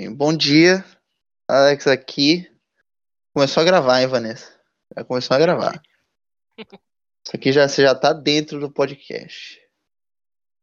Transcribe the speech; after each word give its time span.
Enfim, 0.00 0.14
bom 0.14 0.34
dia. 0.34 0.82
Alex 1.46 1.86
aqui. 1.86 2.50
Começou 3.34 3.60
a 3.60 3.66
gravar, 3.66 4.00
hein, 4.00 4.06
Vanessa? 4.06 4.50
Já 4.96 5.04
começou 5.04 5.36
a 5.36 5.38
gravar. 5.38 5.82
Isso 7.22 7.36
aqui 7.36 7.52
já, 7.52 7.68
você 7.68 7.82
já 7.82 7.94
tá 7.94 8.14
dentro 8.14 8.58
do 8.58 8.72
podcast. 8.72 9.60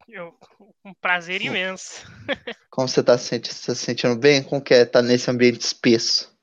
Eu, 0.07 0.35
um 0.83 0.91
prazer 0.95 1.43
imenso. 1.43 2.03
Como 2.71 2.87
você 2.87 3.03
tá 3.03 3.15
se 3.15 3.25
sentindo, 3.25 3.53
se 3.53 3.75
sentindo 3.75 4.17
bem? 4.17 4.41
Como 4.41 4.59
que 4.59 4.73
é 4.73 4.81
estar 4.81 5.01
tá 5.03 5.07
nesse 5.07 5.29
ambiente 5.29 5.61
espesso? 5.61 6.35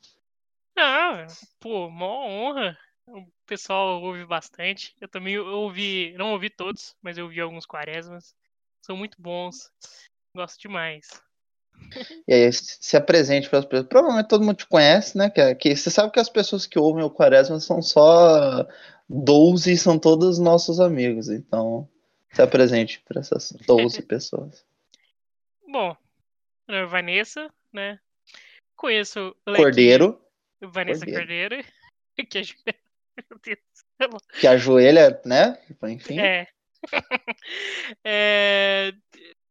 Ah, 0.78 1.26
pô, 1.58 1.90
mó 1.90 2.28
honra. 2.28 2.78
O 3.08 3.26
pessoal 3.44 4.00
ouve 4.00 4.24
bastante. 4.24 4.94
Eu 5.00 5.08
também 5.08 5.36
ouvi, 5.36 6.14
não 6.16 6.30
ouvi 6.30 6.48
todos, 6.48 6.94
mas 7.02 7.18
eu 7.18 7.24
ouvi 7.24 7.40
alguns 7.40 7.66
quaresmas. 7.66 8.36
São 8.80 8.96
muito 8.96 9.20
bons. 9.20 9.68
Gosto 10.36 10.60
demais. 10.60 11.23
E 12.26 12.34
aí, 12.34 12.52
se 12.52 12.96
apresente 12.96 13.48
para 13.48 13.60
as 13.60 13.64
pessoas. 13.64 13.88
Provavelmente 13.88 14.28
todo 14.28 14.44
mundo 14.44 14.56
te 14.56 14.66
conhece, 14.66 15.16
né? 15.16 15.30
Que, 15.30 15.54
que 15.54 15.76
você 15.76 15.90
sabe 15.90 16.12
que 16.12 16.20
as 16.20 16.28
pessoas 16.28 16.66
que 16.66 16.78
ouvem 16.78 17.04
o 17.04 17.10
Quaresma 17.10 17.60
são 17.60 17.80
só 17.80 18.66
12 19.08 19.72
e 19.72 19.76
são 19.76 19.98
todos 19.98 20.38
nossos 20.38 20.80
amigos. 20.80 21.28
Então, 21.28 21.88
se 22.32 22.42
apresente 22.42 23.00
para 23.06 23.20
essas 23.20 23.52
12 23.66 24.02
pessoas. 24.06 24.64
Bom, 25.68 25.96
é 26.68 26.84
Vanessa, 26.84 27.48
né? 27.72 27.98
Conheço 28.76 29.34
o 29.46 29.54
Cordeiro. 29.54 30.20
Vanessa 30.60 31.04
Cordeiro. 31.04 31.56
Cordeiro 31.56 31.64
que 32.28 32.38
ajoelha. 32.38 32.84
Que 34.40 34.46
ajoelha, 34.48 35.20
né? 35.24 35.56
Enfim. 35.84 36.18
É. 36.18 36.48
é. 38.04 38.92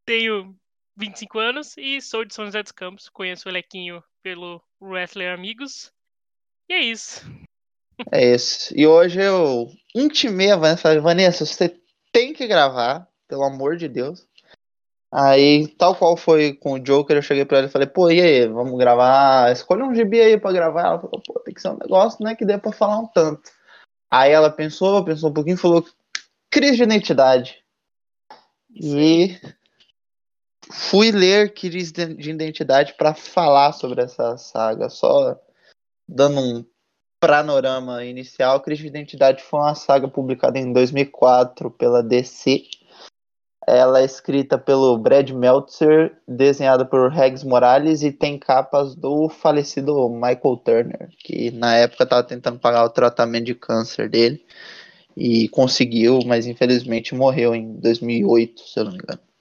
Tenho 0.05 0.53
25 0.95 1.39
anos 1.39 1.77
e 1.77 2.01
sou 2.01 2.23
de 2.23 2.33
São 2.33 2.45
José 2.45 2.61
dos 2.61 2.71
Campos. 2.71 3.09
Conheço 3.09 3.49
o 3.49 3.51
Lequinho 3.51 4.03
pelo 4.21 4.61
Wrestler 4.81 5.33
Amigos. 5.33 5.91
E 6.69 6.73
é 6.73 6.81
isso. 6.81 7.25
É 8.11 8.33
isso. 8.33 8.73
E 8.75 8.85
hoje 8.85 9.21
eu 9.21 9.69
intimei 9.95 10.51
a 10.51 10.55
Vanessa. 10.55 10.81
Falei, 10.81 10.99
Vanessa, 10.99 11.45
você 11.45 11.79
tem 12.11 12.33
que 12.33 12.47
gravar, 12.47 13.07
pelo 13.27 13.43
amor 13.43 13.75
de 13.75 13.87
Deus. 13.87 14.27
Aí, 15.11 15.67
tal 15.67 15.95
qual 15.95 16.17
foi 16.17 16.53
com 16.53 16.73
o 16.73 16.79
Joker, 16.79 17.15
eu 17.15 17.21
cheguei 17.21 17.45
pra 17.45 17.59
ela 17.59 17.67
e 17.67 17.71
falei, 17.71 17.87
pô, 17.87 18.09
e 18.09 18.19
aí, 18.19 18.47
vamos 18.47 18.77
gravar? 18.79 19.51
Escolha 19.51 19.85
um 19.85 19.93
gibi 19.93 20.19
aí 20.19 20.39
pra 20.39 20.51
gravar. 20.51 20.81
Ela 20.81 20.99
falou, 20.99 21.21
pô, 21.21 21.39
tem 21.41 21.53
que 21.53 21.61
ser 21.61 21.69
um 21.69 21.77
negócio, 21.77 22.23
né, 22.23 22.35
que 22.35 22.43
dê 22.43 22.57
pra 22.57 22.71
falar 22.71 22.97
um 22.97 23.05
tanto. 23.07 23.51
Aí 24.09 24.31
ela 24.31 24.49
pensou, 24.49 25.05
pensou 25.05 25.29
um 25.29 25.33
pouquinho 25.33 25.53
e 25.53 25.59
falou, 25.59 25.85
crise 26.49 26.77
de 26.77 26.83
identidade. 26.83 27.63
E 28.75 29.37
fui 30.71 31.11
ler 31.11 31.53
Crise 31.53 31.91
de 31.91 32.29
Identidade 32.29 32.93
para 32.97 33.13
falar 33.13 33.73
sobre 33.73 34.01
essa 34.01 34.37
saga, 34.37 34.89
só 34.89 35.39
dando 36.07 36.39
um 36.39 36.65
panorama 37.19 38.03
inicial. 38.03 38.59
Crise 38.61 38.83
de 38.83 38.87
Identidade 38.87 39.41
foi 39.43 39.59
uma 39.59 39.75
saga 39.75 40.07
publicada 40.07 40.59
em 40.59 40.71
2004 40.73 41.71
pela 41.71 42.03
DC. 42.03 42.63
Ela 43.65 44.01
é 44.01 44.05
escrita 44.05 44.57
pelo 44.57 44.97
Brad 44.97 45.29
Meltzer, 45.29 46.17
desenhada 46.27 46.83
por 46.83 47.09
Regs 47.09 47.45
Morales 47.45 48.03
e 48.03 48.11
tem 48.11 48.37
capas 48.37 48.93
do 48.93 49.29
falecido 49.29 50.09
Michael 50.09 50.57
Turner, 50.57 51.09
que 51.19 51.49
na 51.51 51.77
época 51.77 52.03
estava 52.03 52.23
tentando 52.23 52.59
pagar 52.59 52.83
o 52.83 52.89
tratamento 52.89 53.45
de 53.45 53.55
câncer 53.55 54.09
dele 54.09 54.45
e 55.15 55.47
conseguiu, 55.47 56.19
mas 56.25 56.45
infelizmente 56.45 57.15
morreu 57.15 57.55
em 57.55 57.73
2008, 57.75 58.61
se 58.61 58.79
eu 58.79 58.83
não 58.83 58.91
me 58.91 58.97
engano. 58.97 59.32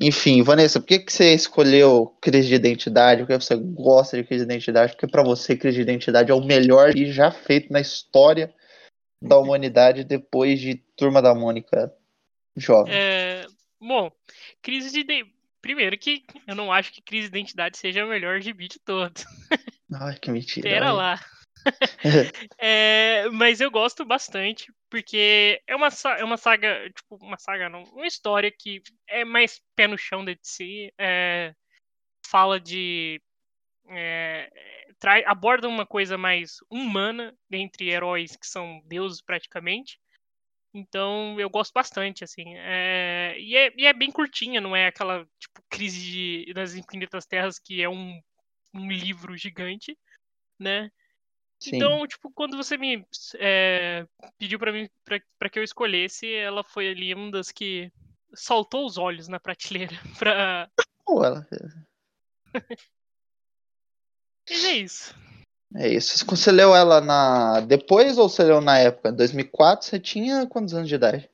Enfim, 0.00 0.42
Vanessa, 0.42 0.80
por 0.80 0.86
que, 0.86 0.98
que 0.98 1.12
você 1.12 1.34
escolheu 1.34 2.16
crise 2.20 2.48
de 2.48 2.54
identidade? 2.54 3.22
Por 3.22 3.28
que 3.28 3.44
você 3.44 3.54
gosta 3.56 4.16
de 4.16 4.24
crise 4.24 4.44
de 4.44 4.52
identidade? 4.52 4.92
Porque 4.92 5.06
para 5.06 5.22
você 5.22 5.56
crise 5.56 5.76
de 5.76 5.82
identidade 5.82 6.32
é 6.32 6.34
o 6.34 6.44
melhor 6.44 6.96
e 6.96 7.12
já 7.12 7.30
feito 7.30 7.72
na 7.72 7.80
história 7.80 8.52
da 9.22 9.38
humanidade 9.38 10.02
depois 10.02 10.60
de 10.60 10.74
Turma 10.96 11.22
da 11.22 11.34
Mônica 11.34 11.92
jovem. 12.56 12.92
É, 12.92 13.46
bom, 13.80 14.10
crise 14.60 14.90
de 14.90 15.26
primeiro 15.62 15.96
que 15.96 16.24
eu 16.46 16.54
não 16.54 16.72
acho 16.72 16.92
que 16.92 17.00
crise 17.00 17.30
de 17.30 17.38
identidade 17.38 17.78
seja 17.78 18.04
o 18.04 18.08
melhor 18.08 18.40
gibi 18.40 18.68
de 18.68 18.78
todos. 18.80 19.24
Ai, 19.94 20.18
que 20.18 20.30
mentira. 20.30 20.68
Pera 20.68 20.92
lá. 20.92 21.20
é, 22.58 23.28
mas 23.30 23.60
eu 23.60 23.70
gosto 23.70 24.04
bastante, 24.04 24.72
porque 24.90 25.60
é 25.66 25.74
uma, 25.74 25.88
é 26.18 26.24
uma 26.24 26.36
saga, 26.36 26.90
tipo, 26.90 27.16
uma 27.16 27.38
saga 27.38 27.68
não, 27.68 27.82
uma 27.84 28.06
história 28.06 28.50
que 28.50 28.82
é 29.06 29.24
mais 29.24 29.60
pé 29.74 29.86
no 29.86 29.98
chão 29.98 30.24
de 30.24 30.38
si, 30.42 30.92
é, 30.98 31.54
fala 32.26 32.60
de. 32.60 33.20
É, 33.88 34.50
trai, 34.98 35.22
aborda 35.26 35.68
uma 35.68 35.84
coisa 35.86 36.16
mais 36.16 36.56
humana 36.70 37.36
entre 37.50 37.90
heróis 37.90 38.36
que 38.36 38.46
são 38.46 38.80
deuses 38.86 39.20
praticamente. 39.20 39.98
Então 40.72 41.38
eu 41.38 41.48
gosto 41.48 41.72
bastante, 41.72 42.24
assim. 42.24 42.56
É, 42.56 43.36
e, 43.38 43.56
é, 43.56 43.72
e 43.76 43.86
é 43.86 43.92
bem 43.92 44.10
curtinha, 44.10 44.60
não 44.60 44.74
é 44.74 44.88
aquela 44.88 45.26
tipo, 45.38 45.62
crise 45.70 46.00
de, 46.00 46.52
das 46.54 46.74
infinitas 46.74 47.26
terras 47.26 47.58
que 47.58 47.82
é 47.82 47.88
um, 47.88 48.20
um 48.74 48.90
livro 48.90 49.36
gigante, 49.36 49.96
né? 50.58 50.90
Sim. 51.60 51.76
Então, 51.76 52.06
tipo, 52.06 52.30
quando 52.30 52.56
você 52.56 52.76
me 52.76 53.06
é, 53.36 54.06
pediu 54.38 54.58
para 54.58 54.72
mim 54.72 54.88
para 55.38 55.48
que 55.48 55.58
eu 55.58 55.62
escolhesse, 55.62 56.32
ela 56.34 56.62
foi 56.62 56.90
ali 56.90 57.14
uma 57.14 57.30
das 57.30 57.50
que 57.50 57.90
saltou 58.34 58.84
os 58.84 58.98
olhos 58.98 59.28
na 59.28 59.40
prateleira 59.40 59.94
pra. 60.18 60.68
Pô, 61.04 61.24
ela 61.24 61.46
Mas 64.48 64.64
é 64.64 64.72
isso. 64.72 65.14
É 65.76 65.88
isso. 65.88 66.24
Você 66.26 66.52
leu 66.52 66.74
ela 66.74 67.00
na 67.00 67.60
depois 67.60 68.18
ou 68.18 68.28
você 68.28 68.44
leu 68.44 68.60
na 68.60 68.78
época? 68.78 69.10
2004 69.10 69.86
você 69.86 69.98
tinha 69.98 70.46
quantos 70.46 70.74
anos 70.74 70.88
de 70.88 70.94
idade? 70.94 71.28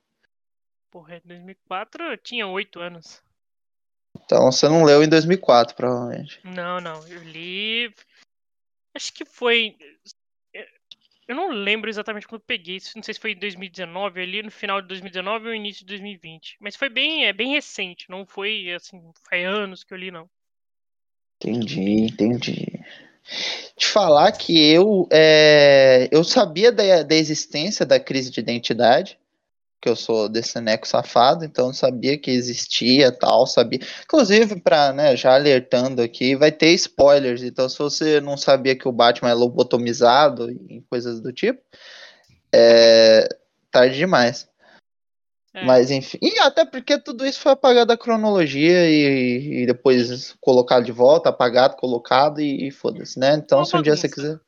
Porra, 0.90 1.16
em 1.16 1.22
2004 1.24 2.04
eu 2.04 2.16
tinha 2.16 2.46
8 2.46 2.80
anos. 2.80 3.22
Então 4.24 4.50
você 4.50 4.68
não 4.68 4.84
leu 4.84 5.02
em 5.02 5.08
2004, 5.08 5.74
provavelmente. 5.76 6.40
Não, 6.44 6.80
não. 6.80 7.06
Eu 7.06 7.22
li. 7.22 7.94
Acho 9.00 9.14
que 9.14 9.24
foi 9.24 9.76
eu 11.30 11.36
não 11.36 11.50
lembro 11.50 11.88
exatamente 11.88 12.26
quando 12.26 12.40
eu 12.40 12.44
peguei, 12.44 12.78
não 12.96 13.04
sei 13.04 13.14
se 13.14 13.20
foi 13.20 13.30
em 13.30 13.38
2019, 13.38 14.20
ali 14.20 14.42
no 14.42 14.50
final 14.50 14.82
de 14.82 14.88
2019 14.88 15.46
ou 15.46 15.54
início 15.54 15.82
de 15.82 15.86
2020. 15.86 16.56
Mas 16.60 16.74
foi 16.74 16.88
bem, 16.88 17.24
é 17.24 17.32
bem 17.32 17.52
recente, 17.52 18.10
não 18.10 18.26
foi 18.26 18.72
assim, 18.72 19.00
faz 19.30 19.46
anos 19.46 19.84
que 19.84 19.94
eu 19.94 19.98
li, 19.98 20.10
não. 20.10 20.28
Entendi, 21.36 22.02
entendi. 22.02 22.66
Te 23.76 23.86
falar 23.86 24.32
que 24.32 24.58
eu, 24.72 25.06
é, 25.08 26.08
eu 26.10 26.24
sabia 26.24 26.72
da, 26.72 27.04
da 27.04 27.14
existência 27.14 27.86
da 27.86 28.00
crise 28.00 28.32
de 28.32 28.40
identidade, 28.40 29.16
que 29.80 29.88
eu 29.88 29.96
sou 29.96 30.28
desse 30.28 30.60
neco 30.60 30.86
safado, 30.86 31.44
então 31.44 31.72
sabia 31.72 32.18
que 32.18 32.30
existia 32.30 33.10
tal, 33.10 33.46
sabia. 33.46 33.80
Inclusive, 34.04 34.60
para 34.60 34.92
né, 34.92 35.16
já 35.16 35.34
alertando 35.34 36.02
aqui, 36.02 36.36
vai 36.36 36.52
ter 36.52 36.72
spoilers, 36.72 37.42
então 37.42 37.68
se 37.68 37.78
você 37.78 38.20
não 38.20 38.36
sabia 38.36 38.76
que 38.76 38.86
o 38.86 38.92
Batman 38.92 39.30
é 39.30 39.34
lobotomizado 39.34 40.50
e 40.50 40.82
coisas 40.90 41.20
do 41.20 41.32
tipo, 41.32 41.62
é 42.54 43.26
tarde 43.70 43.96
demais. 43.96 44.48
É. 45.52 45.64
Mas 45.64 45.90
enfim, 45.90 46.18
e 46.22 46.38
até 46.38 46.64
porque 46.64 46.98
tudo 46.98 47.26
isso 47.26 47.40
foi 47.40 47.52
apagado 47.52 47.86
da 47.86 47.96
cronologia 47.96 48.88
e, 48.88 49.62
e 49.62 49.66
depois 49.66 50.36
colocado 50.40 50.84
de 50.84 50.92
volta, 50.92 51.28
apagado, 51.28 51.76
colocado 51.76 52.40
e, 52.40 52.68
e 52.68 52.70
foda-se, 52.70 53.18
né? 53.18 53.34
Então, 53.34 53.64
se 53.64 53.76
um 53.76 53.82
dia 53.82 53.96
você 53.96 54.08
quiser. 54.08 54.38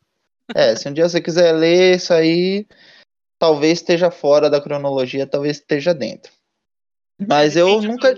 É, 0.55 0.77
se 0.77 0.89
um 0.89 0.93
dia 0.93 1.09
você 1.09 1.21
quiser 1.21 1.53
ler 1.53 1.97
isso 1.97 2.13
aí, 2.13 2.67
talvez 3.43 3.81
esteja 3.81 4.09
fora 4.09 4.49
da 4.49 4.61
cronologia, 4.61 5.27
talvez 5.27 5.57
esteja 5.57 5.93
dentro. 5.93 6.31
Mas 7.19 7.57
eu 7.57 7.83
nunca. 7.83 8.15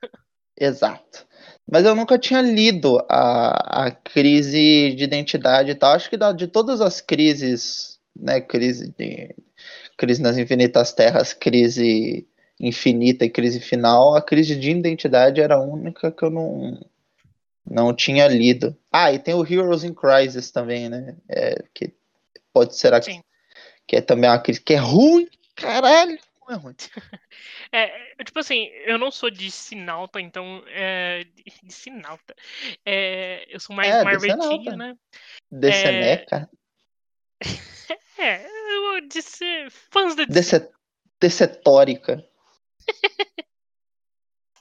Exato. 0.56 1.26
Mas 1.68 1.84
eu 1.84 1.96
nunca 1.96 2.16
tinha 2.16 2.40
lido 2.40 3.04
a, 3.08 3.86
a 3.86 3.90
crise 3.90 4.94
de 4.94 5.02
identidade 5.02 5.72
e 5.72 5.74
tal. 5.74 5.94
Acho 5.94 6.08
que 6.08 6.16
de 6.36 6.46
todas 6.46 6.80
as 6.80 7.00
crises, 7.00 7.98
né? 8.14 8.40
Crise 8.40 8.94
de. 8.96 9.34
Crise 9.96 10.22
nas 10.22 10.38
infinitas 10.38 10.92
terras, 10.92 11.32
crise 11.32 12.24
infinita 12.60 13.24
e 13.24 13.30
crise 13.30 13.58
final, 13.58 14.14
a 14.14 14.22
crise 14.22 14.54
de 14.54 14.70
identidade 14.70 15.40
era 15.40 15.56
a 15.56 15.60
única 15.60 16.12
que 16.12 16.22
eu 16.22 16.30
não, 16.30 16.80
não 17.68 17.92
tinha 17.92 18.28
lido. 18.28 18.76
Ah, 18.90 19.12
e 19.12 19.18
tem 19.18 19.34
o 19.34 19.44
Heroes 19.44 19.82
in 19.82 19.92
Crisis 19.92 20.52
também, 20.52 20.88
né? 20.88 21.16
É, 21.28 21.64
que 21.74 21.92
pode 22.52 22.76
ser 22.76 22.94
a, 22.94 23.02
Sim 23.02 23.20
que 23.86 23.96
é 23.96 24.00
também 24.00 24.30
uma 24.30 24.38
crise 24.40 24.60
que 24.60 24.74
é 24.74 24.78
ruim, 24.78 25.28
caralho, 25.54 26.18
é 26.48 26.54
ruim. 26.54 26.74
É, 27.74 28.22
tipo 28.22 28.38
assim, 28.38 28.66
eu 28.84 28.98
não 28.98 29.10
sou 29.10 29.30
de 29.30 29.50
Sinalta, 29.50 30.20
então. 30.20 30.62
É, 30.66 31.24
de 31.62 31.72
Sinalta. 31.72 32.34
É, 32.84 33.46
eu 33.48 33.58
sou 33.58 33.74
mais 33.74 33.88
é, 33.88 34.04
Marvetinho, 34.04 34.76
né? 34.76 34.94
De 35.50 35.68
é, 35.68 35.72
Seneca? 35.72 36.50
É, 38.18 38.46
eu 38.46 39.08
disse 39.08 39.44
fãs 39.90 40.14
da 40.14 40.24
DC. 40.24 40.70
Decetórica. 41.18 42.24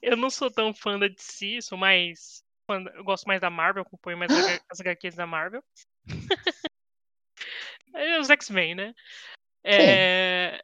eu 0.01 0.17
não 0.17 0.31
sou 0.31 0.49
tão 0.49 0.73
fã 0.73 0.97
da 0.97 1.07
DC, 1.07 1.61
sou 1.61 1.77
mais 1.77 2.43
fã, 2.65 2.83
eu 2.95 3.03
gosto 3.03 3.25
mais 3.25 3.39
da 3.39 3.51
Marvel, 3.51 3.83
acompanho 3.83 4.17
mais 4.17 4.31
as 4.67 4.79
HQs 4.79 5.15
da 5.15 5.27
Marvel. 5.27 5.61
Os 8.19 8.29
X-Men, 8.29 8.75
né? 8.75 8.93
É, 9.63 10.61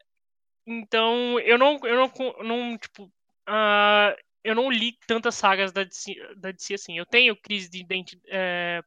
então, 0.66 1.38
eu 1.40 1.56
não, 1.56 1.78
eu 1.84 1.96
não, 1.96 2.34
não 2.44 2.78
tipo, 2.78 3.04
uh, 3.48 4.14
eu 4.44 4.54
não 4.54 4.70
li 4.70 4.96
tantas 5.06 5.34
sagas 5.34 5.72
da 5.72 5.84
DC, 5.84 6.14
da 6.36 6.50
DC 6.50 6.74
assim. 6.74 6.98
Eu 6.98 7.06
tenho 7.06 7.36
Crise 7.36 7.70
de 7.70 7.80
Identidade, 7.80 8.28
é, 8.28 8.82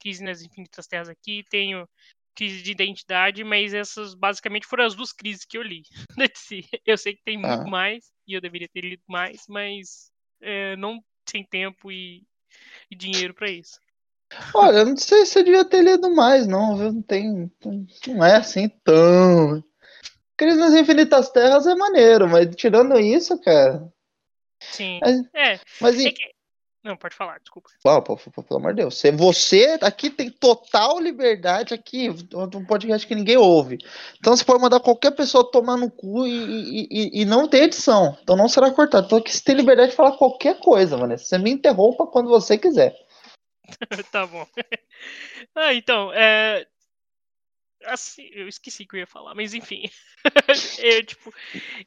Crise 0.00 0.24
nas 0.24 0.42
Infinitas 0.42 0.86
Terras 0.86 1.08
aqui, 1.08 1.44
tenho 1.50 1.88
Crise 2.34 2.62
de 2.62 2.72
Identidade, 2.72 3.44
mas 3.44 3.74
essas 3.74 4.14
basicamente 4.14 4.66
foram 4.66 4.84
as 4.84 4.94
duas 4.94 5.12
crises 5.12 5.44
que 5.44 5.56
eu 5.56 5.62
li 5.62 5.82
da 6.16 6.26
DC. 6.26 6.62
Eu 6.84 6.98
sei 6.98 7.14
que 7.14 7.22
tem 7.22 7.36
muito 7.36 7.62
ah. 7.62 7.70
mais, 7.70 8.10
e 8.26 8.34
eu 8.34 8.40
deveria 8.40 8.68
ter 8.68 8.80
lido 8.80 9.02
mais, 9.08 9.44
mas 9.48 10.10
é, 10.40 10.76
não 10.76 11.02
sem 11.28 11.44
tempo 11.44 11.90
e, 11.92 12.26
e 12.90 12.96
dinheiro 12.96 13.34
para 13.34 13.50
isso. 13.50 13.78
Olha, 14.54 14.78
eu 14.78 14.86
não 14.86 14.96
sei 14.96 15.24
se 15.26 15.38
eu 15.38 15.44
devia 15.44 15.64
ter 15.64 15.82
lido 15.82 16.14
mais, 16.14 16.46
não, 16.46 16.76
viu? 16.76 16.92
Não 16.92 17.02
tem. 17.02 17.50
Não 18.08 18.24
é 18.24 18.36
assim 18.36 18.68
tão. 18.84 19.62
Crise 20.36 20.58
nas 20.58 20.74
Infinitas 20.74 21.30
Terras 21.30 21.66
é 21.66 21.74
maneiro, 21.74 22.28
mas 22.28 22.54
tirando 22.56 22.98
isso, 22.98 23.38
cara. 23.40 23.86
Sim. 24.60 24.98
Mas, 25.02 25.20
é. 25.34 25.60
Mas 25.80 26.04
é 26.04 26.10
que... 26.10 26.32
Não, 26.84 26.96
pode 26.96 27.14
falar, 27.14 27.38
desculpa. 27.38 27.70
Pô, 27.80 28.02
pô, 28.02 28.16
pô, 28.16 28.42
pelo 28.42 28.58
amor 28.58 28.74
de 28.74 28.82
Deus. 28.82 29.00
Você 29.14 29.78
aqui 29.80 30.10
tem 30.10 30.30
total 30.30 30.98
liberdade 30.98 31.72
aqui, 31.72 32.10
um 32.10 32.64
podcast 32.64 33.06
que 33.06 33.14
ninguém 33.14 33.36
ouve. 33.36 33.78
Então 34.18 34.36
você 34.36 34.44
pode 34.44 34.60
mandar 34.60 34.80
qualquer 34.80 35.12
pessoa 35.12 35.48
tomar 35.48 35.76
no 35.76 35.88
cu 35.88 36.26
e, 36.26 36.88
e, 36.90 37.22
e 37.22 37.24
não 37.24 37.46
tem 37.46 37.62
edição. 37.62 38.18
Então 38.20 38.34
não 38.34 38.48
será 38.48 38.68
cortado. 38.72 39.06
Então 39.06 39.18
aqui 39.18 39.32
você 39.32 39.44
tem 39.44 39.54
liberdade 39.54 39.90
de 39.90 39.96
falar 39.96 40.16
qualquer 40.16 40.58
coisa, 40.58 40.96
mano. 40.96 41.16
Você 41.16 41.38
me 41.38 41.52
interrompa 41.52 42.04
quando 42.04 42.28
você 42.28 42.58
quiser. 42.58 42.96
tá 44.10 44.26
bom. 44.26 44.46
ah, 45.54 45.74
então, 45.74 46.12
é... 46.12 46.66
Assim, 47.84 48.28
eu 48.32 48.46
esqueci 48.46 48.86
que 48.86 48.94
eu 48.94 49.00
ia 49.00 49.06
falar, 49.06 49.34
mas 49.34 49.54
enfim. 49.54 49.82
eu, 50.78 51.04
tipo, 51.04 51.34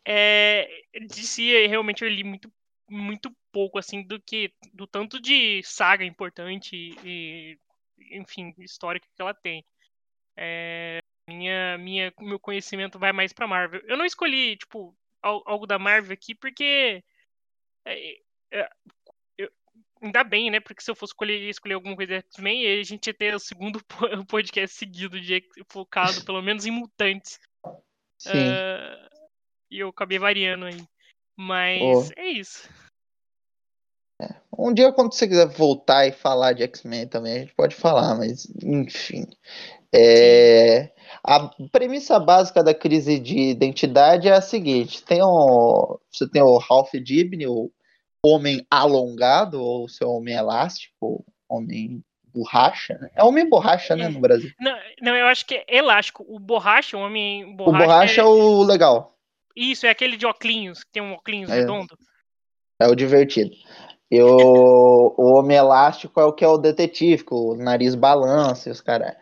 é... 0.06 0.68
de 1.08 1.26
si, 1.26 1.68
realmente 1.68 2.04
eu 2.04 2.10
li 2.10 2.24
muito 2.24 2.52
muito 2.90 3.36
pouco 3.52 3.80
assim 3.80 4.04
do 4.04 4.22
que 4.22 4.54
do 4.74 4.86
tanto 4.86 5.20
de 5.20 5.62
saga 5.64 6.06
importante 6.06 6.76
e 7.04 7.58
enfim 8.12 8.54
histórica 8.60 9.08
que 9.16 9.22
ela 9.22 9.34
tem 9.34 9.66
é, 10.38 11.00
minha 11.28 11.78
minha 11.78 12.14
meu 12.20 12.40
conhecimento 12.40 13.00
vai 13.00 13.12
mais 13.12 13.34
para 13.34 13.48
Marvel 13.48 13.81
eu 13.88 13.98
não 13.98 14.06
escolhi 14.06 14.58
tipo 14.58 14.96
algo 15.22 15.66
da 15.66 15.80
Marvel 15.80 16.14
aqui 16.14 16.36
porque 16.36 17.04
é, 17.86 18.20
é, 18.52 18.70
ainda 20.01 20.24
bem 20.24 20.51
né 20.51 20.59
porque 20.59 20.83
se 20.83 20.92
eu 20.92 20.95
fosse 20.95 21.12
escolher 21.12 21.50
escolher 21.50 21.75
alguma 21.75 21.95
coisa 21.95 22.15
X-Men 22.15 22.80
a 22.80 22.83
gente 22.83 23.07
ia 23.07 23.13
ter 23.13 23.36
o 23.36 23.39
segundo 23.39 23.80
podcast 24.27 24.75
seguido 24.75 25.19
de 25.19 25.44
focado 25.68 26.24
pelo 26.25 26.42
menos 26.42 26.65
em 26.65 26.71
mutantes 26.71 27.39
uh, 27.65 29.09
e 29.71 29.80
eu 29.80 29.89
acabei 29.89 30.19
variando 30.19 30.65
aí 30.65 30.86
mas 31.36 31.81
oh. 31.81 32.19
é 32.19 32.27
isso. 32.30 32.69
É. 34.21 34.33
Um 34.57 34.74
dia, 34.74 34.92
quando 34.94 35.13
você 35.13 35.27
quiser 35.27 35.47
voltar 35.47 36.07
e 36.07 36.12
falar 36.12 36.53
de 36.53 36.63
X-Men 36.63 37.07
também, 37.07 37.33
a 37.33 37.39
gente 37.39 37.53
pode 37.53 37.75
falar, 37.75 38.15
mas 38.15 38.47
enfim. 38.63 39.27
É, 39.94 40.92
a 41.24 41.50
premissa 41.71 42.19
básica 42.19 42.63
da 42.63 42.74
crise 42.74 43.19
de 43.19 43.50
identidade 43.50 44.27
é 44.27 44.33
a 44.33 44.42
seguinte: 44.42 45.03
tem 45.03 45.21
o, 45.21 46.00
você 46.09 46.30
tem 46.30 46.42
o 46.42 46.57
Ralph 46.57 46.94
Dibny, 46.94 47.47
o 47.47 47.71
homem 48.25 48.66
alongado, 48.69 49.62
ou 49.62 49.88
seu 49.88 50.10
homem 50.10 50.36
elástico, 50.36 51.25
homem 51.50 52.04
borracha. 52.25 52.98
Né? 53.00 53.10
É 53.16 53.24
homem 53.24 53.48
borracha, 53.50 53.95
né, 53.95 54.10
no 54.10 54.19
Brasil? 54.19 54.51
Não, 54.60 54.77
não, 55.01 55.16
eu 55.16 55.27
acho 55.27 55.45
que 55.45 55.56
é 55.56 55.77
elástico. 55.77 56.25
O 56.27 56.39
borracha, 56.39 56.98
o 56.98 57.01
homem 57.01 57.56
borracha. 57.56 57.83
O 57.83 57.88
borracha 57.88 58.22
é, 58.22 58.24
é 58.24 58.27
o 58.27 58.63
legal. 58.63 59.16
Isso, 59.56 59.86
é 59.86 59.89
aquele 59.89 60.18
de 60.18 60.25
óculos, 60.25 60.83
que 60.83 60.92
tem 60.92 61.01
um 61.01 61.13
óculos 61.13 61.50
é. 61.50 61.60
redondo. 61.62 61.98
É 62.80 62.88
o 62.88 62.95
divertido. 62.95 63.56
E 64.12 64.22
o, 64.22 65.16
o 65.18 65.33
Homem 65.33 65.57
Elástico 65.57 66.19
é 66.19 66.25
o 66.25 66.33
que 66.33 66.44
é 66.44 66.48
o 66.48 66.57
detetive, 66.57 67.24
o 67.31 67.56
nariz 67.56 67.95
balança 67.95 68.68
e 68.68 68.71
os 68.71 68.81
caras. 68.81 69.16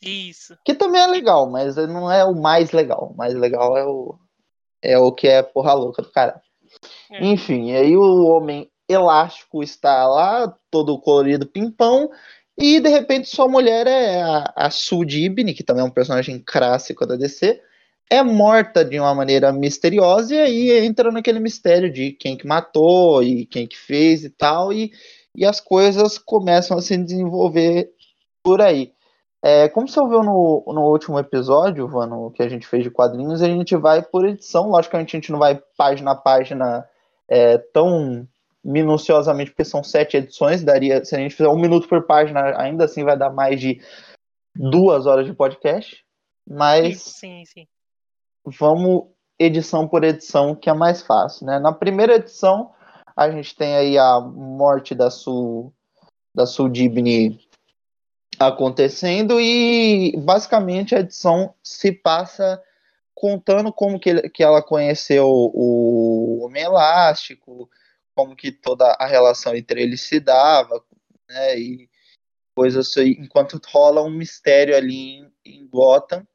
Isso. 0.00 0.56
Que 0.64 0.74
também 0.74 1.00
é 1.00 1.06
legal, 1.06 1.50
mas 1.50 1.76
não 1.76 2.10
é 2.10 2.24
o 2.24 2.34
mais 2.34 2.70
legal. 2.70 3.10
O 3.12 3.16
mais 3.16 3.34
legal 3.34 3.76
é 3.76 3.84
o, 3.84 4.18
é 4.82 4.98
o 4.98 5.10
que 5.10 5.26
é 5.26 5.42
porra 5.42 5.72
louca 5.72 6.02
do 6.02 6.12
cara. 6.12 6.40
É. 7.10 7.24
Enfim, 7.26 7.72
aí 7.72 7.96
o 7.96 8.24
Homem 8.26 8.70
Elástico 8.88 9.62
está 9.62 10.06
lá, 10.06 10.54
todo 10.70 10.98
colorido 10.98 11.46
pimpão, 11.46 12.10
e 12.58 12.80
de 12.80 12.88
repente 12.88 13.28
sua 13.28 13.48
mulher 13.48 13.86
é 13.86 14.22
a, 14.22 14.52
a 14.54 14.70
Sue 14.70 15.06
Dibny, 15.06 15.54
que 15.54 15.64
também 15.64 15.82
é 15.82 15.86
um 15.86 15.90
personagem 15.90 16.42
clássico 16.44 17.06
da 17.06 17.16
DC 17.16 17.60
é 18.10 18.22
morta 18.22 18.84
de 18.84 18.98
uma 18.98 19.14
maneira 19.14 19.52
misteriosa 19.52 20.34
e 20.34 20.38
aí 20.38 20.86
entra 20.86 21.10
naquele 21.10 21.40
mistério 21.40 21.90
de 21.90 22.12
quem 22.12 22.36
que 22.36 22.46
matou 22.46 23.22
e 23.22 23.46
quem 23.46 23.66
que 23.66 23.76
fez 23.76 24.24
e 24.24 24.30
tal 24.30 24.72
e, 24.72 24.92
e 25.36 25.44
as 25.44 25.60
coisas 25.60 26.18
começam 26.18 26.76
a 26.76 26.82
se 26.82 26.96
desenvolver 26.96 27.90
por 28.42 28.60
aí. 28.60 28.92
É, 29.46 29.68
como 29.68 29.86
você 29.86 30.00
ouviu 30.00 30.22
no, 30.22 30.64
no 30.68 30.90
último 30.90 31.18
episódio, 31.18 31.86
Vano, 31.86 32.30
que 32.30 32.42
a 32.42 32.48
gente 32.48 32.66
fez 32.66 32.82
de 32.82 32.90
quadrinhos, 32.90 33.42
a 33.42 33.46
gente 33.46 33.76
vai 33.76 34.00
por 34.02 34.24
edição. 34.24 34.70
Logicamente, 34.70 35.14
a 35.14 35.20
gente 35.20 35.30
não 35.30 35.38
vai 35.38 35.60
página 35.76 36.12
a 36.12 36.14
página 36.14 36.88
é, 37.28 37.58
tão 37.58 38.26
minuciosamente, 38.64 39.50
porque 39.50 39.64
são 39.64 39.84
sete 39.84 40.16
edições. 40.16 40.64
Daria, 40.64 41.04
se 41.04 41.14
a 41.14 41.18
gente 41.18 41.34
fizer 41.34 41.48
um 41.48 41.58
minuto 41.58 41.86
por 41.86 42.06
página, 42.06 42.58
ainda 42.58 42.86
assim 42.86 43.04
vai 43.04 43.18
dar 43.18 43.30
mais 43.30 43.60
de 43.60 43.82
duas 44.56 45.04
horas 45.04 45.26
de 45.26 45.34
podcast. 45.34 46.02
Mas 46.48 47.02
sim, 47.02 47.44
sim 47.44 47.66
vamos 48.44 49.04
edição 49.38 49.88
por 49.88 50.04
edição, 50.04 50.54
que 50.54 50.68
é 50.68 50.74
mais 50.74 51.02
fácil, 51.02 51.46
né? 51.46 51.58
Na 51.58 51.72
primeira 51.72 52.16
edição, 52.16 52.72
a 53.16 53.30
gente 53.30 53.56
tem 53.56 53.74
aí 53.74 53.98
a 53.98 54.20
morte 54.20 54.94
da 54.94 55.10
Sul, 55.10 55.72
da 56.34 56.46
Sul 56.46 56.68
Dibny 56.68 57.40
acontecendo 58.38 59.40
e 59.40 60.16
basicamente 60.18 60.94
a 60.94 61.00
edição 61.00 61.54
se 61.62 61.92
passa 61.92 62.62
contando 63.14 63.72
como 63.72 63.98
que, 63.98 64.28
que 64.30 64.42
ela 64.42 64.62
conheceu 64.62 65.26
o 65.26 66.44
Homem 66.44 66.62
Elástico, 66.62 67.70
como 68.14 68.36
que 68.36 68.52
toda 68.52 68.96
a 68.98 69.06
relação 69.06 69.54
entre 69.54 69.82
eles 69.82 70.02
se 70.02 70.20
dava, 70.20 70.82
né? 71.28 71.58
E 71.58 71.88
coisas 72.54 72.88
assim, 72.88 73.16
enquanto 73.18 73.60
rola 73.66 74.02
um 74.02 74.10
mistério 74.10 74.76
ali 74.76 75.18
em, 75.18 75.32
em 75.44 75.66
Gotham 75.66 76.26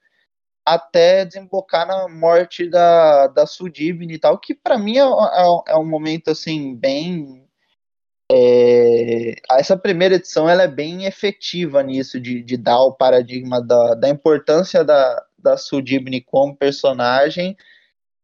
até 0.65 1.25
desembocar 1.25 1.87
na 1.87 2.07
morte 2.07 2.69
da, 2.69 3.27
da 3.27 3.47
Sudibne 3.47 4.13
e 4.13 4.19
tal, 4.19 4.37
que 4.37 4.53
para 4.53 4.77
mim 4.77 4.97
é, 4.97 5.01
é, 5.01 5.73
é, 5.73 5.77
um 5.77 5.85
momento 5.85 6.29
assim 6.29 6.75
bem 6.75 7.48
é, 8.31 9.35
essa 9.51 9.75
primeira 9.75 10.15
edição 10.15 10.47
ela 10.47 10.63
é 10.63 10.67
bem 10.67 11.05
efetiva 11.05 11.81
nisso 11.81 12.19
de, 12.19 12.43
de 12.43 12.57
dar 12.57 12.81
o 12.81 12.93
paradigma 12.93 13.61
da, 13.61 13.95
da 13.95 14.09
importância 14.09 14.83
da, 14.83 15.25
da 15.37 15.57
Sudibne 15.57 16.21
como 16.21 16.55
personagem 16.55 17.57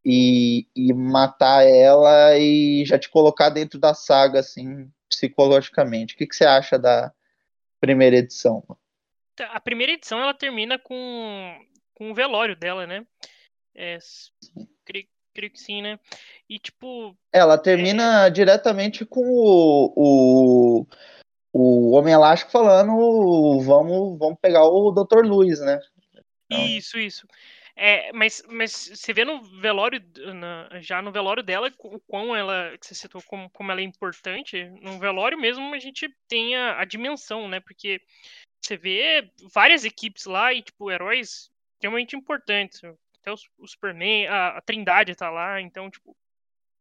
e, 0.06 0.68
e 0.76 0.94
matar 0.94 1.66
ela 1.66 2.38
e 2.38 2.86
já 2.86 3.00
te 3.00 3.10
colocar 3.10 3.50
dentro 3.50 3.80
da 3.80 3.94
saga 3.96 4.40
assim 4.40 4.88
psicologicamente. 5.10 6.14
O 6.14 6.18
que, 6.18 6.28
que 6.28 6.36
você 6.36 6.46
acha 6.46 6.78
da 6.78 7.12
primeira 7.80 8.18
edição? 8.18 8.64
A 9.40 9.60
primeira 9.60 9.94
edição 9.94 10.22
ela 10.22 10.34
termina 10.34 10.78
com 10.78 11.60
com 11.96 12.12
o 12.12 12.14
velório 12.14 12.56
dela, 12.56 12.86
né? 12.86 13.06
É, 13.74 13.98
creio, 14.84 15.08
creio, 15.36 15.52
que 15.52 15.60
sim, 15.60 15.82
né? 15.82 16.00
E 16.50 16.58
tipo. 16.58 17.16
Ela 17.32 17.58
termina 17.58 18.28
é... 18.28 18.30
diretamente 18.30 19.06
com 19.06 19.22
o, 19.22 19.94
o, 19.96 20.88
o 21.54 21.92
Homem 21.92 22.14
Elástico 22.14 22.52
falando: 22.52 22.92
vamos, 23.62 24.18
vamos 24.18 24.40
pegar 24.42 24.64
o 24.64 24.92
Dr. 24.92 25.26
Luiz, 25.26 25.60
né? 25.60 25.80
Então... 26.46 26.66
Isso, 26.66 26.98
isso. 26.98 27.28
É, 27.78 28.14
mas, 28.14 28.42
mas 28.48 28.72
você 28.94 29.12
vê 29.12 29.26
no 29.26 29.44
velório, 29.60 30.02
na, 30.34 30.80
já 30.80 31.02
no 31.02 31.12
velório 31.12 31.44
dela, 31.44 31.70
o 31.80 32.00
quão 32.00 32.34
ela, 32.34 32.78
que 32.78 32.88
você 32.88 32.96
citou 32.96 33.22
como, 33.24 33.50
como 33.50 33.70
ela 33.70 33.82
é 33.82 33.84
importante, 33.84 34.64
no 34.82 34.98
velório 34.98 35.38
mesmo 35.38 35.76
a 35.76 35.80
gente 35.80 36.08
tem 36.26 36.56
a, 36.56 36.80
a 36.80 36.86
dimensão, 36.86 37.50
né? 37.50 37.60
Porque 37.60 38.02
você 38.62 38.78
vê 38.78 39.30
várias 39.54 39.84
equipes 39.84 40.26
lá 40.26 40.54
e, 40.54 40.62
tipo, 40.62 40.90
heróis 40.90 41.52
extremamente 41.74 42.16
importantes. 42.16 42.82
Até 43.26 43.32
o, 43.32 43.64
o 43.64 43.68
Superman, 43.68 44.28
a, 44.28 44.58
a, 44.58 44.62
Trindade 44.62 45.16
tá 45.16 45.32
lá, 45.32 45.60
então, 45.60 45.90
tipo, 45.90 46.16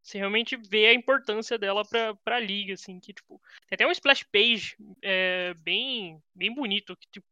você 0.02 0.18
realmente 0.18 0.56
vê 0.56 0.88
a 0.88 0.94
importância 0.94 1.56
dela 1.56 1.82
pra, 1.88 2.14
pra 2.22 2.38
liga, 2.38 2.74
assim, 2.74 3.00
que, 3.00 3.14
tipo, 3.14 3.40
tem 3.66 3.76
até 3.76 3.86
um 3.86 3.90
splash 3.90 4.24
page 4.24 4.76
é, 5.02 5.54
bem, 5.62 6.22
bem 6.34 6.54
bonito, 6.54 6.94
que, 6.96 7.08
tipo, 7.10 7.26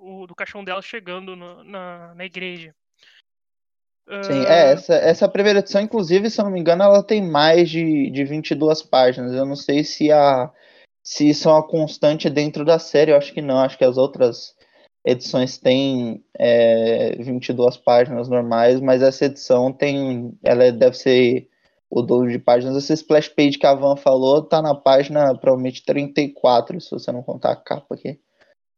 o, 0.00 0.28
do 0.28 0.34
caixão 0.34 0.62
dela 0.62 0.80
chegando 0.80 1.34
no, 1.34 1.64
na, 1.64 2.14
na 2.14 2.24
igreja. 2.24 2.72
Sim, 4.22 4.42
uh... 4.42 4.46
é, 4.46 4.72
essa, 4.72 4.94
essa 4.94 5.28
primeira 5.28 5.58
edição, 5.58 5.80
inclusive, 5.80 6.30
se 6.30 6.40
eu 6.40 6.44
não 6.44 6.52
me 6.52 6.60
engano, 6.60 6.84
ela 6.84 7.02
tem 7.02 7.20
mais 7.20 7.68
de, 7.68 8.10
de 8.10 8.24
22 8.24 8.82
páginas. 8.82 9.32
Eu 9.32 9.44
não 9.44 9.56
sei 9.56 9.82
se 9.82 10.12
a, 10.12 10.52
se 11.02 11.28
isso 11.28 11.48
é 11.48 11.52
uma 11.52 11.66
constante 11.66 12.30
dentro 12.30 12.64
da 12.64 12.78
série. 12.78 13.10
Eu 13.10 13.16
acho 13.16 13.32
que 13.32 13.42
não, 13.42 13.58
acho 13.58 13.76
que 13.76 13.84
as 13.84 13.96
outras 13.96 14.54
edições 15.04 15.58
têm 15.58 16.24
é, 16.38 17.16
22 17.22 17.76
páginas 17.76 18.28
normais, 18.28 18.80
mas 18.80 19.02
essa 19.02 19.26
edição 19.26 19.72
tem. 19.72 20.36
Ela 20.42 20.70
deve 20.70 20.96
ser 20.96 21.48
o 21.90 22.02
dobro 22.02 22.30
de 22.30 22.38
páginas. 22.38 22.76
Essa 22.76 22.94
splash 22.94 23.28
page 23.28 23.58
que 23.58 23.66
a 23.66 23.74
Van 23.74 23.96
falou 23.96 24.42
tá 24.42 24.62
na 24.62 24.74
página 24.74 25.34
provavelmente 25.36 25.84
34, 25.84 26.80
se 26.80 26.90
você 26.90 27.12
não 27.12 27.22
contar 27.22 27.52
a 27.52 27.56
capa 27.56 27.94
aqui. 27.94 28.18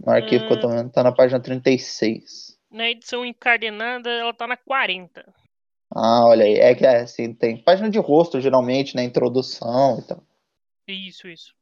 No 0.01 0.13
arquivo 0.13 0.45
hum, 0.45 0.49
que 0.49 0.55
eu 0.55 0.61
tô 0.61 0.69
vendo, 0.69 0.91
tá 0.91 1.03
na 1.03 1.13
página 1.13 1.39
36. 1.39 2.59
Na 2.71 2.91
edição 2.91 3.25
encadenada, 3.25 4.11
ela 4.11 4.35
tá 4.35 4.47
na 4.47 4.57
40. 4.57 5.25
Ah, 5.95 6.27
olha 6.27 6.45
aí. 6.45 6.55
É 6.55 6.75
que 6.75 6.85
é 6.85 7.03
assim, 7.03 7.33
tem 7.33 7.57
página 7.57 7.89
de 7.89 7.99
rosto, 7.99 8.41
geralmente, 8.41 8.97
na 8.97 9.03
né, 9.03 9.07
introdução 9.07 10.01
e 10.01 10.03
tal. 10.03 10.23
Isso, 10.89 11.29
isso. 11.29 11.55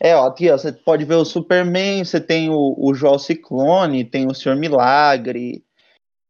É, 0.00 0.14
ó, 0.14 0.26
aqui 0.26 0.50
ó, 0.50 0.58
você 0.58 0.72
pode 0.72 1.04
ver 1.04 1.14
o 1.14 1.24
Superman, 1.24 2.04
você 2.04 2.20
tem 2.20 2.50
o, 2.50 2.74
o 2.76 2.94
Joel 2.94 3.18
Ciclone, 3.18 4.04
tem 4.04 4.26
o 4.26 4.34
Senhor 4.34 4.56
Milagre, 4.56 5.64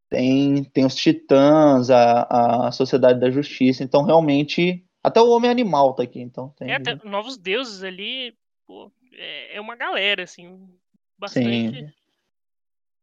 tem, 0.08 0.64
tem 0.64 0.84
os 0.84 0.94
Titãs, 0.94 1.90
a, 1.90 2.66
a 2.68 2.72
Sociedade 2.72 3.18
da 3.20 3.30
Justiça, 3.30 3.82
então 3.82 4.04
realmente. 4.04 4.84
Até 5.02 5.20
o 5.20 5.28
Homem 5.28 5.50
Animal 5.50 5.92
tá 5.92 6.02
aqui, 6.02 6.20
então 6.20 6.48
tem. 6.50 6.70
É, 6.70 6.76
até 6.76 6.94
Novos 7.04 7.36
Deuses 7.36 7.82
ali, 7.82 8.34
pô, 8.66 8.90
é, 9.12 9.56
é 9.56 9.60
uma 9.60 9.76
galera, 9.76 10.22
assim, 10.22 10.66
bastante. 11.18 11.78
Sim. 11.78 11.92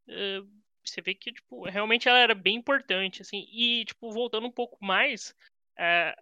Uh, 0.08 0.48
você 0.84 1.01
vê 1.01 1.13
que, 1.13 1.32
tipo, 1.32 1.63
realmente 1.70 2.10
ela 2.10 2.18
era 2.18 2.34
bem 2.34 2.56
importante, 2.56 3.22
assim, 3.22 3.48
e, 3.51 3.86
tipo, 3.86 4.12
voltando 4.12 4.48
um 4.48 4.51
pouco 4.51 4.84
mais, 4.84 5.36
uh, 5.77 6.22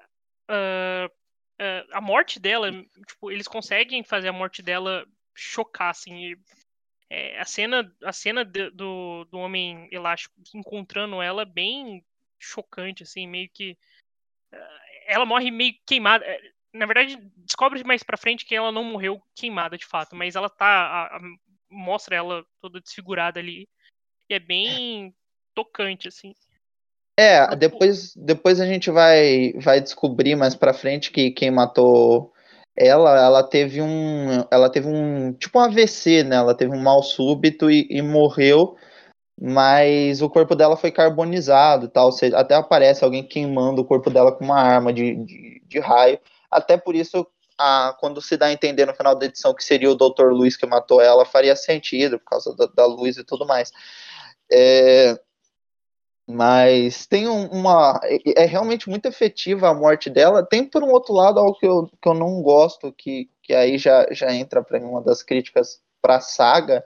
uh, 0.52 1.19
uh, 1.60 1.88
a 1.92 2.02
morte 2.02 2.40
dela, 2.40 2.72
tipo, 3.08 3.32
eles 3.32 3.48
conseguem 3.48 4.04
fazer 4.04 4.30
a 4.30 4.34
morte 4.34 4.62
dela 4.62 5.06
chocar, 5.36 5.90
assim. 5.90 6.32
E, 6.32 6.38
é, 7.10 7.40
a 7.40 7.46
cena, 7.46 7.96
a 8.04 8.14
cena 8.14 8.46
de, 8.46 8.70
do, 8.70 9.26
do 9.26 9.40
Homem 9.40 9.88
Elástico 9.92 10.36
encontrando 10.54 11.22
ela 11.22 11.42
é 11.42 11.46
bem 11.46 12.04
chocante, 12.38 13.04
assim, 13.04 13.28
meio 13.28 13.50
que. 13.50 13.78
Uh, 14.54 14.80
ela 15.08 15.26
morre 15.26 15.52
meio 15.52 15.74
queimada. 15.86 16.26
É, 16.26 16.40
na 16.74 16.86
verdade, 16.86 17.18
descobre 17.38 17.84
mais 17.84 18.04
pra 18.04 18.18
frente 18.18 18.46
que 18.46 18.56
ela 18.56 18.72
não 18.72 18.84
morreu 18.84 19.22
queimada 19.36 19.78
de 19.78 19.86
fato, 19.86 20.16
mas 20.16 20.36
ela 20.36 20.50
tá. 20.50 20.68
A, 20.68 21.18
a, 21.18 21.20
mostra 21.72 22.16
ela 22.16 22.46
toda 22.62 22.82
desfigurada 22.82 23.40
ali. 23.40 23.68
E 24.30 24.34
é 24.34 24.40
bem 24.40 25.16
tocante, 25.54 26.08
assim. 26.08 26.34
É, 27.22 27.54
depois, 27.54 28.14
depois 28.16 28.62
a 28.62 28.66
gente 28.66 28.90
vai, 28.90 29.52
vai 29.58 29.82
descobrir 29.82 30.38
mais 30.38 30.56
pra 30.56 30.74
frente 30.74 31.12
que 31.12 31.32
quem 31.32 31.52
matou 31.52 32.32
ela, 32.78 33.20
ela 33.20 33.44
teve 33.44 33.82
um, 33.82 34.46
ela 34.50 34.70
teve 34.70 34.88
um, 34.88 35.34
tipo 35.34 35.60
um 35.60 35.62
AVC, 35.64 36.24
né? 36.24 36.38
Ela 36.38 36.56
teve 36.56 36.74
um 36.74 36.82
mal 36.82 37.04
súbito 37.04 37.70
e, 37.70 37.86
e 37.90 38.02
morreu, 38.02 38.78
mas 39.38 40.22
o 40.22 40.30
corpo 40.30 40.56
dela 40.56 40.78
foi 40.78 40.92
carbonizado 40.92 41.88
e 41.88 41.90
tal. 41.90 42.10
Até 42.36 42.56
aparece 42.56 43.04
alguém 43.04 43.28
queimando 43.28 43.82
o 43.82 43.86
corpo 43.86 44.10
dela 44.10 44.32
com 44.32 44.46
uma 44.46 44.62
arma 44.62 44.94
de, 44.94 45.16
de, 45.26 45.62
de 45.68 45.80
raio. 45.80 46.18
Até 46.50 46.78
por 46.78 46.96
isso, 46.96 47.28
a, 47.58 47.98
quando 48.00 48.22
se 48.22 48.38
dá 48.38 48.46
a 48.46 48.54
entender 48.54 48.86
no 48.86 48.96
final 48.96 49.14
da 49.14 49.26
edição 49.26 49.54
que 49.54 49.64
seria 49.66 49.92
o 49.92 49.96
Dr. 49.96 50.32
Luiz 50.32 50.56
que 50.56 50.66
matou 50.66 51.02
ela, 51.02 51.26
faria 51.26 51.56
sentido 51.58 52.18
por 52.18 52.26
causa 52.30 52.56
da, 52.56 52.66
da 52.68 52.86
luz 52.86 53.18
e 53.18 53.26
tudo 53.26 53.46
mais. 53.46 53.74
É, 54.50 55.20
mas 56.30 57.08
tem 57.08 57.28
um, 57.28 57.48
uma. 57.48 58.00
É, 58.04 58.44
é 58.44 58.46
realmente 58.46 58.88
muito 58.88 59.08
efetiva 59.08 59.68
a 59.70 59.74
morte 59.74 60.12
dela. 60.12 60.46
Tem, 60.46 60.64
por 60.64 60.84
um 60.84 60.92
outro 60.92 61.12
lado, 61.12 61.40
algo 61.40 61.58
que 61.58 61.66
eu, 61.66 61.90
que 62.00 62.08
eu 62.08 62.14
não 62.14 62.40
gosto, 62.44 62.94
que, 62.94 63.28
que 63.42 63.52
aí 63.52 63.80
já, 63.80 64.06
já 64.12 64.32
entra 64.32 64.64
para 64.64 64.78
uma 64.78 65.02
das 65.02 65.24
críticas 65.24 65.82
para 66.00 66.18
a 66.18 66.22
saga, 66.22 66.86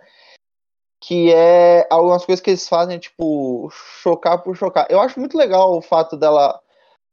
que 1.01 1.33
é 1.33 1.85
algumas 1.89 2.25
coisas 2.25 2.41
que 2.41 2.51
eles 2.51 2.69
fazem, 2.69 2.97
tipo, 2.97 3.69
chocar 4.01 4.41
por 4.41 4.55
chocar. 4.55 4.87
Eu 4.89 5.01
acho 5.01 5.19
muito 5.19 5.37
legal 5.37 5.77
o 5.77 5.81
fato 5.81 6.15
dela. 6.15 6.61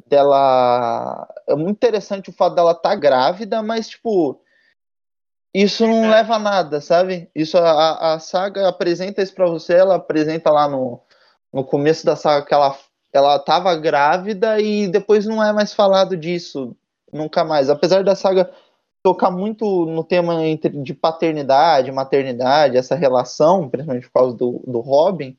dela 0.07 1.29
é 1.49 1.57
muito 1.57 1.77
interessante 1.79 2.31
o 2.31 2.33
fato 2.33 2.55
dela 2.55 2.73
estar 2.73 2.91
tá 2.91 2.95
grávida, 2.95 3.61
mas, 3.61 3.89
tipo. 3.89 4.41
Isso 5.53 5.85
não 5.85 6.09
leva 6.09 6.37
a 6.37 6.39
nada, 6.39 6.81
sabe? 6.81 7.29
Isso 7.35 7.59
a, 7.59 8.15
a 8.15 8.21
saga 8.21 8.69
apresenta 8.69 9.21
isso 9.21 9.35
para 9.35 9.49
você, 9.49 9.75
ela 9.75 9.97
apresenta 9.97 10.49
lá 10.49 10.69
no, 10.69 11.03
no 11.53 11.65
começo 11.65 12.05
da 12.05 12.17
saga 12.17 12.47
que 12.47 12.55
ela 12.55 12.77
ela 13.13 13.37
estava 13.37 13.75
grávida 13.75 14.61
e 14.61 14.87
depois 14.87 15.27
não 15.27 15.43
é 15.43 15.53
mais 15.53 15.73
falado 15.73 16.17
disso 16.17 16.77
nunca 17.13 17.45
mais. 17.45 17.69
Apesar 17.69 18.05
da 18.05 18.15
saga 18.15 18.51
tocar 19.03 19.31
muito 19.31 19.87
no 19.87 20.05
tema 20.05 20.45
entre, 20.47 20.71
de 20.83 20.95
paternidade, 20.95 21.91
maternidade, 21.91 22.77
essa 22.77 22.95
relação, 22.95 23.69
principalmente 23.69 24.07
por 24.07 24.13
causa 24.13 24.37
do, 24.37 24.63
do 24.67 24.81
Robin, 24.81 25.37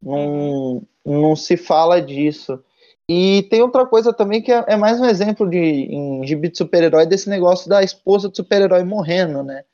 não, 0.00 0.82
não 1.04 1.34
se 1.34 1.56
fala 1.56 2.00
disso. 2.00 2.62
E 3.08 3.46
tem 3.50 3.62
outra 3.62 3.86
coisa 3.86 4.12
também 4.12 4.42
que 4.42 4.52
é, 4.52 4.64
é 4.68 4.76
mais 4.76 5.00
um 5.00 5.06
exemplo 5.06 5.48
de 5.48 5.58
em 5.58 6.26
gibi 6.26 6.50
de 6.50 6.58
super-herói 6.58 7.06
desse 7.06 7.28
negócio 7.28 7.68
da 7.68 7.82
esposa 7.82 8.28
do 8.28 8.36
super-herói 8.36 8.84
morrendo, 8.84 9.42
né? 9.42 9.64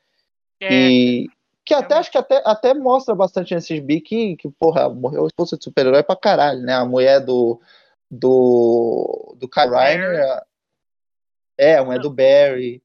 É. 0.59 0.73
E, 0.73 1.29
que 1.65 1.73
até 1.73 1.95
acho 1.95 2.11
que 2.11 2.17
até, 2.17 2.43
até 2.45 2.73
mostra 2.75 3.15
bastante 3.15 3.55
nesse 3.55 3.75
gibi 3.75 3.99
que, 3.99 4.37
que, 4.37 4.47
porra, 4.49 4.87
morreu 4.87 5.25
esposa 5.25 5.57
de 5.57 5.63
super-herói 5.63 6.03
pra 6.03 6.15
caralho, 6.15 6.61
né? 6.61 6.75
A 6.75 6.85
mulher 6.85 7.19
do. 7.19 7.59
do. 8.09 9.35
do 9.39 9.49
Kyle 9.49 9.71
Reiner. 9.71 10.43
É, 11.57 11.77
a 11.77 11.83
mulher 11.83 11.99
do 11.99 12.11
Barry. 12.11 12.83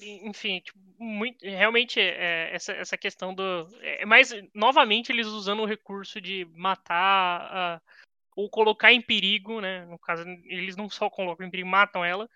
Enfim, 0.00 0.60
tipo, 0.60 0.78
muito, 0.98 1.44
realmente 1.44 2.00
é, 2.00 2.54
essa, 2.54 2.72
essa 2.72 2.96
questão 2.96 3.34
do. 3.34 3.68
É 3.82 4.06
mais. 4.06 4.32
Novamente, 4.54 5.12
eles 5.12 5.26
usando 5.26 5.60
o 5.60 5.66
recurso 5.66 6.22
de 6.22 6.46
matar. 6.54 7.78
Uh, 7.78 8.08
ou 8.36 8.48
colocar 8.48 8.92
em 8.92 9.02
perigo, 9.02 9.60
né? 9.60 9.84
No 9.86 9.98
caso, 9.98 10.24
eles 10.44 10.76
não 10.76 10.88
só 10.88 11.10
colocam 11.10 11.44
em 11.44 11.50
perigo, 11.50 11.68
matam 11.68 12.04
ela 12.04 12.28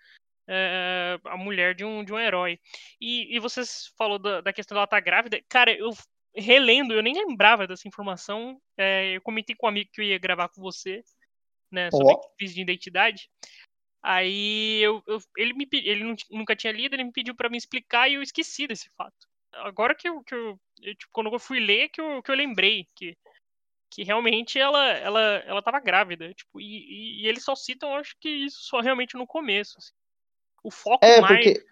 é, 0.47 1.19
a 1.25 1.37
mulher 1.37 1.75
de 1.75 1.85
um, 1.85 2.03
de 2.03 2.13
um 2.13 2.19
herói. 2.19 2.59
E, 2.99 3.35
e 3.35 3.39
você 3.39 3.61
falou 3.97 4.19
da, 4.19 4.41
da 4.41 4.53
questão 4.53 4.75
dela 4.75 4.85
estar 4.85 4.97
tá 4.97 5.01
grávida. 5.01 5.41
Cara, 5.49 5.71
eu 5.71 5.91
relendo, 6.35 6.93
eu 6.93 7.03
nem 7.03 7.13
lembrava 7.13 7.67
dessa 7.67 7.87
informação. 7.87 8.59
É, 8.77 9.15
eu 9.15 9.21
comentei 9.21 9.55
com 9.55 9.65
um 9.65 9.69
amigo 9.69 9.89
que 9.93 10.01
eu 10.01 10.05
ia 10.05 10.17
gravar 10.17 10.49
com 10.49 10.61
você, 10.61 11.03
né, 11.71 11.89
sobre 11.91 12.13
oh. 12.13 12.35
crise 12.37 12.55
de 12.55 12.61
identidade. 12.61 13.29
Aí 14.01 14.81
eu, 14.81 15.01
eu, 15.07 15.19
ele, 15.37 15.53
me, 15.53 15.67
ele 15.71 16.15
nunca 16.29 16.55
tinha 16.55 16.73
lido, 16.73 16.93
ele 16.93 17.05
me 17.05 17.11
pediu 17.11 17.33
para 17.35 17.49
me 17.49 17.57
explicar 17.57 18.09
e 18.09 18.15
eu 18.15 18.21
esqueci 18.21 18.67
desse 18.67 18.89
fato. 18.97 19.27
Agora 19.53 19.95
que 19.95 20.09
eu, 20.09 20.21
que 20.23 20.33
eu, 20.33 20.59
eu 20.81 20.95
tipo, 20.95 21.11
quando 21.11 21.31
eu 21.31 21.39
fui 21.39 21.59
ler, 21.59 21.89
que 21.89 22.01
eu, 22.01 22.21
que 22.21 22.29
eu 22.29 22.35
lembrei 22.35 22.87
que, 22.95 23.15
que 23.89 24.03
realmente 24.03 24.59
ela, 24.59 24.85
ela, 24.93 25.21
ela 25.45 25.61
tava 25.61 25.79
grávida. 25.79 26.33
Tipo, 26.33 26.59
e, 26.59 26.65
e, 26.65 27.21
e 27.21 27.27
eles 27.27 27.43
só 27.43 27.55
citam, 27.55 27.95
acho 27.95 28.15
que 28.19 28.27
isso 28.27 28.57
só 28.63 28.81
realmente 28.81 29.15
no 29.15 29.27
começo. 29.27 29.77
Assim. 29.77 29.93
O 30.63 30.71
foco 30.71 31.05
é, 31.05 31.19
mais. 31.21 31.35
Porque... 31.35 31.65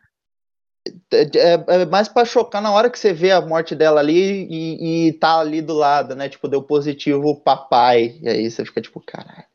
É, 1.14 1.22
é, 1.38 1.82
é 1.82 1.86
mais 1.86 2.08
para 2.08 2.26
chocar 2.26 2.62
na 2.62 2.72
hora 2.72 2.90
que 2.90 2.98
você 2.98 3.14
vê 3.14 3.32
a 3.32 3.40
morte 3.40 3.76
dela 3.76 4.00
ali 4.00 4.48
e, 4.50 5.08
e 5.08 5.14
tá 5.14 5.40
ali 5.40 5.62
do 5.62 5.74
lado, 5.74 6.16
né? 6.16 6.28
Tipo, 6.28 6.48
deu 6.48 6.64
positivo 6.64 7.40
papai. 7.40 8.20
E 8.22 8.28
aí 8.28 8.50
você 8.50 8.66
fica 8.66 8.82
tipo, 8.82 9.00
caralho. 9.00 9.46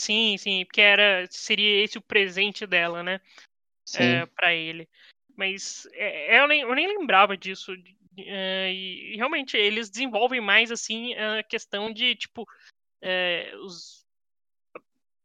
Sim, 0.00 0.36
sim, 0.38 0.64
porque 0.64 0.80
era, 0.80 1.26
seria 1.28 1.84
esse 1.84 1.98
o 1.98 2.02
presente 2.02 2.66
dela, 2.66 3.02
né? 3.02 3.20
É, 3.96 4.26
para 4.26 4.54
ele. 4.54 4.88
Mas 5.36 5.88
é, 5.94 6.40
eu, 6.40 6.46
nem, 6.46 6.60
eu 6.60 6.74
nem 6.74 6.86
lembrava 6.86 7.36
disso. 7.36 7.72
É, 8.16 8.72
e, 8.72 9.16
realmente 9.16 9.56
eles 9.56 9.90
desenvolvem 9.90 10.40
mais 10.40 10.70
assim 10.70 11.14
a 11.14 11.42
questão 11.42 11.92
de 11.92 12.16
tipo 12.16 12.44
é, 13.00 13.52
os, 13.62 14.04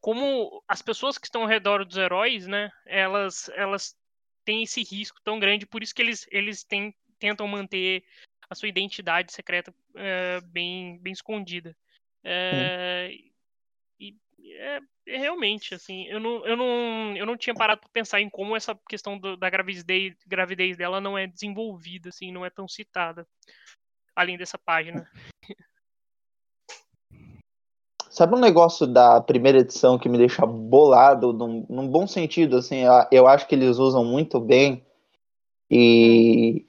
como 0.03 0.62
as 0.67 0.81
pessoas 0.81 1.17
que 1.17 1.25
estão 1.25 1.43
ao 1.43 1.48
redor 1.48 1.86
dos 1.86 1.95
heróis, 1.95 2.45
né, 2.45 2.69
elas, 2.86 3.48
elas 3.55 3.95
têm 4.43 4.63
esse 4.63 4.83
risco 4.83 5.17
tão 5.24 5.39
grande, 5.39 5.65
por 5.65 5.81
isso 5.81 5.95
que 5.95 6.01
eles, 6.01 6.27
eles 6.29 6.62
têm, 6.62 6.93
tentam 7.17 7.48
manter 7.48 8.03
a 8.50 8.53
sua 8.53 8.67
identidade 8.67 9.31
secreta 9.31 9.74
é, 9.95 10.41
bem, 10.41 11.00
bem 11.00 11.13
escondida. 11.13 11.74
É, 12.22 13.12
e 13.98 14.13
é, 14.57 14.81
é, 15.07 15.17
realmente, 15.17 15.74
assim, 15.74 16.05
eu 16.07 16.19
não, 16.19 16.45
eu, 16.45 16.57
não, 16.57 17.15
eu 17.15 17.25
não 17.25 17.38
tinha 17.38 17.55
parado 17.55 17.79
para 17.79 17.89
pensar 17.89 18.19
em 18.19 18.29
como 18.29 18.57
essa 18.57 18.77
questão 18.89 19.17
do, 19.17 19.38
da 19.38 19.50
gravidez, 19.50 20.17
gravidez 20.27 20.75
dela 20.75 21.00
não 21.00 21.17
é 21.17 21.27
desenvolvida, 21.27 22.10
assim, 22.10 22.29
não 22.29 22.45
é 22.45 22.50
tão 22.50 22.67
citada, 22.67 23.25
além 24.13 24.38
dessa 24.38 24.57
página. 24.57 25.10
Sabe 28.13 28.36
um 28.36 28.39
negócio 28.39 28.86
da 28.86 29.20
primeira 29.20 29.58
edição 29.58 29.98
que 29.98 30.08
me 30.08 30.20
deixa 30.20 30.46
bolado, 30.46 31.34
num, 31.34 31.65
num 31.67 31.88
bom 31.88 32.05
sentido, 32.05 32.58
assim, 32.58 32.82
eu 33.12 33.27
acho 33.27 33.48
que 33.48 33.55
eles 33.55 33.79
usam 33.79 34.05
muito 34.05 34.39
bem. 34.39 34.86
E, 35.67 36.63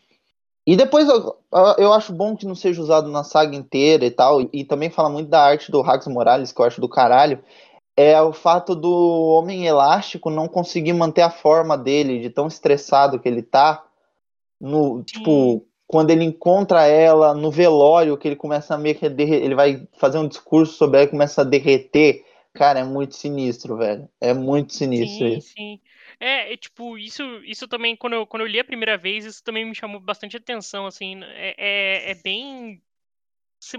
e 0.66 0.74
depois 0.74 1.06
eu, 1.06 1.36
eu 1.76 1.92
acho 1.92 2.14
bom 2.14 2.34
que 2.34 2.46
não 2.46 2.54
seja 2.54 2.80
usado 2.80 3.10
na 3.10 3.22
saga 3.22 3.54
inteira 3.54 4.06
e 4.06 4.10
tal. 4.10 4.40
E 4.54 4.64
também 4.64 4.88
fala 4.88 5.10
muito 5.10 5.28
da 5.28 5.42
arte 5.44 5.70
do 5.70 5.82
Rax 5.82 6.06
Morales, 6.06 6.50
que 6.50 6.62
eu 6.62 6.64
acho 6.64 6.80
do 6.80 6.88
caralho. 6.88 7.44
é 7.94 8.18
o 8.22 8.32
fato 8.32 8.74
do 8.74 8.90
Homem 9.38 9.66
Elástico 9.66 10.30
não 10.30 10.48
conseguir 10.48 10.94
manter 10.94 11.20
a 11.20 11.30
forma 11.30 11.76
dele, 11.76 12.22
de 12.22 12.30
tão 12.30 12.46
estressado 12.46 13.20
que 13.20 13.28
ele 13.28 13.42
tá. 13.42 13.84
No, 14.58 15.02
tipo, 15.02 15.66
quando 15.86 16.10
ele 16.10 16.24
encontra 16.24 16.86
ela 16.86 17.34
no 17.34 17.50
velório, 17.50 18.16
que 18.16 18.26
ele 18.26 18.36
começa 18.36 18.74
a 18.74 18.78
meio 18.78 18.94
que 18.94 19.04
ele 19.04 19.54
vai 19.54 19.86
fazer 19.98 20.18
um 20.18 20.28
discurso 20.28 20.74
sobre 20.74 20.98
ela 20.98 21.06
e 21.06 21.10
começa 21.10 21.42
a 21.42 21.44
derreter. 21.44 22.24
Cara, 22.52 22.80
é 22.80 22.84
muito 22.84 23.14
sinistro, 23.16 23.76
velho. 23.76 24.08
É 24.20 24.32
muito 24.32 24.74
sinistro 24.74 25.28
sim, 25.28 25.36
isso. 25.36 25.48
Sim, 25.54 25.80
é, 26.20 26.52
é, 26.52 26.56
tipo, 26.56 26.96
isso, 26.96 27.22
isso 27.44 27.66
também, 27.66 27.96
quando 27.96 28.14
eu, 28.14 28.26
quando 28.26 28.42
eu 28.42 28.46
li 28.46 28.60
a 28.60 28.64
primeira 28.64 28.96
vez, 28.96 29.24
isso 29.24 29.42
também 29.42 29.64
me 29.64 29.74
chamou 29.74 30.00
bastante 30.00 30.36
atenção, 30.36 30.86
assim, 30.86 31.20
é, 31.22 31.54
é, 31.58 32.10
é 32.12 32.14
bem... 32.14 32.80
Você 33.60 33.76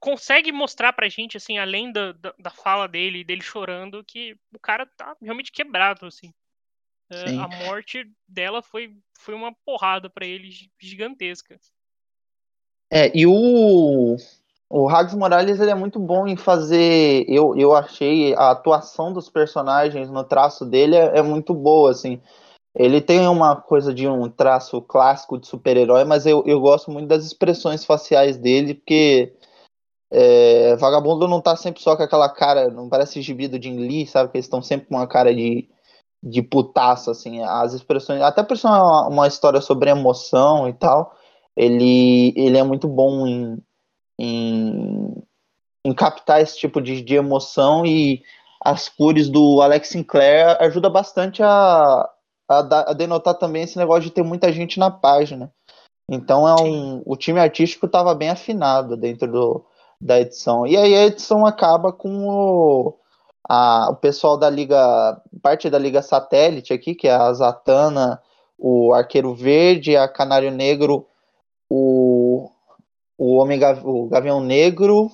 consegue 0.00 0.52
mostrar 0.52 0.92
pra 0.92 1.08
gente, 1.08 1.36
assim, 1.36 1.58
além 1.58 1.90
da, 1.90 2.12
da, 2.12 2.34
da, 2.38 2.50
fala 2.50 2.86
dele, 2.86 3.24
dele 3.24 3.42
chorando, 3.42 4.04
que 4.04 4.36
o 4.54 4.58
cara 4.58 4.86
tá 4.86 5.16
realmente 5.20 5.50
quebrado, 5.50 6.06
assim. 6.06 6.32
É, 7.10 7.36
a 7.36 7.48
morte 7.66 8.10
dela 8.26 8.62
foi, 8.62 8.96
foi 9.18 9.34
uma 9.34 9.54
porrada 9.64 10.08
para 10.08 10.26
ele 10.26 10.50
gigantesca. 10.80 11.58
É, 12.90 13.10
e 13.16 13.26
o, 13.26 14.16
o 14.70 14.86
Rags 14.86 15.14
Morales 15.14 15.60
ele 15.60 15.70
é 15.70 15.74
muito 15.74 15.98
bom 15.98 16.26
em 16.26 16.36
fazer. 16.36 17.24
Eu, 17.28 17.56
eu 17.56 17.74
achei 17.74 18.34
a 18.34 18.50
atuação 18.50 19.12
dos 19.12 19.28
personagens 19.28 20.10
no 20.10 20.24
traço 20.24 20.64
dele 20.64 20.96
é, 20.96 21.18
é 21.18 21.22
muito 21.22 21.54
boa, 21.54 21.90
assim. 21.90 22.20
Ele 22.74 23.00
tem 23.00 23.28
uma 23.28 23.54
coisa 23.54 23.94
de 23.94 24.08
um 24.08 24.28
traço 24.28 24.82
clássico 24.82 25.38
de 25.38 25.46
super-herói, 25.46 26.04
mas 26.04 26.26
eu, 26.26 26.42
eu 26.44 26.60
gosto 26.60 26.90
muito 26.90 27.06
das 27.06 27.24
expressões 27.24 27.84
faciais 27.84 28.36
dele, 28.36 28.74
porque 28.74 29.32
é, 30.10 30.74
Vagabundo 30.76 31.28
não 31.28 31.40
tá 31.40 31.54
sempre 31.54 31.80
só 31.80 31.96
com 31.96 32.02
aquela 32.02 32.28
cara, 32.28 32.68
não 32.68 32.88
parece 32.88 33.22
gibi 33.22 33.46
do 33.46 33.62
Jim 33.62 33.76
Lee, 33.78 34.06
sabe? 34.06 34.30
Que 34.30 34.38
eles 34.38 34.46
estão 34.46 34.60
sempre 34.60 34.88
com 34.88 34.96
uma 34.96 35.06
cara 35.06 35.32
de, 35.32 35.68
de 36.24 36.42
putaço, 36.42 37.10
assim. 37.10 37.42
As 37.42 37.74
expressões, 37.74 38.22
até 38.22 38.42
por 38.42 38.56
ser 38.56 38.68
uma, 38.68 39.08
uma 39.08 39.28
história 39.28 39.60
sobre 39.60 39.90
emoção 39.90 40.68
e 40.68 40.72
tal, 40.72 41.14
ele, 41.56 42.32
ele 42.36 42.58
é 42.58 42.62
muito 42.62 42.88
bom 42.88 43.26
em 43.26 43.62
em, 44.18 45.22
em 45.84 45.92
captar 45.92 46.40
esse 46.40 46.58
tipo 46.58 46.80
de, 46.80 47.02
de 47.02 47.14
emoção 47.14 47.84
e 47.84 48.22
as 48.60 48.88
cores 48.88 49.28
do 49.28 49.60
Alex 49.60 49.88
Sinclair 49.88 50.56
ajuda 50.60 50.88
bastante 50.88 51.42
a, 51.42 52.08
a, 52.48 52.90
a, 52.90 52.92
denotar 52.92 53.34
também 53.34 53.62
esse 53.62 53.76
negócio 53.76 54.04
de 54.04 54.10
ter 54.10 54.22
muita 54.22 54.52
gente 54.52 54.78
na 54.78 54.90
página. 54.90 55.52
Então 56.10 56.48
é 56.48 56.62
um, 56.62 57.02
o 57.04 57.16
time 57.16 57.40
artístico 57.40 57.86
estava 57.86 58.14
bem 58.14 58.30
afinado 58.30 58.96
dentro 58.96 59.30
do, 59.30 59.64
da 60.00 60.20
edição. 60.20 60.66
E 60.66 60.76
aí 60.76 60.94
a 60.94 61.06
edição 61.06 61.44
acaba 61.46 61.92
com 61.92 62.28
o, 62.28 62.98
a, 63.48 63.90
o 63.90 63.96
pessoal 63.96 64.36
da 64.36 64.48
Liga, 64.48 65.20
parte 65.42 65.68
da 65.68 65.78
Liga 65.78 66.02
Satélite 66.02 66.72
aqui, 66.72 66.94
que 66.94 67.08
é 67.08 67.12
a 67.12 67.32
Zatanna, 67.32 68.20
o 68.58 68.94
Arqueiro 68.94 69.34
Verde, 69.34 69.96
a 69.96 70.08
Canário 70.08 70.50
Negro, 70.50 71.06
o 71.68 72.50
o 73.16 73.36
Homem 73.36 73.60
o 73.84 74.08
Gavião 74.08 74.40
Negro, 74.40 75.10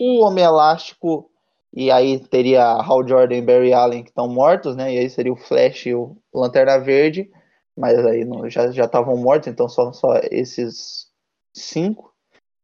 o 0.00 0.24
Homem 0.24 0.44
Elástico, 0.44 1.30
e 1.72 1.90
aí 1.90 2.18
teria 2.18 2.64
Hal 2.64 3.06
Jordan 3.06 3.36
e 3.36 3.42
Barry 3.42 3.72
Allen 3.72 4.02
que 4.02 4.10
estão 4.10 4.28
mortos, 4.28 4.76
né? 4.76 4.92
E 4.92 4.98
aí 4.98 5.08
seria 5.08 5.32
o 5.32 5.36
Flash 5.36 5.86
e 5.86 5.94
o 5.94 6.16
Lanterna 6.34 6.78
Verde, 6.78 7.30
mas 7.76 8.04
aí 8.04 8.24
não, 8.24 8.48
já 8.50 8.68
estavam 8.68 9.16
mortos, 9.16 9.48
então 9.48 9.68
só, 9.68 9.92
só 9.92 10.20
esses 10.30 11.06
cinco. 11.54 12.12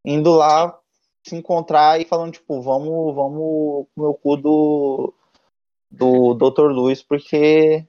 Indo 0.05 0.33
lá 0.33 0.79
se 1.29 1.37
encontrar 1.37 2.01
e 2.01 2.05
falando, 2.05 2.33
tipo, 2.33 2.61
vamos, 2.61 3.15
vamos 3.15 3.87
comer 3.95 4.09
o 4.09 4.15
cu 4.15 4.37
do, 4.37 5.15
do 5.91 6.35
Dr. 6.35 6.73
Lewis, 6.73 7.03
porque 7.03 7.87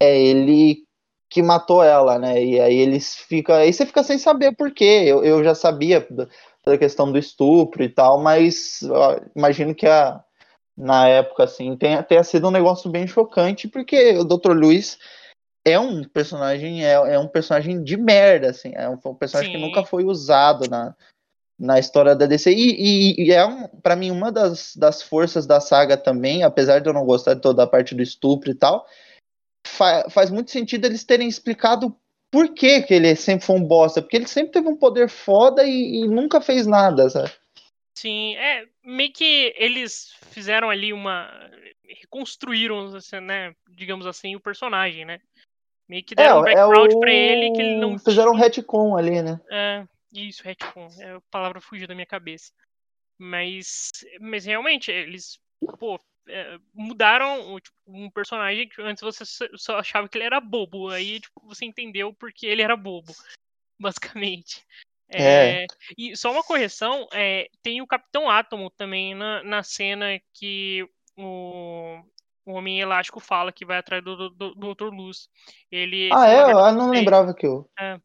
é 0.00 0.20
ele 0.20 0.84
que 1.28 1.42
matou 1.42 1.82
ela, 1.82 2.18
né? 2.18 2.42
E 2.42 2.60
aí 2.60 2.76
eles 2.76 3.14
ficam. 3.14 3.54
Aí 3.54 3.72
você 3.72 3.86
fica 3.86 4.02
sem 4.02 4.18
saber 4.18 4.56
por 4.56 4.72
quê. 4.72 5.04
Eu, 5.06 5.24
eu 5.24 5.44
já 5.44 5.54
sabia 5.54 6.06
da 6.64 6.76
questão 6.76 7.10
do 7.10 7.18
estupro 7.18 7.82
e 7.82 7.88
tal, 7.88 8.20
mas 8.20 8.80
ó, 8.90 9.20
imagino 9.36 9.74
que 9.74 9.86
a, 9.86 10.22
na 10.76 11.06
época, 11.08 11.44
assim, 11.44 11.76
tenha, 11.76 12.02
tenha 12.02 12.24
sido 12.24 12.48
um 12.48 12.50
negócio 12.50 12.90
bem 12.90 13.06
chocante, 13.06 13.68
porque 13.68 14.16
o 14.18 14.24
Dr. 14.24 14.52
Luiz 14.52 14.98
é 15.64 15.78
um 15.78 16.02
personagem, 16.04 16.84
é, 16.84 16.92
é 16.92 17.18
um 17.18 17.28
personagem 17.28 17.82
de 17.82 17.96
merda, 17.96 18.50
assim, 18.50 18.72
é 18.74 18.88
um, 18.88 18.98
um 19.04 19.14
personagem 19.14 19.52
Sim. 19.52 19.58
que 19.58 19.64
nunca 19.64 19.84
foi 19.84 20.04
usado 20.04 20.68
na, 20.68 20.94
na 21.60 21.78
história 21.78 22.16
da 22.16 22.24
DC. 22.24 22.50
E, 22.50 22.54
e, 22.56 23.26
e 23.26 23.32
é, 23.32 23.44
um, 23.44 23.68
para 23.68 23.94
mim, 23.94 24.10
uma 24.10 24.32
das, 24.32 24.74
das 24.74 25.02
forças 25.02 25.46
da 25.46 25.60
saga 25.60 25.96
também, 25.96 26.42
apesar 26.42 26.80
de 26.80 26.88
eu 26.88 26.94
não 26.94 27.04
gostar 27.04 27.34
de 27.34 27.42
toda 27.42 27.62
a 27.62 27.66
parte 27.66 27.94
do 27.94 28.02
estupro 28.02 28.50
e 28.50 28.54
tal, 28.54 28.86
fa 29.66 30.08
faz 30.08 30.30
muito 30.30 30.50
sentido 30.50 30.86
eles 30.86 31.04
terem 31.04 31.28
explicado 31.28 31.94
por 32.30 32.54
que, 32.54 32.80
que 32.82 32.94
ele 32.94 33.14
sempre 33.14 33.44
foi 33.44 33.56
um 33.56 33.64
bosta. 33.64 34.00
Porque 34.00 34.16
ele 34.16 34.26
sempre 34.26 34.52
teve 34.52 34.68
um 34.68 34.76
poder 34.76 35.10
foda 35.10 35.62
e, 35.62 36.02
e 36.02 36.08
nunca 36.08 36.40
fez 36.40 36.66
nada, 36.66 37.10
sabe? 37.10 37.30
Sim, 37.94 38.34
é 38.36 38.64
meio 38.82 39.12
que 39.12 39.52
eles 39.58 40.14
fizeram 40.30 40.70
ali 40.70 40.92
uma. 40.92 41.28
reconstruíram, 41.84 42.86
assim, 42.96 43.20
né? 43.20 43.52
Digamos 43.68 44.06
assim, 44.06 44.34
o 44.34 44.40
personagem, 44.40 45.04
né? 45.04 45.20
Meio 45.86 46.04
que 46.04 46.14
deram 46.14 46.36
é, 46.36 46.40
um 46.40 46.44
background 46.44 46.92
é 46.92 46.96
o... 46.96 47.00
pra 47.00 47.12
ele 47.12 47.52
que 47.52 47.60
ele 47.60 47.76
não. 47.76 47.98
Fizeram 47.98 48.32
um 48.32 48.36
retcon 48.36 48.96
ali, 48.96 49.20
né? 49.20 49.38
É, 49.50 49.84
isso, 50.12 50.42
retcon. 50.42 50.88
É 50.98 51.12
a 51.12 51.20
palavra 51.30 51.60
fugiu 51.60 51.86
da 51.86 51.94
minha 51.94 52.06
cabeça. 52.06 52.52
Mas, 53.18 53.90
mas 54.20 54.44
realmente, 54.44 54.90
eles 54.90 55.38
pô, 55.78 56.00
é, 56.28 56.58
mudaram 56.72 57.58
tipo, 57.60 57.76
um 57.86 58.10
personagem 58.10 58.68
que 58.68 58.80
antes 58.80 59.02
você 59.02 59.24
só 59.56 59.78
achava 59.78 60.08
que 60.08 60.16
ele 60.16 60.24
era 60.24 60.40
bobo. 60.40 60.88
Aí 60.88 61.20
tipo, 61.20 61.40
você 61.44 61.64
entendeu 61.64 62.12
porque 62.14 62.46
ele 62.46 62.62
era 62.62 62.76
bobo, 62.76 63.12
basicamente. 63.78 64.64
É. 65.12 65.64
É, 65.64 65.66
e 65.98 66.16
só 66.16 66.30
uma 66.30 66.44
correção, 66.44 67.08
é, 67.12 67.48
tem 67.62 67.82
o 67.82 67.86
Capitão 67.86 68.30
Átomo 68.30 68.70
também 68.70 69.12
na, 69.12 69.42
na 69.42 69.62
cena 69.62 70.20
que 70.32 70.88
o, 71.16 72.00
o 72.46 72.52
Homem 72.52 72.80
Elástico 72.80 73.18
fala 73.18 73.52
que 73.52 73.64
vai 73.64 73.78
atrás 73.78 74.04
do, 74.04 74.30
do, 74.30 74.54
do 74.54 74.74
Dr. 74.74 74.94
Luz. 74.94 75.28
Ele, 75.70 76.10
ah, 76.12 76.28
é? 76.28 76.52
Eu 76.52 76.72
não 76.72 76.90
lembrava 76.90 77.34
que 77.34 77.44
eu. 77.44 77.68
É, 77.78 78.00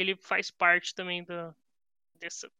ele 0.00 0.16
faz 0.16 0.50
parte 0.50 0.94
também 0.94 1.24
da, 1.24 1.54
dessa, 2.18 2.50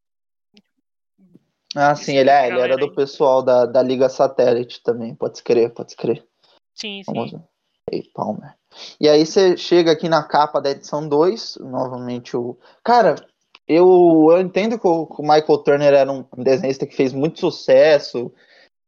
ah, 1.75 1.95
sim, 1.95 2.17
ele, 2.17 2.29
é, 2.29 2.47
ele 2.47 2.59
era 2.59 2.75
do 2.75 2.93
pessoal 2.93 3.41
da, 3.41 3.65
da 3.65 3.81
Liga 3.81 4.09
Satélite 4.09 4.83
também, 4.83 5.15
pode 5.15 5.41
crer, 5.41 5.73
pode 5.73 5.95
crer. 5.95 6.25
Sim, 6.75 7.01
Vamos... 7.05 7.31
sim. 7.31 7.41
Ei, 7.89 8.03
Palmer. 8.13 8.55
E 8.99 9.07
aí 9.07 9.25
você 9.25 9.57
chega 9.57 9.91
aqui 9.91 10.07
na 10.07 10.23
capa 10.23 10.61
da 10.61 10.71
edição 10.71 11.07
2, 11.07 11.57
novamente 11.61 12.35
o. 12.35 12.57
Cara, 12.83 13.15
eu, 13.67 14.27
eu 14.31 14.41
entendo 14.41 14.79
que 14.79 14.87
o, 14.87 15.07
que 15.07 15.21
o, 15.21 15.23
Michael 15.23 15.57
Turner 15.63 15.93
era 15.93 16.11
um 16.11 16.25
desenhista 16.37 16.85
que 16.85 16.95
fez 16.95 17.13
muito 17.13 17.39
sucesso, 17.39 18.31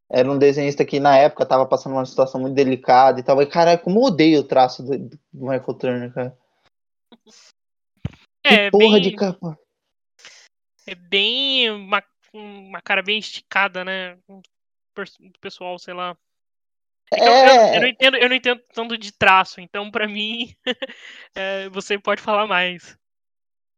era 0.09 0.29
um 0.29 0.37
desenhista 0.37 0.85
que 0.85 0.99
na 0.99 1.17
época 1.17 1.45
tava 1.45 1.65
passando 1.65 1.93
uma 1.93 2.05
situação 2.05 2.39
muito 2.39 2.53
delicada 2.53 3.19
e 3.19 3.23
tal. 3.23 3.41
E, 3.41 3.45
cara, 3.45 3.77
como 3.77 3.99
eu 3.99 4.03
odeio 4.03 4.41
o 4.41 4.47
traço 4.47 4.83
do, 4.83 4.97
do 4.97 5.19
Michael 5.33 5.73
Turner, 5.73 6.13
cara. 6.13 6.37
É, 8.43 8.65
que 8.65 8.71
porra 8.71 8.99
bem... 8.99 9.01
de 9.01 9.15
capa. 9.15 9.58
É 10.86 10.95
bem 10.95 11.71
uma 11.71 12.03
uma 12.34 12.82
cara 12.82 13.03
bem 13.03 13.19
esticada, 13.19 13.86
né? 13.86 14.17
Do 14.27 15.39
pessoal, 15.39 15.77
sei 15.77 15.93
lá. 15.93 16.17
Então, 17.13 17.27
é... 17.27 17.69
eu, 17.69 17.75
eu, 17.75 17.82
não 17.82 17.88
entendo, 17.88 18.17
eu 18.17 18.29
não 18.29 18.36
entendo 18.36 18.62
tanto 18.73 18.97
de 18.97 19.12
traço, 19.12 19.62
então 19.62 19.91
para 19.91 20.08
mim 20.08 20.53
é, 21.36 21.69
você 21.69 21.97
pode 21.99 22.21
falar 22.21 22.47
mais. 22.47 22.97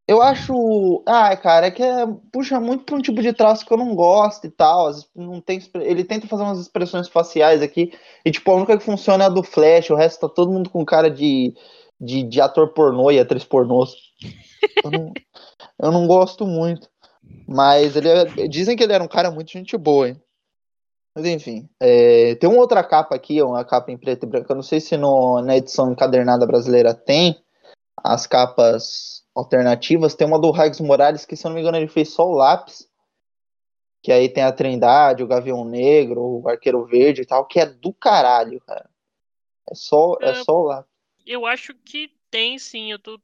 Eu 0.08 0.21
acho. 0.21 1.04
Ah, 1.06 1.36
cara, 1.36 1.67
é 1.67 1.71
que 1.71 1.82
é, 1.82 2.06
puxa 2.32 2.60
muito 2.60 2.84
pra 2.84 2.95
um 2.95 3.01
tipo 3.01 3.21
de 3.23 3.34
traço 3.34 3.65
que 3.65 3.73
eu 3.73 3.78
não 3.78 3.95
gosto 3.95 4.45
e 4.45 4.51
tal. 4.51 4.91
Não 5.15 5.41
tem, 5.41 5.60
ele 5.82 6.04
tenta 6.04 6.28
fazer 6.28 6.43
umas 6.43 6.60
expressões 6.60 7.10
faciais 7.10 7.62
aqui. 7.62 7.91
E, 8.23 8.32
tipo, 8.32 8.51
a 8.51 8.56
única 8.56 8.78
que 8.78 8.84
funciona 8.84 9.23
é 9.23 9.28
a 9.28 9.32
do 9.32 9.41
Flash, 9.41 9.89
o 9.89 9.95
resto 9.95 10.28
tá 10.28 10.30
todo 10.30 10.51
mundo 10.51 10.69
com 10.69 10.86
cara 10.86 11.10
de, 11.10 11.56
de, 11.99 12.21
de 12.21 12.39
ator 12.39 12.71
pornô 12.73 13.10
e 13.10 13.19
atriz 13.19 13.43
pornô. 13.43 13.84
Eu 14.84 14.91
não, 14.91 15.13
eu 15.82 15.91
não 15.91 16.08
gosto 16.08 16.45
muito. 16.45 16.89
Mas 17.47 17.95
ele 17.95 18.10
é, 18.10 18.47
dizem 18.47 18.75
que 18.75 18.84
ele 18.84 18.93
era 18.93 19.04
um 19.04 19.08
cara 19.08 19.32
muito 19.32 19.51
gente 19.51 19.78
boa, 19.78 20.10
hein? 20.10 20.21
Mas 21.15 21.25
enfim, 21.25 21.69
é, 21.80 22.36
tem 22.36 22.49
uma 22.49 22.60
outra 22.60 22.84
capa 22.84 23.15
aqui, 23.15 23.41
uma 23.41 23.63
capa 23.63 23.91
em 23.91 23.97
preto 23.97 24.25
e 24.25 24.30
branco. 24.30 24.51
Eu 24.51 24.56
não 24.56 24.63
sei 24.63 24.82
se 24.82 24.97
no, 24.97 25.41
na 25.41 25.56
edição 25.56 25.91
encadernada 25.91 26.45
brasileira 26.45 26.93
tem 26.93 27.41
as 28.04 28.28
capas 28.28 29.23
alternativas. 29.34 30.13
Tem 30.13 30.28
uma 30.28 30.39
do 30.39 30.51
Rags 30.51 30.82
Morales, 30.82 31.25
que 31.25 31.36
se 31.36 31.45
eu 31.45 31.49
não 31.49 31.56
me 31.56 31.62
engano 31.62 31.78
ele 31.78 31.88
fez 31.88 32.10
só 32.10 32.28
o 32.28 32.36
lápis. 32.36 32.89
Que 34.04 34.12
aí 34.12 34.30
tem 34.30 34.43
a 34.43 34.51
Trindade, 34.51 35.23
o 35.23 35.28
Gavião 35.28 35.63
Negro, 35.65 36.21
o 36.21 36.49
Arqueiro 36.49 36.86
Verde 36.86 37.21
e 37.21 37.25
tal, 37.25 37.45
que 37.45 37.60
é 37.60 37.65
do 37.65 37.93
caralho, 37.93 38.60
cara. 38.62 38.88
É 39.71 39.73
só, 39.73 40.17
é, 40.21 40.30
é 40.30 40.43
só 40.43 40.51
o 40.51 40.63
lápis. 40.63 40.91
Eu 41.25 41.45
acho 41.45 41.73
que 41.73 42.12
tem 42.30 42.60
sim, 42.60 42.91
eu 42.91 42.99
tô, 42.99 43.17
tô 43.17 43.23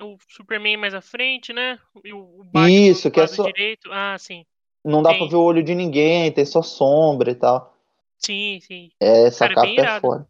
o 0.00 0.16
Superman 0.28 0.76
mais 0.76 0.94
à 0.94 1.00
frente, 1.00 1.52
né? 1.52 1.78
E 2.04 2.12
o 2.12 2.42
Batman 2.44 2.70
Isso, 2.70 3.10
que 3.10 3.20
é 3.20 3.26
só. 3.26 3.44
Direito. 3.44 3.90
Ah, 3.92 4.16
sim. 4.18 4.44
Não 4.84 5.02
dá 5.02 5.10
tem. 5.10 5.18
pra 5.18 5.28
ver 5.28 5.36
o 5.36 5.42
olho 5.42 5.62
de 5.62 5.74
ninguém, 5.74 6.32
tem 6.32 6.44
só 6.44 6.62
sombra 6.62 7.30
e 7.30 7.34
tal. 7.34 7.74
Sim, 8.18 8.58
sim. 8.60 8.90
Essa 9.00 9.48
Cara, 9.48 9.52
é 9.52 9.54
capa 9.54 9.68
é 9.68 9.72
irado. 9.72 10.00
foda. 10.00 10.28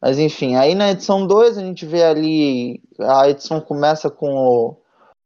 Mas 0.00 0.18
enfim, 0.18 0.56
aí 0.56 0.74
na 0.74 0.90
edição 0.90 1.26
2 1.26 1.58
a 1.58 1.62
gente 1.62 1.86
vê 1.86 2.04
ali. 2.04 2.82
A 3.00 3.28
edição 3.28 3.60
começa 3.60 4.10
com 4.10 4.32
o, 4.34 4.76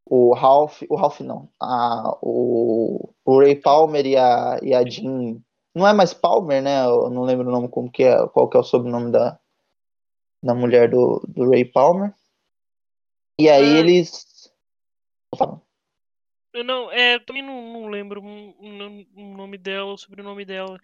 o 0.06 0.34
Ralph. 0.34 0.82
O 0.88 0.96
Ralph 0.96 1.20
não. 1.20 1.48
A, 1.60 2.16
o, 2.22 3.10
o 3.24 3.38
Ray 3.40 3.56
Palmer 3.56 4.06
e 4.06 4.16
a, 4.16 4.58
e 4.62 4.74
a 4.74 4.88
Jean. 4.88 5.38
Não 5.74 5.86
é 5.86 5.92
mais 5.92 6.14
Palmer, 6.14 6.62
né? 6.62 6.84
Eu 6.84 7.10
não 7.10 7.22
lembro 7.22 7.48
o 7.48 7.52
nome 7.52 7.68
como 7.68 7.90
que 7.90 8.02
é, 8.04 8.26
qual 8.28 8.48
que 8.48 8.56
é 8.56 8.60
o 8.60 8.64
sobrenome 8.64 9.12
da, 9.12 9.38
da 10.42 10.54
mulher 10.54 10.90
do, 10.90 11.22
do 11.28 11.48
Ray 11.50 11.64
Palmer. 11.64 12.12
E 13.40 13.48
aí 13.48 13.76
Ah. 13.76 13.78
eles. 13.78 14.52
Eu 16.52 16.64
não, 16.64 16.90
é, 16.90 17.14
eu 17.14 17.24
também 17.24 17.42
não, 17.42 17.72
não 17.72 17.88
lembro 17.88 18.20
o 18.22 19.34
nome 19.36 19.56
dela, 19.56 19.92
o 19.92 19.96
sobrenome 19.96 20.44
dela. 20.44 20.78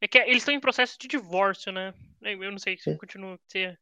É 0.00 0.08
que 0.08 0.18
eles 0.18 0.38
estão 0.38 0.52
em 0.52 0.60
processo 0.60 0.98
de 0.98 1.08
divórcio, 1.08 1.72
né? 1.72 1.94
Eu 2.20 2.50
não 2.50 2.58
sei 2.58 2.76
se 2.76 2.90
É. 2.90 2.96
continua 2.96 3.34
a 3.34 3.38
ser. 3.48 3.80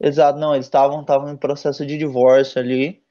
Exato, 0.00 0.38
não, 0.38 0.52
eles 0.54 0.66
estavam 0.66 1.06
em 1.30 1.36
processo 1.36 1.86
de 1.86 1.96
divórcio 1.96 2.60
ali. 2.60 3.02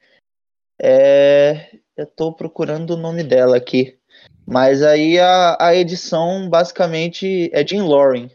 É, 0.79 1.79
eu 1.95 2.05
tô 2.05 2.33
procurando 2.33 2.91
o 2.91 2.97
nome 2.97 3.23
dela 3.23 3.57
aqui. 3.57 3.97
Mas 4.45 4.83
aí 4.83 5.17
a, 5.17 5.57
a 5.59 5.73
edição 5.73 6.49
basicamente 6.49 7.49
é 7.53 7.65
Jim 7.65 7.81
Loring. 7.81 8.29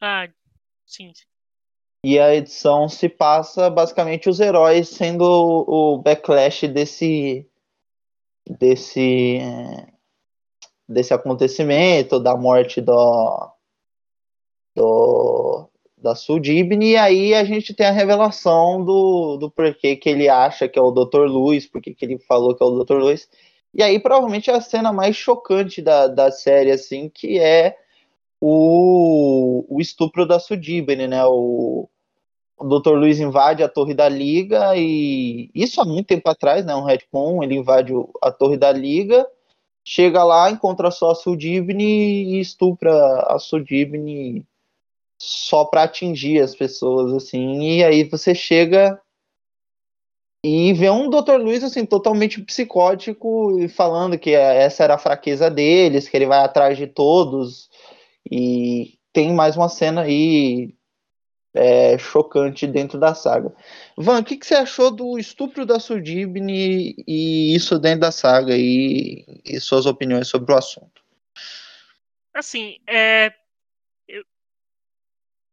Ah, 0.00 0.26
sim. 0.86 1.12
sim. 1.14 1.29
E 2.02 2.18
a 2.18 2.34
edição 2.34 2.88
se 2.88 3.08
passa 3.08 3.68
basicamente 3.68 4.28
os 4.28 4.40
heróis 4.40 4.88
sendo 4.88 5.22
o, 5.22 5.94
o 5.94 5.98
backlash 5.98 6.66
desse 6.66 7.46
desse 8.48 9.38
é, 9.38 9.86
desse 10.88 11.14
acontecimento, 11.14 12.18
da 12.18 12.36
morte 12.36 12.80
do, 12.80 13.52
do 14.74 15.68
da 15.96 16.14
Sudibne, 16.14 16.92
e 16.92 16.96
aí 16.96 17.34
a 17.34 17.44
gente 17.44 17.74
tem 17.74 17.86
a 17.86 17.90
revelação 17.90 18.82
do, 18.82 19.36
do 19.36 19.50
porquê 19.50 19.96
que 19.96 20.08
ele 20.08 20.28
acha 20.28 20.66
que 20.66 20.78
é 20.78 20.82
o 20.82 20.90
Dr. 20.90 21.26
Lewis, 21.26 21.66
porque 21.66 21.94
que 21.94 22.04
ele 22.04 22.18
falou 22.18 22.54
que 22.54 22.62
é 22.62 22.66
o 22.66 22.82
Dr. 22.82 22.94
Lewis. 22.94 23.28
E 23.74 23.82
aí 23.82 24.00
provavelmente 24.00 24.50
é 24.50 24.54
a 24.54 24.60
cena 24.60 24.92
mais 24.92 25.14
chocante 25.14 25.82
da, 25.82 26.08
da 26.08 26.30
série, 26.30 26.70
assim, 26.70 27.08
que 27.08 27.38
é 27.38 27.76
o, 28.40 29.64
o 29.68 29.80
estupro 29.80 30.26
da 30.26 30.38
Sudibne, 30.38 31.06
né? 31.06 31.24
O, 31.26 31.88
o 32.58 32.78
Dr. 32.78 32.92
Luiz 32.92 33.20
invade 33.20 33.62
a 33.62 33.68
torre 33.68 33.94
da 33.94 34.08
Liga 34.08 34.76
e 34.76 35.50
isso 35.54 35.80
há 35.80 35.84
muito 35.84 36.06
tempo 36.06 36.28
atrás, 36.28 36.64
né? 36.64 36.74
Um 36.74 36.84
retcon, 36.84 37.42
ele 37.42 37.56
invade 37.56 37.92
a 38.22 38.30
torre 38.30 38.56
da 38.56 38.72
Liga, 38.72 39.26
chega 39.84 40.22
lá, 40.24 40.50
encontra 40.50 40.90
só 40.90 41.10
a 41.10 41.14
Sudibne 41.14 42.34
e 42.34 42.40
estupra 42.40 42.92
a 43.28 43.38
Sudibne 43.38 44.46
só 45.18 45.64
para 45.64 45.84
atingir 45.84 46.40
as 46.40 46.54
pessoas, 46.54 47.12
assim. 47.12 47.78
E 47.78 47.84
aí 47.84 48.04
você 48.04 48.34
chega 48.34 49.00
e 50.44 50.72
vê 50.72 50.88
um 50.90 51.08
Dr. 51.10 51.36
Luiz 51.36 51.62
assim 51.62 51.84
totalmente 51.84 52.40
psicótico 52.42 53.58
e 53.58 53.68
falando 53.68 54.18
que 54.18 54.30
essa 54.30 54.84
era 54.84 54.94
a 54.94 54.98
fraqueza 54.98 55.50
deles, 55.50 56.08
que 56.08 56.16
ele 56.16 56.26
vai 56.26 56.40
atrás 56.40 56.76
de 56.78 56.86
todos. 56.86 57.69
E 58.30 58.98
tem 59.12 59.32
mais 59.32 59.56
uma 59.56 59.68
cena 59.68 60.02
aí 60.02 60.74
é, 61.54 61.98
chocante 61.98 62.66
dentro 62.66 62.98
da 62.98 63.14
saga. 63.14 63.54
Van, 63.96 64.20
o 64.20 64.24
que, 64.24 64.36
que 64.36 64.46
você 64.46 64.54
achou 64.54 64.90
do 64.90 65.18
estupro 65.18 65.66
da 65.66 65.80
Sudibne 65.80 66.94
e 67.06 67.54
isso 67.54 67.78
dentro 67.78 68.00
da 68.00 68.12
saga 68.12 68.56
e, 68.56 69.24
e 69.44 69.60
suas 69.60 69.86
opiniões 69.86 70.28
sobre 70.28 70.52
o 70.52 70.56
assunto? 70.56 71.02
Assim, 72.32 72.78
é. 72.86 73.34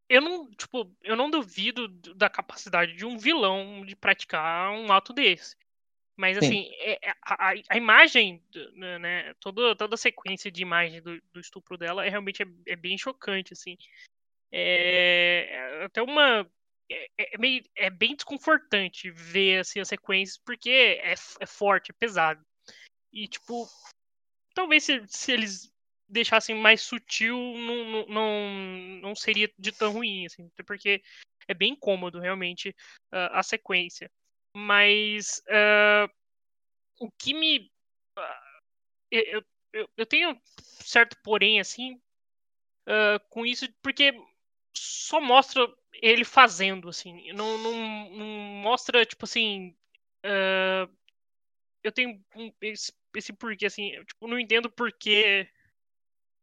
Eu, 0.10 0.22
não, 0.22 0.50
tipo, 0.52 0.90
eu 1.04 1.18
não 1.18 1.30
duvido 1.30 1.90
da 2.16 2.30
capacidade 2.30 2.94
de 2.94 3.06
um 3.06 3.18
vilão 3.18 3.86
de 3.86 3.94
praticar 3.94 4.72
um 4.72 4.90
ato 4.90 5.12
desse. 5.12 5.58
Mas 6.18 6.38
Sim. 6.40 6.46
assim, 6.46 6.72
é- 6.80 7.10
é- 7.10 7.16
a, 7.24 7.52
a- 7.52 7.62
a 7.70 7.78
imagem, 7.78 8.44
né, 8.74 8.98
né, 8.98 9.34
toda, 9.40 9.76
toda 9.76 9.94
a 9.94 9.98
sequência 9.98 10.52
de 10.52 10.64
imagem 10.64 11.02
do, 11.02 11.22
do 11.32 11.40
estupro 11.40 11.78
dela 11.78 12.06
é 12.06 12.10
realmente 12.10 12.42
é, 12.42 12.46
é 12.66 12.76
bem 12.76 12.98
chocante, 12.98 13.54
assim. 13.54 13.78
É, 14.52 15.48
é 15.52 15.84
até 15.86 16.02
uma. 16.02 16.50
É, 16.90 17.38
meio, 17.38 17.64
é 17.76 17.90
bem 17.90 18.16
desconfortante 18.16 19.12
ver 19.12 19.60
assim, 19.60 19.80
as 19.80 19.90
sequências, 19.90 20.38
porque 20.38 20.70
é, 20.70 21.14
é 21.40 21.46
forte, 21.46 21.92
é 21.92 21.94
pesado. 21.94 22.42
E, 23.12 23.28
tipo, 23.28 23.68
talvez 24.56 24.86
se, 24.86 25.04
se 25.08 25.32
eles 25.32 25.72
deixassem 26.10 26.56
mais 26.56 26.82
sutil, 26.82 27.38
não, 27.38 28.08
não, 28.08 29.00
não, 29.02 29.16
seria 29.16 29.52
de 29.60 29.72
tão 29.72 29.92
ruim, 29.92 30.26
assim, 30.26 30.48
até 30.54 30.64
porque 30.64 31.02
é 31.48 31.54
bem 31.54 31.76
cômodo, 31.76 32.20
realmente, 32.20 32.76
ah, 33.12 33.40
a 33.40 33.44
sequência. 33.44 34.10
Mas 34.56 35.42
ah, 35.50 36.10
o 37.00 37.12
que 37.12 37.34
me. 37.34 37.72
ah, 38.18 38.42
eu, 39.12 39.44
eu- 39.74 39.90
eu, 39.98 40.06
tenho 40.06 40.40
certo 40.82 41.18
porém, 41.24 41.60
assim, 41.60 42.02
ah, 42.88 43.20
com 43.30 43.46
isso, 43.46 43.68
porque 43.82 44.14
só 44.76 45.22
mostra 45.22 45.68
ele 46.02 46.26
fazendo, 46.26 46.90
assim. 46.90 47.32
Não, 47.34 47.58
não, 47.58 48.10
não 48.12 48.26
mostra, 48.62 49.06
tipo 49.06 49.26
assim. 49.26 49.76
eu 51.84 51.92
tenho 51.92 52.24
esse, 52.62 52.92
esse 53.16 53.34
porquê, 53.34 53.66
assim. 53.66 53.92
Eu, 53.92 54.06
tipo, 54.06 54.28
não 54.28 54.40
entendo 54.40 54.70
porquê. 54.72 55.48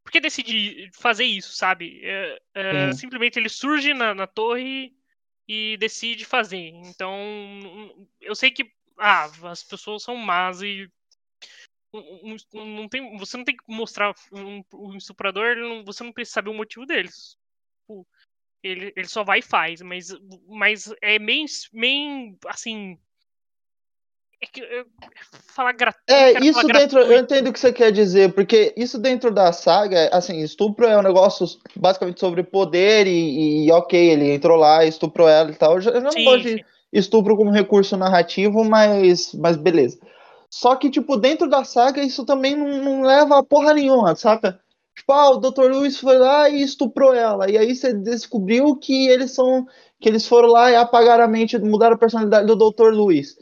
Por 0.05 0.12
que 0.12 0.21
decidi 0.21 0.90
fazer 0.95 1.25
isso, 1.25 1.53
sabe? 1.55 2.01
É, 2.05 2.40
é, 2.55 2.93
Sim. 2.93 2.99
simplesmente 2.99 3.38
ele 3.38 3.49
surge 3.49 3.95
na, 3.95 4.14
na 4.14 4.27
torre 4.27 4.95
e 5.48 5.76
decide 5.76 6.24
fazer. 6.24 6.70
Então, 6.87 7.16
eu 8.20 8.35
sei 8.35 8.50
que 8.50 8.70
ah, 8.98 9.24
as 9.50 9.62
pessoas 9.62 10.02
são 10.02 10.16
más 10.16 10.62
e 10.62 10.90
não 12.52 12.88
tem, 12.88 13.16
você 13.16 13.37
não 13.37 13.44
tem 13.44 13.57
que 13.57 13.62
mostrar 13.68 14.14
um, 14.33 14.64
um 14.72 14.96
estuprador, 14.96 15.57
você 15.85 16.02
não 16.02 16.12
precisa 16.12 16.35
saber 16.35 16.50
o 16.50 16.54
motivo 16.54 16.87
deles. 16.87 17.37
Tipo, 17.80 18.07
ele, 18.62 18.92
ele 18.96 19.09
só 19.09 19.22
vai 19.22 19.40
e 19.40 19.42
faz, 19.42 19.80
mas, 19.83 20.09
mas 20.48 20.92
é 21.02 21.18
meio, 21.18 21.46
meio 21.72 22.37
assim. 22.46 22.98
É 24.42 24.47
que 24.47 24.61
eu, 24.61 24.85
falar 25.55 25.73
gratuito. 25.73 26.12
É, 26.12 26.33
isso 26.40 26.66
dentro, 26.66 27.01
eu 27.01 27.18
entendo 27.18 27.49
o 27.49 27.53
que 27.53 27.61
você 27.61 27.73
quer 27.73 27.92
dizer, 27.92 28.33
porque 28.35 28.75
isso 28.77 28.99
dentro 28.99 29.33
da 29.33 29.53
saga, 29.53 30.09
assim, 30.12 30.40
estupro 30.40 30.87
é 30.87 30.99
um 30.99 31.03
negócio 31.03 31.47
basicamente 31.77 32.20
sobre 32.20 32.42
poder 32.42 33.07
e, 33.07 33.66
e 33.66 33.73
ok, 33.73 33.99
ele 33.99 34.33
entrou 34.33 34.57
lá, 34.57 34.85
estuprou 34.85 35.29
ela 35.29 35.51
e 35.51 35.55
tal. 35.55 35.81
Eu 35.81 36.01
não 36.01 36.12
Sim, 36.12 36.25
gosto 36.25 36.42
de 36.42 36.55
sim. 36.59 36.64
estupro 36.92 37.37
como 37.37 37.51
recurso 37.51 37.97
narrativo, 37.97 38.64
mas, 38.64 39.33
mas 39.35 39.57
beleza. 39.57 39.99
Só 40.51 40.77
que, 40.77 40.90
tipo, 40.90 41.16
dentro 41.16 41.49
da 41.49 41.64
saga, 41.64 42.03
isso 42.03 42.25
também 42.25 42.55
não, 42.57 42.83
não 42.83 43.03
leva 43.03 43.38
a 43.38 43.42
porra 43.42 43.75
nenhuma, 43.75 44.14
saca? 44.14 44.61
Tipo, 44.94 45.12
ah, 45.12 45.31
o 45.31 45.38
Dr. 45.38 45.62
Lewis 45.73 45.99
foi 45.99 46.18
lá 46.18 46.49
e 46.49 46.62
estuprou 46.62 47.12
ela. 47.12 47.51
E 47.51 47.59
aí 47.59 47.75
você 47.75 47.92
descobriu 47.92 48.77
que 48.77 49.09
eles 49.09 49.33
são. 49.33 49.66
que 50.01 50.09
eles 50.09 50.27
foram 50.27 50.49
lá 50.49 50.70
e 50.70 50.77
apagaram 50.77 51.25
a 51.25 51.29
mente, 51.29 51.59
mudaram 51.59 51.97
a 51.97 51.99
personalidade 51.99 52.47
do 52.47 52.55
Dr. 52.57 52.92
Lewis. 52.92 53.37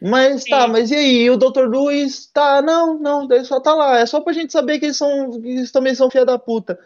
Mas 0.00 0.44
tá, 0.44 0.66
Sim. 0.66 0.72
mas 0.72 0.90
e 0.90 0.94
aí? 0.94 1.30
O 1.30 1.36
Dr. 1.36 1.68
Lewis 1.68 2.26
tá. 2.26 2.62
Não, 2.62 2.98
não, 2.98 3.24
ele 3.30 3.44
só 3.44 3.60
tá 3.60 3.74
lá. 3.74 3.98
É 3.98 4.06
só 4.06 4.20
pra 4.20 4.32
gente 4.32 4.52
saber 4.52 4.78
que 4.78 4.86
eles 4.86 4.96
são. 4.96 5.30
que 5.40 5.48
eles 5.48 5.72
também 5.72 5.94
são 5.94 6.10
filha 6.10 6.24
da 6.24 6.38
puta. 6.38 6.78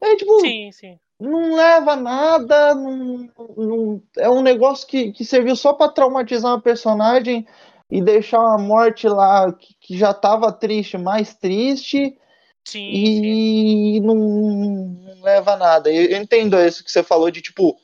É 0.00 0.16
tipo, 0.16 0.40
Sim, 0.40 0.70
sim. 0.72 0.98
não 1.20 1.54
leva 1.56 1.96
nada, 1.96 2.74
não, 2.74 3.28
não- 3.56 4.02
é 4.16 4.30
um 4.30 4.42
negócio 4.42 4.86
que, 4.88 5.12
que 5.12 5.24
serviu 5.24 5.54
só 5.56 5.72
pra 5.74 5.88
traumatizar 5.88 6.52
uma 6.52 6.60
personagem 6.60 7.46
e 7.90 8.00
deixar 8.00 8.40
uma 8.40 8.58
morte 8.58 9.08
lá 9.08 9.52
que, 9.52 9.74
que 9.80 9.98
já 9.98 10.14
tava 10.14 10.52
triste, 10.52 10.96
mais 10.98 11.34
triste, 11.34 12.16
Sim, 12.64 12.92
sim. 12.92 13.96
e 13.96 14.00
não, 14.00 14.14
não 14.14 15.22
leva 15.22 15.56
nada. 15.56 15.90
Eu, 15.92 16.04
eu 16.10 16.22
entendo 16.22 16.58
isso 16.60 16.84
que 16.84 16.90
você 16.90 17.02
falou 17.02 17.30
de 17.30 17.42
tipo, 17.42 17.76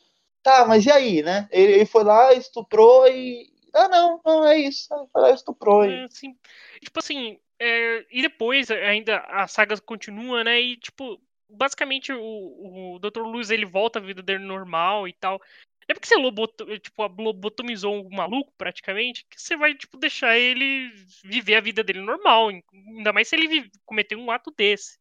tá, 0.43 0.65
mas 0.67 0.87
e 0.87 0.91
aí, 0.91 1.23
né? 1.23 1.49
Ele, 1.51 1.73
ele 1.73 1.87
foi 1.87 2.05
lá, 2.05 2.33
estuprou 2.35 3.07
e. 3.09 3.49
Ah, 3.77 3.89
não, 3.89 4.21
não 4.25 4.47
é 4.47 4.59
isso. 4.59 4.89
Foi 5.12 5.23
lá, 5.23 5.31
estuprou. 5.31 5.85
É, 5.85 6.05
assim, 6.05 6.35
tipo 6.81 6.99
assim, 6.99 7.39
é, 7.59 8.07
e 8.11 8.23
depois 8.23 8.71
ainda 8.71 9.19
a 9.29 9.47
saga 9.47 9.79
continua, 9.81 10.43
né? 10.43 10.59
E 10.61 10.77
tipo, 10.79 11.21
basicamente 11.49 12.11
o, 12.12 12.95
o 12.95 12.99
Dr. 12.99 13.21
Luz 13.21 13.51
ele 13.51 13.67
volta 13.67 13.99
à 13.99 14.03
vida 14.03 14.23
dele 14.23 14.45
normal 14.45 15.07
e 15.07 15.12
tal. 15.12 15.41
É 15.89 15.95
porque 15.95 16.09
você 16.09 16.17
loboto, 16.17 16.67
tipo, 16.81 17.07
lobotomizou 17.07 18.05
um 18.05 18.11
maluco 18.11 18.53
praticamente 18.59 19.25
que 19.31 19.41
você 19.41 19.57
vai 19.57 19.75
tipo 19.75 19.97
deixar 19.97 20.37
ele 20.37 20.91
viver 21.23 21.55
a 21.55 21.61
vida 21.61 21.85
dele 21.85 22.01
normal, 22.01 22.49
ainda 22.49 23.12
mais 23.12 23.29
se 23.29 23.37
ele 23.37 23.47
vive, 23.47 23.71
cometer 23.85 24.17
um 24.17 24.31
ato 24.31 24.53
desse, 24.57 24.99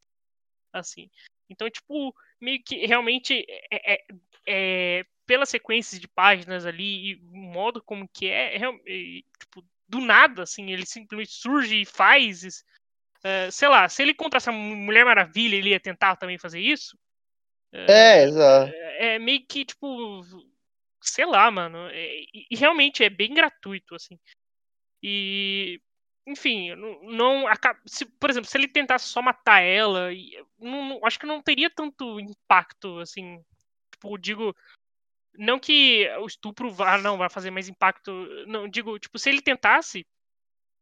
assim. 0.72 1.10
Então, 1.50 1.70
tipo, 1.70 2.14
meio 2.40 2.62
que 2.64 2.86
realmente 2.86 3.46
é, 3.72 3.94
é, 3.96 4.06
é, 4.48 5.06
pela 5.26 5.46
sequência 5.46 6.00
de 6.00 6.08
páginas 6.08 6.66
ali 6.66 7.12
e 7.12 7.16
o 7.16 7.38
modo 7.38 7.82
como 7.82 8.08
que 8.08 8.28
é, 8.28 8.58
é 8.58 8.70
e, 8.86 9.26
tipo, 9.40 9.66
do 9.88 10.00
nada, 10.00 10.44
assim, 10.44 10.72
ele 10.72 10.86
simplesmente 10.86 11.32
surge 11.32 11.82
e 11.82 11.86
faz. 11.86 12.64
Uh, 13.24 13.52
sei 13.52 13.68
lá, 13.68 13.88
se 13.90 14.02
ele 14.02 14.14
contra 14.14 14.38
essa 14.38 14.52
Mulher 14.52 15.06
Maravilha, 15.06 15.56
ele 15.56 15.70
ia 15.70 15.80
tentar 15.80 16.16
também 16.16 16.38
fazer 16.38 16.60
isso? 16.60 16.96
Uh, 17.74 17.92
é, 17.92 18.24
exato. 18.24 18.72
É, 18.74 19.16
é, 19.16 19.20
meio 19.20 19.46
que, 19.46 19.66
tipo, 19.66 20.22
sei 21.02 21.26
lá, 21.26 21.50
mano. 21.50 21.88
É, 21.90 22.24
e 22.34 22.56
realmente 22.56 23.04
é 23.04 23.10
bem 23.10 23.34
gratuito, 23.34 23.96
assim. 23.96 24.20
E, 25.02 25.80
enfim, 26.28 26.74
não, 26.76 27.04
não 27.04 27.46
se, 27.86 28.06
por 28.06 28.30
exemplo, 28.30 28.50
se 28.50 28.58
ele 28.58 28.68
tentasse 28.68 29.08
só 29.08 29.22
matar 29.22 29.62
ela, 29.62 30.10
não, 30.60 30.90
não, 30.90 31.06
acho 31.06 31.20
que 31.20 31.26
não 31.26 31.42
teria 31.42 31.70
tanto 31.70 32.20
impacto, 32.20 33.00
assim. 33.00 33.44
Tipo, 33.92 34.18
digo, 34.18 34.56
não 35.38 35.60
que 35.60 36.08
o 36.19 36.26
estupro 36.26 36.71
vá, 36.71 36.98
não, 36.98 37.17
vai 37.17 37.30
fazer 37.30 37.52
mais 37.52 37.67
impacto. 37.67 38.12
Não, 38.48 38.67
digo, 38.67 38.98
tipo, 39.00 39.17
se 39.17 39.30
ele 39.30 39.41
tentasse 39.41 40.06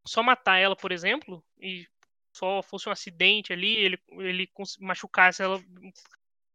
só 0.08 0.22
matar 0.22 0.58
ela, 0.58 0.76
por 0.76 0.92
exemplo, 0.92 1.44
e 1.60 1.88
só 2.36 2.62
fosse 2.62 2.90
um 2.90 2.92
acidente 2.92 3.54
ali, 3.54 3.76
ele, 3.78 4.00
ele 4.20 4.50
machucasse 4.80 5.42
ela 5.42 5.64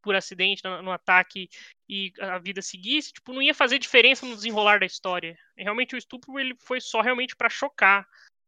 por 0.02 0.14
acidente 0.14 0.62
no, 0.64 0.82
no, 0.82 0.92
ataque 0.92 1.48
e 1.88 2.12
a 2.20 2.38
vida 2.38 2.62
seguisse, 2.62 3.12
tipo, 3.12 3.32
não 3.32 3.42
ia 3.42 3.54
fazer 3.54 3.78
diferença 3.78 4.26
no 4.26 4.34
desenrolar 4.34 4.80
da 4.80 4.87
história. 4.87 5.37
Realmente 5.56 5.94
o 5.94 5.98
estupro 5.98 6.38
ele 6.38 6.54
foi 6.61 6.80
só 6.80 7.00
realmente 7.00 7.37
para 7.37 7.48
chocar. 7.48 8.06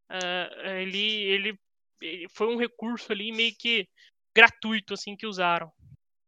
Uh, 0.09 0.67
ele, 0.79 1.23
ele, 1.23 1.59
ele, 2.01 2.27
foi 2.29 2.47
um 2.47 2.57
recurso 2.57 3.11
ali 3.11 3.31
meio 3.31 3.55
que 3.57 3.87
gratuito 4.35 4.93
assim 4.93 5.15
que 5.15 5.25
usaram. 5.25 5.71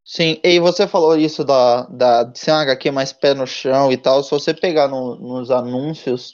Sim, 0.06 0.40
e 0.44 0.60
você 0.60 0.86
falou 0.86 1.18
isso 1.18 1.44
da, 1.46 1.84
da 1.84 2.24
de 2.24 2.38
ser 2.38 2.52
uma 2.52 2.62
HQ 2.64 2.92
mais 2.92 3.14
pé 3.14 3.34
no 3.34 3.48
chão 3.48 3.92
e 3.92 3.98
tal. 3.98 4.22
Se 4.24 4.32
você 4.32 4.54
pegar 4.54 4.88
no, 4.88 5.16
nos 5.16 5.50
anúncios 5.50 6.34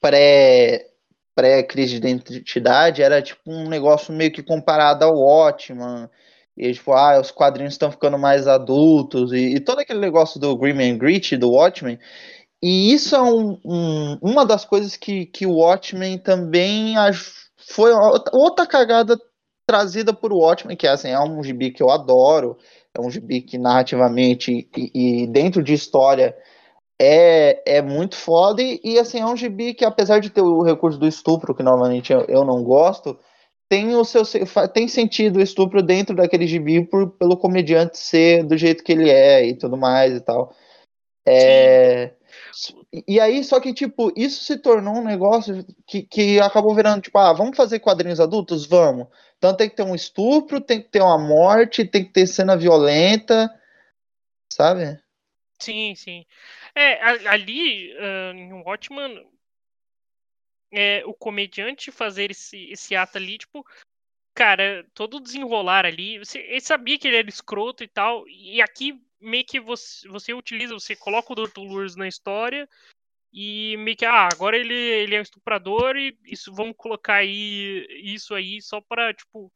pré 0.00 0.86
pré-crise 1.34 1.98
de 1.98 2.08
identidade 2.08 3.02
era 3.02 3.22
tipo 3.22 3.40
um 3.46 3.68
negócio 3.68 4.12
meio 4.12 4.32
que 4.32 4.42
comparado 4.42 5.04
ao 5.04 5.14
Watchman. 5.14 6.08
E 6.56 6.72
tipo, 6.74 6.92
ah, 6.92 7.18
os 7.20 7.30
quadrinhos 7.30 7.74
estão 7.74 7.90
ficando 7.90 8.18
mais 8.18 8.46
adultos, 8.46 9.32
e, 9.32 9.54
e, 9.54 9.60
todo 9.60 9.78
aquele 9.78 10.00
negócio 10.00 10.38
do 10.38 10.56
Grim 10.56 10.78
and 10.82 10.98
Gritty, 10.98 11.36
do 11.36 11.50
Watchmen. 11.50 11.98
E 12.62 12.92
isso 12.92 13.16
é 13.16 13.22
um, 13.22 13.58
um, 13.64 14.18
uma 14.20 14.44
das 14.44 14.64
coisas 14.64 14.96
que, 14.96 15.26
que 15.26 15.46
o 15.46 15.54
Watchmen 15.54 16.18
também 16.18 16.94
foi 17.56 17.92
outra 18.32 18.66
cagada 18.66 19.18
trazida 19.66 20.12
por 20.12 20.32
Watchmen, 20.32 20.76
que 20.76 20.86
é, 20.86 20.90
assim, 20.90 21.08
é 21.08 21.20
um 21.20 21.42
gibi 21.42 21.70
que 21.70 21.82
eu 21.82 21.90
adoro, 21.90 22.58
é 22.96 23.00
um 23.00 23.10
gibi 23.10 23.40
que 23.40 23.58
narrativamente 23.58 24.68
e, 24.76 25.22
e 25.22 25.26
dentro 25.26 25.62
de 25.62 25.72
história 25.72 26.36
é, 27.00 27.78
é 27.78 27.82
muito 27.82 28.16
foda 28.16 28.62
e, 28.62 28.80
e, 28.84 28.98
assim, 28.98 29.20
é 29.20 29.26
um 29.26 29.36
gibi 29.36 29.72
que 29.72 29.84
apesar 29.84 30.20
de 30.20 30.28
ter 30.28 30.42
o 30.42 30.62
recurso 30.62 30.98
do 30.98 31.06
estupro, 31.06 31.54
que 31.54 31.62
normalmente 31.62 32.12
eu, 32.12 32.20
eu 32.28 32.44
não 32.44 32.62
gosto, 32.62 33.18
tem 33.70 33.94
o 33.94 34.04
seu 34.04 34.22
tem 34.72 34.86
sentido 34.88 35.38
o 35.38 35.42
estupro 35.42 35.82
dentro 35.82 36.14
daquele 36.14 36.46
gibi 36.46 36.84
por, 36.84 37.10
pelo 37.12 37.36
comediante 37.36 37.96
ser 37.96 38.42
do 38.44 38.56
jeito 38.56 38.84
que 38.84 38.92
ele 38.92 39.08
é 39.08 39.46
e 39.46 39.54
tudo 39.56 39.76
mais 39.76 40.14
e 40.14 40.20
tal. 40.20 40.52
É, 41.26 42.12
e 43.06 43.20
aí, 43.20 43.42
só 43.44 43.60
que, 43.60 43.72
tipo, 43.72 44.12
isso 44.16 44.44
se 44.44 44.58
tornou 44.58 44.96
um 44.96 45.04
negócio 45.04 45.64
que, 45.86 46.02
que 46.02 46.40
acabou 46.40 46.74
virando, 46.74 47.02
tipo, 47.02 47.18
ah, 47.18 47.32
vamos 47.32 47.56
fazer 47.56 47.80
quadrinhos 47.80 48.20
adultos? 48.20 48.66
Vamos. 48.66 49.08
Então 49.38 49.56
tem 49.56 49.68
que 49.68 49.76
ter 49.76 49.82
um 49.82 49.94
estupro, 49.94 50.60
tem 50.60 50.82
que 50.82 50.88
ter 50.88 51.00
uma 51.00 51.18
morte, 51.18 51.84
tem 51.84 52.04
que 52.04 52.12
ter 52.12 52.26
cena 52.26 52.56
violenta, 52.56 53.48
sabe? 54.52 55.00
Sim, 55.58 55.94
sim. 55.94 56.26
É, 56.74 57.02
ali 57.28 57.92
uh, 57.94 58.34
em 58.34 58.52
Watchman, 58.52 59.26
é, 60.72 61.02
o 61.04 61.12
comediante 61.12 61.90
fazer 61.90 62.30
esse, 62.30 62.70
esse 62.70 62.94
ato 62.94 63.18
ali, 63.18 63.38
tipo, 63.38 63.66
cara, 64.34 64.86
todo 64.94 65.20
desenrolar 65.20 65.84
ali, 65.84 66.18
você, 66.18 66.38
ele 66.38 66.60
sabia 66.60 66.98
que 66.98 67.08
ele 67.08 67.16
era 67.16 67.28
escroto 67.28 67.82
e 67.82 67.88
tal, 67.88 68.26
e 68.28 68.62
aqui 68.62 69.00
meio 69.20 69.44
que 69.44 69.60
você, 69.60 70.08
você 70.08 70.32
utiliza, 70.32 70.74
você 70.74 70.96
coloca 70.96 71.32
o 71.32 71.36
Dr. 71.36 71.60
Lourdes 71.60 71.96
na 71.96 72.08
história 72.08 72.68
e 73.32 73.76
meio 73.78 73.96
que, 73.96 74.04
ah, 74.04 74.28
agora 74.32 74.56
ele, 74.56 74.74
ele 74.74 75.14
é 75.14 75.18
um 75.18 75.22
estuprador 75.22 75.96
e 75.96 76.16
isso, 76.24 76.52
vamos 76.52 76.74
colocar 76.76 77.16
aí 77.16 77.86
isso 78.02 78.34
aí 78.34 78.60
só 78.60 78.80
pra, 78.80 79.14
tipo, 79.14 79.52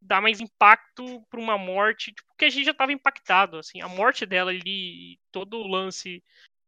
dar 0.00 0.20
mais 0.20 0.40
impacto 0.40 1.22
pra 1.30 1.40
uma 1.40 1.58
morte, 1.58 2.12
tipo, 2.12 2.34
que 2.36 2.44
a 2.44 2.50
gente 2.50 2.64
já 2.64 2.74
tava 2.74 2.92
impactado, 2.92 3.58
assim, 3.58 3.80
a 3.80 3.88
morte 3.88 4.24
dela 4.24 4.50
ali, 4.50 5.18
todo 5.30 5.58
o 5.58 5.66
lance 5.66 6.22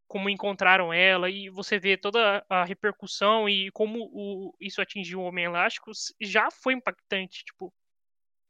como 0.07 0.29
encontraram 0.29 0.93
ela 0.93 1.29
e 1.31 1.49
você 1.49 1.79
vê 1.79 1.97
toda 1.97 2.45
a 2.49 2.65
repercussão 2.65 3.49
e 3.49 3.71
como 3.73 4.09
o, 4.13 4.55
isso 4.61 4.81
atingiu 4.81 5.21
o 5.21 5.25
Homem 5.25 5.47
Elástico 5.47 5.91
já 6.21 6.51
foi 6.51 6.75
impactante, 6.75 7.45
tipo 7.45 7.73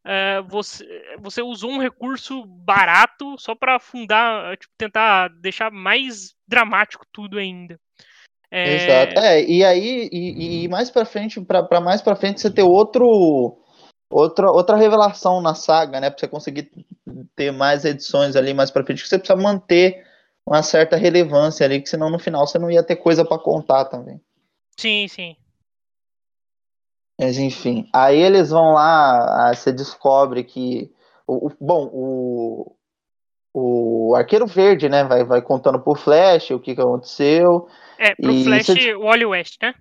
é, 0.05 0.43
você, 0.43 0.87
você 1.19 1.41
usou 1.41 1.71
um 1.71 1.79
recurso 1.79 2.45
barato 2.45 3.37
só 3.39 3.55
para 3.55 3.79
fundar, 3.81 4.57
tipo, 4.59 4.73
tentar 4.77 5.29
deixar 5.29 5.71
mais 5.71 6.35
dramático 6.47 7.07
tudo 7.11 7.39
ainda. 7.39 7.81
É... 8.51 8.75
Exato. 8.75 9.21
É, 9.21 9.43
e 9.43 9.65
aí, 9.65 10.09
e, 10.13 10.65
e 10.65 10.69
mais 10.69 10.91
para 10.91 11.05
frente, 11.05 11.41
para 11.41 11.81
mais 11.81 12.03
para 12.03 12.17
frente, 12.17 12.41
você 12.41 12.51
ter 12.51 12.63
outro 12.63 13.59
outra, 14.11 14.51
outra 14.51 14.77
revelação 14.77 15.41
na 15.41 15.55
saga, 15.55 16.01
né? 16.01 16.11
Pra 16.11 16.19
você 16.19 16.29
conseguir 16.29 16.71
ter 17.35 17.51
mais 17.51 17.85
edições 17.85 18.37
ali 18.37 18.55
mais 18.55 18.71
pra 18.71 18.85
frente, 18.85 19.03
que 19.03 19.09
você 19.09 19.19
precisa 19.19 19.41
manter 19.41 20.05
uma 20.47 20.63
certa 20.63 20.97
relevância 20.97 21.65
ali, 21.65 21.81
que 21.81 21.89
senão 21.89 22.11
no 22.11 22.19
final 22.19 22.47
você 22.47 22.59
não 22.59 22.71
ia 22.71 22.83
ter 22.83 22.97
coisa 22.97 23.25
para 23.25 23.39
contar 23.39 23.87
também. 23.87 24.21
Sim, 24.77 25.09
sim. 25.09 25.37
Mas 27.19 27.39
enfim, 27.39 27.89
aí 27.93 28.21
eles 28.21 28.51
vão 28.51 28.73
lá, 28.73 29.53
você 29.55 29.73
descobre 29.73 30.43
que. 30.43 30.93
O, 31.27 31.47
o, 31.47 31.53
bom, 31.61 31.89
o, 31.93 32.77
o 33.55 34.15
Arqueiro 34.17 34.47
Verde, 34.47 34.89
né, 34.89 35.05
vai, 35.05 35.25
vai 35.25 35.41
contando 35.41 35.81
pro 35.81 35.95
Flash 35.95 36.51
o 36.51 36.59
que, 36.59 36.75
que 36.75 36.81
aconteceu. 36.81 37.69
É, 37.99 38.15
pro 38.15 38.35
Flash, 38.43 38.67
você... 38.67 38.95
o 38.95 39.05
Wally 39.05 39.25
West, 39.25 39.63
né? 39.63 39.75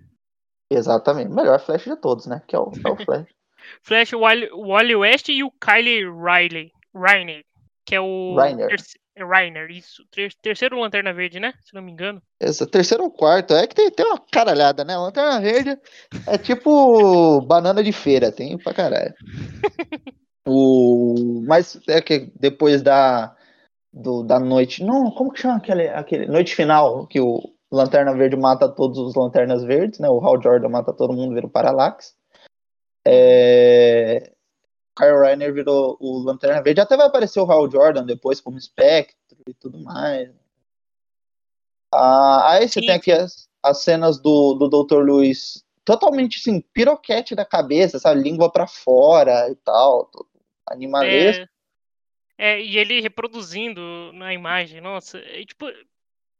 Exatamente, 0.70 1.30
melhor 1.30 1.58
Flash 1.60 1.84
de 1.84 1.96
todos, 1.96 2.26
né? 2.26 2.40
Que 2.46 2.54
é 2.56 2.58
o, 2.58 2.70
é 2.84 2.90
o 2.90 2.96
Flash. 2.96 3.26
Flash, 3.82 4.12
o 4.12 4.20
Wally, 4.20 4.48
Wally 4.52 4.96
West 4.96 5.28
e 5.28 5.42
o 5.42 5.50
Kylie 5.50 6.04
Riley, 6.04 6.72
Rainer, 6.94 7.44
que 7.84 7.94
é 7.94 8.00
o 8.00 8.36
Rainer. 8.36 8.76
É 9.16 9.24
Rainer, 9.24 9.70
isso. 9.70 10.02
Terceiro 10.42 10.78
Lanterna 10.78 11.12
Verde, 11.12 11.38
né? 11.38 11.54
Se 11.60 11.72
não 11.72 11.80
me 11.82 11.92
engano. 11.92 12.20
Esse, 12.40 12.66
terceiro 12.66 13.04
ou 13.04 13.10
quarto. 13.10 13.54
É 13.54 13.66
que 13.66 13.74
tem, 13.74 13.90
tem 13.90 14.04
uma 14.04 14.18
caralhada, 14.18 14.84
né? 14.84 14.96
Lanterna 14.96 15.40
Verde 15.40 15.78
é 16.26 16.36
tipo 16.36 17.40
banana 17.46 17.82
de 17.82 17.92
feira, 17.92 18.32
tem 18.32 18.58
pra 18.58 18.74
caralho. 18.74 19.14
o, 20.46 21.42
mas 21.46 21.80
é 21.88 22.00
que 22.00 22.32
depois 22.34 22.82
da, 22.82 23.36
do, 23.92 24.24
da 24.24 24.40
noite. 24.40 24.82
Não, 24.82 25.10
como 25.12 25.32
que 25.32 25.40
chama 25.40 25.56
aquele, 25.56 25.88
aquele. 25.88 26.26
Noite 26.26 26.52
final, 26.52 27.06
que 27.06 27.20
o 27.20 27.40
Lanterna 27.70 28.14
Verde 28.16 28.36
mata 28.36 28.68
todos 28.68 28.98
os 28.98 29.14
Lanternas 29.14 29.62
Verdes, 29.62 30.00
né? 30.00 30.08
O 30.08 30.18
Hal 30.18 30.42
Jordan 30.42 30.68
mata 30.68 30.92
todo 30.92 31.14
mundo, 31.14 31.34
vira 31.34 31.46
o 31.46 31.50
Parallax. 31.50 32.16
É, 33.06 34.33
Kyle 34.96 35.20
Reiner 35.20 35.52
virou 35.52 35.96
o 36.00 36.18
Lanterna 36.18 36.62
Verde. 36.62 36.80
Até 36.80 36.96
vai 36.96 37.06
aparecer 37.06 37.40
o 37.40 37.50
Hal 37.50 37.70
Jordan 37.70 38.04
depois 38.04 38.40
como 38.40 38.60
Spectre 38.60 39.16
e 39.48 39.54
tudo 39.54 39.78
mais. 39.78 40.30
Ah, 41.92 42.52
aí 42.52 42.68
você 42.68 42.80
Sim. 42.80 42.86
tem 42.86 42.94
aqui 42.94 43.12
as, 43.12 43.48
as 43.62 43.82
cenas 43.82 44.18
do, 44.20 44.54
do 44.54 44.68
Dr. 44.68 45.02
Luiz 45.02 45.64
totalmente 45.84 46.38
assim, 46.38 46.60
piroquete 46.60 47.34
da 47.34 47.44
cabeça, 47.44 47.98
sabe? 47.98 48.22
Língua 48.22 48.50
para 48.50 48.66
fora 48.66 49.50
e 49.50 49.54
tal, 49.56 50.10
animalesco. 50.66 51.46
É, 52.38 52.54
é, 52.54 52.62
e 52.62 52.78
ele 52.78 53.00
reproduzindo 53.00 54.12
na 54.14 54.32
imagem, 54.32 54.80
nossa, 54.80 55.18
é, 55.18 55.44
tipo, 55.44 55.66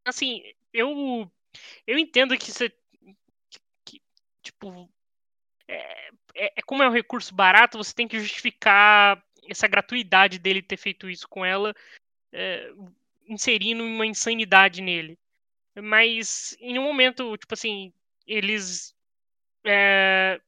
assim, 0.04 0.42
eu 0.72 1.30
eu 1.86 1.98
entendo 1.98 2.36
que 2.36 2.50
você 2.50 2.72
que, 3.84 4.00
tipo 4.42 4.88
é, 5.68 6.10
é, 6.35 6.53
é, 6.57 6.62
como 6.66 6.83
é 6.83 6.88
um 6.88 6.92
recurso 6.92 7.35
barato, 7.35 7.79
você 7.79 7.94
tem 7.94 8.09
que 8.09 8.18
justificar 8.18 9.23
essa 9.49 9.68
gratuidade 9.68 10.38
dele 10.38 10.62
ter 10.62 10.77
feito 10.77 11.09
isso 11.09 11.29
com 11.29 11.44
ela, 11.44 11.75
é, 12.33 12.70
inserindo 13.29 13.85
uma 13.85 14.07
insanidade 14.07 14.81
nele. 14.81 15.18
Mas 15.77 16.57
em 16.61 16.79
um 16.79 16.85
momento, 16.85 17.37
tipo 17.37 17.55
assim, 17.55 17.92
eles 18.27 18.94
é, 19.64 20.40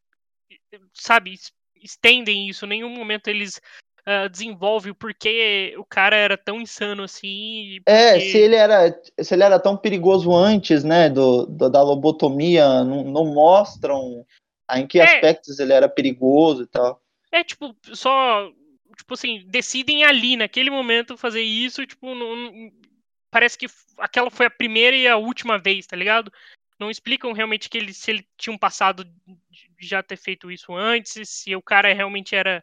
sabe, 0.92 1.38
estendem 1.82 2.48
isso, 2.48 2.64
em 2.64 2.68
nenhum 2.68 2.90
momento 2.90 3.28
eles 3.28 3.60
uh, 4.06 4.28
desenvolvem 4.28 4.92
o 4.92 4.94
porquê 4.94 5.74
o 5.78 5.84
cara 5.84 6.16
era 6.16 6.36
tão 6.36 6.60
insano 6.60 7.02
assim. 7.02 7.80
Porque... 7.84 7.90
É, 7.90 8.20
se 8.20 8.38
ele 8.38 8.56
era 8.56 9.00
se 9.20 9.34
ele 9.34 9.42
era 9.42 9.58
tão 9.58 9.76
perigoso 9.76 10.34
antes, 10.34 10.84
né, 10.84 11.10
do, 11.10 11.46
do 11.46 11.68
da 11.68 11.82
lobotomia, 11.82 12.84
não, 12.84 13.04
não 13.04 13.26
mostram 13.26 14.24
em 14.70 14.86
que 14.86 14.98
é, 14.98 15.04
aspectos 15.04 15.58
ele 15.58 15.72
era 15.72 15.88
perigoso 15.88 16.62
e 16.62 16.66
tal. 16.66 17.02
É, 17.30 17.44
tipo, 17.44 17.76
só. 17.92 18.50
Tipo 18.96 19.14
assim, 19.14 19.44
decidem 19.46 20.04
ali, 20.04 20.36
naquele 20.36 20.70
momento, 20.70 21.18
fazer 21.18 21.42
isso, 21.42 21.84
tipo, 21.86 22.14
não, 22.14 22.72
parece 23.30 23.58
que 23.58 23.66
aquela 23.98 24.30
foi 24.30 24.46
a 24.46 24.50
primeira 24.50 24.96
e 24.96 25.06
a 25.06 25.16
última 25.16 25.58
vez, 25.58 25.86
tá 25.86 25.94
ligado? 25.94 26.32
não 26.78 26.90
explicam 26.90 27.32
realmente 27.32 27.68
que 27.68 27.78
ele, 27.78 27.92
se 27.92 28.10
ele 28.10 28.28
tinha 28.36 28.54
um 28.54 28.58
passado 28.58 29.04
de 29.04 29.86
já 29.86 30.02
ter 30.02 30.16
feito 30.16 30.50
isso 30.50 30.74
antes, 30.74 31.28
se 31.28 31.54
o 31.54 31.62
cara 31.62 31.92
realmente 31.92 32.34
era, 32.34 32.62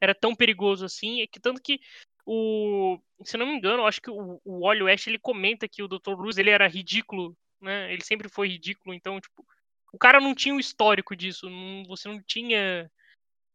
era 0.00 0.14
tão 0.14 0.34
perigoso 0.34 0.84
assim. 0.84 1.22
É 1.22 1.26
que 1.26 1.40
tanto 1.40 1.62
que 1.62 1.80
o. 2.26 2.98
Se 3.24 3.36
não 3.36 3.46
me 3.46 3.54
engano, 3.54 3.86
acho 3.86 4.00
que 4.00 4.10
o, 4.10 4.40
o 4.44 4.60
Wally 4.60 4.82
West 4.82 5.06
ele 5.06 5.18
comenta 5.18 5.68
que 5.68 5.82
o 5.82 5.88
Dr. 5.88 6.14
Luz 6.16 6.38
ele 6.38 6.50
era 6.50 6.66
ridículo, 6.66 7.36
né? 7.60 7.92
Ele 7.92 8.02
sempre 8.02 8.28
foi 8.28 8.48
ridículo, 8.48 8.94
então, 8.94 9.20
tipo, 9.20 9.46
o 9.92 9.98
cara 9.98 10.20
não 10.20 10.34
tinha 10.34 10.54
o 10.54 10.60
histórico 10.60 11.14
disso, 11.14 11.48
não, 11.48 11.84
você 11.84 12.08
não 12.08 12.20
tinha 12.22 12.90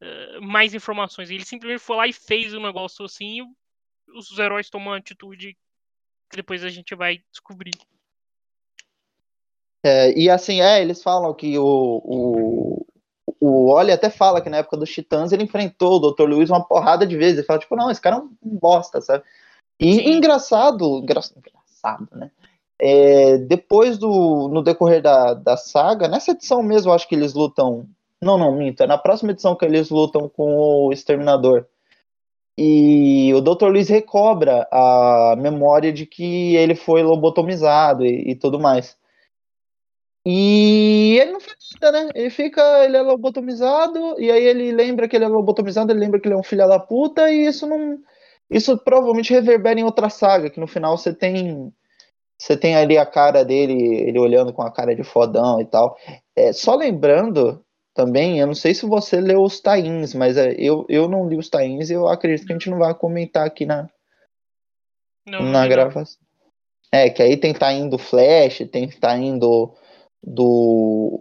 uh, 0.01 0.41
mais 0.41 0.73
informações. 0.73 1.29
Ele 1.29 1.43
simplesmente 1.43 1.81
foi 1.81 1.97
lá 1.97 2.07
e 2.07 2.13
fez 2.13 2.53
o 2.53 2.57
um 2.57 2.63
negócio 2.63 3.03
assim, 3.03 3.39
e 3.39 3.43
os 4.17 4.37
heróis 4.37 4.69
tomam 4.69 4.89
uma 4.89 4.97
atitude 4.97 5.57
que 6.29 6.35
depois 6.35 6.63
a 6.63 6.69
gente 6.69 6.93
vai 6.95 7.23
descobrir. 7.31 7.73
É, 9.83 10.11
e 10.17 10.29
assim, 10.29 10.61
é, 10.61 10.81
eles 10.81 11.01
falam 11.01 11.33
que 11.33 11.57
o, 11.57 12.01
o, 12.03 12.85
o 13.39 13.71
Oli 13.71 13.91
até 13.91 14.09
fala 14.09 14.41
que 14.41 14.49
na 14.49 14.57
época 14.57 14.77
dos 14.77 14.91
Titãs 14.91 15.31
ele 15.31 15.43
enfrentou 15.43 15.93
o 15.93 16.11
Dr. 16.11 16.23
Luiz 16.23 16.49
uma 16.49 16.63
porrada 16.63 17.05
de 17.05 17.15
vezes. 17.15 17.37
Ele 17.37 17.47
fala, 17.47 17.59
tipo, 17.59 17.75
não, 17.75 17.89
esse 17.89 18.01
cara 18.01 18.17
é 18.17 18.19
um 18.19 18.29
bosta, 18.41 19.01
sabe? 19.01 19.23
E 19.79 19.93
Sim. 19.93 20.13
engraçado, 20.13 20.99
engraçado, 20.99 22.07
né? 22.11 22.31
É, 22.79 23.37
depois 23.39 23.97
do. 23.97 24.47
No 24.49 24.61
decorrer 24.61 25.01
da, 25.01 25.33
da 25.33 25.57
saga, 25.57 26.07
nessa 26.07 26.31
edição 26.31 26.61
mesmo, 26.63 26.91
acho 26.91 27.07
que 27.07 27.15
eles 27.15 27.33
lutam. 27.33 27.87
Não, 28.21 28.37
não, 28.37 28.55
minto. 28.55 28.83
É 28.83 28.87
na 28.87 28.97
próxima 28.97 29.31
edição 29.31 29.55
que 29.55 29.65
eles 29.65 29.89
lutam 29.89 30.29
com 30.29 30.55
o 30.87 30.93
Exterminador. 30.93 31.65
E 32.57 33.31
o 33.35 33.41
Dr. 33.41 33.67
Luiz 33.67 33.87
recobra 33.87 34.67
a 34.71 35.35
memória 35.37 35.93
de 35.93 36.05
que 36.07 36.55
ele 36.55 36.73
foi 36.75 37.03
lobotomizado 37.03 38.03
e, 38.03 38.31
e 38.31 38.35
tudo 38.35 38.59
mais. 38.59 38.97
E 40.29 41.17
ele 41.21 41.31
não 41.31 41.39
faz 41.39 41.55
nada, 41.81 42.03
né? 42.03 42.11
Ele 42.13 42.29
fica, 42.29 42.83
ele 42.83 42.97
é 42.97 43.01
lobotomizado, 43.01 44.19
e 44.19 44.29
aí 44.29 44.43
ele 44.43 44.73
lembra 44.73 45.07
que 45.07 45.15
ele 45.15 45.23
é 45.23 45.27
lobotomizado, 45.27 45.89
ele 45.89 46.01
lembra 46.01 46.19
que 46.19 46.27
ele 46.27 46.35
é 46.35 46.37
um 46.37 46.43
filho 46.43 46.67
da 46.67 46.77
puta, 46.77 47.31
e 47.31 47.45
isso 47.45 47.65
não. 47.65 47.97
Isso 48.49 48.77
provavelmente 48.77 49.31
reverbera 49.31 49.79
em 49.79 49.85
outra 49.85 50.09
saga, 50.09 50.49
que 50.49 50.59
no 50.59 50.67
final 50.67 50.97
você 50.97 51.13
tem. 51.13 51.73
Você 52.37 52.55
tem 52.55 52.75
ali 52.75 52.97
a 52.97 53.05
cara 53.05 53.43
dele, 53.43 53.73
ele 53.73 54.19
olhando 54.19 54.53
com 54.53 54.61
a 54.61 54.71
cara 54.71 54.95
de 54.95 55.03
fodão 55.03 55.59
e 55.59 55.65
tal. 55.65 55.97
É, 56.35 56.53
só 56.53 56.75
lembrando 56.75 57.63
também, 57.93 58.39
eu 58.39 58.45
não 58.45 58.53
sei 58.53 58.75
se 58.75 58.85
você 58.85 59.19
leu 59.19 59.41
os 59.41 59.59
tains, 59.59 60.13
mas 60.13 60.37
é, 60.37 60.53
eu, 60.53 60.85
eu 60.87 61.09
não 61.09 61.27
li 61.27 61.35
os 61.35 61.49
tains 61.49 61.89
e 61.89 61.93
eu 61.93 62.07
acredito 62.07 62.45
que 62.45 62.53
a 62.53 62.55
gente 62.55 62.69
não 62.69 62.77
vai 62.77 62.93
comentar 62.93 63.47
aqui 63.47 63.65
na, 63.65 63.89
não, 65.25 65.41
na 65.41 65.61
não. 65.61 65.67
gravação. 65.67 66.19
É, 66.91 67.09
que 67.09 67.21
aí 67.23 67.35
tem 67.35 67.53
tain 67.53 67.89
do 67.89 67.97
Flash, 67.97 68.59
tem 68.71 68.87
tain 68.87 69.37
do 69.37 69.73
do, 70.23 71.19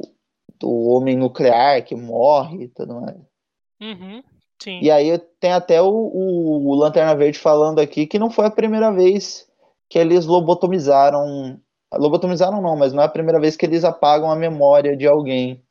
do 0.58 0.70
homem 0.88 1.16
nuclear 1.16 1.82
que 1.84 1.94
morre 1.94 2.64
e 2.64 2.68
tudo 2.68 3.00
mais. 3.00 3.16
Uhum, 3.80 4.22
sim. 4.60 4.80
E 4.82 4.90
aí 4.90 5.18
tem 5.40 5.52
até 5.52 5.80
o, 5.80 5.88
o, 5.88 6.68
o, 6.68 6.74
Lanterna 6.74 7.14
Verde 7.14 7.38
falando 7.38 7.78
aqui 7.78 8.06
que 8.06 8.18
não 8.18 8.30
foi 8.30 8.46
a 8.46 8.50
primeira 8.50 8.90
vez 8.90 9.45
que 9.88 9.98
eles 9.98 10.26
lobotomizaram. 10.26 11.60
Lobotomizaram 11.92 12.60
não, 12.60 12.76
mas 12.76 12.92
não 12.92 13.02
é 13.02 13.06
a 13.06 13.10
primeira 13.10 13.40
vez 13.40 13.56
que 13.56 13.64
eles 13.64 13.84
apagam 13.84 14.30
a 14.30 14.36
memória 14.36 14.96
de 14.96 15.06
alguém. 15.06 15.62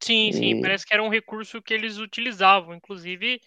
Sim, 0.00 0.28
e... 0.28 0.32
sim, 0.32 0.60
parece 0.60 0.86
que 0.86 0.92
era 0.92 1.02
um 1.02 1.08
recurso 1.08 1.62
que 1.62 1.72
eles 1.72 1.98
utilizavam, 1.98 2.74
inclusive 2.74 3.40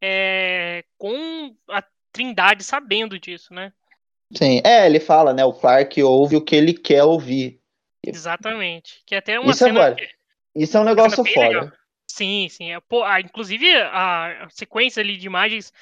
é, 0.00 0.84
com 0.98 1.54
a 1.68 1.82
Trindade 2.12 2.64
sabendo 2.64 3.18
disso, 3.18 3.54
né? 3.54 3.72
Sim, 4.34 4.60
é, 4.64 4.86
ele 4.86 5.00
fala, 5.00 5.32
né? 5.32 5.44
O 5.44 5.52
Clark 5.52 6.02
ouve 6.02 6.36
o 6.36 6.44
que 6.44 6.56
ele 6.56 6.74
quer 6.74 7.04
ouvir. 7.04 7.60
Exatamente. 8.04 9.02
Que 9.06 9.14
até 9.14 9.38
uma 9.38 9.50
Isso 9.50 9.64
cena. 9.64 9.90
É, 9.90 10.08
Isso 10.54 10.76
é 10.76 10.80
um 10.80 10.84
negócio 10.84 11.24
foda. 11.24 11.48
Legal. 11.48 11.72
Sim, 12.06 12.48
sim. 12.50 12.72
É, 12.72 12.80
pô, 12.80 13.02
ah, 13.04 13.20
inclusive, 13.20 13.66
a 13.74 14.46
sequência 14.50 15.00
ali 15.00 15.16
de 15.16 15.26
imagens 15.26 15.72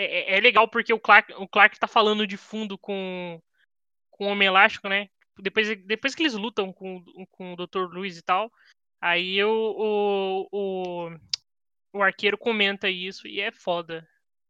é, 0.00 0.34
é, 0.34 0.38
é, 0.38 0.40
legal 0.40 0.66
porque 0.66 0.92
o 0.92 0.98
Clark, 0.98 1.32
o 1.34 1.46
Clark 1.46 1.78
tá 1.78 1.86
falando 1.86 2.26
de 2.26 2.36
fundo 2.36 2.78
com, 2.78 3.40
com 4.10 4.26
o 4.26 4.28
Homem 4.28 4.48
Elástico, 4.48 4.88
né? 4.88 5.08
Depois, 5.38 5.68
depois 5.84 6.14
que 6.14 6.22
eles 6.22 6.34
lutam 6.34 6.72
com, 6.72 7.02
com 7.30 7.52
o 7.52 7.56
Dr. 7.56 7.92
Luiz 7.92 8.16
e 8.16 8.22
tal, 8.22 8.50
aí 9.00 9.42
o, 9.44 9.50
o, 9.50 10.48
o, 10.52 11.10
o 11.92 12.02
arqueiro 12.02 12.38
comenta 12.38 12.88
isso 12.88 13.28
e 13.28 13.40
é 13.40 13.52
foda. 13.52 14.06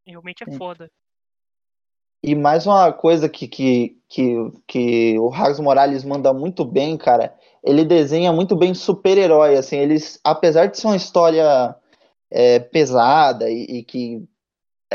Realmente 0.06 0.44
é 0.44 0.52
foda. 0.56 0.90
E 2.22 2.34
mais 2.34 2.66
uma 2.66 2.92
coisa 2.92 3.28
que, 3.28 3.48
que, 3.48 3.98
que, 4.08 4.34
que 4.66 5.18
o 5.18 5.28
Rags 5.28 5.58
Morales 5.58 6.04
manda 6.04 6.32
muito 6.32 6.64
bem, 6.64 6.96
cara, 6.96 7.34
ele 7.64 7.84
desenha 7.84 8.32
muito 8.32 8.54
bem 8.54 8.74
super-herói, 8.74 9.56
assim, 9.56 9.78
eles, 9.78 10.20
apesar 10.22 10.66
de 10.66 10.78
ser 10.78 10.86
uma 10.86 10.96
história 10.96 11.74
é, 12.30 12.58
pesada 12.58 13.50
e, 13.50 13.78
e 13.78 13.82
que 13.82 14.28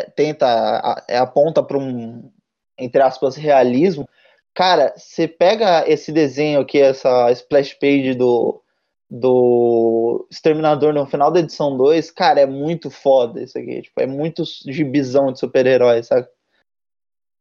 tenta, 0.03 0.47
a, 0.47 1.03
é, 1.07 1.17
aponta 1.17 1.63
para 1.63 1.77
um, 1.77 2.31
entre 2.77 3.01
aspas, 3.01 3.35
realismo, 3.35 4.07
cara, 4.53 4.93
você 4.97 5.27
pega 5.27 5.87
esse 5.87 6.11
desenho 6.11 6.59
aqui, 6.59 6.79
essa 6.79 7.31
splash 7.31 7.73
page 7.73 8.13
do, 8.13 8.61
do 9.09 10.27
Exterminador 10.29 10.93
no 10.93 11.05
final 11.05 11.31
da 11.31 11.39
edição 11.39 11.77
2, 11.77 12.11
cara, 12.11 12.41
é 12.41 12.45
muito 12.45 12.89
foda 12.89 13.41
isso 13.41 13.57
aqui, 13.57 13.83
tipo, 13.83 14.01
é 14.01 14.07
muito 14.07 14.43
gibizão 14.67 15.31
de 15.31 15.39
super-herói, 15.39 16.03
sabe? 16.03 16.27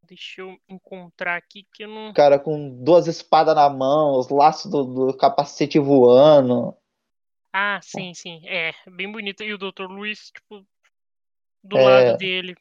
Deixa 0.07 0.41
eu 0.41 0.55
encontrar 0.69 1.35
aqui 1.35 1.65
que 1.73 1.83
eu 1.83 1.87
não. 1.87 2.13
Cara, 2.13 2.37
com 2.37 2.69
duas 2.83 3.07
espadas 3.07 3.55
na 3.55 3.67
mão, 3.69 4.19
os 4.19 4.29
laços 4.29 4.69
do, 4.69 4.83
do 4.83 5.17
capacete 5.17 5.79
voando. 5.79 6.75
Ah, 7.51 7.79
sim, 7.81 8.13
sim. 8.13 8.41
É, 8.45 8.73
bem 8.91 9.11
bonito. 9.11 9.43
E 9.43 9.53
o 9.53 9.57
Dr. 9.57 9.85
Luiz, 9.89 10.29
tipo, 10.29 10.63
do 11.65 11.77
é... 11.77 11.83
lado 11.83 12.17
dele. 12.17 12.55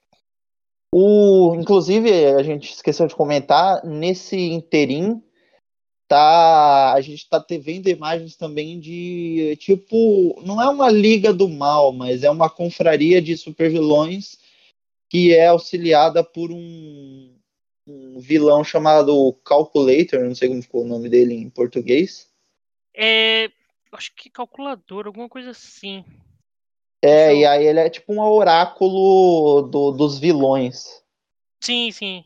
O, 0.97 1.57
inclusive, 1.57 2.09
a 2.27 2.43
gente 2.43 2.73
esqueceu 2.73 3.07
de 3.09 3.17
comentar, 3.17 3.85
nesse 3.85 4.37
interim, 4.37 5.21
tá, 6.07 6.93
a 6.93 7.01
gente 7.01 7.29
tá 7.29 7.45
vendo 7.61 7.89
imagens 7.89 8.37
também 8.37 8.79
de, 8.79 9.57
tipo, 9.59 10.41
não 10.47 10.63
é 10.63 10.69
uma 10.69 10.89
liga 10.89 11.33
do 11.33 11.49
mal, 11.49 11.93
mas 11.93 12.23
é 12.23 12.31
uma 12.31 12.49
confraria 12.49 13.21
de 13.21 13.37
supervilões 13.37 14.39
que 15.11 15.35
é 15.35 15.49
auxiliada 15.49 16.23
por 16.23 16.53
um, 16.53 17.35
um 17.89 18.21
vilão 18.21 18.63
chamado 18.63 19.33
Calculator, 19.45 20.21
não 20.21 20.35
sei 20.35 20.49
como 20.49 20.63
ficou 20.63 20.85
o 20.85 20.89
nome 20.89 21.09
dele 21.09 21.35
em 21.35 21.51
português. 21.51 22.29
É, 22.95 23.51
acho 23.93 24.15
que 24.15 24.31
calculador, 24.31 25.07
alguma 25.07 25.29
coisa 25.29 25.51
assim. 25.51 26.05
É, 27.05 27.37
e 27.37 27.45
aí 27.45 27.67
ele 27.67 27.81
é 27.81 27.91
tipo 27.91 28.15
um 28.15 28.21
oráculo 28.21 29.61
do, 29.63 29.91
dos 29.93 30.19
vilões. 30.19 31.03
Sim, 31.61 31.93
sim. 31.93 32.25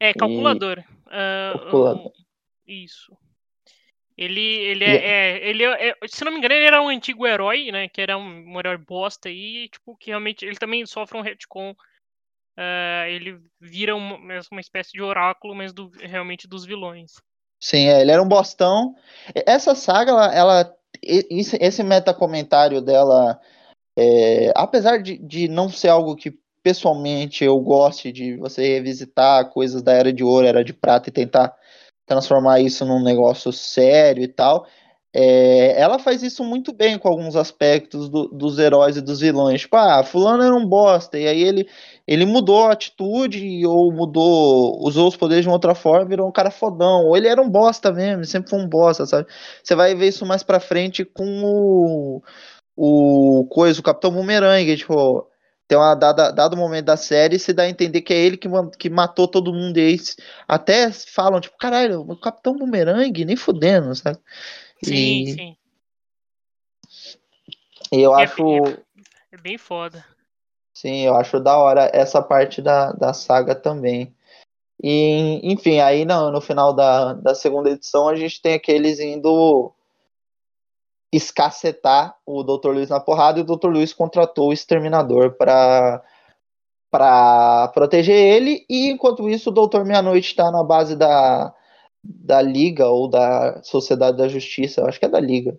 É, 0.00 0.14
calculador. 0.14 0.78
E... 0.78 0.82
Uh, 0.82 1.58
calculador. 1.58 2.12
Isso. 2.66 3.14
Ele, 4.16 4.40
ele, 4.40 4.84
é, 4.84 4.96
é, 4.96 5.48
ele 5.48 5.64
é, 5.64 5.88
é, 5.90 5.94
se 6.06 6.24
não 6.24 6.32
me 6.32 6.38
engano, 6.38 6.54
ele 6.54 6.64
era 6.64 6.80
um 6.80 6.88
antigo 6.88 7.26
herói, 7.26 7.70
né? 7.70 7.88
Que 7.88 8.00
era 8.00 8.16
um, 8.16 8.52
um 8.52 8.58
herói 8.58 8.78
bosta 8.78 9.28
e, 9.28 9.68
tipo, 9.68 9.94
que 9.96 10.10
realmente 10.10 10.44
ele 10.44 10.56
também 10.56 10.86
sofre 10.86 11.18
um 11.18 11.22
retcon. 11.22 11.72
Uh, 12.56 13.06
ele 13.08 13.38
vira 13.60 13.94
uma, 13.94 14.16
uma 14.50 14.60
espécie 14.60 14.92
de 14.92 15.02
oráculo, 15.02 15.54
mas 15.54 15.74
do, 15.74 15.90
realmente 16.00 16.48
dos 16.48 16.64
vilões. 16.64 17.20
Sim, 17.60 17.88
é, 17.88 18.00
ele 18.00 18.12
era 18.12 18.22
um 18.22 18.28
bostão. 18.28 18.94
Essa 19.34 19.74
saga, 19.74 20.12
ela, 20.12 20.34
ela 20.34 20.76
esse, 21.02 21.56
esse 21.60 21.82
metacomentário 21.82 22.80
dela, 22.80 23.40
é, 23.96 24.52
apesar 24.54 24.98
de, 24.98 25.18
de 25.18 25.48
não 25.48 25.68
ser 25.68 25.88
algo 25.88 26.16
que 26.16 26.38
pessoalmente 26.62 27.44
eu 27.44 27.58
goste 27.60 28.10
de 28.10 28.36
você 28.36 28.66
revisitar 28.66 29.50
coisas 29.50 29.82
da 29.82 29.92
Era 29.92 30.12
de 30.12 30.24
Ouro, 30.24 30.46
Era 30.46 30.64
de 30.64 30.72
Prata 30.72 31.10
e 31.10 31.12
tentar 31.12 31.54
transformar 32.06 32.60
isso 32.60 32.84
num 32.84 33.02
negócio 33.02 33.52
sério 33.52 34.22
e 34.22 34.28
tal. 34.28 34.66
É, 35.16 35.80
ela 35.80 35.96
faz 35.96 36.24
isso 36.24 36.42
muito 36.42 36.72
bem 36.72 36.98
com 36.98 37.06
alguns 37.08 37.36
aspectos 37.36 38.08
do, 38.08 38.26
dos 38.26 38.58
heróis 38.58 38.96
e 38.96 39.00
dos 39.00 39.20
vilões. 39.20 39.60
Tipo, 39.60 39.76
ah, 39.76 40.02
fulano 40.02 40.42
era 40.42 40.54
um 40.54 40.66
bosta, 40.66 41.16
e 41.16 41.28
aí 41.28 41.40
ele, 41.40 41.68
ele 42.04 42.26
mudou 42.26 42.64
a 42.64 42.72
atitude, 42.72 43.64
ou 43.64 43.92
mudou, 43.92 44.76
usou 44.84 45.06
os 45.06 45.16
poderes 45.16 45.44
de 45.44 45.48
uma 45.48 45.54
outra 45.54 45.74
forma, 45.74 46.04
virou 46.04 46.28
um 46.28 46.32
cara 46.32 46.50
fodão. 46.50 47.06
Ou 47.06 47.16
ele 47.16 47.28
era 47.28 47.40
um 47.40 47.48
bosta 47.48 47.92
mesmo, 47.92 48.24
sempre 48.24 48.50
foi 48.50 48.58
um 48.58 48.68
bosta, 48.68 49.06
sabe? 49.06 49.28
Você 49.62 49.76
vai 49.76 49.94
ver 49.94 50.08
isso 50.08 50.26
mais 50.26 50.42
pra 50.42 50.58
frente 50.58 51.04
com 51.04 51.42
o, 51.44 52.22
o 52.76 53.46
coisa, 53.50 53.78
o 53.80 53.84
Capitão 53.84 54.10
Boomerang, 54.10 54.76
tipo, 54.76 55.28
tem 55.68 55.78
uma 55.78 55.94
dada, 55.94 56.30
dado 56.32 56.56
momento 56.56 56.86
da 56.86 56.96
série, 56.96 57.38
se 57.38 57.52
dá 57.52 57.62
a 57.62 57.68
entender 57.68 58.02
que 58.02 58.12
é 58.12 58.18
ele 58.18 58.36
que, 58.36 58.48
que 58.78 58.90
matou 58.90 59.28
todo 59.28 59.52
mundo. 59.52 59.78
E 59.78 59.96
até 60.48 60.90
falam, 60.92 61.40
tipo, 61.40 61.56
caralho, 61.56 62.00
o 62.00 62.20
Capitão 62.20 62.56
Boomerang, 62.56 63.24
nem 63.24 63.36
fudendo, 63.36 63.94
sabe? 63.94 64.18
Sim, 64.84 65.22
e... 65.22 65.32
sim. 65.32 65.56
E 67.92 68.00
eu 68.00 68.16
é, 68.18 68.24
acho. 68.24 68.42
É, 68.42 68.78
é, 69.32 69.36
bem 69.36 69.58
foda. 69.58 70.04
Sim, 70.72 71.02
eu 71.02 71.14
acho 71.14 71.38
da 71.38 71.56
hora 71.56 71.90
essa 71.92 72.20
parte 72.20 72.60
da, 72.60 72.92
da 72.92 73.12
saga 73.12 73.54
também. 73.54 74.14
E, 74.82 75.40
enfim, 75.44 75.78
aí 75.78 76.04
no, 76.04 76.30
no 76.30 76.40
final 76.40 76.72
da, 76.72 77.12
da 77.14 77.34
segunda 77.34 77.70
edição 77.70 78.08
a 78.08 78.16
gente 78.16 78.42
tem 78.42 78.54
aqueles 78.54 78.98
indo 78.98 79.72
escacetar 81.12 82.16
o 82.26 82.42
Dr. 82.42 82.70
Luiz 82.70 82.90
na 82.90 82.98
porrada 82.98 83.38
e 83.38 83.42
o 83.42 83.46
Dr. 83.46 83.68
Luiz 83.68 83.92
contratou 83.92 84.48
o 84.48 84.52
Exterminador 84.52 85.32
para 85.32 86.02
para 86.90 87.68
proteger 87.74 88.14
ele 88.14 88.64
e 88.70 88.88
enquanto 88.88 89.28
isso 89.28 89.50
o 89.50 89.52
Doutor 89.52 89.84
Meia-Noite 89.84 90.28
está 90.28 90.48
na 90.52 90.62
base 90.62 90.94
da, 90.94 91.52
da 92.04 92.42
Liga 92.42 92.88
ou 92.88 93.08
da 93.08 93.62
Sociedade 93.62 94.16
da 94.16 94.28
Justiça, 94.28 94.80
eu 94.80 94.86
acho 94.86 94.98
que 94.98 95.06
é 95.06 95.08
da 95.08 95.20
Liga, 95.20 95.58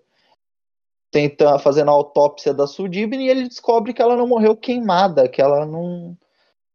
tentando 1.12 1.60
fazendo 1.60 1.90
a 1.90 1.94
autópsia 1.94 2.54
da 2.54 2.68
Sudibne 2.68 3.26
e 3.26 3.30
ele 3.30 3.48
descobre 3.48 3.94
que 3.94 4.02
ela 4.02 4.16
não 4.16 4.28
morreu 4.28 4.56
queimada, 4.56 5.28
que 5.28 5.42
ela 5.42 5.66
não 5.66 6.18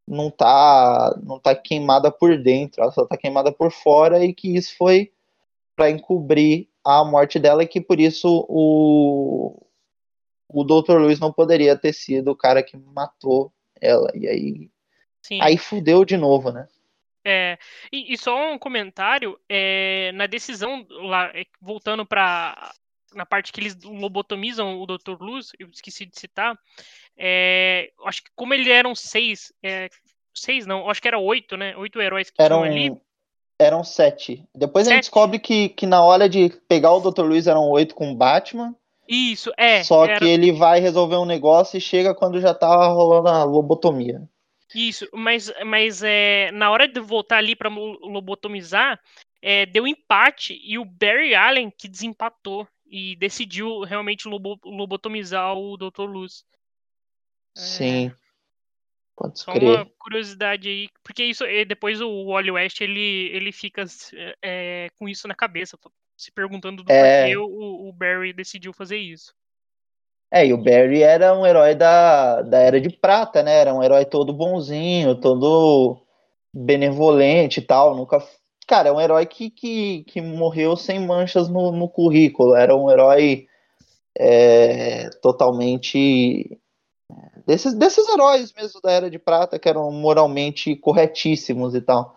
não 0.07 0.31
tá 0.31 1.17
não 1.23 1.39
tá 1.39 1.55
queimada 1.55 2.11
por 2.11 2.37
dentro, 2.43 2.83
ela 2.83 2.91
só 2.91 3.07
tá 3.07 3.17
queimada 3.17 3.53
por 3.53 3.71
fora 3.71 4.25
e 4.25 4.35
que 4.35 4.57
isso 4.57 4.77
foi 4.77 5.13
para 5.77 5.91
encobrir 5.91 6.69
a 6.85 7.05
morte 7.05 7.39
dela 7.39 7.63
e 7.63 7.69
que 7.69 7.81
por 7.81 8.01
isso 8.01 8.45
o 8.49 9.67
o 10.53 10.65
Dr. 10.65 10.99
Luiz 10.99 11.21
não 11.21 11.33
poderia 11.33 11.77
ter 11.77 11.93
sido 11.93 12.33
o 12.33 12.37
cara 12.37 12.63
que 12.63 12.77
matou 12.77 13.53
ela. 13.81 14.11
E 14.15 14.27
aí. 14.27 14.71
Sim. 15.23 15.41
Aí 15.41 15.57
fudeu 15.57 16.05
de 16.05 16.17
novo, 16.17 16.51
né? 16.51 16.67
É, 17.25 17.59
e, 17.93 18.15
e 18.15 18.19
só 18.19 18.53
um 18.53 18.59
comentário, 18.59 19.39
é, 19.49 20.11
na 20.13 20.27
decisão, 20.27 20.87
lá, 20.89 21.31
é, 21.35 21.45
voltando 21.61 22.07
para 22.07 22.73
na 23.15 23.27
parte 23.27 23.53
que 23.53 23.61
eles 23.61 23.77
lobotomizam 23.83 24.81
o 24.81 24.87
Dr. 24.87 25.21
Luz, 25.21 25.51
eu 25.59 25.69
esqueci 25.69 26.07
de 26.07 26.19
citar, 26.19 26.57
é, 27.17 27.91
acho 28.05 28.23
que 28.23 28.31
como 28.37 28.55
eles 28.55 28.69
eram 28.69 28.95
seis, 28.95 29.53
é, 29.63 29.89
seis 30.35 30.67
não, 30.67 30.89
acho 30.89 31.03
que 31.03 31.09
era 31.09 31.19
oito, 31.19 31.57
né? 31.57 31.77
Oito 31.77 32.01
heróis 32.01 32.31
que 32.31 32.41
eram, 32.41 32.63
ali. 32.63 32.97
Eram 33.59 33.85
sete. 33.85 34.45
Depois 34.55 34.85
sete? 34.85 34.93
a 34.93 34.97
gente 34.97 35.05
descobre 35.05 35.39
que, 35.39 35.71
que 35.71 35.87
na 35.87 36.03
hora 36.03 36.29
de 36.29 36.51
pegar 36.69 36.93
o 36.93 37.01
Dr. 37.01 37.23
Luiz 37.23 37.47
eram 37.47 37.69
oito 37.71 37.95
com 37.95 38.13
o 38.13 38.17
Batman. 38.17 38.75
Isso, 39.09 39.53
é. 39.57 39.83
Só 39.83 40.05
era... 40.05 40.19
que 40.19 40.25
ele 40.25 40.53
vai 40.53 40.79
resolver 40.81 41.17
um 41.17 41.27
negócio 41.27 41.77
e 41.77 41.81
chega 41.81 42.15
quando 42.15 42.41
já 42.41 42.55
tá 42.55 42.89
rolando 42.89 43.29
a 43.29 43.43
lobotomia. 43.43 44.23
Isso, 44.75 45.09
mas, 45.13 45.53
mas 45.65 46.03
é, 46.03 46.51
na 46.53 46.71
hora 46.71 46.87
de 46.87 47.01
voltar 47.01 47.39
ali 47.39 47.57
para 47.57 47.69
lobotomizar, 47.69 49.01
é, 49.43 49.67
deu 49.67 49.87
empate 49.87 50.61
e 50.63 50.79
o 50.79 50.85
Barry 50.85 51.35
Allen 51.35 51.71
que 51.71 51.89
desempatou 51.89 52.69
e 52.87 53.17
decidiu 53.17 53.81
realmente 53.81 54.29
lobo, 54.29 54.59
lobotomizar 54.65 55.57
o 55.57 55.77
Dr. 55.77 56.03
Luz. 56.03 56.45
Sim. 57.55 58.09
É, 58.09 58.15
Pode 59.17 59.39
só 59.39 59.53
crer. 59.53 59.69
uma 59.69 59.87
curiosidade 59.99 60.69
aí, 60.69 60.89
porque 61.03 61.25
isso 61.25 61.45
depois 61.67 62.01
o 62.01 62.27
Wally 62.27 62.51
West 62.53 62.81
ele, 62.81 63.29
ele 63.33 63.53
fica 63.53 63.85
é, 64.41 64.89
com 64.97 65.09
isso 65.09 65.29
na 65.29 65.35
cabeça 65.35 65.79
se 66.17 66.31
perguntando 66.31 66.83
do 66.83 66.93
é... 66.93 67.23
porquê 67.23 67.37
o, 67.37 67.89
o 67.89 67.93
Barry 67.93 68.33
decidiu 68.33 68.73
fazer 68.73 68.99
isso. 68.99 69.35
É, 70.31 70.47
e 70.47 70.53
o 70.53 70.59
Barry 70.59 71.03
era 71.03 71.37
um 71.37 71.45
herói 71.45 71.75
da, 71.75 72.43
da 72.43 72.59
Era 72.59 72.81
de 72.81 72.89
Prata, 72.89 73.43
né? 73.43 73.53
Era 73.59 73.75
um 73.75 73.83
herói 73.83 74.05
todo 74.05 74.33
bonzinho, 74.33 75.21
todo 75.21 76.01
benevolente 76.55 77.59
e 77.59 77.63
tal. 77.63 77.97
Nunca. 77.97 78.23
Cara, 78.67 78.91
é 78.91 78.93
um 78.93 79.01
herói 79.01 79.27
que, 79.27 79.51
que, 79.51 80.05
que 80.05 80.21
morreu 80.21 80.77
sem 80.77 81.01
manchas 81.01 81.49
no, 81.49 81.73
no 81.73 81.89
currículo. 81.89 82.55
Era 82.55 82.77
um 82.77 82.89
herói 82.89 83.49
é, 84.17 85.11
totalmente. 85.21 86.61
Desses, 87.45 87.75
desses 87.75 88.09
heróis 88.09 88.53
mesmo 88.53 88.81
da 88.81 88.93
Era 88.93 89.11
de 89.11 89.19
Prata, 89.19 89.59
que 89.59 89.69
eram 89.69 89.91
moralmente 89.91 90.77
corretíssimos 90.77 91.75
e 91.75 91.81
tal. 91.81 92.17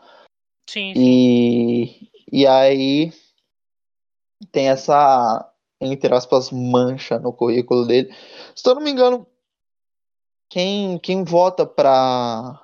Sim. 0.70 0.94
sim. 0.94 1.02
E, 1.02 2.10
e 2.32 2.46
aí 2.46 3.12
tem 4.52 4.70
essa, 4.70 5.52
entre 5.84 6.14
aspas, 6.14 6.52
mancha 6.52 7.20
no 7.20 7.34
currículo 7.34 7.86
dele. 7.86 8.14
Se 8.56 8.68
eu 8.68 8.76
não 8.76 8.82
me 8.82 8.92
engano, 8.92 9.28
quem, 10.50 10.98
quem 11.00 11.24
vota 11.24 11.66
para 11.66 12.60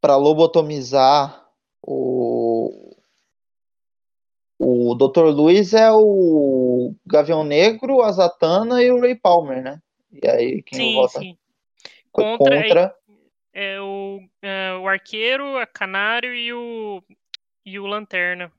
para 0.00 0.16
lobotomizar 0.16 1.48
o 1.80 2.94
o 4.58 4.94
Dr. 4.94 5.24
Luiz 5.26 5.74
é 5.74 5.90
o 5.90 6.94
Gavião 7.06 7.42
Negro, 7.42 8.02
a 8.02 8.12
Zatanna 8.12 8.82
e 8.82 8.90
o 8.90 9.00
Ray 9.00 9.14
Palmer, 9.14 9.62
né? 9.62 9.82
E 10.10 10.28
aí 10.28 10.62
quem 10.62 10.78
sim, 10.78 10.94
vota 10.94 11.18
sim. 11.18 11.36
Contra, 12.12 12.62
contra... 12.62 12.96
É, 13.52 13.74
é, 13.74 13.80
o, 13.80 14.20
é, 14.40 14.74
o 14.74 14.88
Arqueiro, 14.88 15.58
a 15.58 15.66
Canário 15.66 16.34
e 16.34 16.52
o 16.52 17.02
e 17.64 17.78
o 17.78 17.86
Lanterna. 17.86 18.52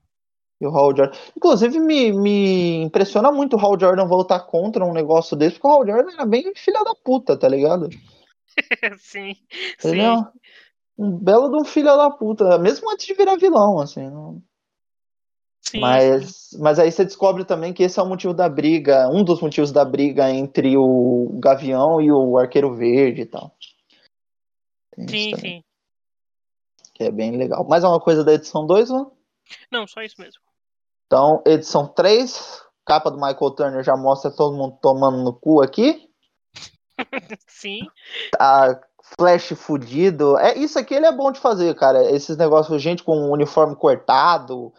E 0.59 0.65
o 0.65 0.69
Hal 0.69 0.95
Jordan. 0.95 1.17
Inclusive, 1.35 1.79
me, 1.79 2.11
me 2.13 2.83
impressiona 2.83 3.31
muito 3.31 3.55
o 3.55 3.59
Hal 3.59 3.77
Jordan 3.79 4.07
voltar 4.07 4.39
contra 4.41 4.85
um 4.85 4.93
negócio 4.93 5.35
desse, 5.35 5.55
porque 5.55 5.67
o 5.67 5.71
Hal 5.71 5.85
Jordan 5.85 6.13
era 6.13 6.25
bem 6.25 6.53
filha 6.55 6.83
da 6.83 6.95
puta, 6.95 7.37
tá 7.37 7.47
ligado? 7.47 7.89
sim. 8.99 9.35
Ele 9.83 10.01
sim. 10.01 10.25
um, 10.97 11.11
belo 11.17 11.49
de 11.49 11.57
um 11.57 11.65
filho 11.65 11.95
da 11.97 12.09
puta, 12.09 12.57
mesmo 12.57 12.89
antes 12.91 13.05
de 13.05 13.13
virar 13.13 13.35
vilão, 13.35 13.79
assim. 13.79 14.09
Não... 14.09 14.41
Sim, 15.61 15.79
mas, 15.79 16.35
sim. 16.35 16.57
mas 16.59 16.79
aí 16.79 16.91
você 16.91 17.03
descobre 17.03 17.43
também 17.43 17.73
que 17.73 17.83
esse 17.83 17.99
é 17.99 18.03
o 18.03 18.07
motivo 18.07 18.33
da 18.33 18.47
briga, 18.47 19.09
um 19.09 19.23
dos 19.23 19.41
motivos 19.41 19.71
da 19.71 19.83
briga 19.83 20.29
entre 20.29 20.77
o 20.77 21.37
Gavião 21.39 21.99
e 21.99 22.11
o 22.11 22.37
Arqueiro 22.37 22.73
Verde 22.75 23.21
e 23.21 23.25
tal. 23.25 23.53
sim, 25.09 25.35
sim. 25.35 25.63
Que 26.93 27.03
é 27.03 27.11
bem 27.11 27.35
legal. 27.35 27.67
Mais 27.67 27.83
uma 27.83 27.99
coisa 27.99 28.23
da 28.23 28.33
edição 28.33 28.65
2, 28.65 28.89
né? 28.89 29.05
Não, 29.69 29.85
só 29.85 30.01
isso 30.01 30.15
mesmo. 30.19 30.44
Então, 31.05 31.41
edição 31.45 31.87
3, 31.87 32.63
capa 32.85 33.11
do 33.11 33.17
Michael 33.17 33.51
Turner 33.51 33.83
já 33.83 33.95
mostra 33.95 34.31
todo 34.31 34.57
mundo 34.57 34.77
tomando 34.81 35.23
no 35.23 35.33
cu 35.33 35.61
aqui. 35.61 36.09
Sim. 37.47 37.87
Tá 38.31 38.81
Flash 39.17 39.49
fudido. 39.55 40.37
É, 40.39 40.57
isso 40.57 40.79
aqui 40.79 40.93
ele 40.95 41.05
é 41.05 41.11
bom 41.11 41.31
de 41.31 41.39
fazer, 41.39 41.75
cara. 41.75 42.09
Esses 42.11 42.35
negócios, 42.37 42.81
gente 42.81 43.03
com 43.03 43.31
uniforme 43.31 43.75
cortado, 43.75 44.73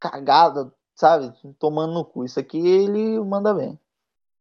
cagado, 0.00 0.74
sabe? 0.94 1.32
Tomando 1.58 1.92
no 1.92 2.04
cu. 2.04 2.24
Isso 2.24 2.40
aqui 2.40 2.58
ele 2.58 3.20
manda 3.20 3.52
bem. 3.52 3.78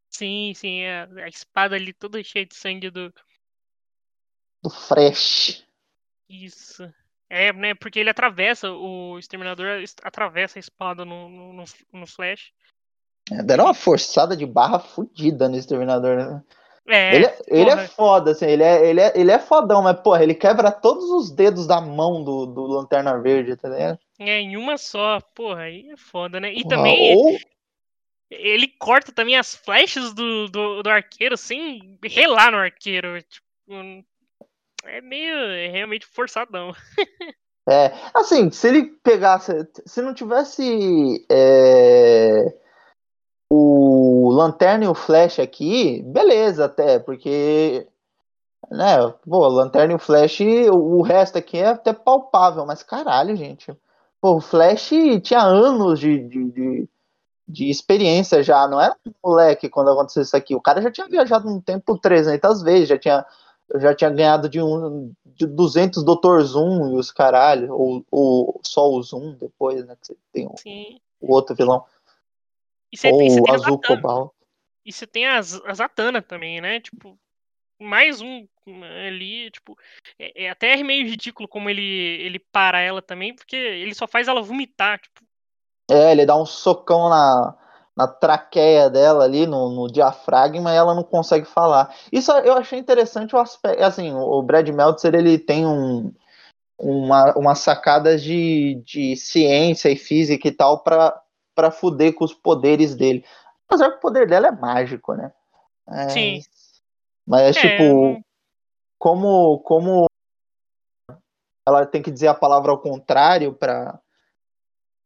Sim, 0.10 0.54
sim. 0.56 0.86
A, 0.86 1.04
a 1.26 1.28
espada 1.28 1.76
ali 1.76 1.92
toda 1.92 2.24
cheia 2.24 2.46
de 2.46 2.56
sangue 2.56 2.90
do. 2.90 3.14
Do 4.64 4.70
Fresh. 4.70 5.66
Isso. 6.30 6.92
É, 7.30 7.52
né? 7.52 7.74
Porque 7.74 8.00
ele 8.00 8.10
atravessa, 8.10 8.72
o 8.72 9.18
Exterminador 9.20 9.84
atravessa 10.04 10.58
a 10.58 10.62
espada 10.62 11.04
no, 11.04 11.28
no, 11.30 11.64
no 11.94 12.08
Flash. 12.08 12.52
É, 13.32 13.44
deram 13.44 13.66
uma 13.66 13.74
forçada 13.74 14.36
de 14.36 14.46
barra 14.46 14.80
fodida 14.80 15.50
no 15.50 15.58
Exterminador, 15.58 16.16
né? 16.16 16.44
É, 16.90 17.16
ele, 17.16 17.26
é, 17.26 17.38
ele 17.48 17.70
é 17.70 17.88
foda, 17.90 18.32
assim, 18.32 18.46
ele 18.46 18.64
é, 18.64 18.90
ele, 18.90 19.02
é, 19.02 19.12
ele 19.14 19.30
é 19.30 19.38
fodão, 19.38 19.82
mas, 19.82 20.00
porra, 20.00 20.24
ele 20.24 20.34
quebra 20.34 20.72
todos 20.72 21.04
os 21.12 21.30
dedos 21.30 21.68
da 21.68 21.82
mão 21.82 22.24
do, 22.24 22.46
do 22.46 22.62
Lanterna 22.62 23.20
Verde, 23.20 23.58
tá 23.58 23.68
ligado? 23.68 24.00
É, 24.18 24.40
em 24.40 24.56
uma 24.56 24.78
só, 24.78 25.20
porra, 25.36 25.64
aí 25.64 25.90
é 25.90 25.98
foda, 25.98 26.40
né? 26.40 26.54
E 26.54 26.64
porra, 26.64 26.78
também 26.78 27.18
ou... 27.18 27.38
ele 28.32 28.70
corta 28.80 29.12
também 29.12 29.36
as 29.36 29.54
flechas 29.54 30.14
do, 30.14 30.48
do, 30.48 30.82
do 30.82 30.90
arqueiro 30.90 31.36
sem 31.36 32.00
relar 32.02 32.52
no 32.54 32.58
arqueiro. 32.58 33.22
Tipo, 33.22 33.46
é 34.88 35.02
meio 35.02 35.36
é 35.36 35.68
realmente 35.68 36.06
forçadão. 36.06 36.74
é, 37.70 37.94
assim, 38.14 38.50
se 38.52 38.68
ele 38.68 38.84
pegasse. 39.04 39.52
Se 39.86 40.02
não 40.02 40.14
tivesse 40.14 41.26
é, 41.30 42.54
o 43.50 44.32
Lanterna 44.32 44.86
e 44.86 44.88
o 44.88 44.94
Flash 44.94 45.40
aqui, 45.40 46.02
beleza, 46.04 46.66
até, 46.66 47.00
porque. 47.00 47.88
Né, 48.70 48.98
pô, 49.26 49.48
Lanterna 49.48 49.94
e 49.94 49.96
o 49.96 50.00
Flash, 50.00 50.42
o, 50.72 50.98
o 50.98 51.02
resto 51.02 51.38
aqui 51.38 51.58
é 51.58 51.68
até 51.68 51.94
palpável, 51.94 52.66
mas 52.66 52.84
caralho, 52.84 53.36
gente. 53.36 53.74
Pô, 54.20 54.38
o 54.38 54.42
Flash 54.42 54.90
tinha 55.24 55.42
anos 55.42 56.00
de, 56.00 56.28
de, 56.28 56.52
de, 56.52 56.90
de 57.48 57.70
experiência 57.70 58.44
já, 58.44 58.68
não 58.68 58.82
era 58.82 58.96
um 59.06 59.12
moleque 59.24 59.70
quando 59.70 59.92
aconteceu 59.92 60.24
isso 60.24 60.36
aqui. 60.36 60.56
O 60.56 60.62
cara 60.62 60.82
já 60.82 60.92
tinha 60.92 61.08
viajado 61.08 61.48
um 61.48 61.62
tempo 61.62 61.98
300 61.98 62.62
vezes, 62.62 62.90
já 62.90 62.98
tinha 62.98 63.26
eu 63.70 63.80
já 63.80 63.94
tinha 63.94 64.10
ganhado 64.10 64.48
de, 64.50 64.62
um, 64.62 65.14
de 65.26 65.46
200 65.46 66.04
Dr. 66.04 66.40
Zoom 66.42 66.94
e 66.94 66.98
os 66.98 67.12
caralho, 67.12 67.74
ou, 67.74 68.06
ou 68.10 68.62
só 68.64 68.90
o 68.90 69.02
Zoom 69.02 69.34
depois, 69.34 69.86
né? 69.86 69.96
Que 69.96 70.08
você 70.08 70.18
tem 70.32 70.48
o, 70.48 70.56
o 71.22 71.34
outro 71.34 71.56
vilão. 71.56 71.86
E 72.92 72.98
você, 72.98 73.10
ou 73.10 73.22
e 73.22 73.30
você 73.30 73.42
tem 73.42 73.54
Azul 73.54 73.82
Cobalt. 73.82 74.32
E 74.86 74.94
você 74.94 75.06
tem 75.06 75.28
as, 75.28 75.54
as 75.66 75.82
Atana 75.82 76.22
também, 76.22 76.62
né? 76.62 76.80
Tipo, 76.80 77.18
mais 77.80 78.22
um 78.22 78.48
ali, 79.08 79.52
tipo, 79.52 79.78
é, 80.18 80.46
é, 80.46 80.50
até 80.50 80.76
meio 80.84 81.08
ridículo 81.08 81.48
como 81.48 81.70
ele, 81.70 81.82
ele 81.82 82.40
para 82.40 82.80
ela 82.80 83.02
também, 83.02 83.34
porque 83.34 83.56
ele 83.56 83.94
só 83.94 84.08
faz 84.08 84.28
ela 84.28 84.42
vomitar, 84.42 85.00
tipo. 85.00 85.22
É, 85.90 86.12
ele 86.12 86.26
dá 86.26 86.36
um 86.36 86.46
socão 86.46 87.10
na, 87.10 87.56
na 87.98 88.08
traqueia 88.08 88.92
dela 88.92 89.24
ali, 89.24 89.48
no, 89.48 89.72
no, 89.72 89.88
diafragma, 89.88 90.72
e 90.72 90.76
ela 90.76 90.94
não 90.94 91.04
consegue 91.04 91.46
falar. 91.46 91.92
Isso 92.12 92.32
eu 92.32 92.54
achei 92.54 92.78
interessante 92.78 93.36
o 93.36 93.40
aspecto, 93.40 93.84
assim, 93.84 94.14
o 94.14 94.40
Brad 94.44 94.70
Meltzer, 94.70 95.16
ele 95.16 95.40
tem 95.40 95.66
um 95.66 96.14
uma, 96.80 97.36
umas 97.36 97.58
sacadas 97.58 98.22
de, 98.22 98.76
de 98.86 99.16
ciência 99.16 99.90
e 99.90 99.96
física 99.96 100.48
e 100.48 100.52
tal 100.52 100.84
pra, 100.84 101.20
pra 101.56 101.72
fuder 101.72 102.14
com 102.14 102.24
os 102.24 102.36
poderes 102.36 102.94
dele. 102.94 103.26
Apesar 103.68 103.90
que 103.90 103.98
o 103.98 104.02
poder 104.02 104.28
dela 104.28 104.50
é 104.50 104.52
mágico, 104.52 105.16
né? 105.16 105.34
É, 105.90 106.10
Sim. 106.10 106.42
Mas, 107.26 107.58
É, 107.58 107.62
tipo, 107.62 108.24
como, 109.00 109.60
como 109.62 110.06
ela 111.68 111.84
tem 111.84 112.04
que 112.04 112.12
dizer 112.12 112.28
a 112.28 112.36
palavra 112.36 112.72
ao 112.72 112.80
contrário 112.80 113.54
pra, 113.54 114.00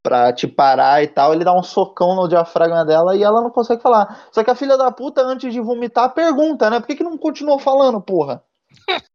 pra 0.01 0.33
te 0.33 0.47
parar 0.47 1.03
e 1.03 1.07
tal, 1.07 1.33
ele 1.33 1.43
dá 1.43 1.53
um 1.53 1.63
socão 1.63 2.15
no 2.15 2.27
diafragma 2.27 2.85
dela 2.85 3.15
e 3.15 3.23
ela 3.23 3.41
não 3.41 3.49
consegue 3.51 3.81
falar. 3.81 4.27
Só 4.31 4.43
que 4.43 4.49
a 4.51 4.55
filha 4.55 4.77
da 4.77 4.91
puta, 4.91 5.21
antes 5.21 5.53
de 5.53 5.59
vomitar, 5.59 6.13
pergunta, 6.13 6.69
né? 6.69 6.79
Por 6.79 6.87
que, 6.87 6.95
que 6.95 7.03
não 7.03 7.17
continuou 7.17 7.59
falando, 7.59 8.01
porra? 8.01 8.43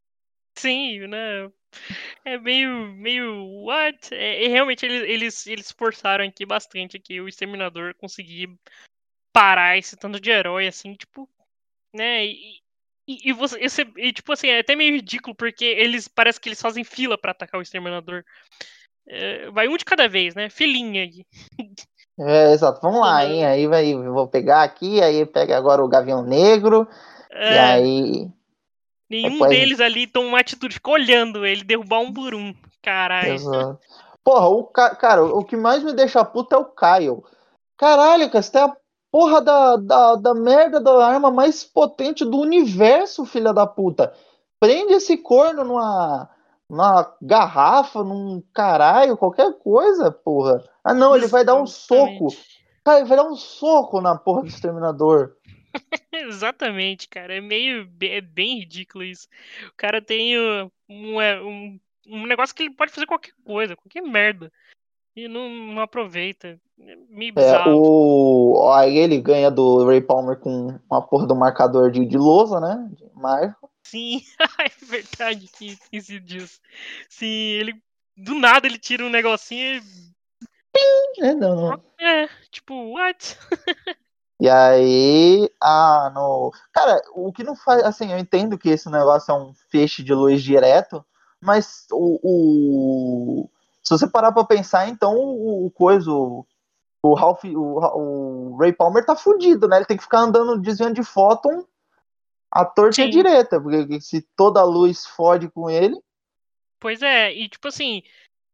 Sim, 0.59 1.07
né? 1.07 1.51
É 2.25 2.39
meio, 2.39 2.71
meio, 2.95 3.65
what? 3.65 4.15
É, 4.15 4.49
realmente 4.49 4.87
eles, 4.87 5.03
eles, 5.09 5.47
eles 5.47 5.71
forçaram 5.73 6.25
aqui 6.25 6.47
bastante 6.47 6.97
aqui 6.97 7.21
o 7.21 7.29
Exterminador 7.29 7.95
conseguir 7.97 8.57
parar 9.33 9.77
esse 9.77 9.97
tanto 9.97 10.19
de 10.19 10.31
herói, 10.31 10.67
assim, 10.67 10.95
tipo, 10.95 11.29
né? 11.95 12.25
E, 12.25 12.61
e, 13.07 13.29
e 13.31 13.33
você, 13.33 13.59
e 13.63 13.69
você- 13.69 13.93
e, 13.97 14.13
tipo 14.13 14.33
assim, 14.33 14.49
é 14.49 14.61
até 14.61 14.75
meio 14.75 14.95
ridículo, 14.95 15.35
porque 15.37 15.65
eles, 15.65 16.09
parece 16.09 16.41
que 16.41 16.49
eles 16.49 16.61
fazem 16.63 16.85
fila 16.85 17.19
pra 17.19 17.33
atacar 17.33 17.59
o 17.59 17.63
Exterminador. 17.63 18.25
É, 19.09 19.51
vai 19.51 19.69
um 19.69 19.77
de 19.77 19.85
cada 19.85 20.09
vez, 20.09 20.35
né? 20.35 20.51
Filinha 20.51 21.03
aí. 21.03 21.25
É, 22.19 22.53
exato. 22.53 22.81
Vamos 22.81 23.01
lá, 23.01 23.25
hein? 23.25 23.45
Aí 23.45 23.67
vai, 23.67 23.95
vou 23.95 24.27
pegar 24.27 24.63
aqui, 24.63 25.03
aí 25.03 25.25
pega 25.27 25.57
agora 25.57 25.85
o 25.85 25.89
Gavião 25.89 26.23
Negro, 26.23 26.89
e 27.31 27.35
É, 27.37 27.59
aí. 27.61 28.29
nenhum 29.09 29.33
depois- 29.33 29.51
deles 29.51 29.81
ali 29.81 30.07
toma 30.07 30.29
uma 30.29 30.41
atitude, 30.41 30.75
fica 30.75 30.91
olhando 30.91 31.45
ele 31.45 31.63
derrubar 31.63 32.01
um 32.01 32.13
por 32.13 32.35
um. 32.35 32.55
Caralho. 32.83 33.35
Exato. 33.35 33.79
Porra, 34.25 34.49
o 34.49 34.65
ca... 34.65 34.95
cara, 34.97 35.25
o 35.25 35.45
que 35.45 35.57
mais 35.57 35.83
me 35.85 35.93
deixa 35.93 36.25
puto 36.25 36.55
é 36.55 36.59
o 36.59 36.65
Kyle. 36.65 37.23
Caralho, 37.77 38.29
cara, 38.31 38.43
você 38.43 38.51
tem 38.53 38.63
a 38.63 38.77
porra 39.13 39.41
da, 39.41 39.77
da, 39.77 40.15
da 40.17 40.35
merda 40.35 40.81
da 40.81 41.07
arma 41.07 41.31
mais 41.31 41.63
potente 41.65 42.25
do 42.25 42.39
universo, 42.39 43.25
filha 43.25 43.53
da 43.53 43.67
puta. 43.67 44.13
Prende 44.59 44.95
esse 44.95 45.17
corno 45.19 45.63
numa, 45.65 46.29
numa 46.69 47.17
garrafa, 47.23 48.03
num 48.03 48.43
caralho, 48.53 49.17
qualquer 49.17 49.53
coisa, 49.59 50.11
porra. 50.11 50.63
Ah, 50.85 50.95
não, 50.95 51.15
ele 51.17 51.27
vai 51.27 51.45
dar 51.45 51.55
um 51.55 51.67
soco. 51.67 52.29
Cara, 52.85 52.99
ele 53.01 53.09
vai 53.09 53.17
dar 53.17 53.25
um 53.25 53.35
soco 53.37 54.01
na 54.01 54.17
porra 54.17 54.43
do 54.43 54.49
exterminador. 54.49 55.37
Exatamente, 56.13 57.09
cara. 57.09 57.35
É 57.37 57.41
meio. 57.41 57.89
É 58.03 58.21
bem 58.21 58.59
ridículo 58.59 59.05
isso. 59.05 59.29
O 59.69 59.77
cara 59.77 60.01
tem 60.01 60.39
um, 60.89 61.21
é, 61.21 61.41
um, 61.41 61.79
um 62.09 62.27
negócio 62.27 62.55
que 62.55 62.63
ele 62.65 62.75
pode 62.75 62.93
fazer 62.93 63.07
qualquer 63.07 63.33
coisa, 63.45 63.77
qualquer 63.77 64.03
merda. 64.03 64.53
E 65.15 65.29
não, 65.29 65.49
não 65.49 65.83
aproveita. 65.83 66.61
É 66.79 66.97
meio 67.09 67.31
É, 67.31 67.33
bizarro. 67.33 67.73
o... 67.75 68.71
Aí 68.73 68.99
ele 68.99 69.21
ganha 69.21 69.51
do 69.51 69.85
Ray 69.87 70.01
Palmer 70.01 70.39
com 70.39 70.79
uma 70.91 71.03
porra 71.03 71.27
do 71.27 71.35
marcador 71.35 71.91
de, 71.91 72.05
de 72.05 72.19
lousa, 72.19 72.61
né? 72.61 72.89
De 72.93 73.05
marco. 73.15 73.71
Sim, 73.91 74.23
é 74.59 74.85
verdade 74.85 75.49
que 75.49 75.67
esqueci 75.69 76.21
disso. 76.21 76.61
Sim, 77.09 77.27
ele. 77.27 77.83
Do 78.17 78.35
nada 78.35 78.67
ele 78.67 78.79
tira 78.79 79.05
um 79.05 79.11
negocinho 79.11 79.83
É, 81.21 81.35
não, 81.35 81.55
não. 81.57 81.83
e. 81.99 82.05
É, 82.05 82.29
tipo, 82.51 82.75
what? 82.93 83.37
E 84.39 84.51
aí, 84.51 85.51
ah, 85.63 86.13
no. 86.15 86.53
Cara, 86.71 87.01
o 87.15 87.33
que 87.33 87.43
não 87.43 87.57
faz. 87.57 87.83
Assim, 87.85 88.13
eu 88.13 88.19
entendo 88.19 88.59
que 88.59 88.69
esse 88.69 88.91
negócio 88.91 89.33
é 89.33 89.35
um 89.35 89.55
feixe 89.71 90.03
de 90.03 90.13
luz 90.13 90.43
direto, 90.43 91.03
mas 91.41 91.87
o. 91.91 92.21
o- 92.23 93.51
Se 93.83 93.91
você 93.97 94.07
parar 94.07 94.33
pra 94.33 94.45
pensar, 94.45 94.89
então 94.91 95.15
o, 95.17 95.65
o 95.67 95.71
coisa. 95.71 96.11
O, 96.11 96.45
o 97.03 97.15
Ralph. 97.15 97.45
O, 97.45 97.79
o 98.53 98.57
Ray 98.59 98.75
Palmer 98.75 99.07
tá 99.07 99.17
fudido, 99.17 99.67
né? 99.67 99.77
Ele 99.77 99.87
tem 99.87 99.97
que 99.97 100.03
ficar 100.03 100.19
andando 100.21 100.61
desviando 100.61 100.93
de 100.97 101.03
fóton 101.03 101.65
a 102.61 102.65
torta 102.65 103.03
a 103.03 103.05
Sim. 103.05 103.11
direita, 103.11 103.61
porque 103.61 104.01
se 104.01 104.23
toda 104.37 104.61
a 104.61 104.65
luz 104.65 105.07
fode 105.07 105.49
com 105.51 105.69
ele. 105.71 105.97
Pois 106.81 107.03
é, 107.03 107.33
e 107.33 107.49
tipo 107.49 107.69
assim. 107.69 108.03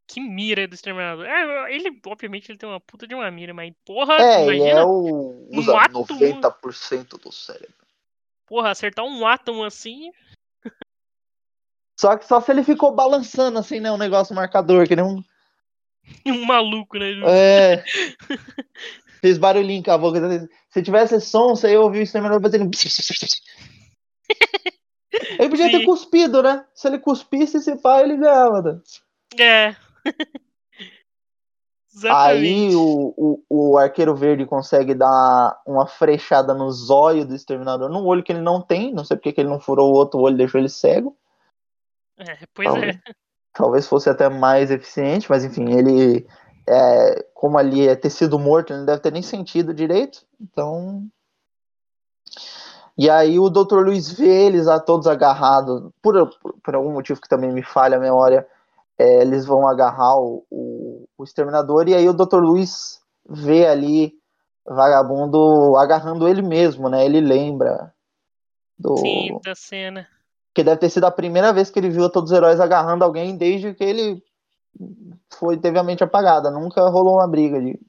Que 0.04 0.20
mira 0.20 0.66
do 0.68 0.74
exterminador. 0.74 1.24
É, 1.24 1.74
ele, 1.74 1.98
obviamente, 2.06 2.50
ele 2.50 2.58
tem 2.58 2.68
uma 2.68 2.80
puta 2.80 3.06
de 3.06 3.14
uma 3.14 3.30
mira, 3.30 3.54
mas 3.54 3.72
porra, 3.86 4.14
É, 4.14 4.42
ele 4.46 4.56
imagina. 4.56 4.80
é 4.80 4.84
o. 4.84 5.48
um 5.50 5.58
Usa 5.58 5.78
átomo. 5.78 6.04
90% 6.06 7.18
do 7.22 7.32
cérebro. 7.32 7.72
Porra, 8.46 8.70
acertar 8.70 9.04
um 9.06 9.26
átomo 9.26 9.64
assim. 9.64 10.10
Só 11.98 12.16
que 12.16 12.26
só 12.26 12.40
se 12.40 12.50
ele 12.50 12.64
ficou 12.64 12.92
balançando 12.94 13.58
assim, 13.58 13.80
né? 13.80 13.90
Um 13.92 13.96
negócio 13.96 14.34
marcador, 14.34 14.86
que 14.86 14.96
nem 14.96 15.04
um. 15.04 15.22
Um 16.26 16.44
maluco, 16.44 16.98
né? 16.98 17.12
É. 17.24 17.84
Fez 19.22 19.38
barulhinho 19.38 19.84
com 19.84 19.92
a 19.92 19.98
boca. 19.98 20.18
Se 20.68 20.82
tivesse 20.82 21.20
som, 21.20 21.50
você 21.50 21.70
ia 21.70 21.80
ouvir 21.80 22.00
o 22.00 22.02
exterminador 22.02 22.42
fazendo. 22.42 22.68
Ele 25.38 25.50
podia 25.50 25.70
ter 25.70 25.80
Sim. 25.80 25.84
cuspido, 25.84 26.42
né? 26.42 26.64
Se 26.74 26.88
ele 26.88 26.98
cuspisse 26.98 27.58
esse 27.58 27.76
pai, 27.76 28.04
ele 28.04 28.16
ganhava. 28.16 28.62
Né? 28.62 28.80
É. 29.38 29.76
Aí 32.10 32.74
o, 32.74 33.14
o, 33.16 33.44
o 33.50 33.76
arqueiro 33.76 34.16
verde 34.16 34.46
consegue 34.46 34.94
dar 34.94 35.60
uma 35.66 35.86
frechada 35.86 36.54
no 36.54 36.70
zóio 36.70 37.26
do 37.26 37.34
exterminador, 37.34 37.90
num 37.90 38.06
olho 38.06 38.22
que 38.22 38.32
ele 38.32 38.40
não 38.40 38.62
tem. 38.62 38.94
Não 38.94 39.04
sei 39.04 39.16
porque 39.16 39.32
que 39.32 39.40
ele 39.42 39.50
não 39.50 39.60
furou 39.60 39.90
o 39.90 39.94
outro 39.94 40.18
olho 40.18 40.34
e 40.34 40.38
deixou 40.38 40.58
ele 40.58 40.70
cego. 40.70 41.16
É, 42.18 42.38
pois 42.54 42.68
Talvez, 42.68 42.96
é. 42.96 43.00
talvez 43.52 43.86
fosse 43.86 44.08
até 44.08 44.28
mais 44.30 44.70
eficiente, 44.70 45.28
mas 45.28 45.44
enfim, 45.44 45.70
ele. 45.70 46.26
É, 46.66 47.26
como 47.34 47.58
ali 47.58 47.86
é 47.86 47.94
tecido 47.94 48.38
morto, 48.38 48.72
ele 48.72 48.80
não 48.80 48.86
deve 48.86 49.02
ter 49.02 49.12
nem 49.12 49.22
sentido 49.22 49.74
direito. 49.74 50.24
Então. 50.40 51.06
E 52.96 53.08
aí 53.08 53.38
o 53.38 53.48
Dr. 53.48 53.80
Luiz 53.80 54.12
vê 54.12 54.46
eles 54.46 54.68
a 54.68 54.78
todos 54.78 55.06
agarrados, 55.06 55.90
por, 56.02 56.28
por, 56.38 56.54
por 56.62 56.74
algum 56.74 56.92
motivo 56.92 57.20
que 57.20 57.28
também 57.28 57.50
me 57.50 57.62
falha 57.62 57.96
a 57.96 58.00
memória, 58.00 58.46
é, 58.98 59.22
eles 59.22 59.46
vão 59.46 59.66
agarrar 59.66 60.16
o, 60.16 60.44
o, 60.50 61.08
o, 61.16 61.24
exterminador, 61.24 61.88
e 61.88 61.94
aí 61.94 62.08
o 62.08 62.12
Dr. 62.12 62.38
Luiz 62.38 63.00
vê 63.28 63.66
ali 63.66 64.14
vagabundo 64.64 65.76
agarrando 65.76 66.28
ele 66.28 66.42
mesmo, 66.42 66.88
né? 66.88 67.04
Ele 67.04 67.20
lembra 67.20 67.92
do. 68.78 68.96
Sim, 68.98 69.40
da 69.42 69.54
cena. 69.54 70.06
Que 70.54 70.62
deve 70.62 70.76
ter 70.76 70.90
sido 70.90 71.04
a 71.04 71.10
primeira 71.10 71.52
vez 71.52 71.70
que 71.70 71.78
ele 71.78 71.88
viu 71.88 72.10
todos 72.10 72.30
os 72.30 72.36
heróis 72.36 72.60
agarrando 72.60 73.04
alguém 73.04 73.36
desde 73.36 73.74
que 73.74 73.82
ele 73.82 74.22
foi, 75.30 75.56
teve 75.56 75.78
a 75.78 75.82
mente 75.82 76.04
apagada. 76.04 76.50
Nunca 76.50 76.88
rolou 76.88 77.14
uma 77.14 77.26
briga 77.26 77.60
de, 77.60 77.80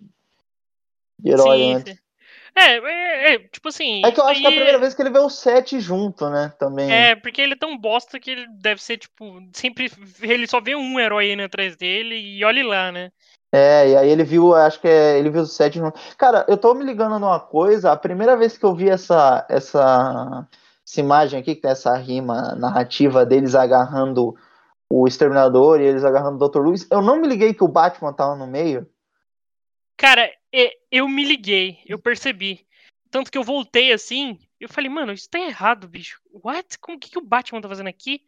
de 1.19 1.29
herói 1.29 1.57
sim, 1.57 1.73
antes. 1.73 2.02
É, 2.55 2.77
é, 2.77 3.33
é, 3.33 3.39
tipo 3.39 3.69
assim. 3.69 4.01
É 4.05 4.11
que 4.11 4.19
eu 4.19 4.25
acho 4.25 4.39
que 4.39 4.45
é 4.45 4.49
a 4.49 4.53
primeira 4.53 4.79
vez 4.79 4.93
que 4.93 5.01
ele 5.01 5.09
vê 5.09 5.19
os 5.19 5.39
sete 5.39 5.79
junto, 5.79 6.29
né? 6.29 6.53
Também. 6.59 6.91
É, 6.91 7.15
porque 7.15 7.41
ele 7.41 7.53
é 7.53 7.57
tão 7.57 7.77
bosta 7.77 8.19
que 8.19 8.29
ele 8.29 8.47
deve 8.59 8.81
ser, 8.81 8.97
tipo, 8.97 9.41
sempre. 9.53 9.91
Ele 10.21 10.45
só 10.45 10.61
vê 10.61 10.75
um 10.75 10.99
herói 10.99 11.31
indo 11.31 11.43
atrás 11.43 11.75
dele 11.75 12.15
e 12.15 12.45
olhe 12.45 12.61
lá, 12.61 12.91
né? 12.91 13.11
É, 13.51 13.89
e 13.89 13.97
aí 13.97 14.09
ele 14.09 14.23
viu, 14.23 14.55
acho 14.55 14.79
que 14.81 14.87
é, 14.87 15.19
ele 15.19 15.29
viu 15.29 15.41
os 15.41 15.55
sete 15.55 15.77
juntos. 15.77 16.01
Cara, 16.15 16.43
eu 16.47 16.57
tô 16.57 16.73
me 16.73 16.83
ligando 16.83 17.19
numa 17.19 17.39
coisa, 17.39 17.91
a 17.91 17.97
primeira 17.97 18.35
vez 18.35 18.57
que 18.57 18.65
eu 18.65 18.73
vi 18.73 18.89
essa, 18.89 19.45
essa, 19.47 20.47
essa 20.83 20.99
imagem 20.99 21.39
aqui, 21.39 21.53
que 21.53 21.61
tem 21.61 21.69
essa 21.69 21.95
rima 21.95 22.55
narrativa 22.55 23.23
deles 23.23 23.53
agarrando 23.53 24.35
o 24.89 25.07
Exterminador 25.07 25.79
e 25.79 25.85
eles 25.85 26.03
agarrando 26.03 26.43
o 26.43 26.49
Dr. 26.49 26.61
Luiz, 26.61 26.87
eu 26.89 27.01
não 27.01 27.21
me 27.21 27.27
liguei 27.27 27.53
que 27.53 27.63
o 27.63 27.67
Batman 27.67 28.11
tava 28.11 28.35
no 28.35 28.47
meio. 28.47 28.87
Cara, 29.97 30.27
eu 30.91 31.07
me 31.07 31.23
liguei, 31.23 31.81
eu 31.85 31.97
percebi. 31.97 32.65
Tanto 33.09 33.31
que 33.31 33.37
eu 33.37 33.43
voltei 33.43 33.91
assim, 33.91 34.39
eu 34.59 34.69
falei, 34.69 34.89
mano, 34.89 35.11
isso 35.11 35.29
tá 35.29 35.39
errado, 35.39 35.87
bicho. 35.87 36.21
What? 36.31 36.77
Como 36.79 36.99
que, 36.99 37.09
que 37.09 37.17
o 37.17 37.25
Batman 37.25 37.61
tá 37.61 37.67
fazendo 37.67 37.87
aqui? 37.87 38.25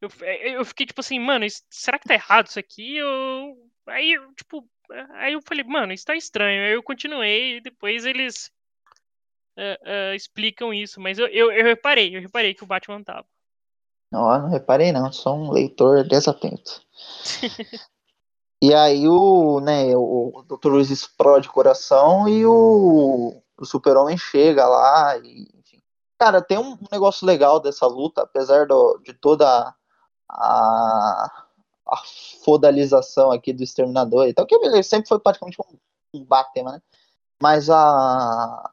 Eu, 0.00 0.10
eu 0.44 0.64
fiquei 0.64 0.86
tipo 0.86 1.00
assim, 1.00 1.18
mano, 1.18 1.44
isso, 1.44 1.62
será 1.70 1.98
que 1.98 2.06
tá 2.06 2.14
errado 2.14 2.48
isso 2.48 2.58
aqui? 2.58 2.96
Eu, 2.96 3.56
aí, 3.86 4.12
eu, 4.12 4.32
tipo, 4.34 4.68
aí 5.14 5.32
eu 5.32 5.42
falei, 5.42 5.64
mano, 5.64 5.92
isso 5.92 6.04
tá 6.04 6.14
estranho. 6.14 6.64
Aí 6.64 6.72
eu 6.72 6.82
continuei 6.82 7.56
e 7.56 7.60
depois 7.60 8.04
eles 8.04 8.50
uh, 9.56 10.12
uh, 10.12 10.14
explicam 10.14 10.74
isso. 10.74 11.00
Mas 11.00 11.18
eu, 11.18 11.26
eu, 11.28 11.50
eu 11.50 11.64
reparei, 11.64 12.16
eu 12.16 12.20
reparei 12.20 12.54
que 12.54 12.64
o 12.64 12.66
Batman 12.66 13.02
tava. 13.02 13.26
Não, 14.12 14.22
não 14.38 14.48
reparei 14.48 14.92
não, 14.92 15.10
sou 15.12 15.34
um 15.34 15.50
leitor 15.50 16.06
desatento. 16.06 16.82
e 18.62 18.72
aí 18.74 19.06
o, 19.06 19.60
né, 19.60 19.94
o 19.94 20.44
Dr. 20.48 20.68
Luiz 20.68 20.90
explode 20.90 21.48
o 21.48 21.52
coração 21.52 22.28
e 22.28 22.44
o, 22.46 23.42
o 23.58 23.64
Super-Homem 23.64 24.16
chega 24.16 24.66
lá 24.66 25.16
e, 25.18 25.48
enfim. 25.58 25.82
Cara, 26.18 26.40
tem 26.40 26.58
um 26.58 26.78
negócio 26.90 27.26
legal 27.26 27.60
dessa 27.60 27.86
luta, 27.86 28.22
apesar 28.22 28.66
do, 28.66 28.98
de 29.04 29.12
toda 29.12 29.74
a, 30.28 31.32
a 31.88 31.96
fodalização 32.44 33.30
aqui 33.30 33.52
do 33.52 33.62
Exterminador 33.62 34.26
e 34.26 34.34
tal, 34.34 34.46
que 34.46 34.54
ele 34.54 34.82
sempre 34.82 35.08
foi 35.08 35.18
praticamente 35.18 35.58
um, 35.60 36.18
um 36.18 36.24
Batman, 36.24 36.72
né? 36.72 36.82
Mas 37.40 37.68
a, 37.68 38.70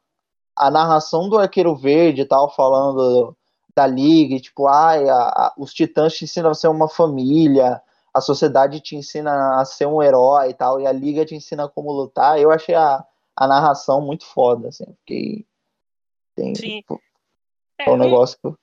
a 0.56 0.72
narração 0.72 1.28
do 1.28 1.38
Arqueiro 1.38 1.76
Verde 1.76 2.22
e 2.22 2.26
tal, 2.26 2.50
falando 2.56 3.36
da 3.76 3.86
liga, 3.86 4.40
tipo, 4.40 4.68
ai, 4.68 5.10
a, 5.10 5.16
a, 5.16 5.54
os 5.58 5.74
titãs 5.74 6.14
te 6.14 6.24
ensinam 6.24 6.52
a 6.52 6.56
ser 6.56 6.70
uma 6.70 6.88
família, 6.88 7.82
a 8.14 8.22
sociedade 8.22 8.80
te 8.80 8.96
ensina 8.96 9.60
a 9.60 9.66
ser 9.66 9.88
um 9.88 10.02
herói 10.02 10.50
e 10.50 10.54
tal, 10.54 10.80
e 10.80 10.86
a 10.86 10.92
liga 10.92 11.26
te 11.26 11.36
ensina 11.36 11.68
como 11.68 11.92
lutar. 11.92 12.40
Eu 12.40 12.52
achei 12.52 12.76
a, 12.76 13.04
a 13.36 13.48
narração 13.48 14.02
muito 14.02 14.26
foda, 14.26 14.68
assim. 14.68 14.86
Fiquei. 15.00 15.46
Tem, 16.36 16.56
Sim. 16.56 16.82
tipo, 16.82 17.02
É, 17.80 17.90
é 17.90 17.92
um 17.92 17.98
negócio 17.98 18.38
que. 18.40 18.54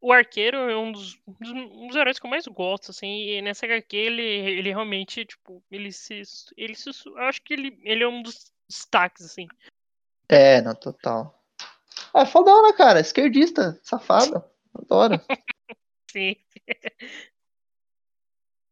o 0.00 0.12
arqueiro 0.12 0.56
é 0.56 0.76
um 0.76 0.90
dos, 0.92 1.18
um 1.26 1.86
dos- 1.86 1.96
heróis 1.96 2.18
que 2.18 2.26
eu 2.26 2.30
mais 2.30 2.46
gosto, 2.46 2.90
assim, 2.90 3.28
e 3.28 3.42
nessa 3.42 3.66
HQ 3.66 3.96
ele, 3.96 4.22
ele 4.22 4.70
realmente, 4.70 5.24
tipo, 5.24 5.62
ele 5.70 5.92
se. 5.92 6.22
Ele 6.56 6.74
se. 6.74 6.90
Eu 7.06 7.18
acho 7.18 7.42
que 7.42 7.52
ele, 7.52 7.78
ele 7.82 8.02
é 8.02 8.08
um 8.08 8.22
dos 8.22 8.52
destaques, 8.68 9.24
assim. 9.24 9.46
É, 10.28 10.62
não, 10.62 10.74
total. 10.74 11.42
É 12.14 12.24
fodona, 12.24 12.72
cara. 12.72 13.00
Esquerdista, 13.00 13.78
safado. 13.82 14.42
Adoro. 14.74 15.20
Sim. 16.10 16.36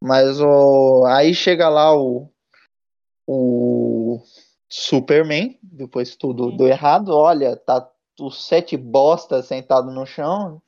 Mas 0.02 0.40
o. 0.40 1.04
Aí 1.06 1.32
chega 1.32 1.68
lá 1.68 1.96
o. 1.96 2.28
O. 3.26 4.20
Superman, 4.68 5.58
depois 5.62 6.16
tudo 6.16 6.56
deu 6.56 6.66
errado. 6.66 7.10
Olha, 7.10 7.56
tá 7.56 7.88
os 8.18 8.46
sete 8.46 8.76
bosta 8.76 9.42
sentado 9.42 9.92
no 9.92 10.04
chão. 10.04 10.60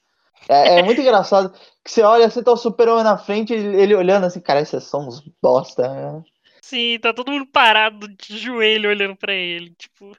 É, 0.48 0.78
é 0.78 0.82
muito 0.82 1.00
engraçado 1.00 1.50
que 1.82 1.90
você 1.90 2.02
olha, 2.02 2.28
você 2.28 2.42
tá 2.42 2.52
o 2.52 2.56
super-homem 2.56 3.02
na 3.02 3.16
frente, 3.16 3.54
ele, 3.54 3.80
ele 3.80 3.94
olhando 3.94 4.26
assim, 4.26 4.40
cara, 4.40 4.60
esses 4.60 4.84
são 4.84 5.08
uns 5.08 5.20
bosta. 5.42 5.88
né? 5.88 6.22
Sim, 6.60 6.98
tá 7.00 7.14
todo 7.14 7.32
mundo 7.32 7.46
parado 7.46 8.06
de 8.08 8.36
joelho 8.36 8.90
olhando 8.90 9.16
pra 9.16 9.32
ele. 9.32 9.74
Tipo, 9.74 10.14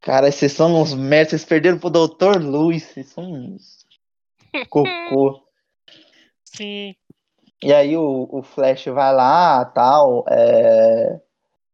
Cara, 0.00 0.28
esses 0.28 0.52
são 0.52 0.80
uns 0.80 0.94
merda, 0.94 1.30
vocês 1.30 1.44
perderam 1.44 1.78
pro 1.78 1.90
Dr. 1.90 2.40
Luiz, 2.42 2.82
vocês 2.84 3.08
são 3.08 3.24
uns 3.30 3.86
cocô. 4.70 5.46
sim. 6.44 6.94
E 7.64 7.72
aí 7.72 7.96
o, 7.96 8.28
o 8.30 8.42
Flash 8.42 8.84
vai 8.86 9.14
lá, 9.14 9.64
tal, 9.64 10.22
é, 10.28 11.18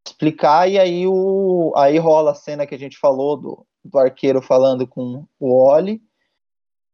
explicar, 0.07 0.71
e 0.71 0.79
aí, 0.79 1.05
o, 1.05 1.73
aí 1.77 1.99
rola 1.99 2.31
a 2.31 2.35
cena 2.35 2.65
que 2.65 2.77
a 2.77 2.79
gente 2.79 2.97
falou 2.97 3.37
do, 3.37 3.67
do 3.85 3.99
arqueiro 3.99 4.41
falando 4.41 4.87
com 4.87 5.25
o 5.41 5.53
Oli. 5.53 6.01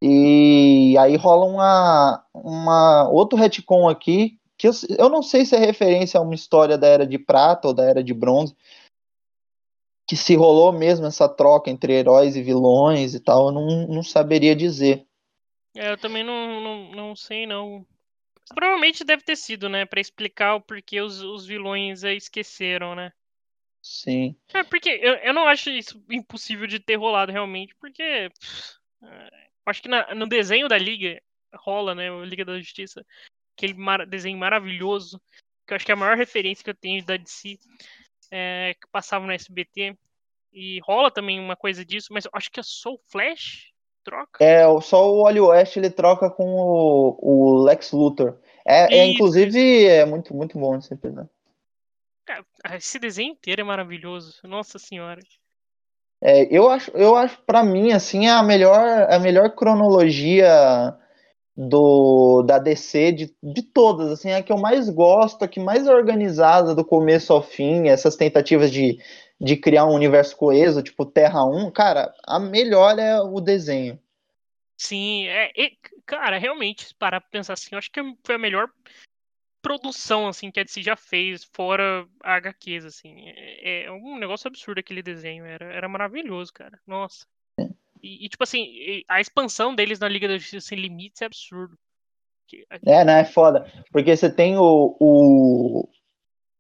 E 0.01 0.97
aí 0.99 1.14
rola 1.16 1.44
uma, 1.44 2.24
uma 2.32 3.09
outro 3.11 3.36
retcon 3.38 3.86
aqui, 3.86 4.38
que 4.57 4.66
eu, 4.66 4.72
eu 4.99 5.11
não 5.11 5.22
sei 5.22 5.44
se 5.44 5.55
é 5.55 5.59
referência 5.59 6.18
a 6.18 6.22
uma 6.22 6.34
história 6.34 6.78
da 6.78 6.86
Era 6.86 7.07
de 7.07 7.18
Prata 7.18 7.68
ou 7.68 7.74
da 7.74 7.84
Era 7.84 8.03
de 8.03 8.14
Bronze, 8.14 8.57
que 10.09 10.16
se 10.16 10.34
rolou 10.34 10.72
mesmo 10.72 11.05
essa 11.05 11.28
troca 11.28 11.70
entre 11.70 11.92
heróis 11.92 12.34
e 12.34 12.42
vilões 12.42 13.14
e 13.14 13.20
tal, 13.20 13.49
eu 13.49 13.53
não, 13.53 13.86
não 13.88 14.03
saberia 14.03 14.57
dizer. 14.57 15.05
É, 15.76 15.92
eu 15.92 15.99
também 15.99 16.24
não, 16.24 16.62
não, 16.62 16.90
não 16.92 17.16
sei, 17.16 17.47
não. 17.47 17.84
Provavelmente 18.55 19.05
deve 19.05 19.22
ter 19.22 19.36
sido, 19.36 19.68
né? 19.68 19.84
Pra 19.84 20.01
explicar 20.01 20.55
o 20.55 20.61
porquê 20.61 21.01
os, 21.01 21.20
os 21.20 21.47
vilões 21.47 22.05
aí 22.05 22.16
esqueceram, 22.16 22.94
né? 22.94 23.12
Sim. 23.82 24.36
É, 24.55 24.62
porque 24.62 24.88
eu, 24.88 25.14
eu 25.14 25.34
não 25.34 25.47
acho 25.47 25.70
isso 25.70 26.03
impossível 26.11 26.66
de 26.66 26.78
ter 26.80 26.97
rolado 26.97 27.32
realmente, 27.32 27.74
porque. 27.76 28.30
pff, 28.38 28.76
eu 29.03 29.70
acho 29.70 29.82
que 29.82 29.88
na- 29.88 30.14
no 30.14 30.26
desenho 30.28 30.68
da 30.68 30.78
Liga 30.78 31.20
rola, 31.55 31.94
né? 31.94 32.11
O 32.11 32.24
Liga 32.24 32.44
da 32.44 32.59
Justiça. 32.59 33.05
Aquele 33.57 33.74
mar- 33.74 34.07
desenho 34.07 34.38
maravilhoso. 34.38 35.20
Que 35.66 35.72
eu 35.72 35.76
acho 35.76 35.84
que 35.84 35.90
é 35.92 35.94
a 35.94 35.97
maior 35.97 36.16
referência 36.16 36.62
que 36.62 36.70
eu 36.70 36.74
tenho 36.74 37.05
da 37.05 37.16
DC. 37.16 37.59
é, 38.30 38.74
que 38.74 38.88
passava 38.90 39.24
no 39.26 39.32
SBT. 39.32 39.97
E 40.53 40.80
rola 40.80 41.11
também 41.11 41.38
uma 41.38 41.55
coisa 41.57 41.84
disso, 41.84 42.12
mas 42.12 42.24
eu 42.24 42.30
acho 42.34 42.51
que 42.51 42.59
é 42.59 42.62
só 42.62 42.92
o 42.94 43.01
Flash 43.11 43.72
troca. 44.07 44.45
É, 44.45 44.63
só 44.81 45.11
o 45.13 45.25
Wally 45.25 45.41
West 45.41 45.77
ele 45.77 45.91
troca 45.91 46.31
com 46.31 46.45
o, 46.45 47.19
o 47.21 47.65
Lex 47.65 47.91
Luthor. 47.91 48.39
É, 48.65 48.99
é 48.99 49.07
inclusive, 49.07 49.85
é 49.85 50.05
muito, 50.05 50.35
muito 50.35 50.59
bom 50.59 50.77
esse 50.77 50.95
episódio. 50.95 51.29
Esse 52.75 52.99
desenho 52.99 53.33
inteiro 53.33 53.61
é 53.61 53.65
maravilhoso. 53.65 54.35
Nossa 54.45 54.79
senhora. 54.79 55.21
É, 56.23 56.45
eu 56.57 56.71
acho, 56.71 56.91
eu 56.93 57.15
acho 57.15 57.39
para 57.43 57.63
mim 57.63 57.93
assim 57.93 58.27
é 58.27 58.31
a 58.31 58.43
melhor, 58.43 59.07
a 59.11 59.19
melhor 59.19 59.55
cronologia 59.55 60.97
do 61.57 62.43
da 62.43 62.59
DC 62.59 63.13
de, 63.13 63.35
de 63.43 63.63
todas, 63.63 64.11
assim, 64.11 64.31
é 64.31 64.37
a 64.37 64.43
que 64.43 64.53
eu 64.53 64.59
mais 64.59 64.89
gosto, 64.91 65.43
a 65.43 65.49
que 65.49 65.61
mais 65.61 65.87
é 65.87 65.95
organizada 65.95 66.75
do 66.75 66.85
começo 66.85 67.33
ao 67.33 67.43
fim, 67.43 67.89
essas 67.89 68.17
tentativas 68.17 68.71
de, 68.71 68.99
de 69.41 69.57
criar 69.57 69.87
um 69.87 69.95
universo 69.95 70.37
coeso, 70.37 70.82
tipo 70.82 71.05
Terra 71.05 71.45
1, 71.45 71.70
cara, 71.70 72.14
a 72.24 72.39
melhor 72.39 72.99
é 72.99 73.20
o 73.20 73.41
desenho. 73.41 73.99
Sim, 74.76 75.26
é, 75.26 75.51
e, 75.57 75.76
cara, 76.05 76.39
realmente, 76.39 76.95
pra 76.99 77.20
pensar 77.20 77.55
assim, 77.55 77.70
eu 77.72 77.78
acho 77.78 77.91
que 77.91 78.01
foi 78.24 78.34
a 78.34 78.39
melhor 78.39 78.70
produção, 79.62 80.28
assim, 80.28 80.51
que 80.51 80.61
a 80.61 80.62
DC 80.62 80.82
já 80.82 80.95
fez, 80.95 81.43
fora 81.53 82.07
a 82.22 82.37
HQs, 82.37 82.84
assim. 82.84 83.14
É, 83.26 83.84
é 83.84 83.93
um 83.93 84.16
negócio 84.16 84.47
absurdo 84.47 84.78
aquele 84.78 85.03
desenho, 85.03 85.45
era, 85.45 85.64
era 85.72 85.89
maravilhoso, 85.89 86.53
cara. 86.53 86.78
Nossa. 86.87 87.26
E, 88.03 88.26
e, 88.26 88.28
tipo 88.28 88.45
assim, 88.45 89.03
a 89.09 89.20
expansão 89.20 89.74
deles 89.74 89.99
na 89.99 90.09
Liga 90.09 90.28
da 90.28 90.39
Justiça 90.39 90.68
Sem 90.68 90.78
Limites 90.78 91.20
é 91.22 91.24
absurdo. 91.24 91.76
É, 92.84 93.05
né? 93.05 93.22
É 93.22 93.24
foda. 93.24 93.66
Porque 93.91 94.16
você 94.16 94.30
tem 94.30 94.57
o, 94.57 94.97
o, 95.01 95.89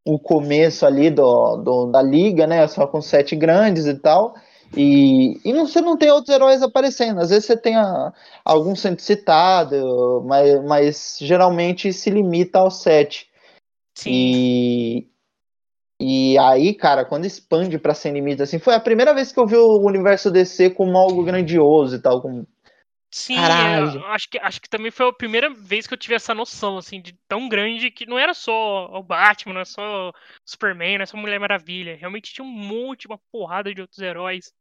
o 0.06 0.18
começo 0.18 0.86
ali 0.86 1.10
do, 1.10 1.56
do- 1.58 1.86
da 1.86 2.00
liga, 2.02 2.46
né? 2.46 2.66
Só 2.68 2.86
com 2.86 3.00
sete 3.02 3.34
grandes 3.36 3.86
e 3.86 3.94
tal. 3.94 4.34
E, 4.76 5.38
e 5.48 5.52
não, 5.52 5.66
você 5.66 5.80
não 5.80 5.96
tem 5.96 6.10
outros 6.10 6.34
heróis 6.34 6.62
aparecendo. 6.62 7.20
Às 7.20 7.30
vezes 7.30 7.46
você 7.46 7.56
tem 7.56 7.76
a- 7.76 8.12
algum 8.44 8.74
sendo 8.76 9.00
citado, 9.00 10.22
mas, 10.26 10.64
mas 10.64 11.18
geralmente 11.20 11.92
se 11.92 12.10
limita 12.10 12.58
aos 12.60 12.82
sete. 12.82 13.28
Sim, 13.94 14.10
E, 14.12 15.06
e 16.34 16.38
aí, 16.38 16.74
cara, 16.74 17.04
quando 17.04 17.24
expande 17.24 17.78
pra 17.78 17.94
sem 17.94 18.12
limites, 18.12 18.42
assim, 18.42 18.58
foi 18.58 18.74
a 18.74 18.80
primeira 18.80 19.14
vez 19.14 19.32
que 19.32 19.40
eu 19.40 19.46
vi 19.46 19.56
o 19.56 19.78
universo 19.86 20.30
DC 20.30 20.70
como 20.70 20.96
algo 20.98 21.24
grandioso 21.24 21.96
e 21.96 21.98
tal. 21.98 22.20
Como, 22.20 22.46
sim, 23.16 23.38
é, 23.38 24.06
acho, 24.08 24.28
que, 24.28 24.38
acho 24.38 24.60
que 24.60 24.68
também 24.68 24.90
foi 24.90 25.08
a 25.08 25.12
primeira 25.12 25.48
vez 25.48 25.86
que 25.86 25.94
eu 25.94 25.98
tive 25.98 26.14
essa 26.14 26.34
noção, 26.34 26.76
assim, 26.76 27.00
de 27.00 27.14
tão 27.26 27.48
grande 27.48 27.90
que 27.90 28.04
não 28.04 28.18
era 28.18 28.34
só 28.34 28.86
o 28.92 29.02
Batman, 29.02 29.54
não 29.54 29.60
era 29.60 29.64
só 29.64 30.10
o 30.10 30.12
Superman, 30.44 30.90
não 30.90 30.94
era 30.96 31.06
só 31.06 31.16
Mulher 31.16 31.40
Maravilha. 31.40 31.96
Realmente 31.96 32.34
tinha 32.34 32.44
um 32.44 32.50
monte, 32.50 33.06
uma 33.06 33.18
porrada 33.32 33.74
de 33.74 33.80
outros 33.80 34.00
heróis. 34.00 34.52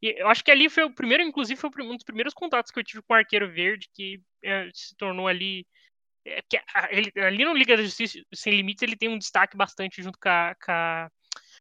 E 0.00 0.14
eu 0.18 0.28
acho 0.28 0.42
que 0.42 0.50
ali 0.50 0.70
foi 0.70 0.84
o 0.84 0.94
primeiro, 0.94 1.22
inclusive, 1.22 1.60
foi 1.60 1.70
um 1.84 1.94
dos 1.94 2.04
primeiros 2.04 2.32
contatos 2.32 2.72
que 2.72 2.78
eu 2.78 2.84
tive 2.84 3.02
com 3.02 3.12
o 3.12 3.16
Arqueiro 3.16 3.52
Verde, 3.52 3.90
que 3.94 4.18
é, 4.42 4.70
se 4.72 4.96
tornou 4.96 5.28
ali. 5.28 5.66
é, 6.24 6.42
que 6.48 6.58
ele- 6.90 7.12
ali 7.16 7.44
no 7.44 7.54
Liga 7.54 7.76
da 7.76 7.82
Justiça 7.82 8.18
Sem 8.34 8.54
Limites 8.54 8.82
ele 8.82 8.96
tem 8.96 9.08
um 9.08 9.18
destaque 9.18 9.56
bastante 9.56 10.02
junto 10.02 10.18
com 10.18 10.28
a, 10.28 10.54
com 10.54 10.72
a, 10.72 11.10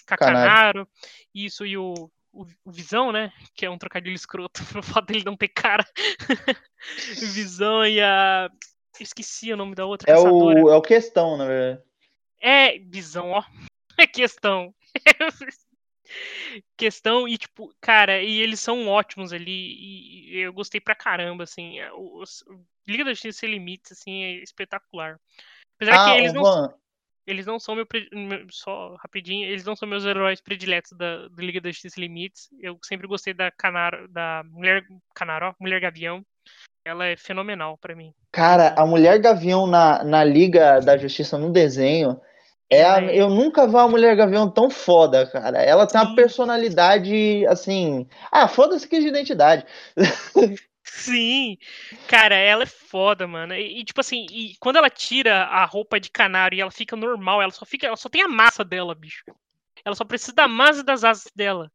com 0.08 0.14
a. 0.14 0.18
Canaro. 0.18 0.88
Isso, 1.34 1.66
e 1.66 1.78
o, 1.78 2.10
o, 2.32 2.46
o 2.66 2.72
Visão, 2.72 3.12
né? 3.12 3.32
Que 3.56 3.66
é 3.66 3.70
um 3.70 3.78
trocadilho 3.78 4.16
escroto, 4.16 4.62
pelo 4.72 4.84
fato 4.84 5.08
dele 5.08 5.24
não 5.26 5.36
ter 5.38 5.50
cara. 5.50 5.86
Visão 7.34 7.86
e 7.86 8.02
a. 8.02 8.50
Esqueci 9.00 9.54
o 9.54 9.58
nome 9.58 9.76
da 9.76 9.86
outra 9.86 10.12
é, 10.12 10.14
caçadora. 10.16 10.64
o, 10.64 10.70
é 10.70 10.76
o 10.76 10.82
questão, 10.82 11.38
na 11.38 11.46
verdade. 11.46 11.84
É, 12.42 12.80
Visão, 12.80 13.32
ó. 13.32 13.44
É 14.02 14.08
questão. 14.08 14.74
questão 16.78 17.28
e, 17.28 17.38
tipo, 17.38 17.70
cara, 17.82 18.22
e 18.24 18.40
eles 18.40 18.60
são 18.62 18.88
ótimos 18.88 19.34
ali. 19.34 19.76
E, 20.32 20.38
eu 20.40 20.54
gostei 20.54 20.80
pra 20.80 20.96
caramba, 20.96 21.44
assim. 21.44 21.80
é, 21.80 21.92
o- 21.92 22.22
os- 22.22 22.42
o 22.48 22.64
Liga 22.88 23.04
da 23.04 23.12
Justiça 23.12 23.40
Sem 23.40 23.52
Limites, 23.52 23.92
assim, 23.92 24.24
é 24.24 24.32
espetacular. 24.42 25.20
Apesar 25.76 25.96
Ah, 25.96 26.06
que 26.06 26.18
eles 26.18 26.34
não, 26.34 26.74
eles 27.30 27.46
não 27.46 27.60
são 27.60 27.76
meu, 27.76 27.86
Só 28.50 28.96
rapidinho, 28.96 29.48
eles 29.48 29.64
não 29.64 29.76
são 29.76 29.88
meus 29.88 30.04
heróis 30.04 30.42
prediletos 30.42 30.94
da, 30.94 31.28
do 31.28 31.42
Liga 31.42 31.62
da 31.62 31.70
Justiça 31.70 32.00
Limites. 32.00 32.50
Eu 32.60 32.78
sempre 32.84 33.08
gostei 33.08 33.34
da 33.34 33.52
Canaro, 33.52 34.08
da 34.08 34.44
Mulher 34.50 34.84
Canaro, 35.14 35.48
ó, 35.48 35.54
Mulher 35.60 35.80
Gavião. 35.80 36.26
Ela 36.84 37.06
é 37.06 37.16
fenomenal 37.16 37.78
pra 37.78 37.96
mim. 37.96 38.12
Cara, 38.32 38.74
a 38.76 38.86
Mulher 38.86 39.20
Gavião 39.20 39.68
na, 39.68 40.04
na 40.04 40.24
Liga 40.24 40.80
da 40.80 40.98
Justiça 40.98 41.38
no 41.38 41.52
desenho. 41.52 42.20
É 42.68 42.84
a- 42.84 43.02
é- 43.02 43.16
eu 43.16 43.30
nunca 43.30 43.68
vi 43.68 43.74
uma 43.74 43.88
Mulher 43.88 44.16
Gavião 44.16 44.50
tão 44.50 44.70
foda, 44.70 45.28
cara. 45.28 45.62
Ela 45.62 45.86
tem 45.86 46.00
uma 46.02 46.10
Sim. 46.10 46.16
personalidade 46.16 47.46
assim. 47.48 48.08
Ah, 48.32 48.48
foda-se 48.48 48.88
que 48.88 48.96
é 48.96 49.00
de 49.00 49.08
identidade. 49.08 49.66
Sim, 50.92 51.58
cara, 52.08 52.36
ela 52.36 52.64
é 52.64 52.66
foda, 52.66 53.28
mano. 53.28 53.54
E, 53.54 53.80
e, 53.80 53.86
tipo 53.86 54.02
assim, 54.02 54.26
e 54.32 54.56
quando 54.60 54.78
ela 54.78 54.90
tira 54.90 55.44
a 55.44 55.64
roupa 55.66 56.00
de 56.00 56.10
canário 56.10 56.58
e 56.58 56.62
ela 56.62 56.72
fica 56.72 56.96
normal, 56.96 57.42
ela 57.42 57.52
só 57.52 57.66
fica, 57.66 57.88
ela 57.88 57.96
só 57.96 58.10
tem 58.10 58.22
a 58.24 58.28
massa 58.28 58.64
dela, 58.66 58.96
bicho. 58.96 59.24
Ela 59.86 59.96
só 59.96 60.04
precisa 60.04 60.34
da 60.34 60.48
massa 60.48 60.82
e 60.82 60.84
das 60.84 61.04
asas 61.04 61.32
dela. 61.34 61.72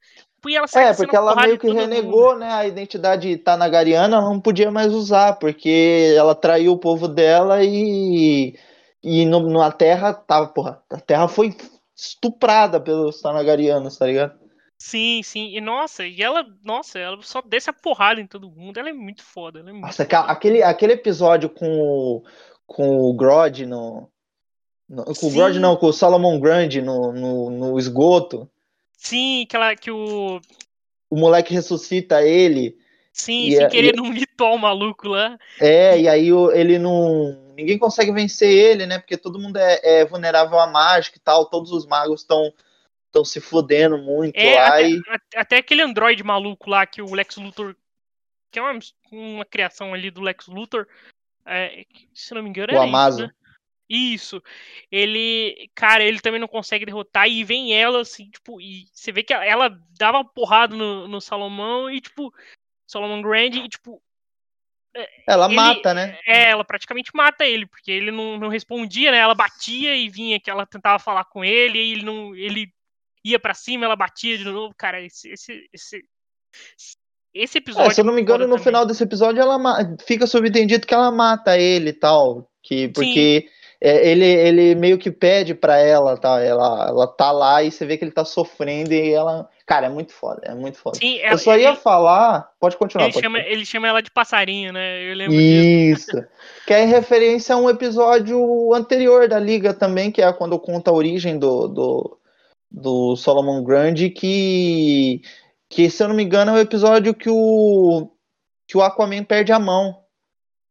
E 0.46 0.56
ela 0.56 0.66
É, 0.74 0.92
porque 0.92 1.16
ela 1.16 1.34
meio 1.36 1.58
que 1.58 1.66
todo 1.66 1.74
mundo. 1.74 1.80
renegou, 1.80 2.38
né, 2.38 2.52
a 2.52 2.66
identidade 2.66 3.36
tanagariana, 3.38 4.16
ela 4.16 4.28
não 4.28 4.40
podia 4.40 4.70
mais 4.70 4.92
usar, 4.92 5.38
porque 5.38 6.12
ela 6.16 6.34
traiu 6.34 6.72
o 6.72 6.78
povo 6.78 7.08
dela 7.08 7.64
e, 7.64 8.58
e 9.02 9.24
no, 9.24 9.48
na 9.48 9.72
Terra 9.72 10.12
tava, 10.12 10.48
porra, 10.48 10.82
a 10.90 11.00
Terra 11.00 11.28
foi 11.28 11.56
estuprada 11.96 12.78
pelos 12.78 13.22
tanagarianos, 13.22 13.96
tá 13.96 14.06
ligado? 14.06 14.43
Sim, 14.84 15.22
sim. 15.22 15.56
E 15.56 15.62
nossa, 15.62 16.06
e 16.06 16.22
ela, 16.22 16.46
nossa, 16.62 16.98
ela 16.98 17.16
só 17.22 17.40
desce 17.40 17.70
a 17.70 17.72
porrada 17.72 18.20
em 18.20 18.26
todo 18.26 18.50
mundo. 18.50 18.78
Ela 18.78 18.90
é 18.90 18.92
muito 18.92 19.22
foda, 19.22 19.60
ela 19.60 19.70
é 19.70 19.72
muito 19.72 19.86
Nossa, 19.86 20.04
foda. 20.04 20.18
aquele, 20.30 20.62
aquele 20.62 20.92
episódio 20.92 21.48
com 21.48 21.80
o, 21.80 22.22
com 22.66 22.98
o 22.98 23.14
Grodd 23.14 23.64
no, 23.64 24.10
Com 24.86 25.26
o 25.26 25.30
Brody 25.30 25.58
não, 25.58 25.74
com 25.74 25.86
o 25.86 25.92
Solomon 25.92 26.38
Grande 26.38 26.82
no, 26.82 27.14
no, 27.14 27.50
no 27.50 27.78
esgoto. 27.78 28.46
Sim, 28.92 29.44
aquela 29.44 29.74
que 29.74 29.90
o. 29.90 30.38
O 31.08 31.16
moleque 31.16 31.54
ressuscita 31.54 32.22
ele. 32.22 32.76
Sim, 33.10 33.52
sem 33.52 33.64
é, 33.64 33.68
querer 33.70 33.94
e... 33.94 33.96
num 33.96 34.12
ritual 34.12 34.58
maluco 34.58 35.08
lá. 35.08 35.38
É, 35.62 35.98
e 35.98 36.06
aí 36.06 36.28
ele 36.52 36.78
não. 36.78 37.54
Ninguém 37.56 37.78
consegue 37.78 38.12
vencer 38.12 38.50
ele, 38.50 38.84
né? 38.84 38.98
Porque 38.98 39.16
todo 39.16 39.38
mundo 39.38 39.56
é, 39.56 39.80
é 39.82 40.04
vulnerável 40.04 40.58
à 40.58 40.66
mágica 40.66 41.16
e 41.16 41.22
tal. 41.22 41.46
Todos 41.46 41.72
os 41.72 41.86
magos 41.86 42.20
estão 42.20 42.52
estão 43.14 43.24
se 43.24 43.40
fodendo 43.40 43.96
muito 43.96 44.36
é, 44.36 44.56
lá. 44.56 44.68
Até, 44.68 44.88
e... 44.88 45.02
até 45.36 45.56
aquele 45.58 45.82
androide 45.82 46.24
maluco 46.24 46.68
lá 46.68 46.84
que 46.84 47.00
o 47.00 47.14
Lex 47.14 47.36
Luthor. 47.36 47.76
Que 48.50 48.58
é 48.58 48.62
uma, 48.62 48.78
uma 49.10 49.44
criação 49.44 49.94
ali 49.94 50.10
do 50.10 50.20
Lex 50.20 50.48
Luthor. 50.48 50.86
É, 51.46 51.84
se 52.12 52.34
não 52.34 52.42
me 52.42 52.48
engano, 52.48 52.72
o 52.72 52.76
é 52.76 52.78
Amazo. 52.78 53.18
isso, 53.18 53.26
né? 53.26 53.34
Isso. 53.88 54.42
Ele, 54.90 55.70
cara, 55.74 56.02
ele 56.02 56.20
também 56.20 56.40
não 56.40 56.48
consegue 56.48 56.86
derrotar 56.86 57.28
e 57.28 57.44
vem 57.44 57.78
ela 57.78 58.00
assim, 58.00 58.30
tipo, 58.30 58.60
e 58.60 58.86
você 58.92 59.12
vê 59.12 59.22
que 59.22 59.34
ela 59.34 59.68
dava 59.98 60.18
uma 60.18 60.24
porrada 60.24 60.74
no, 60.74 61.06
no 61.06 61.20
Salomão 61.20 61.90
e 61.90 62.00
tipo, 62.00 62.32
Solomon 62.86 63.20
Grand 63.20 63.54
e 63.54 63.68
tipo, 63.68 64.02
é, 64.94 65.08
ela 65.28 65.46
ele, 65.46 65.54
mata, 65.56 65.92
né? 65.92 66.18
É, 66.26 66.50
ela 66.50 66.64
praticamente 66.64 67.10
mata 67.14 67.44
ele, 67.44 67.66
porque 67.66 67.90
ele 67.90 68.10
não, 68.10 68.38
não 68.38 68.48
respondia, 68.48 69.10
né? 69.10 69.18
Ela 69.18 69.34
batia 69.34 69.94
e 69.94 70.08
vinha 70.08 70.40
que 70.40 70.48
ela 70.48 70.64
tentava 70.64 70.98
falar 70.98 71.24
com 71.24 71.44
ele, 71.44 71.78
e 71.78 71.92
ele 71.92 72.04
não, 72.04 72.34
ele 72.34 72.72
ia 73.24 73.38
para 73.38 73.54
cima, 73.54 73.84
ela 73.84 73.96
batia 73.96 74.36
de 74.36 74.44
novo, 74.44 74.74
cara, 74.76 75.00
esse 75.00 75.30
esse 75.30 75.68
esse, 75.72 76.02
esse 77.32 77.58
episódio. 77.58 77.90
É, 77.90 77.94
se 77.94 78.00
eu 78.00 78.04
não 78.04 78.12
me 78.12 78.20
engano, 78.20 78.44
no 78.44 78.50
também. 78.50 78.64
final 78.64 78.86
desse 78.86 79.02
episódio 79.02 79.40
ela 79.40 79.58
fica 80.06 80.26
subentendido 80.26 80.86
que 80.86 80.94
ela 80.94 81.10
mata 81.10 81.58
ele 81.58 81.90
e 81.90 81.94
tal, 81.94 82.48
que 82.62 82.88
porque 82.88 83.48
é, 83.84 84.08
ele, 84.08 84.24
ele 84.24 84.74
meio 84.74 84.96
que 84.96 85.10
pede 85.10 85.54
pra 85.54 85.76
ela, 85.76 86.16
tá? 86.16 86.40
Ela, 86.40 86.86
ela 86.88 87.06
tá 87.06 87.30
lá 87.30 87.62
e 87.62 87.70
você 87.70 87.84
vê 87.84 87.98
que 87.98 88.04
ele 88.04 88.12
tá 88.12 88.24
sofrendo 88.24 88.94
e 88.94 89.12
ela. 89.12 89.46
Cara, 89.66 89.86
é 89.86 89.90
muito 89.90 90.12
foda, 90.12 90.40
é 90.44 90.54
muito 90.54 90.78
foda. 90.78 90.96
Sim, 90.98 91.18
eu 91.18 91.36
só 91.36 91.54
ia 91.56 91.74
falar. 91.74 92.50
Pode 92.58 92.78
continuar. 92.78 93.04
Ele, 93.04 93.12
pode 93.12 93.24
chama, 93.24 93.38
ele 93.40 93.66
chama 93.66 93.88
ela 93.88 94.00
de 94.00 94.10
passarinho, 94.10 94.72
né? 94.72 95.10
Eu 95.10 95.14
lembro 95.16 95.34
Isso. 95.34 96.12
Disso. 96.12 96.26
que 96.66 96.72
é 96.72 96.84
em 96.84 96.88
referência 96.88 97.54
a 97.54 97.58
um 97.58 97.68
episódio 97.68 98.72
anterior 98.72 99.28
da 99.28 99.38
Liga 99.38 99.74
também, 99.74 100.10
que 100.10 100.22
é 100.22 100.32
quando 100.32 100.58
conta 100.58 100.90
a 100.90 100.94
origem 100.94 101.38
do, 101.38 101.68
do, 101.68 102.18
do 102.74 103.14
Solomon 103.14 103.62
Grande, 103.62 104.10
que, 104.10 105.22
que, 105.68 105.88
se 105.88 106.02
eu 106.02 106.08
não 106.08 106.16
me 106.16 106.24
engano, 106.24 106.50
é 106.50 106.54
o 106.54 106.58
episódio 106.58 107.14
que 107.14 107.30
o, 107.30 108.10
que 108.66 108.76
o 108.76 108.82
Aquaman 108.82 109.22
perde 109.22 109.52
a 109.52 109.60
mão. 109.60 110.02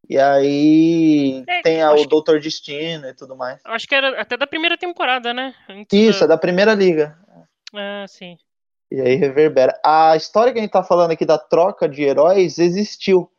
E 0.09 0.19
aí 0.19 1.45
é, 1.47 1.61
tem 1.61 1.81
a, 1.81 1.93
o 1.93 2.05
Doutor 2.05 2.41
Destino 2.41 3.07
e 3.07 3.13
tudo 3.13 3.37
mais. 3.37 3.61
Acho 3.63 3.87
que 3.87 3.95
era 3.95 4.19
até 4.19 4.35
da 4.35 4.45
primeira 4.45 4.77
temporada, 4.77 5.33
né? 5.33 5.55
Antes 5.69 5.97
Isso, 5.97 6.19
da... 6.19 6.25
é 6.25 6.27
da 6.27 6.37
primeira 6.37 6.73
liga. 6.73 7.17
Ah, 7.73 8.05
sim. 8.07 8.37
E 8.91 8.99
aí 8.99 9.15
reverbera. 9.15 9.79
A 9.83 10.17
história 10.17 10.51
que 10.51 10.59
a 10.59 10.61
gente 10.61 10.71
tá 10.71 10.83
falando 10.83 11.11
aqui 11.11 11.25
da 11.25 11.37
troca 11.37 11.87
de 11.87 12.03
heróis 12.03 12.59
existiu. 12.59 13.31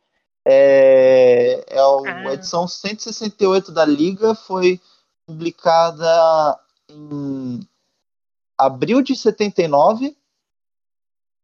É, 0.43 1.63
é 1.69 1.79
a 1.79 2.29
ah. 2.29 2.33
edição 2.33 2.67
168 2.67 3.71
da 3.71 3.85
Liga 3.85 4.33
foi 4.33 4.79
publicada 5.27 6.59
em 6.89 7.59
abril 8.57 9.01
de 9.01 9.15
79 9.15 10.15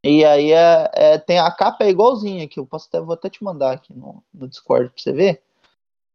e 0.03 0.26
aí 0.26 0.51
é, 0.51 0.91
é, 0.93 1.18
tem 1.20 1.39
a 1.39 1.51
capa 1.51 1.84
é 1.84 1.89
igualzinha 1.89 2.45
aqui. 2.45 2.59
Eu 2.59 2.66
posso 2.66 2.88
até, 2.88 2.99
vou 2.99 3.14
até 3.14 3.30
te 3.30 3.43
mandar 3.43 3.74
aqui 3.74 3.93
no, 3.93 4.24
no 4.34 4.47
Discord 4.47 4.89
pra 4.89 5.01
você 5.01 5.14
ver. 5.14 5.43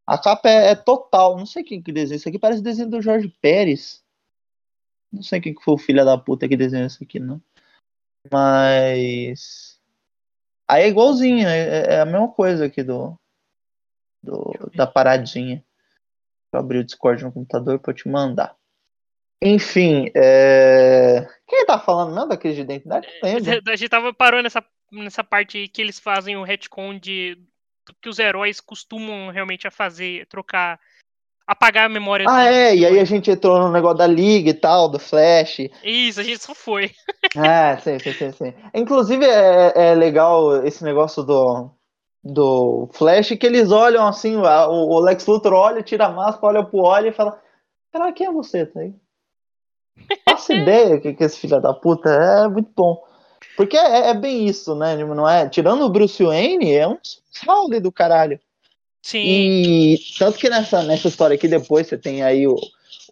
A 0.07 0.19
capa 0.19 0.49
é, 0.49 0.71
é 0.71 0.75
total. 0.75 1.37
Não 1.37 1.47
sei 1.47 1.63
quem 1.63 1.81
que 1.81 1.93
desenha 1.93 2.17
isso 2.17 2.29
aqui. 2.29 2.39
Parece 2.39 2.63
desenho 2.63 2.91
do 2.91 3.01
Jorge 3.01 3.29
Pérez. 3.41 4.05
Não 5.13 5.23
sei 5.23 5.41
quem 5.41 5.55
que 5.55 5.63
foi 5.63 5.75
o 5.75 5.79
filho 5.79 6.05
da 6.05 6.19
puta 6.19 6.49
que 6.49 6.57
desenhou 6.57 6.87
isso 6.87 7.03
aqui, 7.03 7.21
não. 7.21 7.41
Mas. 8.31 9.81
Aí 10.69 10.85
é 10.85 10.89
igualzinho, 10.89 11.47
é, 11.47 11.95
é 11.95 12.01
a 12.01 12.05
mesma 12.05 12.29
coisa 12.29 12.67
aqui 12.67 12.83
do, 12.83 13.17
do 14.21 14.53
da 14.75 14.85
paradinha. 14.85 15.65
Vou 16.51 16.61
abrir 16.61 16.79
o 16.79 16.85
Discord 16.85 17.23
no 17.23 17.31
computador 17.31 17.79
pra 17.79 17.93
eu 17.93 17.97
te 17.97 18.09
mandar. 18.09 18.57
Enfim, 19.43 20.11
é... 20.15 21.27
quem 21.47 21.67
tá 21.67 21.79
falando 21.79 22.15
mesmo 22.15 22.29
da 22.29 22.37
crise 22.37 22.57
de 22.57 22.63
identidade? 22.63 23.07
Não 23.23 23.35
lembro. 23.35 23.71
A 23.71 23.77
gente 23.77 23.89
tava 23.89 24.13
parando 24.13 24.45
nessa, 24.45 24.65
nessa 24.91 25.23
parte 25.23 25.69
que 25.69 25.83
eles 25.83 25.99
fazem 25.99 26.37
o 26.37 26.43
retcon 26.43 26.99
de 26.99 27.39
que 28.01 28.09
os 28.09 28.19
heróis 28.19 28.61
costumam 28.61 29.31
realmente 29.31 29.67
a 29.67 29.71
fazer, 29.71 30.27
trocar, 30.27 30.81
apagar 31.47 31.87
a 31.87 31.89
memória. 31.89 32.27
Ah, 32.29 32.47
é, 32.47 32.75
e 32.75 32.85
aí 32.85 32.99
a 32.99 33.05
gente 33.05 33.31
entrou 33.31 33.59
no 33.61 33.71
negócio 33.71 33.99
da 33.99 34.07
Liga 34.07 34.51
e 34.51 34.55
tal, 34.55 34.89
do 34.89 34.99
Flash. 34.99 35.69
Isso, 35.85 36.21
a 36.21 36.25
gente 36.25 36.43
só 36.43 36.55
foi. 36.55 36.91
é, 37.37 37.77
sim, 37.79 37.99
sim, 37.99 38.13
sim, 38.13 38.33
sim. 38.33 38.55
Inclusive 38.75 39.25
é, 39.25 39.91
é 39.91 39.95
legal 39.95 40.65
esse 40.67 40.83
negócio 40.83 41.23
do, 41.23 41.71
do 42.25 42.89
Flash, 42.93 43.37
que 43.39 43.47
eles 43.47 43.71
olham 43.71 44.07
assim, 44.07 44.37
o, 44.37 44.43
o 44.43 44.99
Lex 44.99 45.27
Luthor 45.27 45.53
olha, 45.53 45.83
tira 45.83 46.07
a 46.07 46.13
máscara, 46.13 46.59
olha 46.59 46.65
pro 46.65 46.79
olho 46.79 47.09
e 47.09 47.13
fala, 47.13 47.41
cara, 47.93 48.13
quem 48.13 48.27
é 48.27 48.33
você, 48.33 48.67
tá 48.67 48.81
aí? 48.81 48.95
Faço 50.47 50.53
ideia 50.53 51.01
que, 51.01 51.15
que 51.15 51.25
esse 51.25 51.39
filho 51.39 51.61
da 51.61 51.75
puta 51.75 52.09
é 52.09 52.49
muito 52.49 52.71
bom. 52.75 53.03
Porque 53.57 53.77
é, 53.77 54.11
é, 54.11 54.15
bem 54.15 54.47
isso, 54.47 54.75
né? 54.75 54.97
Tipo, 54.97 55.15
não 55.15 55.29
é? 55.29 55.49
Tirando 55.49 55.83
o 55.85 55.89
Bruce 55.89 56.23
Wayne, 56.23 56.73
é 56.73 56.87
um 56.87 56.99
salve 57.31 57.81
do 57.81 57.91
caralho. 57.91 58.39
Sim. 59.03 59.19
E 59.19 59.99
tanto 60.19 60.39
que 60.39 60.49
nessa, 60.49 60.83
nessa 60.83 61.09
história 61.09 61.35
aqui, 61.35 61.49
depois 61.49 61.87
você 61.87 61.97
tem 61.97 62.23
aí 62.23 62.47
o, 62.47 62.57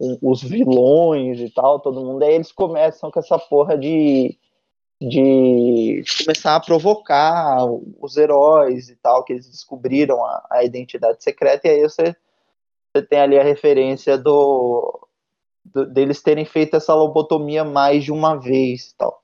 o, 0.01 0.31
os 0.31 0.43
vilões 0.43 1.41
e 1.41 1.49
tal, 1.51 1.81
todo 1.81 2.05
mundo, 2.05 2.23
aí 2.23 2.35
eles 2.35 2.51
começam 2.51 3.11
com 3.11 3.21
essa 3.21 3.39
porra 3.39 3.79
de, 3.79 4.37
de, 5.01 6.03
de 6.03 6.25
começar 6.25 6.57
a 6.57 6.61
provocar 6.61 7.65
os 8.01 8.17
heróis 8.17 8.89
e 8.89 8.97
tal, 8.97 9.25
que 9.25 9.33
eles 9.33 9.49
descobriram 9.49 10.25
a, 10.25 10.47
a 10.51 10.65
identidade 10.65 11.23
secreta, 11.23 11.69
e 11.69 11.71
aí 11.71 11.83
você, 11.83 12.17
você 12.93 13.03
tem 13.07 13.21
ali 13.21 13.39
a 13.39 13.45
referência 13.45 14.19
do 14.19 15.07
deles 15.65 16.23
terem 16.23 16.45
feito 16.45 16.77
essa 16.77 16.95
lobotomia 16.95 17.65
mais 17.65 18.05
de 18.05 18.13
uma 18.13 18.37
vez 18.37 18.91
e 18.91 18.97
tal. 18.97 19.21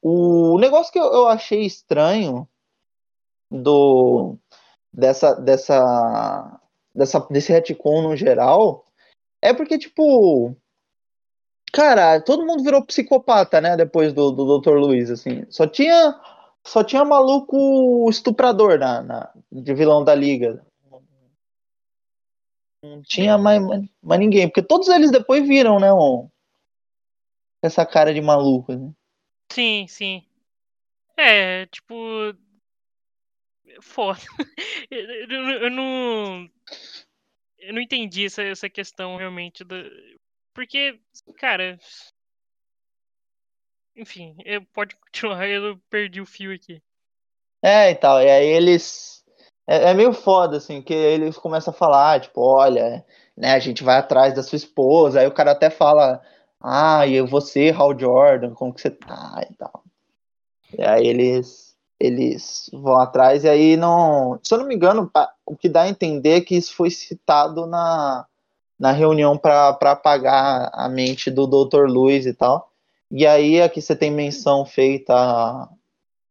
O 0.00 0.58
negócio 0.58 0.92
que 0.92 0.98
eu, 0.98 1.04
eu 1.04 1.28
achei 1.28 1.62
estranho 1.62 2.48
do 3.50 4.36
dessa 4.92 5.34
dessa 5.34 6.60
dessa 6.94 7.20
desse 7.30 7.52
retcon 7.52 8.02
no 8.02 8.16
geral 8.16 8.84
é 9.40 9.52
porque 9.52 9.78
tipo 9.78 10.56
cara, 11.72 12.20
todo 12.20 12.46
mundo 12.46 12.62
virou 12.62 12.84
psicopata, 12.84 13.60
né, 13.60 13.76
depois 13.76 14.12
do, 14.12 14.30
do 14.30 14.60
Dr. 14.60 14.74
Luiz, 14.74 15.10
assim. 15.10 15.46
Só 15.48 15.66
tinha 15.66 16.20
só 16.64 16.84
tinha 16.84 17.04
maluco 17.04 18.08
estuprador 18.08 18.78
na, 18.78 19.02
na 19.02 19.30
de 19.50 19.74
vilão 19.74 20.04
da 20.04 20.14
liga. 20.14 20.64
Não 22.82 23.00
tinha 23.00 23.38
mais, 23.38 23.62
mais, 24.02 24.20
ninguém, 24.20 24.48
porque 24.48 24.62
todos 24.62 24.88
eles 24.88 25.12
depois 25.12 25.46
viram, 25.46 25.78
né, 25.78 25.92
um, 25.92 26.28
essa 27.62 27.86
cara 27.86 28.12
de 28.12 28.20
maluco, 28.20 28.74
né? 28.74 28.92
Sim, 29.52 29.86
sim. 29.86 30.26
É, 31.16 31.66
tipo. 31.66 31.94
Foda. 33.80 34.20
Eu, 34.90 35.48
eu, 35.62 35.70
não. 35.70 36.50
Eu 37.58 37.72
não 37.72 37.80
entendi 37.80 38.26
essa, 38.26 38.42
essa 38.42 38.68
questão 38.68 39.16
realmente. 39.16 39.64
Porque, 40.52 41.00
cara. 41.38 41.78
Enfim, 43.96 44.36
eu, 44.44 44.62
pode 44.66 44.96
continuar, 44.96 45.48
eu 45.48 45.78
perdi 45.88 46.20
o 46.20 46.26
fio 46.26 46.52
aqui. 46.52 46.82
É, 47.62 47.90
e 47.90 47.94
tal. 47.94 48.20
E 48.20 48.28
aí 48.28 48.46
eles 48.46 49.21
é, 49.66 49.90
é, 49.90 49.94
meio 49.94 50.12
foda, 50.12 50.56
assim, 50.56 50.82
que 50.82 50.94
eles 50.94 51.36
começam 51.38 51.72
a 51.72 51.76
falar, 51.76 52.20
tipo, 52.20 52.40
olha, 52.40 53.04
né, 53.36 53.54
a 53.54 53.58
gente 53.58 53.84
vai 53.84 53.96
atrás 53.98 54.34
da 54.34 54.42
sua 54.42 54.56
esposa, 54.56 55.20
aí 55.20 55.26
o 55.26 55.32
cara 55.32 55.52
até 55.52 55.70
fala, 55.70 56.20
ah, 56.60 57.06
e 57.06 57.20
você, 57.22 57.74
Hal 57.76 57.98
Jordan, 57.98 58.54
como 58.54 58.74
que 58.74 58.80
você 58.80 58.90
tá 58.90 59.44
e 59.50 59.54
tal. 59.54 59.82
E 60.78 60.82
aí 60.82 61.06
eles, 61.06 61.76
eles 62.00 62.70
vão 62.72 63.00
atrás, 63.00 63.44
e 63.44 63.48
aí 63.48 63.76
não. 63.76 64.38
Se 64.42 64.54
eu 64.54 64.58
não 64.58 64.66
me 64.66 64.74
engano, 64.74 65.10
o 65.46 65.56
que 65.56 65.68
dá 65.68 65.82
a 65.82 65.88
entender 65.88 66.38
é 66.38 66.40
que 66.40 66.56
isso 66.56 66.74
foi 66.74 66.90
citado 66.90 67.66
na, 67.66 68.26
na 68.78 68.92
reunião 68.92 69.36
para 69.36 69.68
apagar 69.70 70.70
a 70.72 70.88
mente 70.88 71.30
do 71.30 71.46
Dr. 71.46 71.86
Luiz 71.88 72.26
e 72.26 72.34
tal. 72.34 72.70
E 73.10 73.26
aí 73.26 73.60
aqui 73.60 73.80
você 73.82 73.94
tem 73.94 74.10
menção 74.10 74.64
feita 74.64 75.14
a, 75.14 75.68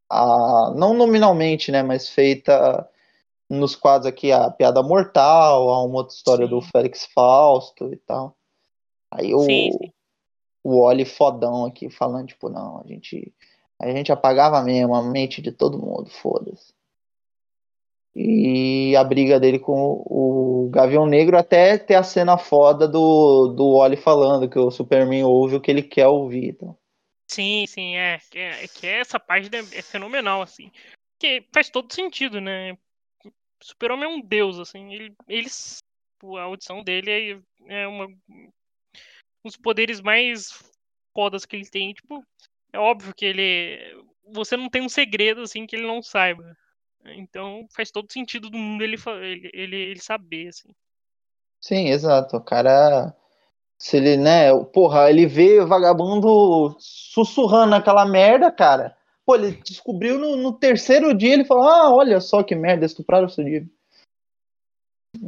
a, 0.09 0.73
não 0.75 0.93
nominalmente, 0.93 1.71
né, 1.71 1.83
mas 1.83 2.09
feita 2.09 2.87
nos 3.51 3.75
quadros 3.75 4.07
aqui 4.07 4.31
a 4.31 4.49
Piada 4.49 4.81
Mortal, 4.81 5.69
há 5.69 5.83
uma 5.83 5.97
outra 5.97 6.15
história 6.15 6.45
sim. 6.45 6.49
do 6.49 6.61
Félix 6.61 7.05
Fausto 7.13 7.91
e 7.93 7.97
tal. 7.97 8.37
Aí 9.11 9.33
o, 9.33 9.41
sim, 9.41 9.71
sim. 9.73 9.91
o 10.63 10.79
Oli 10.81 11.03
fodão 11.03 11.65
aqui 11.65 11.89
falando, 11.89 12.27
tipo, 12.27 12.49
não, 12.49 12.79
a 12.79 12.87
gente, 12.87 13.33
a 13.79 13.91
gente 13.91 14.09
apagava 14.09 14.61
mesmo 14.61 14.95
a 14.95 15.03
mente 15.03 15.41
de 15.41 15.51
todo 15.51 15.77
mundo, 15.77 16.09
foda-se. 16.09 16.73
e 18.15 18.95
a 18.95 19.03
briga 19.03 19.37
dele 19.37 19.59
com 19.59 20.01
o 20.05 20.69
Gavião 20.71 21.05
Negro 21.05 21.37
até 21.37 21.77
ter 21.77 21.95
a 21.95 22.03
cena 22.03 22.37
foda 22.37 22.87
do, 22.87 23.47
do 23.49 23.77
Wally 23.77 23.97
falando 23.97 24.49
que 24.49 24.59
o 24.59 24.71
Superman 24.71 25.25
ouve 25.25 25.57
o 25.57 25.61
que 25.61 25.69
ele 25.69 25.83
quer 25.83 26.07
ouvir. 26.07 26.51
Então. 26.51 26.77
Sim, 27.27 27.65
sim, 27.67 27.97
é. 27.97 28.17
é, 28.33 28.63
é 28.63 28.67
que 28.67 28.87
essa 28.87 29.19
página 29.19 29.57
é 29.57 29.81
fenomenal, 29.81 30.41
assim. 30.41 30.71
Que 31.19 31.45
faz 31.53 31.69
todo 31.69 31.93
sentido, 31.93 32.39
né? 32.39 32.77
Super-Homem 33.61 34.05
é 34.05 34.07
um 34.07 34.21
deus, 34.21 34.59
assim. 34.59 34.93
Ele, 34.93 35.13
eles, 35.27 35.79
a 36.37 36.43
audição 36.43 36.83
dele 36.83 37.41
é, 37.67 37.83
é 37.83 37.87
uma, 37.87 38.05
um 38.05 38.51
dos 39.45 39.57
poderes 39.57 40.01
mais 40.01 40.49
fodas 41.13 41.45
que 41.45 41.55
ele 41.55 41.69
tem. 41.69 41.93
Tipo, 41.93 42.23
é 42.73 42.79
óbvio 42.79 43.13
que 43.15 43.25
ele. 43.25 44.03
Você 44.33 44.55
não 44.55 44.69
tem 44.69 44.81
um 44.81 44.89
segredo, 44.89 45.41
assim, 45.41 45.65
que 45.65 45.75
ele 45.75 45.87
não 45.87 46.01
saiba. 46.01 46.55
Então 47.03 47.67
faz 47.75 47.91
todo 47.91 48.11
sentido 48.11 48.49
do 48.49 48.57
mundo 48.57 48.83
ele, 48.83 48.95
ele, 49.21 49.49
ele, 49.53 49.75
ele 49.75 49.99
saber, 49.99 50.49
assim. 50.49 50.69
Sim, 51.59 51.87
exato. 51.89 52.37
O 52.37 52.41
cara. 52.41 53.15
Se 53.77 53.97
ele, 53.97 54.15
né? 54.15 54.53
Porra, 54.73 55.09
ele 55.09 55.25
vê 55.25 55.63
vagabundo 55.65 56.75
sussurrando 56.79 57.73
aquela 57.75 58.05
merda, 58.05 58.51
cara. 58.51 58.95
Pô, 59.25 59.35
ele 59.35 59.51
descobriu 59.63 60.17
no, 60.17 60.35
no 60.35 60.53
terceiro 60.53 61.13
dia, 61.13 61.33
ele 61.33 61.45
falou: 61.45 61.63
Ah, 61.63 61.93
olha 61.93 62.19
só 62.19 62.43
que 62.43 62.55
merda, 62.55 62.85
estupraram 62.85 63.27
o 63.27 63.29
seu 63.29 63.43
dia. 63.43 63.65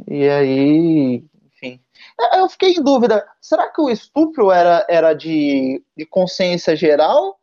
E 0.08 0.28
aí, 0.28 1.24
enfim. 1.46 1.80
É, 2.20 2.40
eu 2.40 2.48
fiquei 2.48 2.72
em 2.72 2.82
dúvida: 2.82 3.26
será 3.40 3.68
que 3.70 3.80
o 3.80 3.90
estupro 3.90 4.50
era, 4.50 4.84
era 4.88 5.14
de, 5.14 5.82
de 5.96 6.04
consciência 6.06 6.74
geral? 6.76 7.38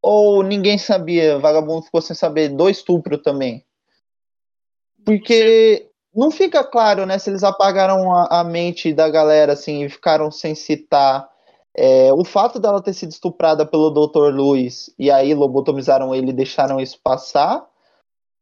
Ou 0.00 0.42
ninguém 0.42 0.78
sabia, 0.78 1.38
vagabundo 1.38 1.82
ficou 1.82 2.00
sem 2.00 2.14
saber 2.14 2.50
do 2.50 2.70
estupro 2.70 3.18
também? 3.18 3.64
Porque 5.04 5.90
não 6.14 6.30
fica 6.30 6.62
claro, 6.62 7.04
né, 7.04 7.18
se 7.18 7.30
eles 7.30 7.42
apagaram 7.42 8.12
a, 8.12 8.40
a 8.40 8.44
mente 8.44 8.92
da 8.92 9.08
galera, 9.08 9.52
assim, 9.54 9.84
e 9.84 9.88
ficaram 9.88 10.30
sem 10.30 10.54
citar 10.54 11.28
é, 11.80 12.12
o 12.12 12.24
fato 12.24 12.58
dela 12.58 12.82
ter 12.82 12.92
sido 12.92 13.12
estuprada 13.12 13.64
pelo 13.64 13.90
Dr. 13.90 14.34
Luiz 14.34 14.92
e 14.98 15.12
aí 15.12 15.32
lobotomizaram 15.32 16.12
ele 16.12 16.30
e 16.30 16.32
deixaram 16.32 16.80
isso 16.80 16.98
passar, 17.00 17.64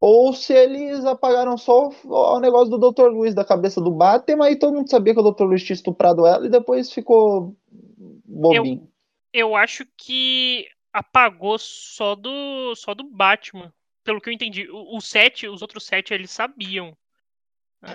ou 0.01 0.33
se 0.33 0.55
eles 0.55 1.05
apagaram 1.05 1.59
só 1.59 1.91
o, 2.05 2.41
negócio 2.41 2.71
do 2.71 2.91
Dr. 2.91 3.09
Luiz 3.09 3.35
da 3.35 3.45
cabeça 3.45 3.79
do 3.79 3.91
Batman 3.91 4.51
e 4.51 4.59
todo 4.59 4.75
mundo 4.75 4.89
sabia 4.89 5.13
que 5.13 5.21
o 5.21 5.31
Dr. 5.31 5.45
Luiz 5.45 5.63
tinha 5.63 5.75
estuprado 5.75 6.27
ela 6.27 6.47
e 6.47 6.51
depois 6.51 6.91
ficou 6.91 7.55
bobinho. 8.25 8.89
Eu, 9.35 9.49
eu 9.51 9.57
acho 9.57 9.85
que 9.99 10.67
apagou 10.91 11.59
só 11.59 12.15
do 12.15 12.75
só 12.75 12.95
do 12.95 13.05
Batman. 13.05 13.71
Pelo 14.03 14.19
que 14.19 14.31
eu 14.31 14.33
entendi. 14.33 14.67
O, 14.71 14.97
o 14.97 15.01
sete, 15.01 15.47
os 15.47 15.61
outros 15.61 15.85
sete, 15.85 16.15
eles 16.15 16.31
sabiam. 16.31 16.97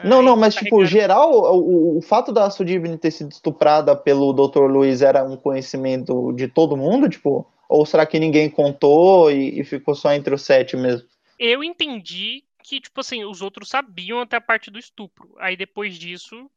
Não, 0.04 0.22
não, 0.22 0.36
mas 0.36 0.56
tipo, 0.56 0.84
geral, 0.86 1.32
o, 1.32 1.98
o 1.98 2.02
fato 2.02 2.32
da 2.32 2.50
Sudibne 2.50 2.98
ter 2.98 3.12
sido 3.12 3.32
estuprada 3.32 3.96
pelo 3.96 4.34
Dr. 4.34 4.64
Luiz 4.64 5.02
era 5.02 5.24
um 5.24 5.38
conhecimento 5.38 6.32
de 6.34 6.48
todo 6.48 6.78
mundo, 6.78 7.10
tipo? 7.10 7.48
Ou 7.70 7.86
será 7.86 8.06
que 8.06 8.20
ninguém 8.20 8.50
contou 8.50 9.32
e, 9.32 9.60
e 9.60 9.64
ficou 9.64 9.96
só 9.96 10.14
entre 10.14 10.34
os 10.34 10.42
sete 10.42 10.76
mesmo? 10.76 11.08
Eu 11.40 11.64
entendi 11.64 12.44
que, 12.64 12.80
tipo 12.80 13.00
assim, 13.00 13.24
os 13.24 13.42
outros 13.42 13.70
sabiam 13.70 14.20
até 14.20 14.38
a 14.38 14.42
parte 14.42 14.70
do 14.70 14.80
estupro. 14.80 15.34
Aí 15.40 15.56
depois 15.56 15.98
disso. 15.98 16.50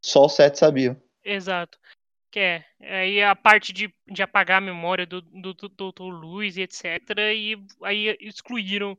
Só 0.00 0.26
os 0.26 0.32
sete 0.32 0.58
sabiam. 0.58 0.96
Exato. 1.24 1.78
Que 2.30 2.40
é. 2.40 2.64
Aí 2.80 3.22
a 3.22 3.36
parte 3.36 3.72
de, 3.72 3.92
de 4.06 4.22
apagar 4.22 4.58
a 4.58 4.64
memória 4.64 5.06
do, 5.06 5.20
do, 5.20 5.54
do 5.54 5.68
Dr. 5.68 6.02
Luiz 6.02 6.56
e 6.56 6.62
etc. 6.62 6.84
E 7.18 7.56
aí 7.82 8.16
excluíram 8.20 8.98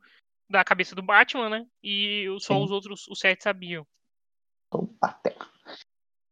da 0.50 0.64
cabeça 0.64 0.96
do 0.96 1.02
Batman, 1.02 1.50
né? 1.50 1.66
E 1.84 2.26
só 2.40 2.56
Sim. 2.56 2.64
os 2.64 2.72
outros, 2.72 3.08
os 3.08 3.20
sete 3.20 3.44
sabiam. 3.44 3.86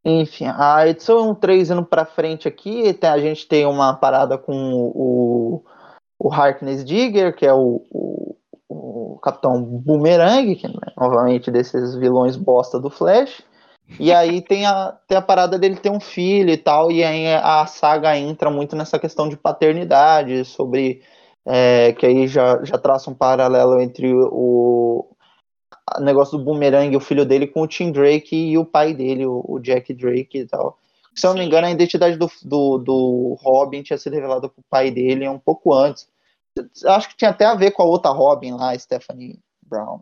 Enfim, 0.06 0.46
a 0.48 0.86
edição 0.88 1.34
3 1.34 1.72
indo 1.72 1.86
pra 1.86 2.06
frente 2.06 2.48
aqui, 2.48 2.98
a 3.02 3.18
gente 3.18 3.48
tem 3.48 3.66
uma 3.66 3.94
parada 3.94 4.38
com 4.38 4.54
o, 4.54 5.64
o 6.20 6.34
Harkness 6.34 6.84
Digger, 6.84 7.34
que 7.34 7.46
é 7.46 7.54
o, 7.54 7.86
o, 7.90 8.36
o 8.68 9.20
Capitão 9.20 9.64
Boomerang, 9.64 10.56
que 10.58 10.68
é 10.68 10.70
novamente 10.98 11.50
desses 11.50 11.96
vilões 11.96 12.36
bosta 12.36 12.78
do 12.80 12.90
Flash. 12.90 13.42
E 14.00 14.12
aí 14.12 14.42
tem 14.42 14.66
a, 14.66 14.98
tem 15.08 15.18
a 15.18 15.22
parada 15.22 15.58
dele 15.58 15.76
ter 15.76 15.90
um 15.90 16.00
filho 16.00 16.50
e 16.50 16.58
tal, 16.58 16.92
e 16.92 17.04
aí 17.04 17.28
a 17.36 17.66
saga 17.66 18.18
entra 18.18 18.50
muito 18.50 18.76
nessa 18.76 19.00
questão 19.00 19.30
de 19.30 19.38
paternidade, 19.38 20.44
sobre 20.46 21.02
é, 21.46 21.94
que 21.94 22.06
aí 22.06 22.28
já, 22.28 22.64
já 22.64 22.78
traça 22.78 23.10
um 23.10 23.14
paralelo 23.14 23.80
entre 23.82 24.14
o, 24.14 25.08
o 25.98 26.00
negócio 26.02 26.38
do 26.38 26.44
Boomerang, 26.44 26.96
o 26.96 27.02
filho 27.02 27.26
dele, 27.26 27.48
com 27.48 27.62
o 27.62 27.68
Tim 27.68 27.92
Drake 27.92 28.36
e 28.36 28.58
o 28.58 28.66
pai 28.66 28.94
dele, 28.94 29.26
o, 29.26 29.44
o 29.48 29.60
Jack 29.60 29.94
Drake 29.94 30.40
e 30.40 30.48
tal. 30.48 30.80
Se 31.14 31.28
eu 31.28 31.32
não 31.32 31.40
me 31.40 31.46
engano, 31.46 31.68
a 31.68 31.72
identidade 31.72 32.18
do, 32.18 32.30
do, 32.44 32.78
do 32.80 33.38
Robin 33.42 33.84
tinha 33.84 33.98
sido 33.98 34.14
revelada 34.14 34.50
pro 34.50 34.64
pai 34.70 34.90
dele 34.90 35.28
um 35.30 35.38
pouco 35.38 35.74
antes. 35.74 36.10
Acho 36.86 37.10
que 37.10 37.18
tinha 37.18 37.32
até 37.32 37.46
a 37.46 37.56
ver 37.56 37.72
com 37.72 37.84
a 37.84 37.86
outra 37.86 38.12
Robin 38.12 38.54
lá, 38.54 38.78
Stephanie 38.78 39.40
Brown. 39.62 40.02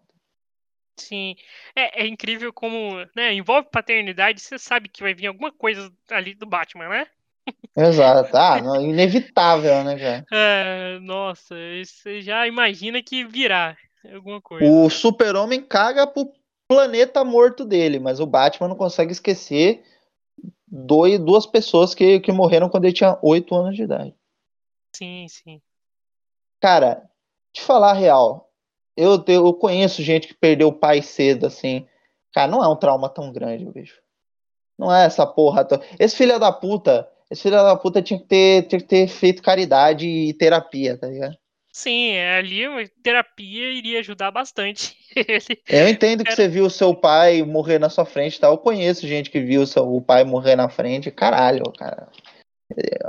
Sim, 0.97 1.35
é, 1.75 2.03
é 2.03 2.07
incrível 2.07 2.53
como 2.53 2.95
né, 3.15 3.33
envolve 3.33 3.67
paternidade, 3.71 4.39
você 4.39 4.59
sabe 4.59 4.87
que 4.87 5.01
vai 5.01 5.13
vir 5.13 5.27
alguma 5.27 5.51
coisa 5.51 5.91
ali 6.09 6.35
do 6.35 6.45
Batman, 6.45 6.89
né? 6.89 7.07
Exato, 7.75 8.35
ah, 8.35 8.59
inevitável, 8.81 9.83
né, 9.83 9.97
cara? 9.97 10.25
É, 10.31 10.99
nossa, 10.99 11.55
você 11.85 12.21
já 12.21 12.47
imagina 12.47 13.01
que 13.01 13.23
virá 13.23 13.77
alguma 14.13 14.41
coisa. 14.41 14.65
O 14.65 14.89
super-homem 14.89 15.61
caga 15.61 16.05
pro 16.05 16.31
planeta 16.67 17.23
morto 17.23 17.65
dele, 17.65 17.99
mas 17.99 18.19
o 18.19 18.25
Batman 18.25 18.67
não 18.67 18.75
consegue 18.75 19.11
esquecer 19.11 19.83
dois, 20.67 21.19
duas 21.19 21.45
pessoas 21.45 21.93
que, 21.93 22.19
que 22.19 22.31
morreram 22.31 22.69
quando 22.69 22.85
ele 22.85 22.93
tinha 22.93 23.17
8 23.21 23.53
anos 23.55 23.75
de 23.75 23.83
idade. 23.83 24.15
Sim, 24.95 25.27
sim. 25.29 25.61
Cara, 26.59 27.09
te 27.53 27.61
falar 27.61 27.91
a 27.91 27.95
real, 27.95 28.49
eu, 28.95 29.23
eu 29.27 29.53
conheço 29.53 30.01
gente 30.03 30.27
que 30.27 30.33
perdeu 30.33 30.69
o 30.69 30.73
pai 30.73 31.01
cedo, 31.01 31.45
assim. 31.47 31.87
Cara, 32.33 32.49
não 32.49 32.63
é 32.63 32.67
um 32.67 32.75
trauma 32.75 33.09
tão 33.09 33.31
grande, 33.31 33.65
bicho. 33.65 34.01
Não 34.77 34.93
é 34.93 35.05
essa 35.05 35.25
porra. 35.25 35.65
Tão... 35.65 35.81
Esse 35.99 36.15
filho 36.15 36.39
da 36.39 36.51
puta, 36.51 37.09
esse 37.31 37.43
filho 37.43 37.55
da 37.55 37.77
puta 37.77 38.01
tinha 38.01 38.19
que 38.19 38.25
ter, 38.25 38.67
tinha 38.67 38.79
que 38.79 38.87
ter 38.87 39.07
feito 39.07 39.41
caridade 39.41 40.05
e 40.05 40.33
terapia, 40.33 40.97
tá 40.97 41.07
ligado? 41.07 41.37
Sim, 41.71 42.09
é, 42.09 42.37
ali 42.37 42.89
terapia 43.01 43.71
iria 43.71 43.99
ajudar 43.99 44.29
bastante. 44.29 44.97
eu 45.69 45.87
entendo 45.87 46.25
que 46.25 46.35
você 46.35 46.49
viu 46.49 46.65
o 46.65 46.69
seu 46.69 46.93
pai 46.93 47.41
morrer 47.43 47.79
na 47.79 47.89
sua 47.89 48.03
frente, 48.03 48.37
tá? 48.37 48.47
Eu 48.47 48.57
conheço 48.57 49.07
gente 49.07 49.29
que 49.29 49.39
viu 49.39 49.61
o, 49.61 49.67
seu, 49.67 49.83
o 49.83 50.01
pai 50.01 50.25
morrer 50.25 50.57
na 50.57 50.67
frente, 50.67 51.09
caralho, 51.09 51.63
cara. 51.77 52.09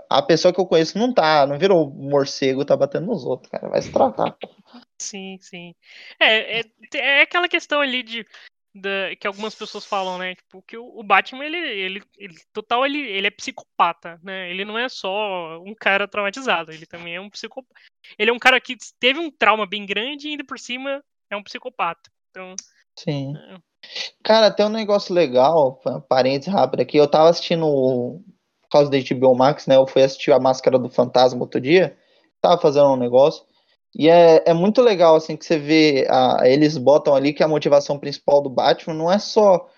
A 0.09 0.23
pessoa 0.23 0.55
que 0.55 0.61
eu 0.61 0.67
conheço 0.67 0.97
não 0.97 1.13
tá, 1.13 1.45
não 1.45 1.59
virou 1.59 1.91
morcego, 1.91 2.65
tá 2.65 2.77
batendo 2.77 3.07
nos 3.07 3.25
outros, 3.25 3.51
cara. 3.51 3.69
Vai 3.69 3.83
se 3.83 3.91
tratar. 3.91 4.37
Sim, 4.97 5.37
sim. 5.41 5.75
É, 6.21 6.61
é, 6.61 6.65
é 6.95 7.23
aquela 7.23 7.49
questão 7.49 7.81
ali 7.81 8.05
de 8.05 8.25
da, 8.75 9.15
que 9.19 9.27
algumas 9.27 9.55
pessoas 9.55 9.85
falam, 9.85 10.19
né? 10.19 10.35
Tipo, 10.35 10.63
que 10.63 10.77
o, 10.77 11.03
Batman, 11.03 11.45
ele, 11.45 11.57
ele, 11.57 12.03
ele, 12.17 12.35
total, 12.53 12.87
ele, 12.87 12.99
ele 12.99 13.27
é 13.27 13.31
psicopata, 13.31 14.19
né? 14.23 14.51
Ele 14.51 14.65
não 14.65 14.79
é 14.79 14.89
só 14.89 15.59
um 15.61 15.75
cara 15.75 16.09
traumatizado, 16.09 16.73
ele 16.73 16.87
também 16.87 17.15
é 17.15 17.21
um 17.21 17.29
psicopata. 17.29 17.75
Ele 18.19 18.31
é 18.31 18.33
um 18.33 18.39
cara 18.39 18.61
que 18.61 18.77
teve 18.99 19.19
um 19.19 19.31
trauma 19.31 19.67
bem 19.67 19.85
grande 19.85 20.27
e 20.27 20.31
ainda 20.31 20.45
por 20.45 20.59
cima 20.59 21.03
é 21.31 21.37
um 21.37 21.43
psicopata. 21.43 22.11
Então. 22.31 22.55
Sim. 22.99 23.35
É... 23.37 23.59
Cara, 24.23 24.51
tem 24.51 24.65
um 24.65 24.71
negócio 24.71 25.15
legal, 25.15 25.81
parênteses 26.09 26.53
rápido 26.53 26.81
aqui. 26.81 26.97
Eu 26.97 27.09
tava 27.09 27.29
assistindo, 27.29 27.67
por 28.63 28.69
causa 28.71 28.91
da 28.91 28.99
HBO 28.99 29.35
Max, 29.35 29.67
né? 29.67 29.77
Eu 29.77 29.87
fui 29.87 30.03
assistir 30.03 30.33
a 30.33 30.39
Máscara 30.39 30.79
do 30.79 30.89
Fantasma 30.89 31.41
outro 31.41 31.61
dia. 31.61 31.97
Tava 32.41 32.61
fazendo 32.61 32.93
um 32.93 32.97
negócio. 32.97 33.45
E 33.95 34.09
é, 34.09 34.43
é 34.47 34.55
muito 34.55 34.81
legal, 34.81 35.17
assim, 35.17 35.37
que 35.37 35.45
você 35.45 35.59
vê, 35.59 36.07
a, 36.09 36.41
eles 36.45 36.79
botam 36.79 37.15
ali 37.15 37.33
que 37.33 37.43
a 37.43 37.49
motivação 37.49 37.99
principal 37.99 38.41
do 38.41 38.49
Batman 38.49 38.95
não 38.95 39.13
é 39.13 39.19
só 39.19 39.69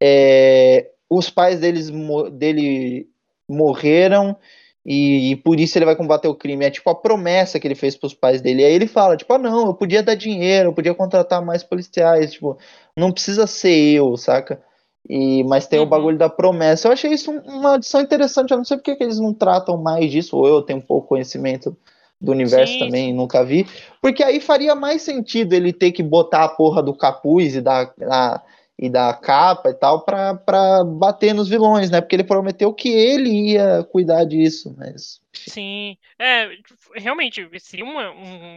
é, 0.00 0.90
os 1.08 1.30
pais 1.30 1.60
deles, 1.60 1.90
dele 2.32 3.08
morreram 3.48 4.36
e, 4.84 5.30
e, 5.30 5.36
por 5.36 5.60
isso 5.60 5.78
ele 5.78 5.84
vai 5.84 5.96
combater 5.96 6.28
o 6.28 6.34
crime. 6.34 6.64
É 6.64 6.70
tipo 6.70 6.90
a 6.90 6.94
promessa 6.94 7.60
que 7.60 7.66
ele 7.66 7.74
fez 7.74 7.96
para 7.96 8.08
os 8.08 8.14
pais 8.14 8.40
dele. 8.40 8.62
E 8.62 8.64
aí 8.64 8.72
ele 8.74 8.86
fala, 8.86 9.16
tipo, 9.16 9.32
ah, 9.32 9.38
não, 9.38 9.66
eu 9.68 9.74
podia 9.74 10.02
dar 10.02 10.14
dinheiro, 10.16 10.70
eu 10.70 10.72
podia 10.72 10.94
contratar 10.94 11.44
mais 11.44 11.62
policiais, 11.62 12.32
tipo, 12.32 12.58
não 12.96 13.12
precisa 13.12 13.46
ser 13.46 13.94
eu, 13.94 14.16
saca? 14.16 14.60
E, 15.08 15.44
mas 15.44 15.66
tem 15.66 15.78
uhum. 15.78 15.86
o 15.86 15.88
bagulho 15.88 16.18
da 16.18 16.28
promessa. 16.28 16.88
Eu 16.88 16.92
achei 16.92 17.12
isso 17.12 17.30
uma 17.30 17.74
adição 17.74 18.00
interessante. 18.00 18.50
Eu 18.50 18.58
não 18.58 18.64
sei 18.64 18.76
porque 18.76 18.96
que 18.96 19.04
eles 19.04 19.18
não 19.18 19.32
tratam 19.32 19.76
mais 19.76 20.10
disso, 20.10 20.36
ou 20.36 20.46
eu 20.46 20.62
tenho 20.62 20.82
pouco 20.82 21.08
conhecimento 21.08 21.76
do 22.22 22.30
universo 22.30 22.74
sim, 22.74 22.78
também, 22.78 23.12
nunca 23.12 23.44
vi. 23.44 23.66
Porque 24.00 24.22
aí 24.22 24.40
faria 24.40 24.74
mais 24.76 25.02
sentido 25.02 25.52
ele 25.54 25.72
ter 25.72 25.90
que 25.90 26.02
botar 26.02 26.44
a 26.44 26.48
porra 26.48 26.80
do 26.80 26.94
capuz 26.94 27.56
e 27.56 27.60
da, 27.60 27.92
a, 28.02 28.42
e 28.78 28.88
da 28.88 29.12
capa 29.12 29.70
e 29.70 29.74
tal 29.74 30.04
pra, 30.04 30.34
pra 30.34 30.84
bater 30.84 31.34
nos 31.34 31.48
vilões, 31.48 31.90
né? 31.90 32.00
Porque 32.00 32.14
ele 32.14 32.24
prometeu 32.24 32.72
que 32.72 32.88
ele 32.88 33.52
ia 33.52 33.82
cuidar 33.90 34.24
disso, 34.24 34.72
mas. 34.78 35.20
Sim, 35.32 35.96
é, 36.16 36.48
realmente, 36.94 37.48
seria 37.58 37.84
uma. 37.84 38.12
Um, 38.12 38.56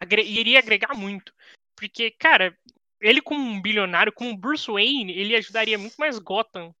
agre 0.00 0.22
iria 0.22 0.58
agregar 0.58 0.94
muito. 0.96 1.32
Porque, 1.76 2.10
cara, 2.10 2.56
ele 3.00 3.22
como 3.22 3.40
um 3.40 3.62
bilionário, 3.62 4.12
como 4.12 4.36
Bruce 4.36 4.70
Wayne, 4.70 5.12
ele 5.12 5.36
ajudaria 5.36 5.78
muito 5.78 5.94
mais 5.96 6.18
Gotham, 6.18 6.74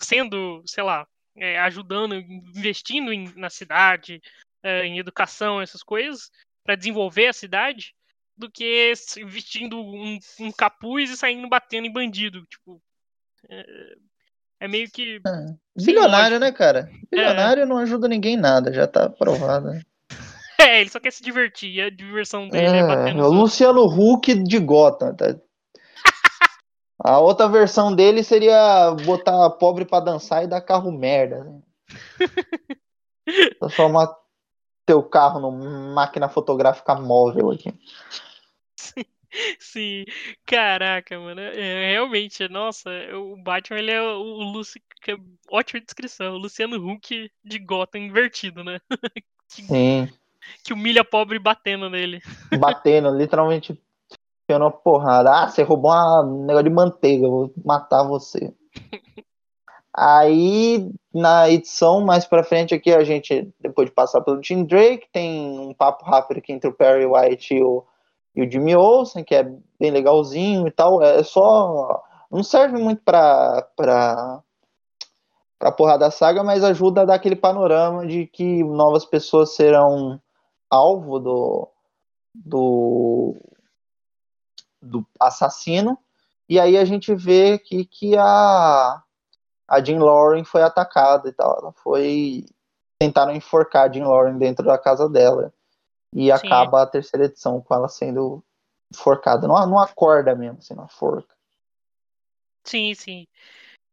sendo, 0.00 0.62
sei 0.66 0.82
lá, 0.84 1.06
é, 1.36 1.58
ajudando, 1.60 2.14
investindo 2.14 3.12
em, 3.12 3.30
na 3.36 3.50
cidade, 3.50 4.22
é, 4.64 4.86
em 4.86 4.98
educação, 4.98 5.60
essas 5.60 5.82
coisas, 5.82 6.30
para 6.64 6.74
desenvolver 6.74 7.26
a 7.26 7.32
cidade, 7.32 7.94
do 8.36 8.50
que 8.50 8.92
vestindo 9.26 9.78
um, 9.78 10.18
um, 10.40 10.50
capuz 10.50 11.10
e 11.10 11.16
saindo 11.16 11.48
batendo 11.48 11.86
em 11.86 11.92
bandido. 11.92 12.44
Tipo, 12.46 12.82
é, 13.48 13.64
é 14.60 14.68
meio 14.68 14.90
que. 14.90 15.20
É. 15.24 15.82
Bilionário, 15.84 16.40
né, 16.40 16.50
cara? 16.50 16.90
Bilionário 17.12 17.62
é. 17.62 17.66
não 17.66 17.76
ajuda 17.76 18.08
ninguém 18.08 18.34
em 18.34 18.40
nada, 18.40 18.72
já 18.72 18.86
tá 18.86 19.08
provado. 19.08 19.70
É, 20.56 20.80
ele 20.80 20.88
só 20.88 21.00
quer 21.00 21.10
se 21.10 21.20
divertir, 21.20 21.80
a 21.80 21.90
diversão 21.90 22.48
dele 22.48 22.76
é, 22.76 22.78
é 22.78 22.86
batendo. 22.86 23.24
O 23.24 23.32
Luciano 23.32 23.84
Huck 23.84 24.32
de 24.44 24.58
Gotham, 24.60 25.12
tá? 25.14 25.36
A 26.96 27.18
outra 27.18 27.48
versão 27.48 27.94
dele 27.94 28.22
seria 28.22 28.92
botar 29.04 29.50
pobre 29.50 29.84
para 29.84 30.04
dançar 30.04 30.44
e 30.44 30.46
dar 30.46 30.60
carro 30.60 30.92
merda. 30.92 31.42
Né? 31.44 31.60
Transformar 33.58 34.14
teu 34.86 35.02
carro 35.02 35.40
numa 35.40 35.94
máquina 35.94 36.28
fotográfica 36.28 36.94
móvel 36.94 37.50
aqui. 37.50 37.72
Sim, 39.58 40.04
caraca, 40.46 41.18
mano. 41.18 41.40
É, 41.40 41.90
realmente, 41.90 42.48
nossa, 42.48 42.90
o 43.14 43.36
Batman 43.36 43.78
ele 43.78 43.90
é 43.90 44.00
o, 44.00 44.20
o 44.20 44.42
Luci... 44.52 44.82
É 45.08 45.16
ótima 45.50 45.80
descrição. 45.80 46.34
O 46.34 46.38
Luciano 46.38 46.76
Huck 46.76 47.30
de 47.44 47.58
Gotham 47.58 47.98
invertido, 47.98 48.64
né? 48.64 48.80
Sim. 49.48 50.08
Que 50.62 50.72
humilha 50.72 51.04
pobre 51.04 51.38
batendo 51.38 51.90
nele. 51.90 52.22
Batendo, 52.58 53.10
literalmente 53.10 53.78
enfiando 54.44 54.62
uma 54.62 54.70
porrada. 54.70 55.30
Ah, 55.30 55.48
você 55.48 55.62
roubou 55.62 55.92
um 55.92 56.46
negócio 56.46 56.68
de 56.68 56.74
manteiga, 56.74 57.28
vou 57.28 57.52
matar 57.64 58.04
você. 58.04 58.54
Aí, 59.96 60.90
na 61.12 61.48
edição 61.48 62.00
mais 62.00 62.24
pra 62.26 62.42
frente 62.42 62.74
aqui, 62.74 62.92
a 62.92 63.04
gente, 63.04 63.48
depois 63.60 63.88
de 63.88 63.94
passar 63.94 64.20
pelo 64.22 64.40
Tim 64.40 64.64
Drake, 64.64 65.06
tem 65.12 65.58
um 65.58 65.72
papo 65.72 66.04
rápido 66.04 66.38
aqui 66.38 66.52
entre 66.52 66.68
o 66.68 66.74
Perry 66.74 67.06
White 67.06 67.54
e 67.54 67.62
o, 67.62 67.84
e 68.34 68.42
o 68.42 68.50
Jimmy 68.50 68.74
Olsen, 68.74 69.22
que 69.22 69.34
é 69.34 69.44
bem 69.78 69.90
legalzinho 69.90 70.66
e 70.66 70.70
tal. 70.70 71.02
É 71.02 71.22
só... 71.22 72.02
Não 72.30 72.42
serve 72.42 72.76
muito 72.82 73.02
pra, 73.04 73.62
pra, 73.76 74.42
pra 75.58 75.70
porra 75.70 75.96
da 75.96 76.10
saga, 76.10 76.42
mas 76.42 76.64
ajuda 76.64 77.02
a 77.02 77.04
dar 77.04 77.14
aquele 77.14 77.36
panorama 77.36 78.04
de 78.04 78.26
que 78.26 78.64
novas 78.64 79.04
pessoas 79.04 79.54
serão 79.54 80.20
alvo 80.68 81.20
do, 81.20 81.68
do 82.34 83.36
do 84.84 85.06
assassino, 85.18 85.98
e 86.48 86.60
aí 86.60 86.76
a 86.76 86.84
gente 86.84 87.14
vê 87.14 87.54
aqui 87.54 87.84
que 87.86 88.16
a, 88.18 89.02
a 89.68 89.82
Jean 89.82 89.98
Lauren 89.98 90.44
foi 90.44 90.62
atacada 90.62 91.28
e 91.28 91.32
tal. 91.32 91.58
Ela 91.58 91.72
foi. 91.72 92.44
Tentaram 92.98 93.34
enforcar 93.34 93.88
a 93.88 93.92
Jean 93.92 94.06
Lauren 94.06 94.38
dentro 94.38 94.64
da 94.64 94.78
casa 94.78 95.08
dela. 95.08 95.52
E 96.12 96.26
Sim. 96.26 96.32
acaba 96.32 96.82
a 96.82 96.86
terceira 96.86 97.26
edição 97.26 97.60
com 97.60 97.74
ela 97.74 97.88
sendo 97.88 98.42
enforcada. 98.92 99.48
Não, 99.48 99.54
não 99.66 99.78
acorda 99.78 100.34
mesmo, 100.34 100.58
assim, 100.58 100.74
na 100.74 100.86
forca. 100.86 101.34
Sim, 102.62 102.94
sim. 102.94 103.26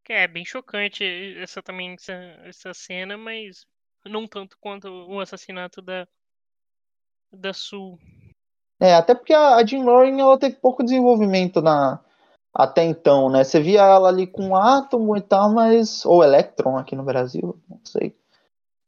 É 0.08 0.28
bem 0.28 0.44
chocante 0.44 1.04
essa 1.38 1.62
também 1.62 1.94
essa, 1.94 2.14
essa 2.44 2.74
cena, 2.74 3.18
mas 3.18 3.66
não 4.06 4.28
tanto 4.28 4.58
quanto 4.60 4.88
o 4.88 5.20
assassinato 5.20 5.82
da, 5.82 6.08
da 7.32 7.54
Sul. 7.54 7.98
É, 8.80 8.96
até 8.96 9.14
porque 9.14 9.34
a, 9.34 9.64
Jean 9.66 9.84
Loring 9.84 10.20
ela 10.20 10.40
teve 10.40 10.56
pouco 10.56 10.84
desenvolvimento 10.84 11.62
na 11.62 12.04
até 12.54 12.84
então, 12.84 13.30
né? 13.30 13.44
Você 13.44 13.60
via 13.60 13.82
ela 13.82 14.10
ali 14.10 14.28
com 14.28 14.56
Átomo 14.56 15.16
e 15.16 15.22
tal, 15.22 15.54
mas 15.54 16.06
ou 16.06 16.24
Electron 16.24 16.78
aqui 16.78 16.96
no 16.96 17.04
Brasil, 17.04 17.58
não 17.70 17.80
sei. 17.84 18.16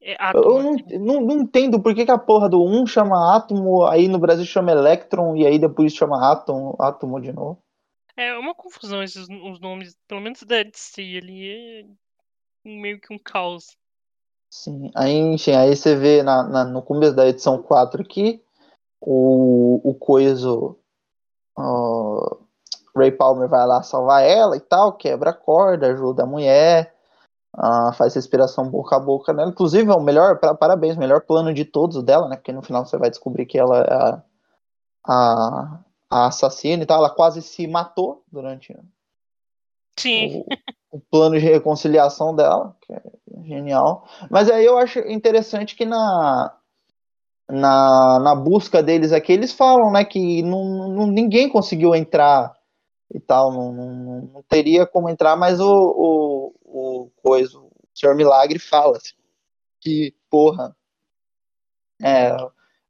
É, 0.01 0.17
eu 0.35 0.61
não, 0.61 0.75
não, 0.99 1.21
não, 1.21 1.41
entendo 1.41 1.81
por 1.81 1.95
que, 1.95 2.03
que, 2.03 2.11
a 2.11 2.17
porra 2.17 2.49
do 2.49 2.61
1 2.61 2.85
chama 2.87 3.37
Átomo, 3.37 3.85
aí 3.85 4.09
no 4.09 4.19
Brasil 4.19 4.45
chama 4.45 4.71
Electron 4.71 5.33
e 5.37 5.47
aí 5.47 5.57
depois 5.57 5.93
chama 5.93 6.29
Átomo, 6.29 6.75
Átomo 6.77 7.21
de 7.21 7.31
novo. 7.31 7.63
É 8.17 8.37
uma 8.37 8.53
confusão 8.53 9.01
esses 9.01 9.27
os 9.29 9.59
nomes, 9.61 9.97
pelo 10.05 10.19
menos 10.19 10.43
da 10.43 10.61
DC 10.61 11.01
ali, 11.01 11.47
é 11.47 11.85
meio 12.65 12.99
que 12.99 13.13
um 13.13 13.17
caos. 13.17 13.77
Sim, 14.49 14.91
aí, 14.93 15.13
enfim, 15.13 15.53
aí 15.53 15.73
você 15.73 15.95
vê 15.95 16.21
na, 16.21 16.43
na, 16.43 16.63
no 16.65 16.81
começo 16.81 17.15
da 17.15 17.27
edição 17.27 17.63
4 17.63 18.01
aqui, 18.01 18.43
o, 18.99 19.89
o 19.89 19.95
coiso. 19.95 20.77
Uh, 21.57 22.42
Ray 22.95 23.11
Palmer 23.11 23.49
vai 23.49 23.65
lá 23.65 23.81
salvar 23.81 24.23
ela 24.23 24.55
e 24.55 24.59
tal, 24.59 24.93
quebra 24.93 25.31
a 25.31 25.33
corda, 25.33 25.87
ajuda 25.87 26.23
a 26.23 26.27
mulher, 26.27 26.93
uh, 27.57 27.91
faz 27.93 28.13
respiração 28.13 28.69
boca 28.69 28.95
a 28.95 28.99
boca 28.99 29.33
nela. 29.33 29.49
Inclusive, 29.49 29.89
é 29.89 29.95
o 29.95 30.01
melhor, 30.01 30.39
pra, 30.39 30.53
parabéns, 30.53 30.95
o 30.95 30.99
melhor 30.99 31.21
plano 31.21 31.53
de 31.53 31.65
todos 31.65 32.01
dela, 32.03 32.27
né? 32.27 32.35
Porque 32.35 32.51
no 32.51 32.61
final 32.61 32.85
você 32.85 32.97
vai 32.97 33.09
descobrir 33.09 33.45
que 33.45 33.57
ela 33.57 33.79
é 33.79 33.93
a, 33.93 34.21
a, 35.07 35.79
a 36.09 36.27
assassina 36.27 36.83
e 36.83 36.85
tal. 36.85 36.99
Ela 36.99 37.09
quase 37.09 37.41
se 37.41 37.65
matou 37.67 38.23
durante 38.31 38.77
Sim. 39.97 40.43
O, 40.91 40.97
o 40.97 40.99
plano 40.99 41.39
de 41.39 41.45
reconciliação 41.45 42.35
dela, 42.35 42.75
que 42.81 42.93
é 42.93 43.01
genial. 43.43 44.07
Mas 44.29 44.49
aí 44.49 44.65
eu 44.65 44.77
acho 44.77 44.99
interessante 44.99 45.75
que 45.75 45.85
na, 45.85 46.55
na, 47.49 48.19
na 48.19 48.35
busca 48.35 48.81
deles 48.81 49.11
aqui, 49.11 49.33
eles 49.33 49.51
falam, 49.51 49.91
né, 49.91 50.03
que 50.03 50.41
não, 50.41 50.89
não 50.89 51.07
ninguém 51.07 51.49
conseguiu 51.49 51.93
entrar 51.93 52.55
e 53.13 53.19
tal, 53.19 53.51
não, 53.51 53.71
não, 53.71 54.21
não, 54.33 54.43
teria 54.43 54.87
como 54.87 55.07
entrar, 55.07 55.35
mas 55.35 55.59
o, 55.59 55.65
o, 55.65 56.55
o 56.63 57.11
coisa, 57.21 57.59
o 57.59 57.71
Senhor 57.93 58.15
Milagre 58.15 58.57
fala 58.57 58.97
assim, 58.97 59.13
que, 59.79 60.15
porra, 60.29 60.75
é, 62.01 62.35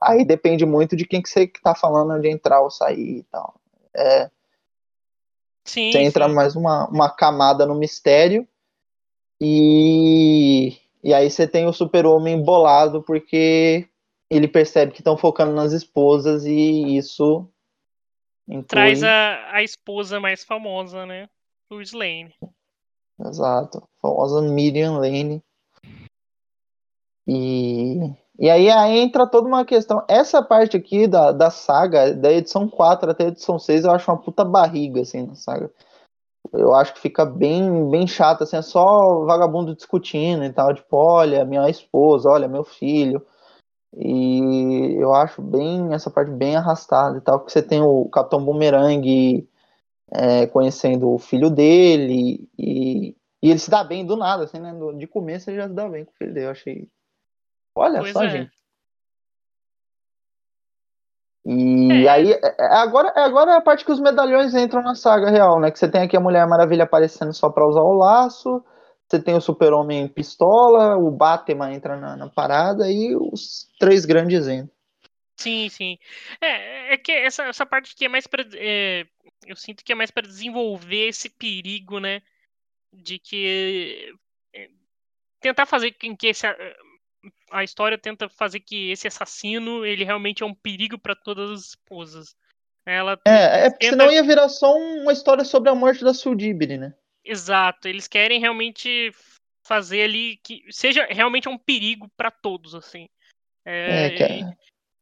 aí 0.02 0.24
depende 0.24 0.66
muito 0.66 0.96
de 0.96 1.06
quem 1.06 1.22
que 1.22 1.30
você 1.30 1.48
tá 1.62 1.76
falando 1.76 2.22
de 2.22 2.30
entrar 2.30 2.62
ou 2.62 2.72
sair 2.72 3.20
e 3.20 3.24
tal. 3.24 3.60
É, 3.96 4.32
sim, 5.66 5.92
você 5.92 6.00
entra 6.00 6.30
sim. 6.30 6.34
mais 6.34 6.56
uma, 6.56 6.88
uma 6.88 7.10
camada 7.10 7.66
no 7.66 7.76
mistério 7.76 8.48
e, 9.42 10.78
e 11.04 11.14
aí 11.14 11.30
você 11.30 11.46
tem 11.46 11.68
o 11.68 11.74
super-homem 11.74 12.42
bolado 12.42 13.04
porque 13.04 13.88
ele 14.30 14.48
percebe 14.48 14.94
que 14.94 15.02
estão 15.02 15.18
focando 15.18 15.54
nas 15.54 15.74
esposas 15.74 16.46
e 16.46 16.96
isso 16.96 17.48
inclui... 18.48 18.64
traz 18.64 19.04
a, 19.04 19.52
a 19.52 19.64
esposa 19.64 20.20
mais 20.20 20.44
famosa, 20.44 21.06
né? 21.06 21.30
Louis 21.70 21.92
Lane. 21.94 22.34
Exato, 23.20 23.78
a 23.80 24.02
famosa 24.02 24.42
Miriam 24.42 24.98
Lane. 24.98 25.42
E, 27.28 28.00
e 28.38 28.50
aí, 28.50 28.70
aí 28.70 29.00
entra 29.00 29.28
toda 29.28 29.48
uma 29.48 29.66
questão. 29.66 30.04
Essa 30.08 30.42
parte 30.42 30.76
aqui 30.76 31.08
da, 31.08 31.32
da 31.32 31.50
saga, 31.50 32.14
da 32.14 32.32
edição 32.32 32.68
4 32.68 33.12
até 33.12 33.26
a 33.26 33.28
edição 33.28 33.58
6, 33.58 33.86
eu 33.86 33.92
acho 33.92 34.12
uma 34.12 34.22
puta 34.22 34.44
barriga, 34.44 35.02
assim, 35.02 35.26
na 35.26 35.36
saga. 35.36 35.72
Eu 36.52 36.76
acho 36.76 36.94
que 36.94 37.00
fica 37.00 37.26
bem, 37.26 37.90
bem 37.90 38.06
chato, 38.06 38.44
assim, 38.44 38.58
é 38.58 38.62
só 38.62 39.24
vagabundo 39.26 39.76
discutindo 39.76 40.44
e 40.44 40.52
tal, 40.52 40.74
tipo, 40.74 40.96
olha, 40.98 41.46
minha 41.46 41.70
esposa, 41.70 42.30
olha, 42.30 42.48
meu 42.48 42.64
filho. 42.64 43.26
E 43.96 44.96
eu 45.00 45.14
acho 45.14 45.42
bem 45.42 45.94
essa 45.94 46.10
parte 46.10 46.32
bem 46.32 46.56
arrastada 46.56 47.18
e 47.18 47.22
tal, 47.22 47.40
porque 47.40 47.52
você 47.52 47.62
tem 47.62 47.82
o 47.82 48.10
Capitão 48.10 48.44
Boomerang 48.44 49.48
é, 50.12 50.48
conhecendo 50.48 51.12
o 51.12 51.20
filho 51.20 51.50
dele 51.50 52.50
e, 52.58 53.16
e, 53.42 53.50
ele 53.50 53.60
se 53.60 53.70
dá 53.70 53.84
bem 53.84 54.06
do 54.06 54.16
nada, 54.16 54.46
assim, 54.46 54.60
né? 54.60 54.74
De 54.98 55.06
começo 55.06 55.50
ele 55.50 55.58
já 55.58 55.68
se 55.68 55.74
dá 55.74 55.88
bem 55.88 56.06
com 56.06 56.12
o 56.12 56.16
filho 56.16 56.34
dele, 56.34 56.48
eu 56.48 56.52
achei. 56.52 56.90
Olha 57.76 58.00
pois 58.00 58.14
só, 58.14 58.24
é. 58.24 58.30
gente. 58.30 58.64
E 61.46 62.06
é. 62.06 62.10
aí, 62.10 62.32
é, 62.32 62.40
é, 62.42 62.66
agora, 62.78 63.12
agora 63.16 63.52
é 63.52 63.56
a 63.56 63.62
parte 63.62 63.84
que 63.84 63.92
os 63.92 64.00
medalhões 64.00 64.56
entram 64.56 64.82
na 64.82 64.96
saga 64.96 65.30
real, 65.30 65.60
né? 65.60 65.70
Que 65.70 65.78
você 65.78 65.90
tem 65.90 66.02
aqui 66.02 66.16
a 66.16 66.22
Mulher 66.22 66.48
Maravilha 66.48 66.86
aparecendo 66.86 67.34
só 67.34 67.50
pra 67.50 67.68
usar 67.68 67.82
o 67.82 67.94
laço, 67.94 68.64
você 69.14 69.22
tem 69.22 69.36
o 69.36 69.42
Super-Homem 69.42 70.08
pistola, 70.08 70.98
o 70.98 71.12
Batman 71.12 71.72
entra 71.72 71.96
na, 71.96 72.18
na, 72.18 72.30
parada 72.30 72.90
e 72.90 73.16
os 73.16 73.70
três 73.80 74.06
grandes 74.06 74.48
entram. 74.48 74.72
Sim, 75.38 75.70
sim. 75.70 76.00
É, 76.42 76.94
é 76.94 76.98
que 76.98 77.12
essa, 77.12 77.44
essa 77.44 77.66
parte 77.66 77.94
aqui 77.94 78.06
é 78.06 78.10
mais 78.10 78.26
para 78.26 78.44
é, 78.56 79.06
eu 79.46 79.56
sinto 79.56 79.84
que 79.84 79.92
é 79.92 79.96
mais 79.96 80.10
para 80.10 80.28
desenvolver 80.28 81.10
esse 81.10 81.30
perigo, 81.30 82.00
né? 82.00 82.22
De 82.92 83.20
que 83.20 84.16
é, 84.54 84.70
tentar 85.40 85.68
fazer 85.68 85.92
com 85.92 86.18
que 86.18 86.28
esse 86.28 86.48
a 87.52 87.64
história 87.64 87.98
tenta 87.98 88.28
fazer 88.30 88.62
que 88.62 88.90
esse 88.92 89.08
assassino 89.08 89.86
ele 89.86 90.04
realmente 90.04 90.42
é 90.42 90.46
um 90.46 90.56
perigo 90.56 90.98
para 90.98 91.16
todas 91.16 91.52
as 91.52 91.66
esposas. 91.68 92.36
Ela 92.86 93.20
é, 93.26 93.66
é 93.66 93.70
porque 93.70 93.90
tenta... 93.90 94.04
senão 94.04 94.12
ia 94.12 94.24
virar 94.24 94.50
só 94.50 94.76
uma 94.76 95.14
história 95.14 95.46
sobre 95.46 95.70
a 95.70 95.76
morte 95.76 96.04
da 96.04 96.16
Sudibri, 96.16 96.78
né? 96.78 96.96
Exato, 97.24 97.88
eles 97.88 98.08
querem 98.08 98.40
realmente 98.40 99.12
fazer 99.66 100.04
ali 100.04 100.38
que 100.44 100.64
seja 100.70 101.06
realmente 101.06 101.48
um 101.48 101.58
perigo 101.58 102.10
para 102.18 102.30
todos, 102.30 102.76
assim. 102.76 103.08
É, 103.66 104.22
é, 104.22 104.56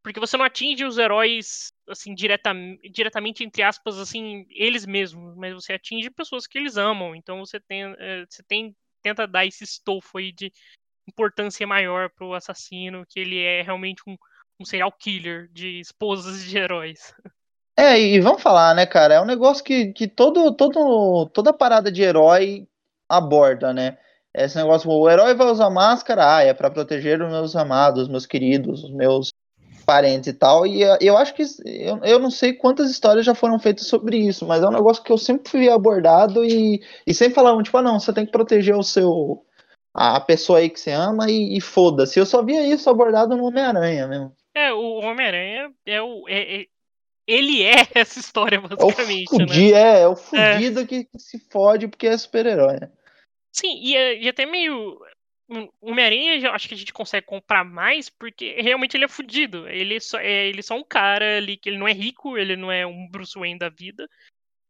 porque 0.04 0.20
você 0.20 0.38
não 0.38 0.46
atinge 0.46 0.84
os 0.86 0.98
heróis 0.98 1.74
assim 1.88 2.14
direta, 2.14 2.52
diretamente 2.92 3.44
entre 3.44 3.64
aspas 3.64 3.98
assim 3.98 4.46
eles 4.50 4.86
mesmos, 4.86 5.36
mas 5.36 5.54
você 5.54 5.74
atinge 5.74 6.10
pessoas 6.10 6.48
que 6.48 6.58
eles 6.58 6.78
amam. 6.78 7.16
Então 7.16 7.40
você 7.40 7.60
tem 7.60 7.84
é, 7.98 8.26
você 8.30 8.44
tem 8.44 8.76
tenta 9.02 9.28
dar 9.28 9.46
esse 9.46 9.64
estofo 9.64 10.18
aí 10.18 10.32
de 10.32 10.52
importância 11.08 11.66
maior 11.66 12.10
pro 12.12 12.34
assassino, 12.34 13.06
que 13.08 13.20
ele 13.20 13.40
é 13.40 13.62
realmente 13.62 14.02
um, 14.08 14.16
um 14.60 14.66
serial 14.66 14.92
killer 14.92 15.50
de 15.52 15.80
esposas 15.80 16.44
de 16.44 16.58
heróis. 16.58 17.14
É, 17.82 18.00
e 18.00 18.20
vamos 18.20 18.44
falar, 18.44 18.76
né, 18.76 18.86
cara? 18.86 19.16
É 19.16 19.20
um 19.20 19.26
negócio 19.26 19.64
que, 19.64 19.92
que 19.92 20.08
todo, 20.08 20.54
todo, 20.56 21.26
toda 21.34 21.52
parada 21.52 21.92
de 21.92 22.04
herói 22.04 22.68
aborda, 23.10 23.74
né? 23.74 23.98
Esse 24.36 24.56
negócio, 24.56 24.88
o 24.88 25.10
herói 25.10 25.34
vai 25.34 25.48
usar 25.48 25.68
máscara, 25.72 26.38
ah, 26.38 26.44
é 26.44 26.54
para 26.54 26.70
proteger 26.70 27.20
os 27.20 27.32
meus 27.32 27.56
amados, 27.56 28.08
meus 28.08 28.28
queridos, 28.28 28.84
os 28.84 28.92
meus 28.92 29.34
parentes 29.84 30.28
e 30.28 30.34
tal. 30.34 30.68
E 30.68 30.84
eh, 30.84 31.00
eu 31.02 31.18
acho 31.18 31.34
que 31.34 31.42
eu, 31.66 31.98
eu 32.04 32.20
não 32.20 32.30
sei 32.30 32.54
quantas 32.54 32.92
histórias 32.92 33.26
já 33.26 33.34
foram 33.34 33.58
feitas 33.58 33.88
sobre 33.88 34.16
isso, 34.16 34.46
mas 34.46 34.62
é 34.62 34.68
um 34.68 34.72
negócio 34.72 35.02
que 35.02 35.12
eu 35.12 35.18
sempre 35.18 35.50
fui 35.50 35.68
abordado 35.68 36.46
e, 36.46 36.84
e 37.08 37.14
sempre 37.16 37.34
falavam, 37.34 37.64
tipo, 37.64 37.76
ah, 37.80 37.82
não, 37.82 38.00
você 38.00 38.14
tem 38.14 38.28
que 38.28 38.32
proteger 38.32 38.76
o 38.76 38.84
seu 38.84 39.44
a 39.92 40.20
pessoa 40.20 40.60
aí 40.60 40.70
que 40.70 40.80
você 40.80 40.92
ama 40.92 41.32
e, 41.32 41.58
e 41.58 41.60
foda-se. 41.60 42.20
Eu 42.20 42.28
só 42.28 42.44
via 42.44 42.62
isso 42.64 42.92
abordado 42.92 43.36
no 43.36 43.46
Homem-Aranha 43.46 44.08
mesmo. 44.08 44.32
É, 44.54 44.72
o 44.72 45.00
Homem-Aranha 45.00 45.72
é 45.84 46.00
o. 46.00 46.30
É, 46.30 46.62
é, 46.62 46.66
ele 47.32 47.64
é 47.64 47.76
essa 47.96 48.20
história, 48.20 48.60
basicamente. 48.60 49.32
É 49.32 49.36
o, 49.36 49.40
fudi, 49.40 49.72
né? 49.72 49.80
é, 49.80 50.02
é 50.02 50.08
o 50.08 50.16
fudido 50.16 50.80
é. 50.82 50.86
Que, 50.86 51.08
se 51.18 51.40
fode 51.50 51.88
porque 51.88 52.08
é 52.08 52.18
super-herói. 52.18 52.80
Né? 52.80 52.92
Sim, 53.52 53.80
e, 53.82 54.24
e 54.24 54.30
até 54.30 54.46
meio. 54.46 55.00
Homem-Aranha, 55.82 56.50
acho 56.52 56.70
que 56.70 56.74
a 56.74 56.78
gente 56.78 56.94
consegue 56.94 57.26
comprar 57.26 57.66
mais 57.66 58.10
porque 58.10 58.56
realmente 58.62 58.96
ele 58.96 59.04
é 59.04 59.10
fudido. 59.10 59.68
Ele 59.68 60.00
só 60.00 60.18
é, 60.18 60.48
ele 60.48 60.62
só 60.62 60.76
um 60.76 60.84
cara 60.84 61.38
ali 61.38 61.58
que 61.58 61.68
ele 61.68 61.78
não 61.78 61.88
é 61.88 61.92
rico, 61.92 62.38
ele 62.38 62.56
não 62.56 62.72
é 62.72 62.86
um 62.86 63.10
Bruce 63.10 63.38
Wayne 63.38 63.60
da 63.60 63.68
vida. 63.68 64.08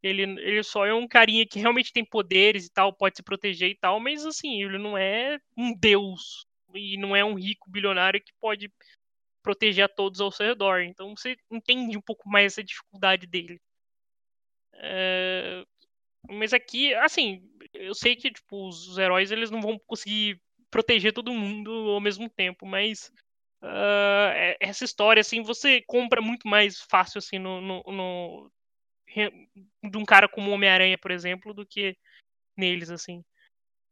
Ele, 0.02 0.22
ele 0.22 0.62
só 0.64 0.84
é 0.84 0.92
um 0.92 1.06
carinha 1.06 1.46
que 1.46 1.60
realmente 1.60 1.92
tem 1.92 2.04
poderes 2.04 2.66
e 2.66 2.72
tal, 2.72 2.92
pode 2.92 3.16
se 3.16 3.22
proteger 3.22 3.70
e 3.70 3.76
tal, 3.76 4.00
mas 4.00 4.26
assim, 4.26 4.60
ele 4.60 4.76
não 4.76 4.98
é 4.98 5.38
um 5.56 5.72
deus 5.72 6.44
e 6.74 6.96
não 6.96 7.14
é 7.14 7.24
um 7.24 7.34
rico 7.34 7.70
bilionário 7.70 8.20
que 8.20 8.32
pode 8.40 8.68
proteger 9.42 9.84
a 9.84 9.88
todos 9.88 10.20
ao 10.20 10.30
seu 10.32 10.46
redor. 10.46 10.82
Então 10.82 11.14
você 11.16 11.36
entende 11.50 11.96
um 11.96 12.02
pouco 12.02 12.28
mais 12.28 12.52
essa 12.52 12.64
dificuldade 12.64 13.26
dele. 13.26 13.60
É... 14.74 15.64
Mas 16.30 16.52
aqui, 16.52 16.94
assim, 16.94 17.42
eu 17.74 17.94
sei 17.94 18.14
que 18.14 18.30
tipo, 18.30 18.68
os 18.68 18.96
heróis 18.96 19.30
eles 19.30 19.50
não 19.50 19.60
vão 19.60 19.78
conseguir 19.86 20.40
proteger 20.70 21.12
todo 21.12 21.34
mundo 21.34 21.70
ao 21.90 22.00
mesmo 22.00 22.30
tempo, 22.30 22.64
mas 22.64 23.12
uh, 23.62 24.56
essa 24.60 24.84
história 24.84 25.20
assim 25.20 25.42
você 25.42 25.82
compra 25.82 26.22
muito 26.22 26.48
mais 26.48 26.80
fácil 26.80 27.18
assim 27.18 27.38
no, 27.38 27.60
no, 27.60 27.82
no 27.86 28.52
de 29.82 29.98
um 29.98 30.04
cara 30.04 30.28
como 30.28 30.50
Homem-Aranha, 30.50 30.96
por 30.96 31.10
exemplo, 31.10 31.52
do 31.52 31.66
que 31.66 31.96
neles 32.56 32.90
assim. 32.90 33.22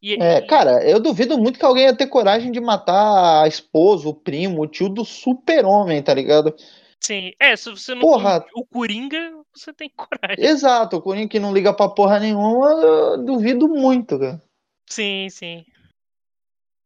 E, 0.03 0.15
é, 0.15 0.41
cara, 0.41 0.83
eu 0.89 0.99
duvido 0.99 1.37
muito 1.37 1.59
que 1.59 1.65
alguém 1.65 1.85
ia 1.85 1.97
ter 1.97 2.07
coragem 2.07 2.51
de 2.51 2.61
matar 2.61 3.43
a 3.43 3.49
esposa, 3.49 4.09
o 4.09 4.15
primo, 4.15 4.63
o 4.63 4.67
tio 4.67 4.89
do 4.89 5.05
super-homem, 5.05 6.03
tá 6.03 6.15
ligado? 6.15 6.55
Sim, 6.99 7.33
é, 7.39 7.55
se 7.57 7.71
você 7.71 7.95
não 7.95 8.01
porra, 8.01 8.45
o 8.55 8.65
Coringa, 8.65 9.33
você 9.55 9.73
tem 9.73 9.91
coragem. 9.97 10.45
Exato, 10.45 10.97
o 10.97 11.03
Coringa 11.03 11.29
que 11.29 11.39
não 11.39 11.53
liga 11.53 11.73
pra 11.73 11.89
porra 11.89 12.19
nenhuma, 12.19 12.71
eu 12.71 13.25
duvido 13.25 13.69
muito, 13.69 14.19
cara. 14.19 14.43
Sim, 14.89 15.29
sim. 15.31 15.65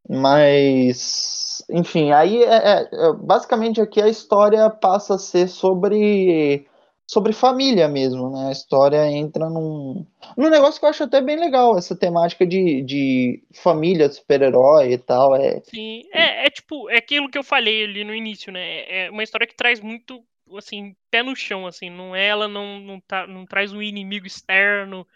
Mas, 0.07 1.63
enfim, 1.69 2.11
aí 2.11 2.43
é, 2.43 2.55
é, 2.55 2.89
é 2.91 3.13
basicamente 3.13 3.81
aqui 3.81 4.01
a 4.01 4.07
história 4.07 4.69
passa 4.69 5.15
a 5.15 5.19
ser 5.19 5.47
sobre 5.47 6.67
sobre 7.07 7.33
família 7.33 7.87
mesmo, 7.87 8.29
né? 8.31 8.49
A 8.49 8.51
história 8.51 9.09
entra 9.09 9.49
num, 9.49 10.05
num 10.35 10.49
negócio 10.49 10.79
que 10.79 10.85
eu 10.85 10.89
acho 10.89 11.03
até 11.03 11.21
bem 11.21 11.37
legal, 11.37 11.77
essa 11.77 11.95
temática 11.95 12.45
de, 12.45 12.81
de 12.81 13.43
família, 13.53 14.09
super-herói 14.09 14.93
e 14.93 14.97
tal. 14.97 15.35
É... 15.35 15.61
Sim, 15.61 16.03
é, 16.11 16.47
é 16.47 16.49
tipo, 16.49 16.89
é 16.89 16.97
aquilo 16.97 17.29
que 17.29 17.37
eu 17.37 17.43
falei 17.43 17.83
ali 17.83 18.03
no 18.03 18.13
início, 18.13 18.51
né? 18.51 19.05
É 19.05 19.11
uma 19.11 19.23
história 19.23 19.45
que 19.45 19.55
traz 19.55 19.79
muito, 19.79 20.23
assim, 20.57 20.95
pé 21.11 21.21
no 21.21 21.35
chão, 21.35 21.67
assim, 21.67 21.89
não 21.89 22.15
é, 22.15 22.25
ela 22.25 22.47
não, 22.47 22.79
não, 22.79 22.99
tá, 22.99 23.27
não 23.27 23.45
traz 23.45 23.71
um 23.71 23.81
inimigo 23.81 24.25
externo 24.25 25.07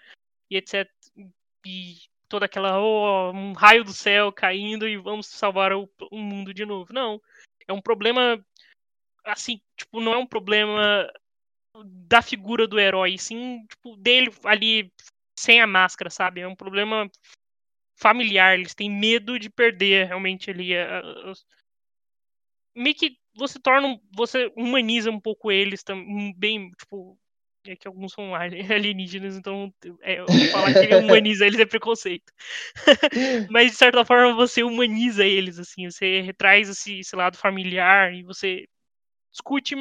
e 0.49 0.57
etc. 0.57 0.87
E 1.65 1.97
toda 2.27 2.45
aquela, 2.45 2.79
oh, 2.79 3.31
um 3.31 3.53
raio 3.53 3.83
do 3.83 3.91
céu 3.91 4.31
caindo 4.31 4.87
e 4.87 4.95
vamos 4.95 5.25
salvar 5.25 5.73
o, 5.73 5.89
o 6.11 6.19
mundo 6.19 6.53
de 6.53 6.65
novo. 6.65 6.93
Não, 6.93 7.19
é 7.67 7.73
um 7.73 7.81
problema, 7.81 8.39
assim, 9.25 9.59
tipo, 9.75 9.99
não 9.99 10.13
é 10.13 10.17
um 10.17 10.27
problema 10.27 11.09
da 11.85 12.21
figura 12.21 12.67
do 12.67 12.79
herói, 12.79 13.17
sim, 13.17 13.65
tipo, 13.67 13.95
dele 13.97 14.31
ali 14.43 14.91
sem 15.37 15.61
a 15.61 15.67
máscara, 15.67 16.09
sabe? 16.09 16.41
É 16.41 16.47
um 16.47 16.55
problema 16.55 17.09
familiar, 17.95 18.57
eles 18.57 18.73
têm 18.73 18.89
medo 18.89 19.37
de 19.37 19.49
perder 19.49 20.07
realmente 20.07 20.49
ali. 20.49 20.71
Meio 22.75 22.95
que 22.95 23.17
você 23.35 23.59
torna, 23.59 23.99
você 24.15 24.51
humaniza 24.55 25.11
um 25.11 25.19
pouco 25.19 25.51
eles 25.51 25.83
também, 25.83 26.33
bem, 26.37 26.71
tipo, 26.71 27.17
é 27.65 27.75
que 27.75 27.87
alguns 27.87 28.13
são 28.13 28.33
alienígenas, 28.35 29.37
então 29.37 29.73
é, 30.01 30.17
falar 30.51 30.73
que 30.73 30.79
ele 30.79 30.95
humaniza 30.95 31.45
eles 31.45 31.59
é 31.59 31.65
preconceito. 31.65 32.31
Mas 33.49 33.71
de 33.71 33.77
certa 33.77 34.05
forma 34.05 34.33
você 34.33 34.63
humaniza 34.63 35.25
eles, 35.25 35.59
assim, 35.59 35.89
você 35.89 36.33
traz 36.37 36.69
esse, 36.69 36.99
esse 36.99 37.15
lado 37.15 37.37
familiar 37.37 38.13
e 38.13 38.23
você 38.23 38.65
discute 39.31 39.75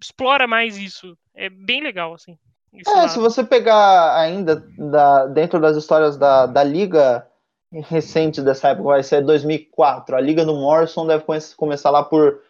explora 0.00 0.46
mais 0.46 0.76
isso. 0.76 1.16
É 1.34 1.48
bem 1.48 1.82
legal, 1.82 2.14
assim. 2.14 2.38
É, 2.86 3.08
se 3.08 3.18
você 3.18 3.42
pegar 3.42 4.16
ainda 4.16 4.64
da, 4.78 5.26
dentro 5.26 5.60
das 5.60 5.76
histórias 5.76 6.16
da, 6.16 6.46
da 6.46 6.62
Liga 6.62 7.26
recente 7.72 8.42
dessa 8.42 8.68
época, 8.68 8.88
vai 8.88 9.02
ser 9.02 9.22
2004. 9.22 10.16
A 10.16 10.20
Liga 10.20 10.44
do 10.44 10.54
Morrison 10.54 11.06
deve 11.06 11.24
começar 11.56 11.90
lá 11.90 12.02
por 12.02 12.40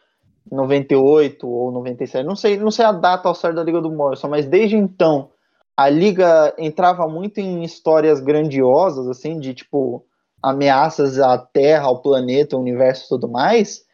98 0.51 1.49
ou 1.49 1.71
97. 1.73 2.25
Não 2.25 2.37
sei, 2.37 2.59
não 2.59 2.71
sei 2.71 2.85
a 2.85 2.93
data 2.93 3.29
ao 3.29 3.35
certo 3.35 3.57
da 3.57 3.63
Liga 3.63 3.81
do 3.81 3.91
Morrison, 3.91 4.29
mas 4.29 4.47
desde 4.47 4.77
então 4.77 5.31
a 5.77 5.89
Liga 5.89 6.55
entrava 6.59 7.09
muito 7.09 7.39
em 7.39 7.63
histórias 7.65 8.21
grandiosas, 8.21 9.09
assim, 9.09 9.39
de 9.39 9.55
tipo 9.55 10.05
ameaças 10.43 11.19
à 11.19 11.39
Terra, 11.39 11.87
ao 11.87 12.01
planeta, 12.01 12.57
ao 12.57 12.63
universo 12.63 13.07
e 13.07 13.09
tudo 13.09 13.29
mais. 13.29 13.85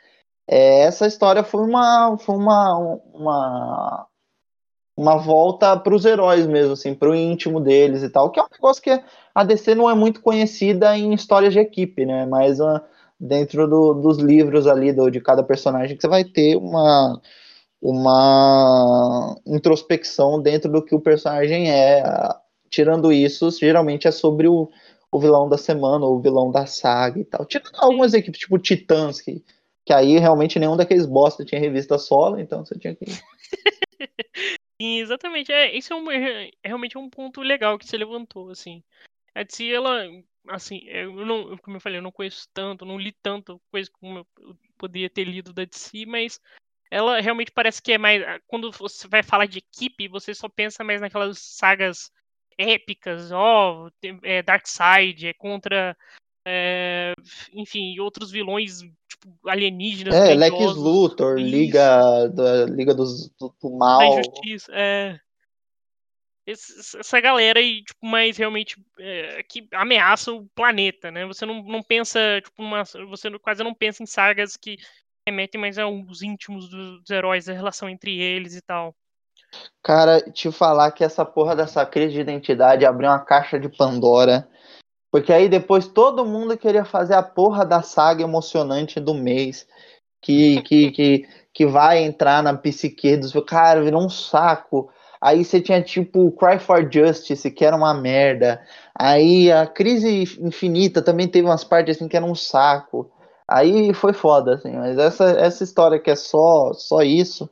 É, 0.49 0.81
essa 0.83 1.07
história 1.07 1.43
foi 1.43 1.63
uma, 1.63 2.17
foi 2.19 2.37
uma, 2.37 2.99
uma, 3.13 4.07
uma 4.97 5.17
volta 5.17 5.77
para 5.77 5.95
os 5.95 6.05
heróis 6.05 6.47
mesmo, 6.47 6.73
assim, 6.73 6.95
para 6.95 7.11
o 7.11 7.15
íntimo 7.15 7.61
deles 7.61 8.03
e 8.03 8.09
tal, 8.09 8.31
que 8.31 8.39
é 8.39 8.43
um 8.43 8.49
negócio 8.53 8.83
que 8.83 9.03
a 9.35 9.45
DC 9.45 9.75
não 9.75 9.91
é 9.91 9.95
muito 9.95 10.21
conhecida 10.23 10.97
em 10.97 11.13
histórias 11.13 11.53
de 11.53 11.59
equipe, 11.59 12.07
né? 12.07 12.27
Mas 12.27 12.61
uh, 12.61 12.81
dentro 13.19 13.69
do, 13.69 13.95
dos 13.95 14.19
livros 14.19 14.67
ali 14.67 14.93
do, 14.93 15.11
de 15.11 15.21
cada 15.21 15.43
personagem 15.43 15.97
que 15.97 16.03
você 16.03 16.09
vai 16.09 16.25
ter 16.25 16.57
uma 16.57 17.21
uma 17.81 19.37
introspecção 19.47 20.41
dentro 20.41 20.71
do 20.71 20.83
que 20.83 20.95
o 20.95 21.01
personagem 21.01 21.71
é. 21.71 22.03
Tirando 22.69 23.13
isso, 23.13 23.51
geralmente 23.53 24.09
é 24.09 24.11
sobre 24.11 24.49
o, 24.49 24.69
o 25.11 25.21
vilão 25.21 25.49
da 25.49 25.57
semana, 25.57 26.05
ou 26.05 26.17
o 26.17 26.21
vilão 26.21 26.51
da 26.51 26.67
saga 26.67 27.21
e 27.21 27.25
tal. 27.25 27.47
Tirando 27.47 27.77
algumas 27.77 28.13
equipes, 28.13 28.41
tipo 28.41 28.59
Titãs, 28.59 29.21
que 29.21 29.43
que 29.87 29.93
aí 29.93 30.19
realmente 30.19 30.59
nenhum 30.59 30.77
daqueles 30.77 31.07
bosta 31.07 31.45
tinha 31.45 31.61
revista 31.61 31.97
solo, 31.97 32.41
então 32.41 32.67
você 32.67 32.77
tinha 32.77 32.97
que. 32.97 33.05
Exatamente. 34.81 35.53
É, 35.53 35.75
esse 35.75 35.93
é, 35.93 35.97
um, 35.97 36.11
é, 36.11 36.51
realmente 36.65 36.99
um 36.99 37.09
ponto 37.09 37.41
legal 37.41 37.79
que 37.79 37.87
você 37.87 37.97
levantou, 37.97 38.51
assim. 38.51 38.83
A 39.33 39.45
DC, 39.45 39.73
ela, 39.73 40.03
assim, 40.49 40.81
eu 40.89 41.25
não, 41.25 41.57
como 41.59 41.77
eu 41.77 41.81
falei, 41.81 41.99
eu 41.99 42.03
não 42.03 42.11
conheço 42.11 42.49
tanto, 42.53 42.85
não 42.85 42.99
li 42.99 43.13
tanto 43.23 43.63
coisa 43.71 43.89
como 43.93 44.19
eu 44.19 44.57
poderia 44.77 45.09
ter 45.09 45.25
lido 45.25 45.53
da 45.53 45.65
DC, 45.65 46.05
mas 46.05 46.41
ela 46.91 47.21
realmente 47.21 47.53
parece 47.53 47.81
que 47.81 47.93
é 47.93 47.99
mais. 47.99 48.23
Quando 48.49 48.73
você 48.73 49.07
vai 49.07 49.23
falar 49.23 49.47
de 49.47 49.59
equipe, 49.59 50.09
você 50.09 50.35
só 50.35 50.49
pensa 50.49 50.83
mais 50.83 51.01
naquelas 51.01 51.39
sagas 51.39 52.11
épicas, 52.59 53.31
ó, 53.31 53.87
oh, 53.87 53.91
é 54.25 54.43
Darkseid, 54.43 55.29
é 55.29 55.35
contra 55.35 55.97
é, 56.49 57.13
enfim, 57.53 57.99
outros 57.99 58.31
vilões 58.31 58.83
tipo, 59.21 59.49
alienígenas. 59.49 60.15
É, 60.15 60.35
Lex 60.35 60.57
Luthor, 60.75 61.39
Liga, 61.39 62.29
da, 62.29 62.67
Liga 62.67 62.95
dos, 62.95 63.29
do, 63.39 63.55
do 63.61 63.71
Mal. 63.77 63.99
Da 63.99 64.07
Injustiça, 64.21 64.73
é. 64.75 65.19
Essa 66.47 67.21
galera 67.21 67.59
aí, 67.59 67.83
tipo, 67.83 68.07
mais 68.07 68.37
realmente 68.37 68.77
é, 69.01 69.43
que 69.43 69.67
ameaça 69.73 70.33
o 70.33 70.47
planeta, 70.55 71.11
né? 71.11 71.27
Você 71.27 71.45
não, 71.45 71.61
não 71.65 71.83
pensa, 71.83 72.21
tipo, 72.41 72.63
uma, 72.63 72.85
você 73.09 73.37
quase 73.41 73.65
não 73.65 73.75
pensa 73.75 74.01
em 74.03 74.07
sagas 74.07 74.57
que 74.57 74.77
remetem 75.29 75.61
mais 75.61 75.77
aos 75.77 76.23
íntimos 76.23 76.69
dos 76.69 77.11
heróis, 77.11 77.49
a 77.49 77.53
relação 77.53 77.89
entre 77.89 78.17
eles 78.17 78.55
e 78.55 78.63
tal. 78.63 78.95
Cara, 79.83 80.21
te 80.21 80.51
falar 80.53 80.93
que 80.93 81.03
essa 81.03 81.25
porra 81.25 81.57
dessa 81.57 81.85
crise 81.85 82.15
de 82.15 82.21
identidade 82.21 82.85
abriu 82.85 83.11
uma 83.11 83.25
caixa 83.25 83.59
de 83.59 83.69
Pandora 83.69 84.49
porque 85.17 85.33
aí 85.33 85.49
depois 85.49 85.89
todo 85.89 86.27
mundo 86.27 86.59
queria 86.59 86.85
fazer 86.85 87.15
a 87.15 87.23
porra 87.23 87.65
da 87.65 87.81
saga 87.81 88.23
emocionante 88.23 89.01
do 89.01 89.15
mês. 89.15 89.67
Que, 90.21 90.61
que, 90.61 90.91
que, 90.93 91.29
que 91.55 91.67
vai 91.67 92.05
entrar 92.05 92.43
na 92.43 92.53
psique 92.55 93.17
dos 93.17 93.33
cara, 93.47 93.83
virou 93.83 94.05
um 94.05 94.11
saco. 94.11 94.91
Aí 95.19 95.43
você 95.43 95.59
tinha 95.59 95.81
tipo 95.81 96.31
Cry 96.33 96.59
for 96.59 96.87
Justice, 96.93 97.51
que 97.51 97.65
era 97.65 97.75
uma 97.75 97.95
merda. 97.95 98.61
Aí 98.95 99.51
a 99.51 99.67
Crise 99.67 100.39
Infinita 100.39 101.01
também 101.01 101.27
teve 101.27 101.49
umas 101.49 101.65
partes 101.65 101.97
assim 101.97 102.09
que 102.09 102.17
era 102.19 102.27
um 102.27 102.35
saco. 102.35 103.11
Aí 103.49 103.95
foi 103.95 104.13
foda, 104.13 104.57
assim, 104.57 104.73
mas 104.73 104.99
essa, 104.99 105.31
essa 105.31 105.65
história 105.65 105.99
que 105.99 106.11
é 106.11 106.17
só, 106.17 106.75
só 106.75 107.01
isso 107.01 107.49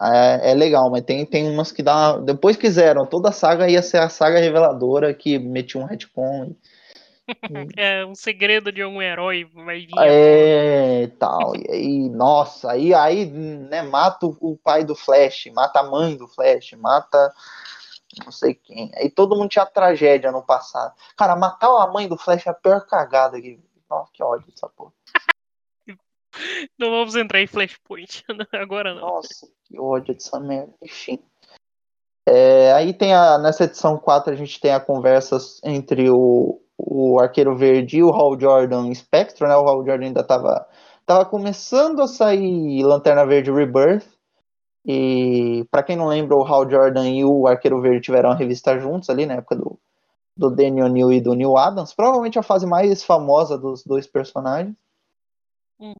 é, 0.00 0.52
é 0.52 0.54
legal, 0.54 0.90
mas 0.90 1.02
tem, 1.04 1.24
tem 1.26 1.48
umas 1.50 1.72
que 1.72 1.82
dá. 1.82 2.18
Depois 2.18 2.56
quiseram, 2.56 3.06
toda 3.06 3.30
a 3.30 3.32
saga 3.32 3.68
ia 3.70 3.82
ser 3.82 3.98
a 3.98 4.08
saga 4.08 4.38
reveladora 4.38 5.14
que 5.14 5.38
metia 5.38 5.80
um 5.80 5.84
retcon. 5.84 6.54
É 7.76 8.04
um 8.04 8.14
segredo 8.14 8.70
de 8.72 8.84
um 8.84 9.00
herói 9.00 9.44
vai 9.44 9.80
vir. 9.80 9.94
É, 9.98 11.06
tal. 11.18 11.54
E 11.56 11.70
aí, 11.70 12.08
nossa, 12.08 12.72
aí, 12.72 12.94
aí 12.94 13.26
né, 13.26 13.82
mata 13.82 14.26
o 14.26 14.56
pai 14.56 14.84
do 14.84 14.94
Flash, 14.94 15.46
mata 15.54 15.80
a 15.80 15.90
mãe 15.90 16.16
do 16.16 16.28
Flash, 16.28 16.72
mata 16.72 17.32
não 18.24 18.32
sei 18.32 18.54
quem. 18.54 18.90
Aí 18.96 19.08
todo 19.08 19.36
mundo 19.36 19.48
tinha 19.48 19.66
tragédia 19.66 20.32
no 20.32 20.42
passado. 20.42 20.94
Cara, 21.16 21.36
matar 21.36 21.68
a 21.68 21.86
mãe 21.86 22.08
do 22.08 22.16
Flash 22.16 22.46
é 22.46 22.50
a 22.50 22.54
pior 22.54 22.86
cagada 22.86 23.40
que. 23.40 23.60
Nossa, 23.88 24.10
que 24.12 24.22
ódio 24.22 24.46
dessa 24.50 24.68
porra. 24.68 24.92
Não 26.78 26.90
vamos 26.90 27.16
entrar 27.16 27.40
em 27.40 27.46
Flashpoint 27.46 28.24
agora 28.52 28.94
não. 28.94 29.00
Nossa, 29.00 29.48
que 29.64 29.78
ódio 29.78 30.14
dessa 30.14 30.38
merda. 30.38 30.72
Enfim. 30.82 31.22
É, 32.26 32.72
aí 32.72 32.92
tem 32.92 33.12
a, 33.12 33.38
nessa 33.38 33.64
edição 33.64 33.98
4 33.98 34.32
a 34.32 34.36
gente 34.36 34.60
tem 34.60 34.72
a 34.72 34.78
conversa 34.78 35.36
entre 35.64 36.08
o, 36.10 36.62
o 36.86 37.20
Arqueiro 37.20 37.56
Verde 37.56 37.98
e 37.98 38.02
o 38.02 38.10
Hal 38.10 38.38
Jordan 38.38 38.92
Spectro, 38.94 39.46
né? 39.46 39.56
O 39.56 39.68
Hal 39.68 39.84
Jordan 39.84 40.06
ainda 40.06 40.24
tava, 40.24 40.66
tava 41.04 41.24
começando 41.24 42.00
a 42.00 42.08
sair 42.08 42.82
Lanterna 42.82 43.26
Verde 43.26 43.50
Rebirth. 43.50 44.06
E 44.84 45.66
para 45.70 45.82
quem 45.82 45.96
não 45.96 46.06
lembra, 46.06 46.36
o 46.36 46.44
Hal 46.44 46.68
Jordan 46.68 47.08
e 47.08 47.24
o 47.24 47.46
Arqueiro 47.46 47.80
Verde 47.80 48.00
tiveram 48.00 48.30
a 48.30 48.34
revista 48.34 48.78
juntos 48.78 49.10
ali 49.10 49.26
na 49.26 49.34
época 49.34 49.56
do, 49.56 49.78
do 50.36 50.50
Daniel 50.50 50.88
New 50.88 51.12
e 51.12 51.20
do 51.20 51.34
Neil 51.34 51.56
Adams. 51.56 51.92
Provavelmente 51.92 52.38
a 52.38 52.42
fase 52.42 52.66
mais 52.66 53.04
famosa 53.04 53.58
dos 53.58 53.84
dois 53.84 54.06
personagens. 54.06 54.74
Hum. 55.78 55.92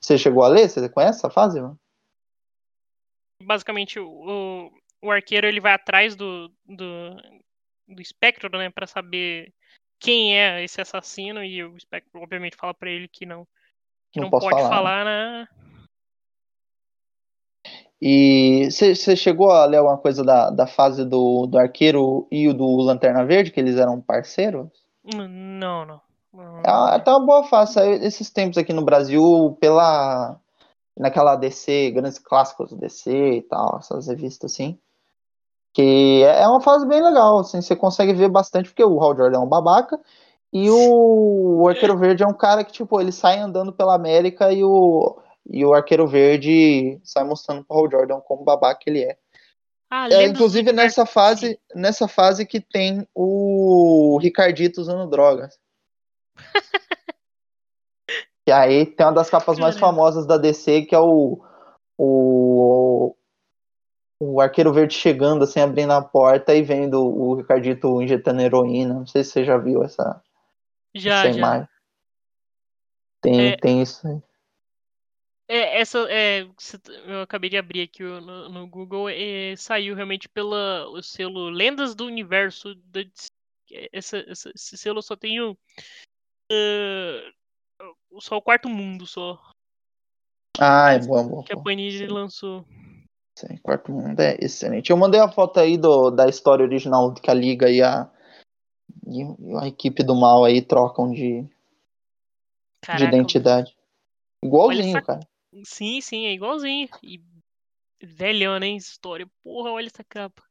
Você 0.00 0.16
chegou 0.16 0.42
a 0.42 0.48
ler? 0.48 0.68
Você 0.68 0.88
conhece 0.88 1.18
essa 1.18 1.30
fase, 1.30 1.60
mano? 1.60 1.78
Basicamente, 3.42 4.00
o, 4.00 4.70
o 5.02 5.10
arqueiro 5.10 5.46
ele 5.46 5.60
vai 5.60 5.74
atrás 5.74 6.16
do, 6.16 6.50
do, 6.66 7.16
do 7.86 8.00
espectro, 8.00 8.48
né, 8.56 8.70
para 8.70 8.86
saber 8.86 9.52
quem 10.04 10.38
é 10.38 10.62
esse 10.62 10.80
assassino 10.80 11.42
e 11.42 11.64
o 11.64 11.76
espectro 11.76 12.20
obviamente 12.20 12.56
fala 12.56 12.74
para 12.74 12.90
ele 12.90 13.08
que 13.08 13.24
não 13.24 13.46
que 14.12 14.20
não, 14.20 14.28
não 14.28 14.38
pode 14.38 14.50
falar, 14.50 14.68
falar 14.68 15.04
né? 15.04 15.48
E 18.00 18.68
você 18.70 19.16
chegou 19.16 19.50
a 19.50 19.64
ler 19.64 19.78
alguma 19.78 19.96
coisa 19.96 20.22
da, 20.22 20.50
da 20.50 20.66
fase 20.66 21.06
do, 21.06 21.46
do 21.46 21.58
arqueiro 21.58 22.28
e 22.30 22.46
o 22.46 22.52
do 22.52 22.76
Lanterna 22.82 23.24
Verde, 23.24 23.50
que 23.50 23.58
eles 23.58 23.76
eram 23.76 23.98
parceiros? 23.98 24.68
Não, 25.02 25.86
não. 25.86 26.00
É, 26.62 26.70
uma, 26.70 27.02
é 27.06 27.10
uma 27.10 27.26
boa 27.26 27.44
fase. 27.44 27.80
Esses 27.80 28.28
tempos 28.30 28.58
aqui 28.58 28.74
no 28.74 28.84
Brasil, 28.84 29.56
pela. 29.58 30.38
Naquela 30.96 31.34
DC, 31.34 31.90
grandes 31.90 32.20
clássicos 32.20 32.70
do 32.70 32.76
DC 32.76 33.10
e 33.10 33.42
tal, 33.42 33.78
essas 33.78 34.06
revistas 34.06 34.52
assim. 34.52 34.78
Que 35.74 36.22
é, 36.22 36.42
é 36.42 36.48
uma 36.48 36.60
fase 36.60 36.86
bem 36.86 37.02
legal, 37.02 37.40
assim, 37.40 37.60
você 37.60 37.76
consegue 37.76 38.14
ver 38.14 38.28
bastante, 38.28 38.70
porque 38.70 38.84
o 38.84 39.02
Hal 39.02 39.16
Jordan 39.16 39.38
é 39.38 39.40
um 39.40 39.48
babaca, 39.48 40.00
e 40.52 40.70
o, 40.70 41.62
o 41.62 41.68
Arqueiro 41.68 41.98
Verde 41.98 42.22
é 42.22 42.26
um 42.26 42.32
cara 42.32 42.62
que, 42.62 42.72
tipo, 42.72 43.00
ele 43.00 43.10
sai 43.10 43.40
andando 43.40 43.72
pela 43.72 43.96
América 43.96 44.52
e 44.52 44.62
o, 44.62 45.18
e 45.50 45.64
o 45.64 45.74
Arqueiro 45.74 46.06
Verde 46.06 47.00
sai 47.02 47.24
mostrando 47.24 47.64
pro 47.64 47.76
Hal 47.76 47.90
Jordan 47.90 48.20
como 48.20 48.44
babaca 48.44 48.82
ele 48.86 49.02
é. 49.02 49.16
Ah, 49.90 50.08
é 50.10 50.26
inclusive 50.26 50.72
nessa 50.72 51.04
fase, 51.04 51.58
nessa 51.74 52.08
fase 52.08 52.46
que 52.46 52.60
tem 52.60 53.06
o 53.14 54.18
Ricardito 54.20 54.80
usando 54.80 55.10
drogas. 55.10 55.58
e 58.46 58.52
aí 58.52 58.86
tem 58.86 59.06
uma 59.06 59.12
das 59.12 59.30
capas 59.30 59.58
mais 59.58 59.78
famosas 59.78 60.26
da 60.26 60.36
DC, 60.36 60.82
que 60.82 60.94
é 60.94 61.00
o, 61.00 61.40
o, 61.98 63.14
o 64.18 64.40
Arqueiro 64.40 64.72
Verde 64.72 64.94
chegando, 64.94 65.44
assim, 65.44 65.60
abrindo 65.60 65.92
a 65.92 66.02
porta 66.02 66.54
e 66.54 66.62
vendo 66.62 67.04
o 67.04 67.34
Ricardito 67.34 68.00
injetando 68.00 68.42
heroína. 68.42 68.94
Não 68.94 69.06
sei 69.06 69.24
se 69.24 69.30
você 69.30 69.44
já 69.44 69.58
viu 69.58 69.82
essa, 69.82 70.22
já, 70.94 71.20
essa 71.20 71.32
já. 71.32 71.38
imagem. 71.38 71.68
Tem, 73.20 73.48
é, 73.48 73.56
tem 73.56 73.82
isso 73.82 74.06
aí. 74.06 74.22
É, 75.46 75.80
essa, 75.80 75.98
é, 76.10 76.46
eu 77.06 77.22
acabei 77.22 77.50
de 77.50 77.56
abrir 77.56 77.82
aqui 77.82 78.02
no, 78.02 78.48
no 78.48 78.66
Google 78.66 79.10
e 79.10 79.56
saiu 79.56 79.94
realmente 79.94 80.28
pela 80.28 80.88
o 80.88 81.02
selo 81.02 81.50
Lendas 81.50 81.94
do 81.94 82.06
Universo. 82.06 82.74
Da, 82.74 83.00
essa, 83.92 84.18
essa, 84.18 84.50
esse 84.54 84.76
selo 84.76 85.02
só 85.02 85.16
tem 85.16 85.40
o, 85.40 85.52
uh, 86.52 88.20
só 88.20 88.36
o 88.36 88.42
quarto 88.42 88.68
mundo 88.68 89.06
só. 89.06 89.40
Ah, 90.58 90.92
é 90.92 90.98
bom, 91.00 91.28
bom. 91.28 91.42
Que 91.42 91.52
a 91.52 91.56
Panini 91.56 92.06
lançou. 92.06 92.64
Sim, 93.34 93.56
quarto 93.62 93.90
mundo 93.90 94.20
é 94.20 94.36
excelente. 94.40 94.90
Eu 94.90 94.96
mandei 94.96 95.20
a 95.20 95.30
foto 95.30 95.58
aí 95.58 95.76
do, 95.76 96.10
da 96.10 96.28
história 96.28 96.64
original 96.64 97.12
que 97.14 97.30
a 97.30 97.34
Liga 97.34 97.68
e 97.68 97.82
a, 97.82 98.08
e 99.06 99.22
a 99.60 99.66
equipe 99.66 100.04
do 100.04 100.14
mal 100.14 100.44
aí 100.44 100.62
trocam 100.62 101.10
de, 101.10 101.44
Caraca, 102.80 103.04
de 103.04 103.08
identidade. 103.08 103.76
Igualzinho, 104.42 104.98
essa... 104.98 105.02
cara. 105.02 105.20
Sim, 105.64 106.00
sim, 106.00 106.26
é 106.26 106.32
igualzinho. 106.32 106.88
E 107.02 107.20
velhona, 108.00 108.66
hein? 108.66 108.76
História. 108.76 109.26
Porra, 109.42 109.70
olha 109.70 109.86
essa 109.86 110.04
capa. 110.04 110.42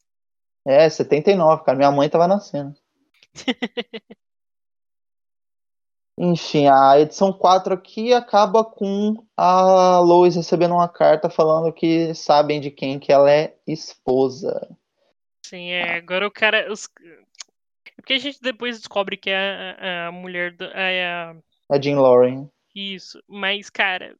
É, 0.65 0.89
79, 0.89 1.63
cara. 1.63 1.77
Minha 1.77 1.91
mãe 1.91 2.09
tava 2.09 2.27
nascendo. 2.27 2.75
Enfim, 6.17 6.67
a 6.67 6.99
edição 6.99 7.33
4 7.33 7.73
aqui 7.73 8.13
acaba 8.13 8.63
com 8.63 9.15
a 9.35 9.99
Lois 9.99 10.35
recebendo 10.35 10.75
uma 10.75 10.87
carta 10.87 11.29
falando 11.29 11.73
que 11.73 12.13
sabem 12.13 12.61
de 12.61 12.69
quem 12.69 12.99
que 12.99 13.11
ela 13.11 13.31
é 13.31 13.55
esposa. 13.65 14.77
Sim, 15.43 15.71
é, 15.71 15.97
agora 15.97 16.27
o 16.27 16.31
cara. 16.31 16.71
Os... 16.71 16.87
É 17.85 17.95
porque 17.95 18.13
a 18.13 18.19
gente 18.19 18.39
depois 18.41 18.77
descobre 18.77 19.17
que 19.17 19.29
é 19.29 19.75
a, 19.79 20.07
a 20.07 20.11
mulher 20.11 20.55
do. 20.55 20.65
É 20.65 21.05
a... 21.05 21.35
a 21.69 21.81
Jean 21.81 21.99
Lauren. 21.99 22.47
Isso, 22.75 23.21
mas, 23.27 23.69
cara, 23.69 24.15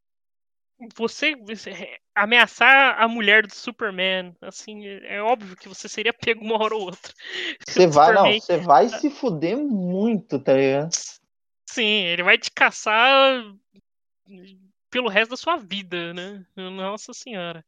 você, 0.96 1.36
você, 1.36 1.98
ameaçar 2.16 3.02
a 3.02 3.08
mulher 3.08 3.46
do 3.46 3.54
Superman, 3.54 4.36
assim, 4.42 4.86
é 4.86 5.22
óbvio 5.22 5.56
que 5.56 5.70
você 5.70 5.88
seria 5.88 6.14
pego 6.14 6.44
uma 6.44 6.62
hora 6.62 6.76
ou 6.76 6.82
outra. 6.82 7.14
Você 7.68 7.88
vai, 7.88 8.14
não, 8.14 8.32
você 8.32 8.58
vai 8.58 8.90
se 8.90 9.10
fuder 9.10 9.58
muito, 9.58 10.40
tá 10.40 10.54
ligado? 10.54 10.90
Sim, 11.74 12.04
ele 12.06 12.22
vai 12.22 12.38
te 12.38 12.52
caçar 12.52 13.44
pelo 14.92 15.10
resto 15.10 15.32
da 15.32 15.38
sua 15.38 15.58
vida, 15.58 16.14
né? 16.14 16.46
Nossa 16.56 17.14
senhora. 17.14 17.66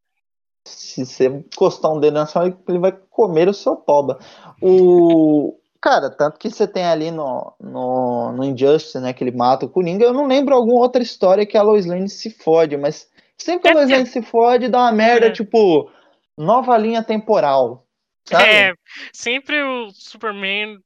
Se 0.63 1.03
você 1.03 1.25
encostar 1.25 1.91
um 1.91 1.99
dedo 1.99 2.13
na 2.13 2.27
sua, 2.27 2.55
ele 2.67 2.77
vai 2.77 2.91
comer 2.91 3.49
o 3.49 3.53
seu 3.53 3.75
toba. 3.75 4.19
O. 4.61 5.59
Cara, 5.81 6.11
tanto 6.11 6.37
que 6.37 6.51
você 6.51 6.67
tem 6.67 6.85
ali 6.85 7.09
no, 7.09 7.51
no, 7.59 8.31
no 8.31 8.43
Injustice, 8.43 8.99
né, 8.99 9.11
que 9.11 9.23
ele 9.23 9.35
mata 9.35 9.65
o 9.65 9.69
Coringa, 9.69 10.05
eu 10.05 10.13
não 10.13 10.27
lembro 10.27 10.53
alguma 10.53 10.79
outra 10.79 11.01
história 11.01 11.45
que 11.45 11.57
a 11.57 11.63
Lois 11.63 11.87
Lane 11.87 12.09
se 12.09 12.29
fode, 12.29 12.77
mas 12.77 13.09
sempre 13.35 13.63
que 13.63 13.69
a 13.69 13.73
Lois 13.73 13.89
Lane 13.89 14.05
se 14.05 14.21
fode, 14.21 14.67
dá 14.67 14.79
uma 14.79 14.91
merda, 14.91 15.27
é. 15.27 15.31
tipo, 15.31 15.91
nova 16.37 16.77
linha 16.77 17.03
temporal. 17.03 17.87
Sabe? 18.23 18.43
É, 18.43 18.73
sempre 19.11 19.61
o 19.63 19.91
Superman 19.91 20.79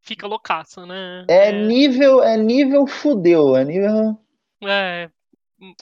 fica 0.00 0.26
loucaço, 0.26 0.86
né? 0.86 1.24
É, 1.28 1.48
é, 1.48 1.52
nível, 1.52 2.22
é 2.22 2.36
nível 2.36 2.86
fudeu, 2.86 3.56
é 3.56 3.64
nível. 3.64 4.18
É, 4.62 5.08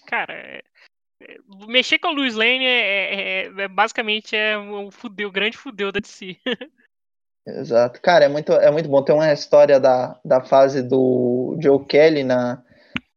cara, 0.06 0.34
é, 0.34 0.62
é, 1.20 1.36
mexer 1.66 1.98
com 1.98 2.08
a 2.08 2.12
Luiz 2.12 2.34
Lane 2.34 2.64
é, 2.64 3.14
é, 3.14 3.46
é, 3.46 3.68
basicamente 3.68 4.36
é 4.36 4.58
um 4.58 4.90
fudeu, 4.90 5.30
grande 5.30 5.56
fudeu 5.56 5.90
da 5.90 6.00
DC. 6.00 6.36
Exato. 7.46 8.00
Cara, 8.02 8.26
é 8.26 8.28
muito, 8.28 8.52
é 8.52 8.70
muito 8.70 8.88
bom. 8.88 9.02
Tem 9.02 9.14
uma 9.14 9.32
história 9.32 9.80
da, 9.80 10.18
da 10.22 10.42
fase 10.42 10.82
do 10.82 11.56
Joe 11.62 11.82
Kelly 11.86 12.22
na, 12.22 12.62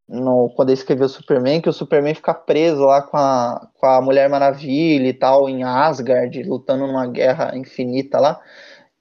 no, 0.08 0.50
quando 0.56 0.70
ele 0.70 0.78
escreveu 0.78 1.06
o 1.06 1.10
Superman, 1.10 1.62
que 1.62 1.68
o 1.68 1.74
Superman 1.74 2.16
fica 2.16 2.34
preso 2.34 2.86
lá 2.86 3.02
com 3.02 3.18
a, 3.18 3.70
com 3.78 3.86
a 3.86 4.02
Mulher 4.02 4.30
Maravilha 4.30 5.08
e 5.08 5.14
tal, 5.14 5.50
em 5.50 5.64
Asgard, 5.64 6.44
lutando 6.44 6.88
numa 6.88 7.08
guerra 7.08 7.58
infinita 7.58 8.20
lá. 8.20 8.40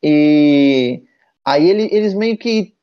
E 0.02 1.04
Aí 1.44 1.68
ele, 1.68 1.88
eles 1.92 2.14
meio 2.14 2.36
que 2.36 2.74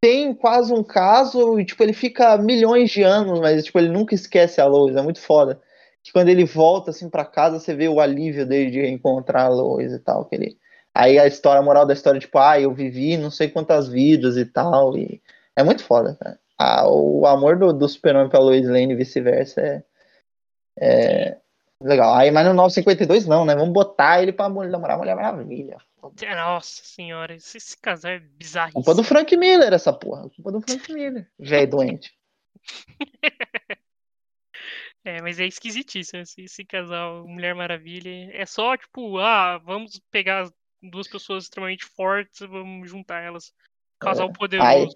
tem 0.00 0.34
quase 0.34 0.72
um 0.72 0.82
caso 0.82 1.58
e, 1.58 1.64
tipo, 1.64 1.82
ele 1.82 1.92
fica 1.92 2.36
milhões 2.38 2.90
de 2.90 3.02
anos, 3.02 3.40
mas, 3.40 3.64
tipo, 3.64 3.78
ele 3.78 3.88
nunca 3.88 4.14
esquece 4.14 4.60
a 4.60 4.66
Lois, 4.66 4.96
é 4.96 5.02
muito 5.02 5.20
foda. 5.20 5.60
Que 6.02 6.12
quando 6.12 6.28
ele 6.28 6.44
volta, 6.44 6.90
assim, 6.90 7.10
para 7.10 7.24
casa, 7.24 7.58
você 7.58 7.74
vê 7.74 7.88
o 7.88 8.00
alívio 8.00 8.46
dele 8.46 8.70
de 8.70 8.80
reencontrar 8.80 9.46
a 9.46 9.48
Lois 9.48 9.92
e 9.92 9.98
tal, 9.98 10.24
que 10.24 10.36
ele... 10.36 10.58
Aí 10.94 11.18
a 11.18 11.26
história, 11.26 11.60
a 11.60 11.64
moral 11.64 11.86
da 11.86 11.92
história, 11.92 12.20
tipo, 12.20 12.38
ah, 12.38 12.60
eu 12.60 12.72
vivi 12.72 13.16
não 13.16 13.30
sei 13.30 13.48
quantas 13.48 13.88
vidas 13.88 14.36
e 14.36 14.44
tal, 14.44 14.96
e 14.96 15.20
é 15.56 15.62
muito 15.62 15.84
foda, 15.84 16.16
cara. 16.20 16.38
Ah, 16.58 16.88
o 16.88 17.26
amor 17.26 17.56
do, 17.56 17.72
do 17.72 17.88
Superman 17.88 18.28
pra 18.28 18.40
Lois 18.40 18.66
Lane 18.66 18.92
e 18.92 18.96
vice-versa 18.96 19.60
é, 19.60 19.82
é, 20.80 21.36
Legal. 21.82 22.14
Aí, 22.14 22.30
mas 22.30 22.46
no 22.46 22.54
952 22.54 23.26
não, 23.26 23.44
né? 23.44 23.54
Vamos 23.54 23.72
botar 23.72 24.20
ele 24.20 24.32
pra 24.32 24.48
namorar 24.48 24.96
a 24.96 24.98
Mulher 24.98 25.14
Maravilha. 25.14 25.78
Nossa 26.02 26.84
senhora, 26.84 27.34
esse, 27.34 27.56
esse 27.56 27.76
casal 27.76 28.12
é 28.12 28.18
bizarro. 28.18 28.72
Culpa 28.72 28.94
do 28.94 29.02
Frank 29.02 29.36
Miller, 29.36 29.72
essa 29.72 29.92
porra. 29.92 30.28
Culpa 30.30 30.52
do 30.52 30.60
Frank 30.60 30.92
Miller. 30.92 31.30
Velho 31.38 31.70
doente. 31.70 32.12
É, 35.04 35.22
mas 35.22 35.38
é 35.40 35.46
esquisitíssimo 35.46 36.20
esse, 36.20 36.42
esse, 36.42 36.64
casal 36.64 37.26
Mulher 37.26 37.54
Maravilha. 37.54 38.30
É 38.32 38.44
só, 38.44 38.76
tipo, 38.76 39.16
ah, 39.18 39.56
vamos 39.64 39.98
pegar 40.10 40.50
duas 40.82 41.08
pessoas 41.08 41.44
extremamente 41.44 41.84
fortes 41.84 42.40
e 42.42 42.46
vamos 42.46 42.90
juntar 42.90 43.22
elas. 43.22 43.52
Casal 43.98 44.28
é. 44.28 44.32
poderoso. 44.32 44.68
Aí, 44.68 44.86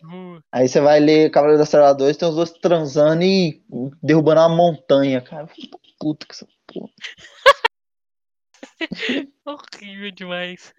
aí, 0.52 0.68
você 0.68 0.80
vai 0.80 1.00
ler 1.00 1.30
Cavaleiro 1.30 1.58
das 1.58 1.70
Trevas 1.70 1.96
2, 1.96 2.16
tem 2.16 2.28
os 2.28 2.36
dois 2.36 2.50
transando 2.52 3.22
e 3.22 3.62
derrubando 4.02 4.40
uma 4.40 4.48
montanha, 4.48 5.20
cara. 5.20 5.48
Puta 5.98 6.26
que 6.26 6.32
essa 6.32 6.46
porra. 6.66 6.90
Horrível 9.44 10.10
demais. 10.12 10.74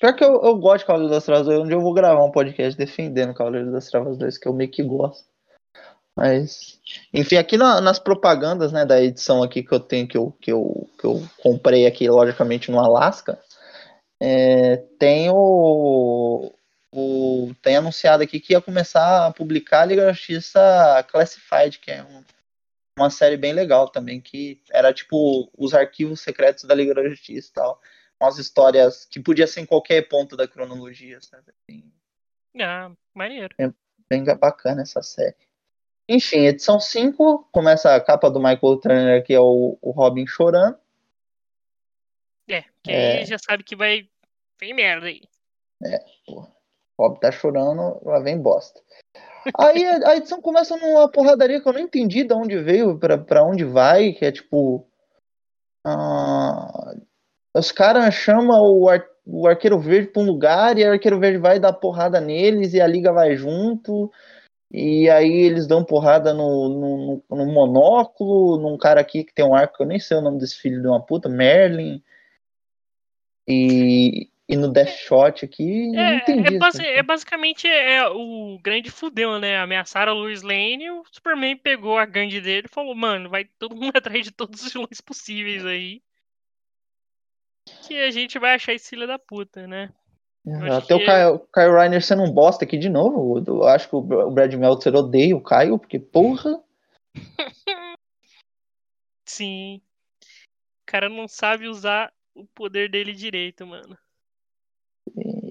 Pior 0.00 0.14
que 0.14 0.24
eu, 0.24 0.42
eu 0.42 0.56
gosto 0.56 0.80
de 0.80 0.86
Cavaleiro 0.86 1.12
das 1.12 1.24
Trevas 1.24 1.46
2, 1.46 1.60
onde 1.60 1.74
eu 1.74 1.80
vou 1.80 1.92
gravar 1.92 2.24
um 2.24 2.30
podcast 2.30 2.76
defendendo 2.76 3.34
Cavaleiro 3.34 3.72
das 3.72 3.88
Trevas 3.88 4.18
2, 4.18 4.38
que 4.38 4.48
eu 4.48 4.52
meio 4.52 4.70
que 4.70 4.82
gosto. 4.82 5.28
Mas, 6.16 6.78
enfim, 7.14 7.36
aqui 7.36 7.56
na, 7.56 7.80
nas 7.80 7.98
propagandas 7.98 8.72
né, 8.72 8.84
da 8.84 9.00
edição 9.00 9.42
aqui 9.42 9.62
que 9.62 9.72
eu 9.72 9.80
tenho, 9.80 10.06
que 10.06 10.18
eu, 10.18 10.36
que 10.40 10.52
eu, 10.52 10.88
que 10.98 11.06
eu 11.06 11.22
comprei 11.42 11.86
aqui, 11.86 12.08
logicamente, 12.08 12.70
no 12.70 12.78
Alasca, 12.78 13.40
é, 14.20 14.76
tem 14.98 15.30
o, 15.30 16.52
o, 16.92 17.52
tem 17.62 17.76
anunciado 17.76 18.22
aqui 18.22 18.38
que 18.38 18.52
ia 18.52 18.60
começar 18.60 19.26
a 19.26 19.32
publicar 19.32 19.82
a 19.82 19.84
Liga 19.86 20.04
da 20.04 20.12
Justiça 20.12 21.06
Classified, 21.10 21.78
que 21.78 21.90
é 21.90 22.02
um, 22.02 22.22
uma 22.98 23.10
série 23.10 23.36
bem 23.36 23.52
legal 23.52 23.88
também, 23.88 24.20
que 24.20 24.60
era 24.70 24.92
tipo 24.92 25.50
os 25.56 25.74
arquivos 25.74 26.20
secretos 26.20 26.64
da 26.64 26.74
Liga 26.74 26.94
da 26.94 27.08
Justiça 27.08 27.48
e 27.50 27.52
tal. 27.52 27.80
Umas 28.20 28.38
histórias 28.38 29.06
que 29.06 29.18
podia 29.18 29.46
ser 29.46 29.60
em 29.60 29.66
qualquer 29.66 30.02
ponto 30.08 30.36
da 30.36 30.46
cronologia, 30.46 31.20
sabe? 31.22 31.52
Assim, 31.62 31.90
ah, 32.58 32.90
maneiro. 33.14 33.54
É 33.58 33.70
bem 34.08 34.24
bacana 34.24 34.82
essa 34.82 35.02
série. 35.02 35.36
Enfim, 36.08 36.46
edição 36.46 36.80
5, 36.80 37.48
começa 37.52 37.94
a 37.94 38.00
capa 38.00 38.28
do 38.28 38.40
Michael 38.40 38.80
Turner, 38.80 39.24
que 39.24 39.32
é 39.32 39.40
o, 39.40 39.78
o 39.80 39.90
Robin 39.92 40.26
chorando. 40.26 40.76
É, 42.48 42.62
que 42.82 42.90
é... 42.90 43.18
aí 43.18 43.24
já 43.24 43.38
sabe 43.38 43.62
que 43.62 43.76
vai. 43.76 44.08
Vem 44.58 44.74
merda 44.74 45.06
aí. 45.06 45.22
É, 45.84 46.04
porra. 46.26 46.50
O 46.98 47.06
Robin 47.06 47.20
tá 47.20 47.30
chorando, 47.30 48.00
lá 48.04 48.18
vem 48.18 48.42
bosta. 48.42 48.80
Aí 49.58 49.86
a, 49.86 50.10
a, 50.10 50.16
edição 50.16 50.40
começa 50.40 50.76
numa 50.76 51.10
porradaria 51.10 51.60
que 51.60 51.68
eu 51.68 51.72
não 51.72 51.80
entendi 51.80 52.24
de 52.24 52.34
onde 52.34 52.58
veio, 52.58 52.98
pra, 52.98 53.44
onde 53.44 53.64
vai, 53.64 54.12
que 54.12 54.24
é 54.24 54.32
tipo. 54.32 54.86
Ah, 55.84 56.94
os 57.54 57.72
caras 57.72 58.14
chamam 58.14 58.60
o, 58.62 58.88
ar, 58.88 59.04
o 59.26 59.46
Arqueiro 59.48 59.78
Verde 59.80 60.08
pra 60.08 60.22
um 60.22 60.26
lugar 60.26 60.78
e 60.78 60.84
o 60.84 60.92
Arqueiro 60.92 61.18
Verde 61.18 61.38
vai 61.38 61.58
dar 61.58 61.72
porrada 61.72 62.20
neles 62.20 62.74
e 62.74 62.80
a 62.80 62.86
Liga 62.86 63.12
vai 63.12 63.36
junto. 63.36 64.10
E 64.72 65.10
aí 65.10 65.32
eles 65.32 65.66
dão 65.66 65.84
porrada 65.84 66.32
no, 66.32 66.68
no, 66.68 67.24
no, 67.28 67.46
monóculo, 67.46 68.56
num 68.56 68.78
cara 68.78 69.00
aqui 69.00 69.24
que 69.24 69.34
tem 69.34 69.44
um 69.44 69.54
arco, 69.54 69.82
eu 69.82 69.86
nem 69.86 69.98
sei 69.98 70.16
o 70.16 70.20
nome 70.20 70.38
desse 70.38 70.56
filho 70.56 70.80
de 70.80 70.86
uma 70.86 71.04
puta, 71.04 71.28
Merlin. 71.28 72.00
E, 73.48 74.29
e 74.50 74.56
no 74.56 74.68
Death 74.68 74.88
Shot 74.88 75.44
aqui, 75.44 75.96
é, 75.96 76.16
entendi. 76.16 76.56
É, 76.56 76.58
base, 76.58 76.84
é, 76.84 77.02
basicamente 77.04 77.68
é 77.68 78.08
o 78.08 78.58
grande 78.60 78.90
fudeu, 78.90 79.38
né? 79.38 79.56
Ameaçaram 79.58 80.10
a 80.10 80.14
Lois 80.14 80.42
Lane 80.42 80.86
e 80.86 80.90
o 80.90 81.04
Superman 81.12 81.56
pegou 81.56 81.96
a 81.96 82.04
gangue 82.04 82.40
dele 82.40 82.66
e 82.68 82.74
falou, 82.74 82.92
mano, 82.92 83.30
vai 83.30 83.44
todo 83.44 83.76
mundo 83.76 83.92
atrás 83.96 84.24
de 84.24 84.32
todos 84.32 84.60
os 84.60 84.72
vilões 84.72 85.00
possíveis 85.00 85.64
aí. 85.64 86.02
Que 87.86 87.96
a 88.00 88.10
gente 88.10 88.40
vai 88.40 88.56
achar 88.56 88.72
esse 88.72 88.90
filho 88.90 89.06
da 89.06 89.20
puta, 89.20 89.68
né? 89.68 89.90
Até 90.76 90.86
que... 90.86 90.94
o 90.94 90.98
Kyle, 90.98 91.38
Kyle 91.54 91.78
Reiner 91.78 92.02
sendo 92.02 92.24
um 92.24 92.32
bosta 92.32 92.64
aqui 92.64 92.76
de 92.76 92.88
novo. 92.88 93.44
Eu 93.46 93.62
acho 93.68 93.88
que 93.88 93.94
o 93.94 94.30
Brad 94.32 94.52
Meltzer 94.54 94.96
odeia 94.96 95.36
o 95.36 95.44
Kyle, 95.44 95.78
porque 95.78 96.00
porra. 96.00 96.60
Sim. 99.24 99.80
O 100.82 100.86
cara 100.86 101.08
não 101.08 101.28
sabe 101.28 101.68
usar 101.68 102.12
o 102.34 102.44
poder 102.46 102.90
dele 102.90 103.12
direito, 103.12 103.64
mano. 103.64 103.96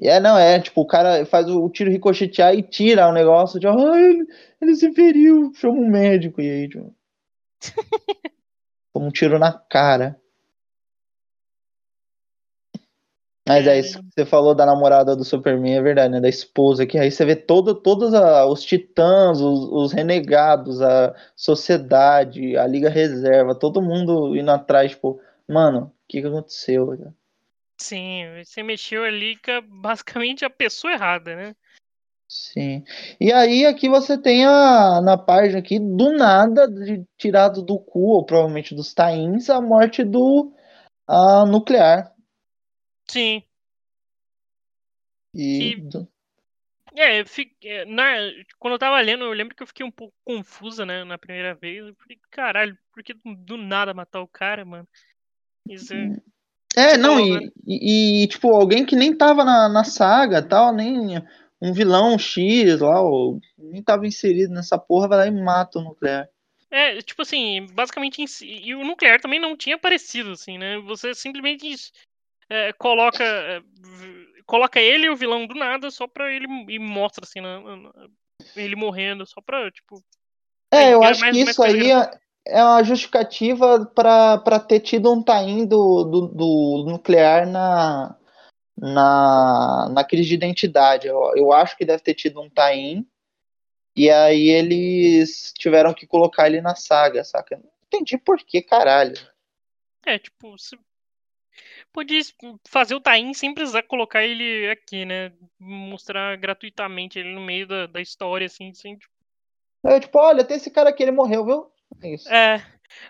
É, 0.02 0.19
não, 0.19 0.38
é, 0.38 0.60
tipo, 0.60 0.81
o 0.81 0.88
cara 0.88 1.26
faz 1.26 1.48
o 1.49 1.69
tiro 1.69 1.91
ricochetear 1.91 2.53
e 2.56 2.64
tira 2.64 3.07
o 3.07 3.14
negócio 3.14 3.60
de, 3.60 3.68
ah, 3.68 3.73
ele, 3.98 4.26
ele 4.61 4.76
se 4.76 4.91
feriu, 4.94 5.52
chama 5.56 5.73
um 5.76 5.90
médico, 5.90 6.41
e 6.41 6.49
aí, 6.49 6.69
tipo, 6.69 6.94
como 8.94 9.07
um 9.07 9.11
tiro 9.11 9.38
na 9.40 9.52
cara. 9.52 10.19
Mas 13.48 13.65
é 13.65 13.80
isso 13.80 13.98
que 13.99 14.10
você 14.14 14.26
falou 14.27 14.53
da 14.53 14.64
namorada 14.64 15.15
do 15.15 15.23
Superman, 15.26 15.76
é 15.76 15.81
verdade, 15.81 16.14
né? 16.14 16.22
Da 16.22 16.30
esposa, 16.30 16.86
que 16.86 16.99
aí 16.99 17.10
você 17.11 17.26
vê 17.26 17.36
todo, 17.36 17.73
todos 17.73 18.14
a, 18.14 18.45
os 18.45 18.64
titãs, 18.64 19.41
os, 19.41 19.68
os, 19.72 19.91
renegados, 19.91 20.80
a 20.84 21.15
sociedade, 21.36 22.56
a 22.56 22.68
Liga 22.68 22.90
Reserva, 22.90 23.56
todo 23.56 23.81
mundo 23.81 24.36
indo 24.36 24.52
atrás, 24.52 24.91
tipo, 24.91 25.19
mano, 25.48 25.86
o 25.86 25.91
que, 26.07 26.22
que 26.22 26.27
aconteceu? 26.27 26.95
Sim, 27.82 28.26
você 28.44 28.62
mexeu 28.62 29.04
ali 29.04 29.38
com 29.38 29.62
basicamente 29.82 30.44
a 30.44 30.50
pessoa 30.50 30.94
errada, 30.94 31.36
né? 31.36 31.56
Sim. 32.28 32.84
E 33.20 33.34
aí 33.34 33.66
aqui 33.66 33.90
você 33.90 34.16
tem 34.16 34.46
a 34.46 35.02
na 35.02 35.18
página 35.18 35.58
aqui, 35.58 35.80
do 35.80 36.12
nada, 36.14 36.68
de, 36.68 37.04
tirado 37.18 37.64
do 37.64 37.80
cu, 37.80 38.02
ou 38.02 38.26
provavelmente 38.26 38.76
dos 38.76 38.94
tains, 38.94 39.50
a 39.50 39.60
morte 39.60 40.04
do 40.04 40.54
a 41.08 41.44
nuclear. 41.46 42.14
Sim. 43.08 43.44
E. 45.34 45.76
É, 46.96 47.22
eu 47.22 47.26
fiquei, 47.26 47.72
é, 47.72 47.86
na, 47.86 48.04
quando 48.58 48.74
eu 48.74 48.80
tava 48.80 49.00
lendo, 49.00 49.24
eu 49.24 49.32
lembro 49.32 49.56
que 49.56 49.64
eu 49.64 49.68
fiquei 49.68 49.86
um 49.86 49.92
pouco 49.92 50.14
confusa, 50.24 50.86
né, 50.86 51.04
na 51.04 51.18
primeira 51.18 51.56
vez. 51.56 51.88
Eu 51.88 51.96
falei, 51.96 52.20
caralho, 52.30 52.78
por 52.92 53.04
que 53.04 53.14
do 53.14 53.58
nada 53.58 53.94
matar 53.94 54.22
o 54.22 54.28
cara, 54.28 54.66
mano? 54.66 54.88
Isso 55.68 55.94
é, 55.94 56.16
é 56.76 56.98
não, 56.98 57.16
falou, 57.16 57.28
e, 57.28 57.46
né? 57.46 57.52
e, 57.66 58.24
e, 58.24 58.28
tipo, 58.28 58.50
alguém 58.50 58.86
que 58.86 58.96
nem 58.96 59.16
tava 59.16 59.44
na, 59.44 59.68
na 59.70 59.84
saga 59.84 60.41
tal, 60.41 60.74
nem 60.74 61.22
um 61.62 61.74
vilão 61.74 62.18
X 62.18 62.80
lá, 62.80 63.02
ou, 63.02 63.40
nem 63.58 63.82
tava 63.82 64.08
inserido 64.08 64.54
nessa 64.54 64.78
porra, 64.78 65.08
vai 65.08 65.18
lá 65.18 65.28
e 65.28 65.32
mata 65.32 65.80
o 65.80 65.84
nuclear. 65.84 66.28
É, 66.72 67.02
tipo 67.02 67.24
assim, 67.24 67.66
basicamente, 67.74 68.24
e 68.44 68.76
o 68.76 68.86
nuclear 68.86 69.20
também 69.20 69.40
não 69.40 69.58
tinha 69.58 69.76
aparecido, 69.76 70.32
assim, 70.32 70.58
né? 70.58 70.78
Você 70.86 71.16
simplesmente 71.16 71.91
é, 72.50 72.74
coloca 72.74 73.24
é, 73.24 73.62
coloca 74.46 74.80
ele 74.80 75.06
e 75.06 75.10
o 75.10 75.16
vilão 75.16 75.46
do 75.46 75.54
nada 75.54 75.91
só 75.91 76.08
pra 76.08 76.32
ele 76.34 76.48
e 76.68 76.80
mostra 76.80 77.24
assim 77.24 77.40
na, 77.40 77.60
na, 77.60 77.91
ele 78.56 78.76
morrendo 78.76 79.26
só 79.26 79.40
pra 79.40 79.72
tipo 79.72 80.04
é 80.72 80.94
eu 80.94 81.04
acho 81.04 81.22
mais, 81.22 81.36
que 81.36 81.44
isso 81.44 81.64
aí 81.64 81.91
é, 81.91 82.12
é 82.45 82.64
uma 82.64 82.84
justificativa 82.84 83.86
para 83.86 84.60
ter 84.60 84.80
tido 84.80 85.11
um 85.11 85.22
tain 85.22 85.66
do, 85.66 86.03
do, 86.03 86.28
do, 86.28 86.86
nuclear 86.88 87.48
na, 87.48 88.16
na, 88.78 89.90
na 89.91 90.03
crise 90.03 90.30
de 90.30 90.36
identidade. 90.36 91.07
Eu, 91.07 91.32
eu 91.36 91.52
acho 91.52 91.78
que 91.78 91.86
deve 91.86 92.02
ter 92.02 92.14
tido 92.14 92.41
um 92.41 92.49
tain 92.49 93.06
e 93.95 94.10
aí 94.10 94.49
eles 94.49 95.53
tiveram 95.57 95.94
que 95.94 96.07
colocar 96.07 96.48
ele 96.48 96.61
na 96.61 96.76
saga, 96.76 97.24
saca? 97.24 97.57
Não 97.57 97.70
entendi 97.88 98.18
por 98.18 98.38
que, 98.40 98.61
caralho. 98.61 99.16
É, 100.06 100.18
tipo, 100.18 100.57
se 100.57 100.78
podia 101.91 102.22
fazer 102.68 102.95
o 102.95 103.02
Tain 103.02 103.34
sem 103.34 103.53
precisar 103.53 103.84
colocar 103.84 104.24
ele 104.24 104.70
aqui, 104.70 105.06
né? 105.06 105.34
Mostrar 105.60 106.38
gratuitamente 106.38 107.20
ele 107.20 107.34
no 107.34 107.41
meio 107.41 107.68
da, 107.68 107.88
da 107.88 108.02
história, 108.02 108.45
assim, 108.45 108.74
sem, 108.74 108.98
tipo... 108.98 109.14
É, 109.84 109.99
tipo, 109.99 110.18
olha, 110.18 110.44
tem 110.44 110.57
esse 110.57 110.70
cara 110.70 110.90
aqui, 110.90 111.03
ele 111.03 111.11
morreu, 111.11 111.45
viu? 111.45 111.72
É 112.02 112.14
isso. 112.14 112.30
É. 112.30 112.64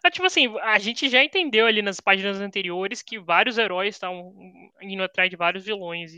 é. 0.03 0.09
Tipo 0.09 0.27
assim, 0.27 0.47
a 0.59 0.79
gente 0.79 1.09
já 1.09 1.23
entendeu 1.23 1.65
ali 1.65 1.81
nas 1.81 1.99
páginas 1.99 2.39
anteriores 2.39 3.01
que 3.01 3.19
vários 3.19 3.57
heróis 3.57 3.95
estavam 3.95 4.33
indo 4.81 5.03
atrás 5.03 5.29
de 5.29 5.35
vários 5.35 5.65
vilões. 5.65 6.11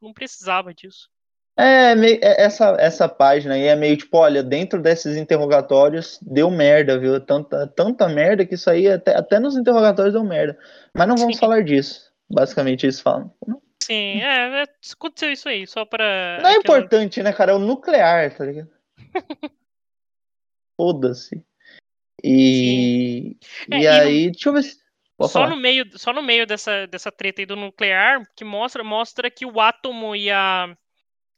não 0.00 0.12
precisava 0.12 0.72
disso. 0.72 1.08
É, 1.60 1.92
é, 1.92 2.44
essa, 2.44 2.76
essa 2.78 3.08
página 3.08 3.54
aí 3.54 3.64
é 3.64 3.74
meio 3.74 3.96
tipo, 3.96 4.16
olha, 4.16 4.44
dentro 4.44 4.80
desses 4.80 5.16
interrogatórios 5.16 6.20
deu 6.22 6.48
merda, 6.52 6.96
viu? 6.96 7.20
Tanta, 7.20 7.66
tanta 7.66 8.08
merda 8.08 8.46
que 8.46 8.54
isso 8.54 8.70
aí 8.70 8.86
até, 8.86 9.16
até 9.16 9.40
nos 9.40 9.56
interrogatórios 9.56 10.14
deu 10.14 10.22
merda. 10.22 10.56
Mas 10.94 11.08
não 11.08 11.16
vamos 11.16 11.34
Sim. 11.34 11.40
falar 11.40 11.64
disso. 11.64 12.12
Basicamente 12.30 12.86
eles 12.86 13.00
falam. 13.00 13.34
Sim, 13.82 14.20
é, 14.22 14.62
é 14.62 14.64
aconteceu 14.92 15.32
isso 15.32 15.48
aí, 15.48 15.66
só 15.66 15.84
pra. 15.84 16.38
Não 16.40 16.50
é 16.50 16.54
importante, 16.56 17.22
né, 17.24 17.32
cara? 17.32 17.52
É 17.52 17.54
o 17.54 17.58
nuclear, 17.58 18.36
tá 18.36 18.44
ligado? 18.44 18.70
Foda-se. 20.76 21.44
E. 22.22 23.36
É, 23.70 23.80
e 23.80 23.86
aí, 23.86 24.26
no... 24.26 24.32
deixa 24.32 24.48
eu 24.48 24.52
ver 24.52 24.62
se. 24.62 24.78
só 25.28 25.48
no, 25.48 25.56
meio, 25.56 25.98
só 25.98 26.12
no 26.12 26.22
meio 26.22 26.46
dessa, 26.46 26.86
dessa 26.86 27.12
treta 27.12 27.42
aí 27.42 27.46
do 27.46 27.56
nuclear, 27.56 28.22
que 28.36 28.44
mostra, 28.44 28.82
mostra 28.82 29.30
que 29.30 29.46
o 29.46 29.60
átomo 29.60 30.14
e 30.14 30.30
a 30.30 30.76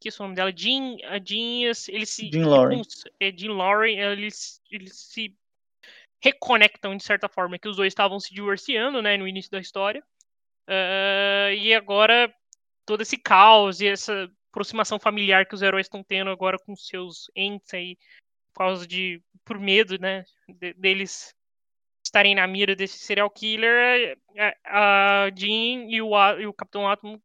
que 0.00 0.08
é 0.08 0.12
o 0.18 0.22
nome 0.22 0.34
dela, 0.34 0.50
Jean, 0.50 0.96
a 1.04 1.18
Jean, 1.18 1.70
ele 1.88 2.06
se 2.06 2.30
Jean 2.30 2.48
Lauren. 2.48 2.80
É 3.20 3.30
Jean 3.30 3.52
Lauren, 3.52 3.98
eles, 3.98 4.62
eles 4.70 4.96
se 4.96 5.36
reconectam 6.22 6.96
de 6.96 7.04
certa 7.04 7.28
forma 7.28 7.58
que 7.58 7.68
os 7.68 7.76
dois 7.76 7.88
estavam 7.88 8.18
se 8.18 8.32
divorciando, 8.32 9.02
né, 9.02 9.18
no 9.18 9.28
início 9.28 9.50
da 9.50 9.60
história. 9.60 10.02
Uh, 10.66 11.52
e 11.54 11.74
agora 11.74 12.32
todo 12.86 13.02
esse 13.02 13.18
caos 13.18 13.80
e 13.80 13.88
essa 13.88 14.30
aproximação 14.50 14.98
familiar 14.98 15.46
que 15.46 15.54
os 15.54 15.62
heróis 15.62 15.86
estão 15.86 16.02
tendo 16.02 16.30
agora 16.30 16.58
com 16.58 16.74
seus 16.74 17.30
entes 17.36 17.72
aí, 17.74 17.96
por 18.52 18.58
causa 18.58 18.86
de 18.86 19.22
por 19.44 19.58
medo, 19.58 19.98
né, 19.98 20.24
de, 20.48 20.74
deles 20.74 21.34
estarem 22.04 22.34
na 22.34 22.46
mira 22.46 22.74
desse 22.74 22.98
serial 22.98 23.30
killer, 23.30 24.18
a, 24.64 25.26
a 25.26 25.30
Jean 25.34 25.86
e 25.88 26.00
o, 26.02 26.10
e 26.38 26.46
o 26.46 26.52
Capitão 26.52 26.88
Átomo 26.88 27.20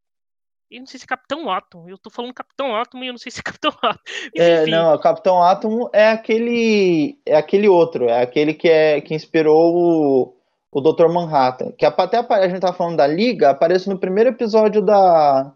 eu 0.70 0.80
não 0.80 0.86
sei 0.86 0.98
se 0.98 1.04
é 1.04 1.08
Capitão 1.08 1.50
Átomo. 1.50 1.88
Eu 1.88 1.96
tô 1.96 2.10
falando 2.10 2.34
Capitão 2.34 2.74
Átomo 2.74 3.04
e 3.04 3.06
eu 3.06 3.12
não 3.12 3.18
sei 3.18 3.30
se 3.30 3.40
é 3.40 3.42
Capitão 3.42 3.70
Átomo. 3.82 4.00
É, 4.34 4.66
não, 4.66 4.94
o 4.94 4.98
Capitão 4.98 5.42
Átomo 5.42 5.88
é 5.92 6.08
aquele. 6.08 7.18
É 7.24 7.36
aquele 7.36 7.68
outro. 7.68 8.08
É 8.08 8.22
aquele 8.22 8.52
que, 8.52 8.68
é, 8.68 9.00
que 9.00 9.14
inspirou 9.14 9.74
o, 9.74 10.36
o 10.72 10.80
Dr. 10.80 11.08
Manhattan. 11.08 11.72
Que 11.72 11.86
até 11.86 12.18
a 12.18 12.48
gente 12.48 12.60
tá 12.60 12.72
falando 12.72 12.96
da 12.96 13.06
Liga, 13.06 13.50
aparece 13.50 13.88
no 13.88 13.98
primeiro 13.98 14.30
episódio 14.30 14.82
da, 14.82 15.52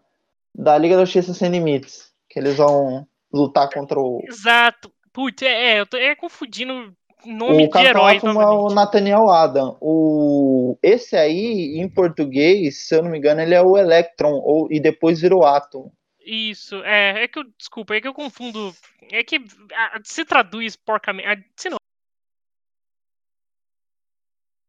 da 0.55 0.79
Liga 0.79 0.97
da 0.97 1.05
Justiça 1.05 1.35
Sem 1.35 1.51
Limites. 1.51 2.13
Que 2.29 2.39
eles 2.39 2.57
vão 2.57 3.07
lutar 3.33 3.69
contra 3.69 3.99
o. 3.99 4.23
Exato. 4.29 4.93
Putz, 5.13 5.43
é, 5.43 5.47
é 5.49 5.81
eu 5.81 5.87
tô 5.87 5.97
é, 5.97 6.15
confundindo 6.15 6.95
nome 7.27 7.67
o 7.67 7.71
de 7.71 7.79
herói. 7.79 8.17
é 8.17 8.47
o 8.47 8.69
Nathaniel 8.69 9.29
Adam. 9.29 9.77
O... 9.81 10.79
Esse 10.83 11.17
aí, 11.17 11.79
em 11.79 11.89
português, 11.89 12.87
se 12.87 12.95
eu 12.95 13.03
não 13.03 13.11
me 13.11 13.19
engano, 13.19 13.41
ele 13.41 13.55
é 13.55 13.63
o 13.63 13.77
Electron, 13.77 14.33
ou... 14.33 14.69
e 14.71 14.81
depois 14.81 15.21
virou 15.21 15.45
Atom. 15.45 15.91
Isso, 16.25 16.77
é, 16.85 17.25
é 17.25 17.29
que 17.29 17.39
eu, 17.39 17.45
desculpa, 17.59 17.95
é 17.95 18.01
que 18.01 18.07
eu 18.07 18.15
confundo, 18.15 18.75
é 19.11 19.25
que 19.25 19.37
a, 19.75 20.01
se 20.05 20.25
traduz 20.25 20.77
porcamente, 20.77 21.51
se 21.57 21.71
não... 21.71 21.79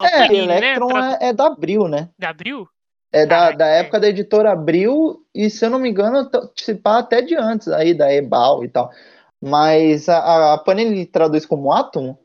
É, 0.01 0.27
Panini, 0.27 0.53
Electron 0.53 0.93
né? 0.93 1.17
é, 1.21 1.27
é 1.27 1.33
da 1.33 1.47
Abril, 1.47 1.87
né? 1.87 2.09
Da 2.17 2.29
Abril? 2.29 2.67
É 3.11 3.25
da, 3.25 3.51
da 3.51 3.67
época 3.67 3.99
da 3.99 4.07
editora 4.07 4.53
Abril, 4.53 5.23
e 5.35 5.49
se 5.49 5.65
eu 5.65 5.69
não 5.69 5.77
me 5.77 5.89
engano, 5.89 6.29
se 6.55 6.73
pá 6.73 6.99
até 6.99 7.21
de 7.21 7.35
antes, 7.35 7.67
aí 7.67 7.93
da 7.93 8.11
Ebal 8.11 8.63
e 8.63 8.69
tal. 8.69 8.89
Mas 9.41 10.07
a, 10.07 10.53
a 10.53 10.57
Panini 10.59 11.05
traduz 11.05 11.45
como 11.45 11.73
átomo? 11.73 12.19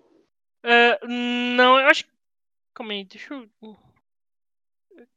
Uh, 0.62 1.09
não, 1.09 1.80
eu 1.80 1.86
acho. 1.86 2.05
Calma 2.74 2.93
aí, 2.93 3.05
deixa 3.05 3.32
eu. 3.32 3.48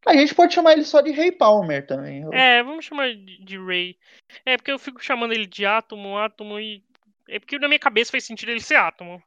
A 0.06 0.14
gente 0.14 0.34
pode 0.34 0.54
chamar 0.54 0.74
ele 0.74 0.86
só 0.86 1.02
de 1.02 1.12
Ray 1.12 1.32
Palmer 1.32 1.86
também. 1.86 2.26
É, 2.32 2.64
vamos 2.64 2.86
chamar 2.86 3.14
de 3.14 3.58
Ray. 3.58 3.98
É, 4.46 4.56
porque 4.56 4.72
eu 4.72 4.80
fico 4.80 5.04
chamando 5.04 5.34
ele 5.34 5.46
de 5.46 5.66
Átomo, 5.66 6.18
Átomo 6.18 6.60
e. 6.60 6.84
É 7.28 7.38
porque 7.38 7.60
na 7.60 7.68
minha 7.68 7.80
cabeça 7.80 8.12
faz 8.12 8.26
sentido 8.26 8.50
ele 8.50 8.62
ser 8.62 8.76
Átomo. 8.76 9.22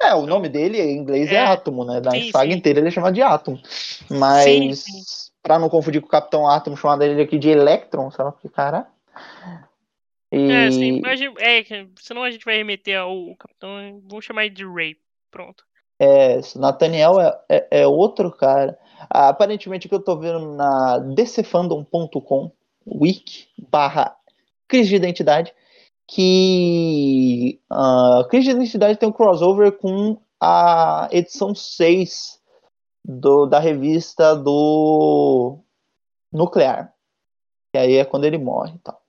É, 0.00 0.14
o 0.14 0.26
nome 0.26 0.48
dele 0.48 0.80
em 0.80 0.96
inglês 0.96 1.30
é, 1.32 1.36
é 1.36 1.40
Átomo, 1.40 1.84
né? 1.84 2.00
Da 2.00 2.10
sim, 2.12 2.30
saga 2.30 2.52
sim. 2.52 2.58
inteira 2.58 2.78
ele 2.78 2.88
é 2.88 2.92
chamado 2.92 3.14
de 3.14 3.22
Átomo. 3.22 3.60
Mas, 4.08 4.44
sim, 4.44 4.72
sim. 4.74 5.32
pra 5.42 5.58
não 5.58 5.68
confundir 5.68 6.00
com 6.00 6.06
o 6.06 6.10
Capitão 6.10 6.48
Átomo, 6.48 6.76
chamado 6.76 7.02
ele 7.02 7.22
aqui 7.22 7.38
de 7.38 7.48
Electron, 7.48 8.10
sei 8.10 8.24
lá, 8.24 8.32
que 8.32 8.48
cara. 8.48 8.86
E... 10.32 10.50
É, 10.50 10.70
sim, 10.70 11.00
mas, 11.00 11.20
é, 11.20 11.64
senão 11.98 12.22
a 12.22 12.30
gente 12.30 12.44
vai 12.44 12.56
remeter 12.56 12.98
ao 12.98 13.34
Capitão. 13.36 14.00
Vamos 14.08 14.24
chamar 14.24 14.46
ele 14.46 14.54
de 14.54 14.64
Ray. 14.64 14.96
Pronto. 15.30 15.64
É, 15.98 16.40
Nathaniel 16.56 17.20
é, 17.20 17.40
é, 17.48 17.80
é, 17.82 17.86
outro 17.86 18.30
cara. 18.30 18.78
Ah, 19.10 19.28
aparentemente, 19.28 19.86
o 19.86 19.88
que 19.88 19.94
eu 19.94 20.02
tô 20.02 20.18
vendo 20.18 20.54
na 20.54 20.98
dcfandom.com, 20.98 22.50
wiki, 22.86 23.48
barra 23.70 24.16
crise 24.66 24.90
de 24.90 24.96
identidade, 24.96 25.52
que 26.06 27.60
uh, 27.70 28.26
crise 28.28 28.48
de 28.48 28.56
identidade 28.56 28.98
tem 28.98 29.08
um 29.08 29.12
crossover 29.12 29.72
com 29.72 30.18
a 30.40 31.08
edição 31.12 31.54
6 31.54 32.40
do, 33.04 33.46
da 33.46 33.58
revista 33.58 34.34
do 34.34 35.58
Nuclear. 36.32 36.94
E 37.74 37.78
aí 37.78 37.96
é 37.96 38.04
quando 38.04 38.24
ele 38.24 38.38
morre 38.38 38.74
e 38.74 38.78
tal. 38.78 38.99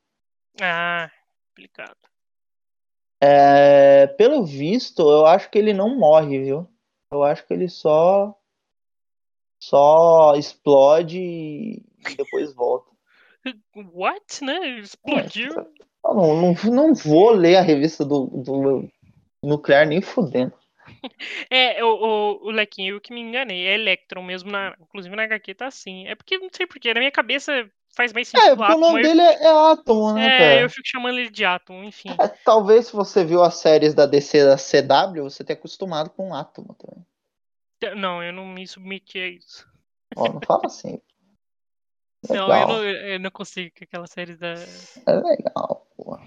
Ah, 0.60 1.10
complicado. 1.50 1.98
É, 3.22 4.08
pelo 4.08 4.44
visto, 4.44 5.02
eu 5.04 5.26
acho 5.28 5.50
que 5.50 5.60
ele 5.60 5.74
não 5.74 5.96
morre, 5.96 6.40
viu? 6.40 6.68
Eu 7.12 7.24
acho 7.24 7.46
que 7.46 7.54
ele 7.54 7.70
só 7.70 8.36
só 9.60 10.34
explode 10.36 11.20
e 11.20 11.84
depois 12.18 12.54
volta. 12.54 12.90
What, 13.94 14.44
né? 14.44 14.80
Explodiu. 14.80 15.52
É, 15.52 15.66
não, 16.04 16.42
não, 16.42 16.54
não 16.72 16.94
vou 16.96 17.30
ler 17.32 17.58
a 17.58 17.62
revista 17.62 18.04
do, 18.04 18.26
do 18.26 18.90
Nuclear 19.44 19.88
nem 19.88 20.02
fudendo. 20.02 20.54
É, 21.50 21.84
o, 21.84 21.88
o, 21.88 22.48
o 22.48 22.52
Lequinho, 22.52 22.96
eu 22.96 23.02
que 23.02 23.14
me 23.14 23.20
enganei, 23.20 23.68
é 23.68 23.76
Electron 23.76 24.24
mesmo, 24.24 24.52
na, 24.52 24.76
inclusive 24.80 25.16
na 25.16 25.24
HQ 25.24 25.56
tá 25.56 25.68
assim. 25.68 26.08
É 26.08 26.16
porque, 26.16 26.38
não 26.38 26.50
sei 26.52 26.66
porquê, 26.66 26.94
na 26.94 27.00
minha 27.00 27.12
cabeça 27.12 27.70
faz 27.96 28.14
mais 28.14 28.28
sentido. 28.28 28.64
É, 28.64 28.74
o 28.74 28.78
nome 28.80 29.02
dele 29.02 29.22
é, 29.22 29.44
é 29.44 29.72
Atom, 29.72 30.14
né, 30.14 30.26
é, 30.26 30.38
cara? 30.38 30.62
eu 30.62 30.70
fico 30.70 30.88
chamando 30.88 31.20
ele 31.20 31.30
de 31.30 31.46
Atom, 31.46 31.84
enfim. 31.84 32.10
É, 32.20 32.28
talvez 32.28 32.88
se 32.88 32.94
você 32.94 33.24
viu 33.24 33.44
as 33.44 33.56
séries 33.56 33.94
da 33.94 34.06
DC 34.06 34.46
da 34.46 34.56
CW, 34.56 35.24
você 35.24 35.44
tenha 35.44 35.58
acostumado 35.58 36.10
com 36.10 36.34
Atom 36.34 36.64
também. 36.74 37.06
Não, 37.96 38.22
eu 38.22 38.32
não 38.32 38.46
me 38.46 38.68
submeti 38.68 39.20
a 39.20 39.28
isso. 39.28 39.68
Ó, 40.16 40.32
não 40.32 40.42
fala 40.46 40.64
assim. 40.66 41.02
Legal. 42.30 42.48
Não, 42.48 42.56
eu 42.56 42.68
não, 42.68 42.84
eu 42.84 43.20
não 43.20 43.32
consigo 43.32 43.74
com 43.76 43.84
aquela 43.84 44.06
série 44.06 44.36
da. 44.36 44.54
É 45.08 45.14
legal, 45.14 45.88
pô. 45.98 46.20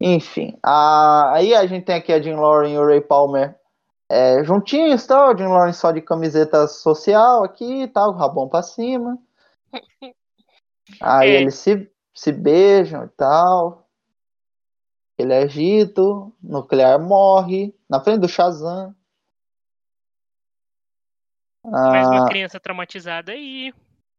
Enfim, 0.00 0.58
a... 0.62 1.34
aí 1.34 1.54
a 1.54 1.66
gente 1.66 1.84
tem 1.84 1.96
aqui 1.96 2.10
a 2.12 2.22
Jim 2.22 2.36
Lauren 2.36 2.72
e 2.72 2.78
o 2.78 2.86
Ray 2.86 3.02
Palmer 3.02 3.54
é, 4.08 4.42
juntinhos, 4.42 5.06
tal. 5.06 5.34
O 5.34 5.36
Jim 5.36 5.46
Lauren 5.46 5.72
só 5.72 5.92
de 5.92 6.00
camiseta 6.00 6.66
social 6.66 7.44
aqui, 7.44 7.86
tal, 7.88 8.12
rabão 8.12 8.48
pra 8.48 8.62
cima. 8.62 9.18
Aí 11.00 11.30
é. 11.30 11.40
eles 11.40 11.54
se, 11.54 11.90
se 12.14 12.32
beijam 12.32 13.04
e 13.04 13.08
tal. 13.08 13.88
Ele 15.16 15.32
é 15.32 15.38
agito, 15.38 16.32
nuclear 16.42 16.98
morre, 16.98 17.74
na 17.88 18.00
frente 18.00 18.20
do 18.20 18.28
Shazam. 18.28 18.94
Mais 21.64 22.06
uma 22.06 22.24
ah, 22.24 22.28
criança 22.28 22.60
traumatizada 22.60 23.32
aí. 23.32 23.74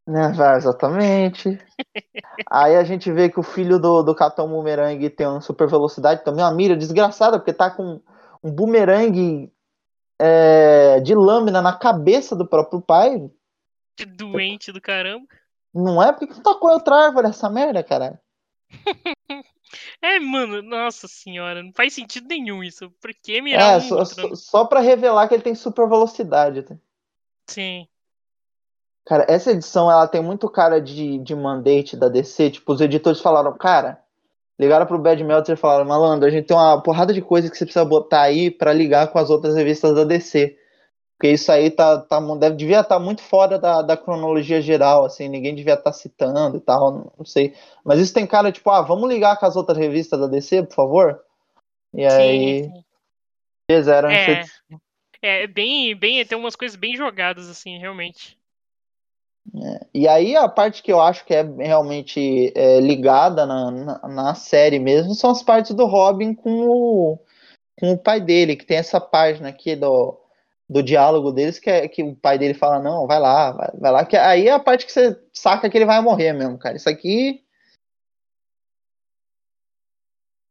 Né, 0.06 0.32
exatamente. 0.58 1.58
aí 2.50 2.76
a 2.76 2.84
gente 2.84 3.12
vê 3.12 3.30
que 3.30 3.40
o 3.40 3.44
filho 3.44 3.80
do, 3.80 4.04
do 4.04 4.14
Capitão 4.14 4.50
Boomerang 4.50 5.10
tem 5.10 5.26
uma 5.26 5.40
super 5.40 5.68
velocidade 5.68 6.24
também, 6.24 6.44
uma 6.44 6.54
mira 6.54 6.76
desgraçada, 6.76 7.40
porque 7.40 7.54
tá 7.54 7.72
com 7.72 8.02
um 8.44 8.52
boomerang 8.52 9.52
é, 10.20 11.00
de 11.00 11.16
lâmina 11.16 11.62
na 11.62 11.78
cabeça 11.78 12.36
do 12.36 12.48
próprio 12.48 12.82
pai. 12.82 13.30
Doente 14.16 14.72
do 14.72 14.82
caramba. 14.82 15.26
Não 15.74 16.02
é? 16.02 16.12
Por 16.12 16.28
que 16.28 16.34
tu 16.34 16.42
tacou 16.42 16.72
outra 16.72 16.96
árvore 16.96 17.28
essa 17.28 17.50
merda, 17.50 17.84
caralho? 17.84 18.18
é, 20.02 20.20
mano, 20.20 20.62
nossa 20.62 21.08
senhora, 21.08 21.62
não 21.62 21.72
faz 21.74 21.94
sentido 21.94 22.28
nenhum 22.28 22.64
isso. 22.64 22.90
Por 23.02 23.12
que 23.14 23.42
mirar 23.42 23.74
é, 23.74 23.78
um 23.78 23.82
só, 23.82 24.06
só, 24.06 24.36
só 24.36 24.66
pra 24.66 24.80
revelar 24.80 25.28
que 25.28 25.36
ele 25.36 25.44
tem 25.44 25.56
super 25.56 25.88
velocidade. 25.88 26.64
Tá? 26.64 26.76
Sim. 27.48 27.88
Cara, 29.06 29.26
essa 29.28 29.52
edição 29.52 29.90
ela 29.90 30.08
tem 30.08 30.22
muito 30.22 30.48
cara 30.48 30.80
de, 30.80 31.18
de 31.18 31.36
mandate 31.36 31.98
da 31.98 32.08
DC. 32.08 32.52
Tipo, 32.52 32.74
os 32.74 32.82
editores 32.82 33.20
falaram, 33.20 33.58
cara, 33.58 34.00
ligaram 34.60 34.86
pro 34.86 35.00
Bad 35.00 35.24
Meltzer 35.24 35.56
e 35.56 35.60
falaram, 35.60 35.86
malandro, 35.86 36.28
a 36.28 36.30
gente 36.30 36.46
tem 36.46 36.56
uma 36.56 36.82
porrada 36.84 37.12
de 37.12 37.22
coisa 37.22 37.50
que 37.50 37.58
você 37.58 37.66
precisa 37.66 37.84
botar 37.84 38.22
aí 38.22 38.52
para 38.52 38.72
ligar 38.72 39.08
com 39.08 39.18
as 39.18 39.32
outras 39.32 39.56
revistas 39.56 39.96
da 39.96 40.04
DC. 40.04 40.56
Porque 41.20 41.34
isso 41.34 41.52
aí 41.52 41.70
tá, 41.70 41.98
tá, 41.98 42.22
deve, 42.38 42.56
devia 42.56 42.80
estar 42.80 42.96
tá 42.96 43.00
muito 43.00 43.22
fora 43.22 43.60
da, 43.60 43.82
da 43.82 43.98
cronologia 43.98 44.62
geral, 44.62 45.04
assim, 45.04 45.28
ninguém 45.28 45.54
devia 45.54 45.74
estar 45.74 45.92
tá 45.92 45.94
citando 45.94 46.56
e 46.56 46.62
tal, 46.62 47.14
não 47.18 47.26
sei. 47.26 47.54
Mas 47.84 48.00
isso 48.00 48.14
tem 48.14 48.26
cara, 48.26 48.54
tipo, 48.54 48.70
ah, 48.70 48.82
vamos 48.82 49.10
ligar 49.10 49.38
com 49.38 49.46
as 49.46 49.58
outras 49.58 49.78
revistas 49.78 50.18
da 50.18 50.28
DC, 50.28 50.64
por 50.64 50.76
favor? 50.76 51.22
E 51.94 52.06
aí. 52.06 52.64
Sim. 52.64 52.84
Fizeram 53.70 54.10
é, 54.10 54.46
é, 55.22 55.46
bem, 55.46 55.94
bem, 55.94 56.26
tem 56.26 56.38
umas 56.38 56.56
coisas 56.56 56.78
bem 56.78 56.96
jogadas, 56.96 57.50
assim, 57.50 57.78
realmente. 57.78 58.38
É. 59.62 59.86
E 59.94 60.08
aí 60.08 60.38
a 60.38 60.48
parte 60.48 60.82
que 60.82 60.92
eu 60.92 61.02
acho 61.02 61.26
que 61.26 61.34
é 61.34 61.44
realmente 61.44 62.54
é, 62.56 62.80
ligada 62.80 63.46
na, 63.46 63.70
na, 63.70 64.08
na, 64.08 64.36
série 64.36 64.80
mesmo 64.80 65.14
são 65.14 65.32
as 65.32 65.44
partes 65.44 65.74
do 65.76 65.86
Robin 65.86 66.34
com 66.34 66.62
o, 66.66 67.20
com 67.80 67.92
o 67.92 67.98
pai 67.98 68.22
dele, 68.22 68.56
que 68.56 68.66
tem 68.66 68.78
essa 68.78 69.02
página 69.02 69.50
aqui 69.50 69.76
do 69.76 70.19
do 70.70 70.84
diálogo 70.84 71.32
deles, 71.32 71.58
que 71.58 71.70
é 71.70 71.88
que 71.88 72.04
o 72.04 72.16
pai 72.16 72.38
dele 72.38 72.54
fala, 72.54 72.80
não, 72.80 73.08
vai 73.08 73.20
lá, 73.20 73.52
vai, 73.52 73.70
vai 73.74 73.92
lá, 73.92 74.06
que 74.06 74.16
aí 74.16 74.48
é 74.48 74.52
a 74.52 74.60
parte 74.60 74.86
que 74.86 74.92
você 74.92 75.20
saca 75.34 75.68
que 75.68 75.76
ele 75.76 75.86
vai 75.86 76.00
morrer 76.00 76.32
mesmo, 76.32 76.60
cara. 76.60 76.78
Isso 76.78 76.88
aqui. 76.88 77.44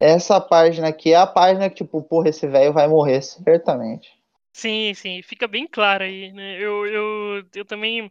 Essa 0.00 0.40
página 0.40 0.88
aqui 0.88 1.12
é 1.12 1.16
a 1.16 1.26
página 1.26 1.70
que, 1.70 1.76
tipo, 1.76 2.02
porra, 2.02 2.30
esse 2.30 2.46
velho 2.46 2.72
vai 2.72 2.88
morrer, 2.88 3.22
certamente. 3.22 4.16
Sim, 4.52 4.92
sim, 4.94 5.22
fica 5.22 5.46
bem 5.46 5.68
claro 5.68 6.02
aí, 6.02 6.32
né? 6.32 6.56
Eu, 6.58 6.84
eu, 6.86 7.46
eu 7.54 7.64
também. 7.64 8.10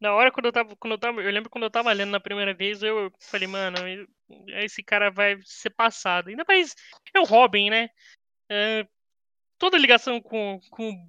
Na 0.00 0.14
hora 0.14 0.30
quando 0.30 0.46
eu 0.46 0.52
tava. 0.52 0.76
Quando 0.76 0.92
eu 0.92 0.98
tava. 0.98 1.20
Eu 1.20 1.30
lembro 1.32 1.50
quando 1.50 1.64
eu 1.64 1.70
tava 1.70 1.92
lendo 1.92 2.10
na 2.10 2.20
primeira 2.20 2.54
vez, 2.54 2.82
eu 2.82 3.12
falei, 3.20 3.48
mano, 3.48 3.78
esse 4.48 4.82
cara 4.82 5.10
vai 5.10 5.38
ser 5.44 5.70
passado. 5.70 6.28
Ainda 6.28 6.44
mais. 6.46 6.74
É 7.14 7.20
o 7.20 7.24
Robin, 7.24 7.70
né? 7.70 7.88
É, 8.48 8.86
toda 9.58 9.78
ligação 9.78 10.20
com, 10.20 10.60
com, 10.70 11.08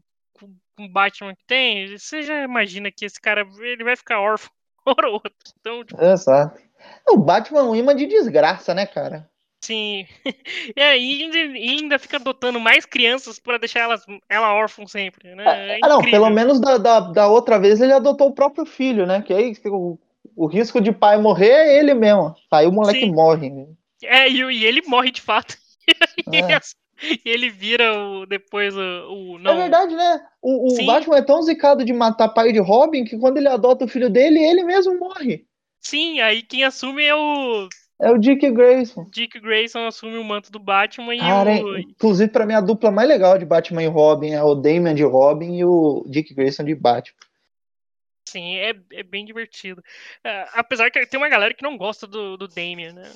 com 0.75 0.85
o 0.85 0.89
Batman 0.91 1.35
que 1.35 1.45
tem, 1.45 1.97
você 1.97 2.21
já 2.21 2.43
imagina 2.43 2.91
que 2.91 3.05
esse 3.05 3.19
cara 3.19 3.47
ele 3.61 3.83
vai 3.83 3.95
ficar 3.95 4.19
órfão 4.19 4.51
hora 4.85 5.07
ou 5.07 5.13
outra. 5.15 5.33
Então, 5.59 5.83
tipo, 5.85 6.01
Exato. 6.01 6.61
O 7.09 7.17
Batman 7.17 7.59
é 7.61 7.63
um 7.63 7.75
imã 7.75 7.95
de 7.95 8.05
desgraça, 8.05 8.73
né, 8.73 8.85
cara? 8.85 9.29
sim. 9.63 10.05
E 10.75 10.81
aí 10.81 11.23
ainda, 11.23 11.37
e 11.37 11.69
ainda 11.69 11.99
fica 11.99 12.17
adotando 12.17 12.59
mais 12.59 12.85
crianças 12.85 13.39
pra 13.39 13.57
deixar 13.57 13.81
elas, 13.81 14.03
ela 14.29 14.53
órfã 14.53 14.85
sempre, 14.87 15.35
né? 15.35 15.73
É 15.73 15.79
Ah, 15.83 15.89
não, 15.89 16.01
pelo 16.01 16.29
menos 16.29 16.59
da, 16.59 16.77
da, 16.77 16.99
da 16.99 17.27
outra 17.27 17.59
vez 17.59 17.81
ele 17.81 17.93
adotou 17.93 18.29
o 18.29 18.33
próprio 18.33 18.65
filho, 18.65 19.05
né? 19.05 19.21
Que 19.21 19.33
aí 19.33 19.53
o, 19.65 19.97
o 20.35 20.47
risco 20.47 20.81
de 20.81 20.91
pai 20.91 21.17
morrer 21.17 21.49
é 21.49 21.79
ele 21.79 21.93
mesmo. 21.93 22.35
Aí 22.51 22.65
o 22.67 22.71
moleque 22.71 23.05
Sim. 23.05 23.13
morre. 23.13 23.49
né? 23.49 23.67
É, 24.03 24.29
e, 24.29 24.41
e 24.41 24.65
ele 24.65 24.81
morre 24.87 25.11
de 25.11 25.21
fato. 25.21 25.57
É. 26.27 26.39
E 26.39 26.53
ele 27.25 27.49
vira 27.49 27.93
o, 27.97 28.25
depois 28.25 28.75
o, 28.75 28.79
o- 28.79 29.37
É 29.37 29.39
não, 29.41 29.55
verdade, 29.57 29.95
né? 29.95 30.25
O, 30.41 30.67
o 30.67 30.75
Sim. 30.75 30.85
Batman 30.85 31.17
é 31.17 31.21
tão 31.21 31.41
zicado 31.41 31.83
de 31.83 31.93
matar 31.93 32.29
pai 32.29 32.51
de 32.51 32.59
Robin 32.59 33.03
que 33.03 33.17
quando 33.17 33.37
ele 33.37 33.47
adota 33.47 33.85
o 33.85 33.87
filho 33.87 34.09
dele, 34.09 34.39
ele 34.39 34.63
mesmo 34.63 34.97
morre. 34.99 35.45
Sim, 35.79 36.21
aí 36.21 36.41
quem 36.43 36.63
assume 36.63 37.03
é 37.03 37.13
o 37.15 37.67
É 37.99 38.09
o 38.09 38.17
Dick 38.17 38.49
Grayson. 38.51 39.05
Dick 39.11 39.39
Grayson 39.39 39.85
assume 39.85 40.17
o 40.17 40.23
manto 40.23 40.51
do 40.51 40.59
Batman 40.59 41.15
Cara, 41.17 41.51
e 41.53 41.63
o 41.63 41.77
inclusive 41.77 42.31
pra 42.31 42.45
mim 42.45 42.53
a 42.53 42.61
dupla 42.61 42.91
mais 42.91 43.07
legal 43.07 43.37
de 43.37 43.45
Batman 43.45 43.83
e 43.83 43.87
Robin 43.87 44.31
é 44.31 44.43
o 44.43 44.55
Damian 44.55 44.95
de 44.95 45.03
Robin 45.03 45.57
e 45.57 45.65
o 45.65 46.05
Dick 46.07 46.33
Grayson 46.33 46.63
de 46.63 46.75
Batman. 46.75 47.17
sim, 48.25 48.55
é, 48.55 48.73
é 48.93 49.03
bem 49.03 49.25
divertido. 49.25 49.83
É, 50.23 50.47
apesar 50.53 50.89
que 50.89 51.05
tem 51.05 51.19
uma 51.19 51.29
galera 51.29 51.53
que 51.53 51.63
não 51.63 51.77
gosta 51.77 52.07
do, 52.07 52.35
do 52.37 52.47
Damian, 52.47 52.93
né? 52.93 53.11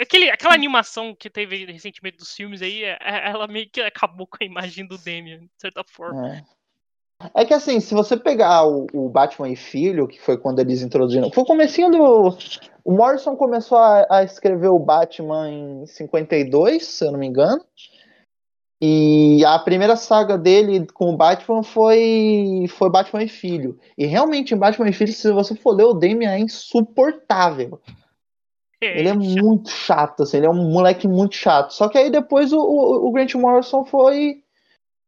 Aquele, 0.00 0.30
aquela 0.30 0.54
animação 0.54 1.14
que 1.14 1.30
teve 1.30 1.64
recentemente 1.66 2.16
dos 2.16 2.34
filmes 2.34 2.62
aí, 2.62 2.84
é- 2.84 2.98
é- 3.00 3.30
ela 3.30 3.46
meio 3.46 3.68
que 3.70 3.80
acabou 3.80 4.26
com 4.26 4.38
a 4.40 4.46
imagem 4.46 4.86
do 4.86 4.98
Damian, 4.98 5.40
de 5.40 5.50
certa 5.58 5.82
forma. 5.84 6.36
É. 6.36 6.44
É 7.34 7.44
que 7.44 7.54
assim, 7.54 7.78
se 7.78 7.94
você 7.94 8.16
pegar 8.16 8.66
o, 8.66 8.86
o 8.92 9.08
Batman 9.08 9.48
e 9.48 9.56
Filho, 9.56 10.08
que 10.08 10.20
foi 10.20 10.36
quando 10.36 10.58
eles 10.58 10.82
introduziram. 10.82 11.30
Foi 11.30 11.44
o 11.44 11.46
comecinho 11.46 11.90
do. 11.90 12.36
O 12.84 12.92
Morrison 12.92 13.36
começou 13.36 13.78
a, 13.78 14.06
a 14.10 14.24
escrever 14.24 14.68
o 14.68 14.78
Batman 14.78 15.48
em 15.48 15.86
52, 15.86 16.84
se 16.84 17.04
eu 17.04 17.12
não 17.12 17.18
me 17.20 17.26
engano. 17.26 17.64
E 18.84 19.44
a 19.44 19.60
primeira 19.60 19.94
saga 19.94 20.36
dele 20.36 20.84
com 20.92 21.10
o 21.10 21.16
Batman 21.16 21.62
foi, 21.62 22.66
foi 22.68 22.90
Batman 22.90 23.22
e 23.22 23.28
Filho. 23.28 23.78
E 23.96 24.06
realmente, 24.06 24.52
em 24.52 24.58
Batman 24.58 24.88
e 24.88 24.92
Filho, 24.92 25.12
se 25.12 25.30
você 25.30 25.54
for 25.54 25.76
ler, 25.76 25.84
o 25.84 25.94
Damian 25.94 26.32
é 26.32 26.40
insuportável. 26.40 27.80
Ele 28.86 29.08
é 29.08 29.14
muito 29.14 29.70
chato, 29.70 30.22
assim, 30.22 30.38
ele 30.38 30.46
é 30.46 30.50
um 30.50 30.70
moleque 30.70 31.06
muito 31.06 31.34
chato. 31.34 31.72
Só 31.72 31.88
que 31.88 31.98
aí 31.98 32.10
depois 32.10 32.52
o, 32.52 32.58
o, 32.58 33.08
o 33.08 33.12
Grant 33.12 33.34
Morrison 33.34 33.84
foi 33.84 34.42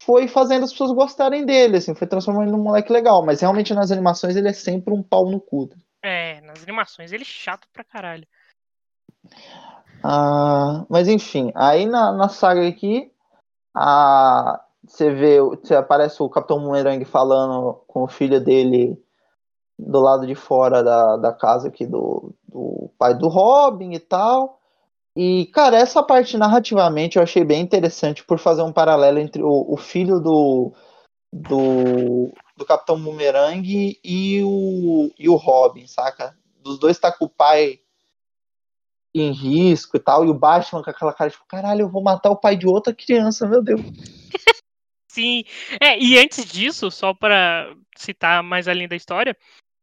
foi 0.03 0.29
fazendo 0.29 0.65
as 0.65 0.71
pessoas 0.71 0.93
gostarem 0.93 1.47
dele, 1.47 1.79
assim, 1.79 1.95
foi 1.95 2.07
transformando 2.07 2.45
ele 2.45 2.53
num 2.53 2.63
moleque 2.63 2.93
legal. 2.93 3.25
Mas 3.25 3.41
realmente 3.41 3.73
nas 3.73 3.91
animações 3.91 4.37
ele 4.37 4.49
é 4.49 4.53
sempre 4.53 4.93
um 4.93 5.03
pau 5.03 5.31
no 5.31 5.41
cu. 5.41 5.71
É, 6.03 6.41
nas 6.43 6.63
animações 6.63 7.13
ele 7.13 7.23
é 7.23 7.27
chato 7.27 7.67
pra 7.73 7.83
caralho. 7.83 8.27
Ah, 10.03 10.85
mas 10.89 11.09
enfim, 11.09 11.51
aí 11.55 11.87
na, 11.87 12.13
na 12.13 12.29
saga 12.29 12.69
aqui, 12.69 13.11
a, 13.75 14.63
você 14.87 15.11
vê, 15.11 15.41
você 15.41 15.75
aparece 15.75 16.23
o 16.23 16.29
Capitão 16.29 16.61
Boomerang 16.61 17.03
falando 17.07 17.83
com 17.87 18.03
o 18.03 18.09
filho 18.09 18.39
dele 18.39 19.03
do 19.79 20.01
lado 20.01 20.27
de 20.27 20.35
fora 20.35 20.83
da, 20.83 21.17
da 21.17 21.33
casa 21.33 21.69
aqui 21.69 21.87
do, 21.87 22.35
do 22.49 22.91
pai 22.99 23.15
do 23.15 23.29
Robin 23.29 23.93
e 23.93 23.99
tal. 23.99 24.61
E, 25.17 25.47
cara, 25.47 25.77
essa 25.77 26.03
parte 26.03 26.37
narrativamente 26.37 27.17
eu 27.17 27.23
achei 27.23 27.45
bem 27.45 27.63
interessante 27.63 28.25
por 28.25 28.39
fazer 28.39 28.63
um 28.63 28.73
paralelo 28.73 29.19
entre 29.19 29.43
o, 29.43 29.73
o 29.73 29.77
filho 29.77 30.19
do, 30.19 30.73
do, 31.33 32.33
do 32.57 32.65
Capitão 32.65 33.01
Boomerang 33.01 33.99
e 34.03 34.43
o, 34.43 35.11
e 35.19 35.29
o 35.29 35.37
Robin, 35.37 35.87
saca? 35.87 36.37
Dos 36.61 36.79
dois 36.79 36.99
tá 36.99 37.13
com 37.13 37.27
o 37.27 37.31
pai 37.31 37.81
em 39.15 39.31
risco 39.31 39.97
e 39.97 40.01
tal, 40.01 40.25
e 40.25 40.29
o 40.29 40.35
Batman 40.35 40.83
com 40.83 40.91
aquela 40.91 41.13
cara 41.13 41.31
tipo, 41.31 41.45
caralho, 41.47 41.83
eu 41.83 41.89
vou 41.89 42.03
matar 42.03 42.31
o 42.31 42.37
pai 42.37 42.57
de 42.57 42.67
outra 42.67 42.93
criança, 42.93 43.47
meu 43.47 43.63
Deus. 43.63 43.81
Sim, 45.09 45.45
é, 45.81 45.97
e 45.97 46.19
antes 46.19 46.45
disso, 46.45 46.91
só 46.91 47.15
pra 47.15 47.73
citar 47.97 48.43
mais 48.43 48.67
além 48.67 48.89
da 48.89 48.97
história, 48.97 49.37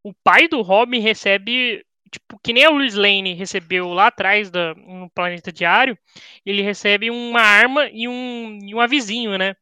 o 0.03 0.13
pai 0.23 0.47
do 0.47 0.61
Robin 0.61 0.99
recebe, 0.99 1.85
tipo, 2.11 2.39
que 2.43 2.53
nem 2.53 2.65
a 2.65 2.69
Lois 2.69 2.95
Lane 2.95 3.33
recebeu 3.33 3.89
lá 3.89 4.07
atrás 4.07 4.49
da, 4.49 4.73
no 4.75 5.09
Planeta 5.09 5.51
Diário, 5.51 5.97
ele 6.45 6.61
recebe 6.61 7.09
uma 7.09 7.41
arma 7.41 7.89
e 7.91 8.07
um, 8.07 8.59
e 8.63 8.73
um 8.73 8.79
avizinho, 8.79 9.37
né? 9.37 9.55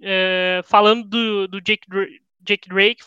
É, 0.00 0.60
falando 0.64 1.04
do, 1.08 1.48
do 1.48 1.60
Jake, 1.60 1.88
Dra- 1.88 2.06
Jake 2.40 2.68
Drake, 2.68 3.02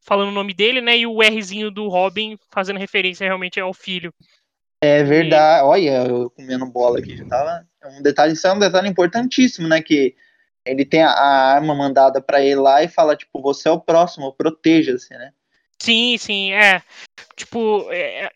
falando 0.00 0.28
o 0.28 0.32
nome 0.32 0.54
dele, 0.54 0.80
né? 0.80 0.96
E 0.98 1.06
o 1.06 1.20
Rzinho 1.20 1.70
do 1.70 1.88
Robin 1.88 2.38
fazendo 2.50 2.78
referência 2.78 3.24
realmente 3.24 3.60
ao 3.60 3.72
filho. 3.74 4.12
É 4.80 5.02
verdade. 5.02 5.64
Olha, 5.64 6.06
eu 6.06 6.30
comendo 6.30 6.66
bola 6.66 6.98
aqui 6.98 7.24
tava. 7.24 7.66
É 7.82 7.88
um 7.88 8.02
detalhe, 8.02 8.32
isso 8.32 8.46
é 8.46 8.52
um 8.52 8.58
detalhe 8.58 8.88
importantíssimo, 8.88 9.66
né? 9.66 9.82
Que 9.82 10.14
ele 10.64 10.84
tem 10.84 11.02
a, 11.02 11.10
arma 11.10 11.74
mandada 11.74 12.20
pra 12.20 12.42
ele 12.42 12.56
lá 12.56 12.82
e 12.82 12.88
fala, 12.88 13.16
tipo, 13.16 13.40
você 13.40 13.68
é 13.68 13.72
o 13.72 13.80
próximo, 13.80 14.32
proteja-se, 14.34 15.10
né? 15.10 15.32
Sim, 15.80 16.16
sim, 16.18 16.52
é. 16.52 16.82
Tipo, 17.36 17.86
é, 17.90 18.24
é, 18.24 18.30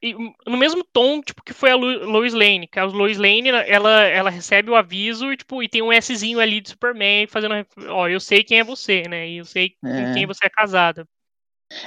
no 0.46 0.56
mesmo 0.56 0.84
tom, 0.84 1.20
tipo, 1.20 1.42
que 1.42 1.52
foi 1.52 1.72
a 1.72 1.76
Lois 1.76 2.32
Lane, 2.32 2.68
que 2.68 2.78
a 2.78 2.84
Lois 2.84 3.18
Lane, 3.18 3.48
ela, 3.48 4.04
ela 4.04 4.30
recebe 4.30 4.70
o 4.70 4.76
aviso 4.76 5.32
e, 5.32 5.36
tipo, 5.36 5.60
e 5.60 5.68
tem 5.68 5.82
um 5.82 5.90
Szinho 6.00 6.38
ali 6.38 6.60
de 6.60 6.70
Superman 6.70 7.26
fazendo, 7.26 7.54
ó, 7.88 8.08
eu 8.08 8.20
sei 8.20 8.44
quem 8.44 8.60
é 8.60 8.64
você, 8.64 9.02
né, 9.08 9.28
e 9.28 9.38
eu 9.38 9.44
sei 9.44 9.74
com 9.80 9.88
É. 9.88 10.14
quem 10.14 10.24
você 10.24 10.46
é 10.46 10.50
casada. 10.50 11.06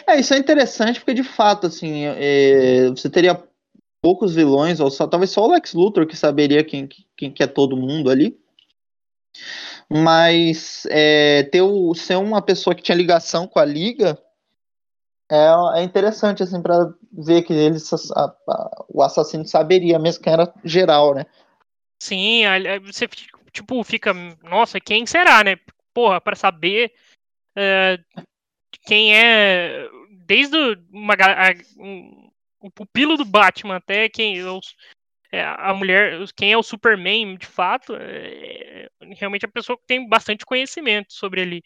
É, 0.06 0.20
isso 0.20 0.34
é 0.34 0.38
interessante 0.38 1.00
porque, 1.00 1.14
de 1.14 1.24
fato, 1.24 1.68
assim, 1.68 2.04
é, 2.06 2.90
você 2.90 3.10
teria 3.10 3.42
poucos 4.02 4.36
vilões, 4.36 4.80
ou 4.80 4.92
só, 4.92 5.08
talvez 5.08 5.32
só 5.32 5.42
o 5.46 5.52
Lex 5.52 5.74
Luthor 5.74 6.06
que 6.06 6.18
saberia 6.18 6.64
quem, 6.64 6.88
quem 7.16 7.32
que 7.32 7.44
é 7.44 7.48
todo 7.48 7.78
mundo 7.78 8.10
ali. 8.10 8.38
Mas 9.90 10.86
é, 10.90 11.44
ter 11.44 11.62
o, 11.62 11.94
ser 11.94 12.16
uma 12.18 12.42
pessoa 12.42 12.76
que 12.76 12.82
tinha 12.82 12.98
ligação 12.98 13.48
com 13.48 13.60
a 13.60 13.66
Liga 13.66 14.20
é, 15.30 15.80
é 15.80 15.84
interessante, 15.84 16.44
assim, 16.44 16.62
para 16.62 16.94
ver 17.12 17.44
que 17.44 17.54
eles, 17.54 17.92
a- 18.12 18.36
a- 18.48 18.86
o 18.90 19.02
assassino 19.02 19.46
saberia 19.46 19.98
mesmo 20.00 20.24
quem 20.24 20.34
era 20.34 20.54
geral, 20.64 21.14
né? 21.16 21.26
Sim, 22.00 22.44
você, 22.86 23.08
tipo, 23.52 23.84
fica, 23.84 24.14
nossa, 24.44 24.80
quem 24.80 25.06
será, 25.06 25.44
né? 25.44 25.58
Porra, 25.94 26.20
pra 26.20 26.36
saber 26.36 26.94
é, 27.58 27.98
quem 28.86 29.16
é, 29.16 29.88
desde 30.26 30.58
uma, 30.92 31.14
a- 31.14 31.54
um- 31.78 32.30
o 32.60 32.70
pupilo 32.70 33.16
do 33.16 33.24
Batman 33.24 33.78
até 33.78 34.10
quem 34.10 34.44
os- 34.44 34.76
é, 35.32 35.42
a 35.44 35.74
mulher, 35.74 36.20
quem 36.36 36.52
é 36.52 36.58
o 36.58 36.64
Superman, 36.64 37.38
de 37.38 37.46
fato, 37.46 37.96
é, 37.96 38.90
realmente 39.18 39.46
a 39.46 39.50
pessoa 39.50 39.78
que 39.78 39.86
tem 39.88 40.08
bastante 40.08 40.46
conhecimento 40.46 41.14
sobre 41.14 41.42
ele. 41.42 41.64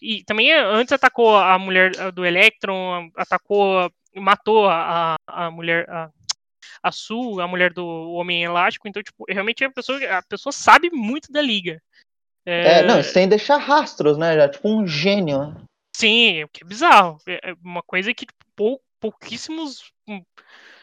E 0.00 0.24
também 0.24 0.52
é, 0.52 0.60
antes 0.60 0.92
atacou 0.92 1.36
a 1.36 1.58
mulher 1.58 1.92
ah, 1.98 2.10
do 2.10 2.24
Electron, 2.24 3.10
atacou, 3.16 3.90
matou 4.14 4.68
a, 4.68 5.16
a 5.26 5.50
mulher, 5.50 5.88
a, 5.90 6.10
a 6.82 6.92
Sue, 6.92 7.40
a 7.40 7.46
mulher 7.46 7.72
do 7.72 7.84
Homem 8.12 8.44
Elástico, 8.44 8.86
então, 8.88 9.02
tipo, 9.02 9.24
realmente 9.28 9.64
a 9.64 9.70
pessoa, 9.70 9.98
a 10.18 10.22
pessoa 10.22 10.52
sabe 10.52 10.90
muito 10.90 11.32
da 11.32 11.42
liga. 11.42 11.82
É, 12.46 12.82
não, 12.82 13.02
sem 13.02 13.28
deixar 13.28 13.58
rastros, 13.58 14.16
né? 14.16 14.34
Já, 14.34 14.48
tipo 14.48 14.68
um 14.68 14.86
gênio. 14.86 15.38
né? 15.48 15.60
Sim, 15.94 16.44
o 16.44 16.48
que 16.48 16.64
é 16.64 16.66
bizarro. 16.66 17.18
É 17.26 17.50
é 17.50 17.54
uma 17.62 17.82
coisa 17.82 18.14
que 18.14 18.24
tipo, 18.24 18.44
pou- 18.56 18.80
pouquíssimos 18.98 19.92
hum, 20.08 20.22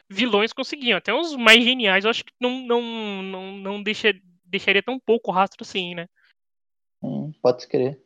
vilões 0.08 0.54
conseguiam. 0.54 0.98
Até 0.98 1.14
os 1.14 1.36
mais 1.36 1.64
geniais, 1.64 2.06
eu 2.06 2.12
acho 2.12 2.24
que 2.24 2.34
não, 2.40 2.60
não, 2.68 2.82
não, 3.24 3.52
não 3.54 3.84
deixa, 3.84 4.14
deixaria 4.44 4.84
tão 4.84 5.00
pouco 5.00 5.32
rastro 5.32 5.64
assim, 5.64 5.96
né? 5.96 6.08
Hum, 7.02 7.34
pode 7.42 7.68
crer. 7.68 8.00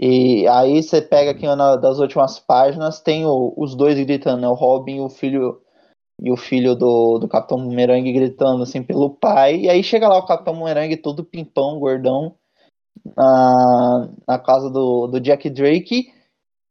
E 0.00 0.46
aí 0.46 0.82
você 0.82 1.02
pega 1.02 1.32
aqui 1.32 1.44
na, 1.46 1.76
das 1.76 1.98
últimas 1.98 2.38
páginas, 2.38 3.00
tem 3.00 3.26
o- 3.26 3.52
os 3.56 3.74
dois 3.74 3.98
gritando, 3.98 4.40
né? 4.42 4.48
O 4.48 4.54
Robin 4.54 4.96
e 4.96 5.00
o 5.00 5.08
filho 5.08 5.60
e 6.20 6.32
o 6.32 6.36
filho 6.36 6.74
do, 6.74 7.18
do 7.18 7.28
Capitão 7.28 7.58
Boomerang 7.64 8.12
gritando 8.12 8.62
assim 8.62 8.82
pelo 8.82 9.10
pai. 9.10 9.60
E 9.62 9.68
aí 9.70 9.82
chega 9.82 10.08
lá 10.08 10.18
o 10.18 10.26
Capitão 10.26 10.54
Boomerang 10.54 10.96
todo 10.98 11.24
pimpão, 11.24 11.78
gordão, 11.78 12.34
na, 13.16 14.08
na 14.26 14.38
casa 14.38 14.70
do, 14.70 15.06
do 15.06 15.20
Jack 15.20 15.48
Drake. 15.50 16.12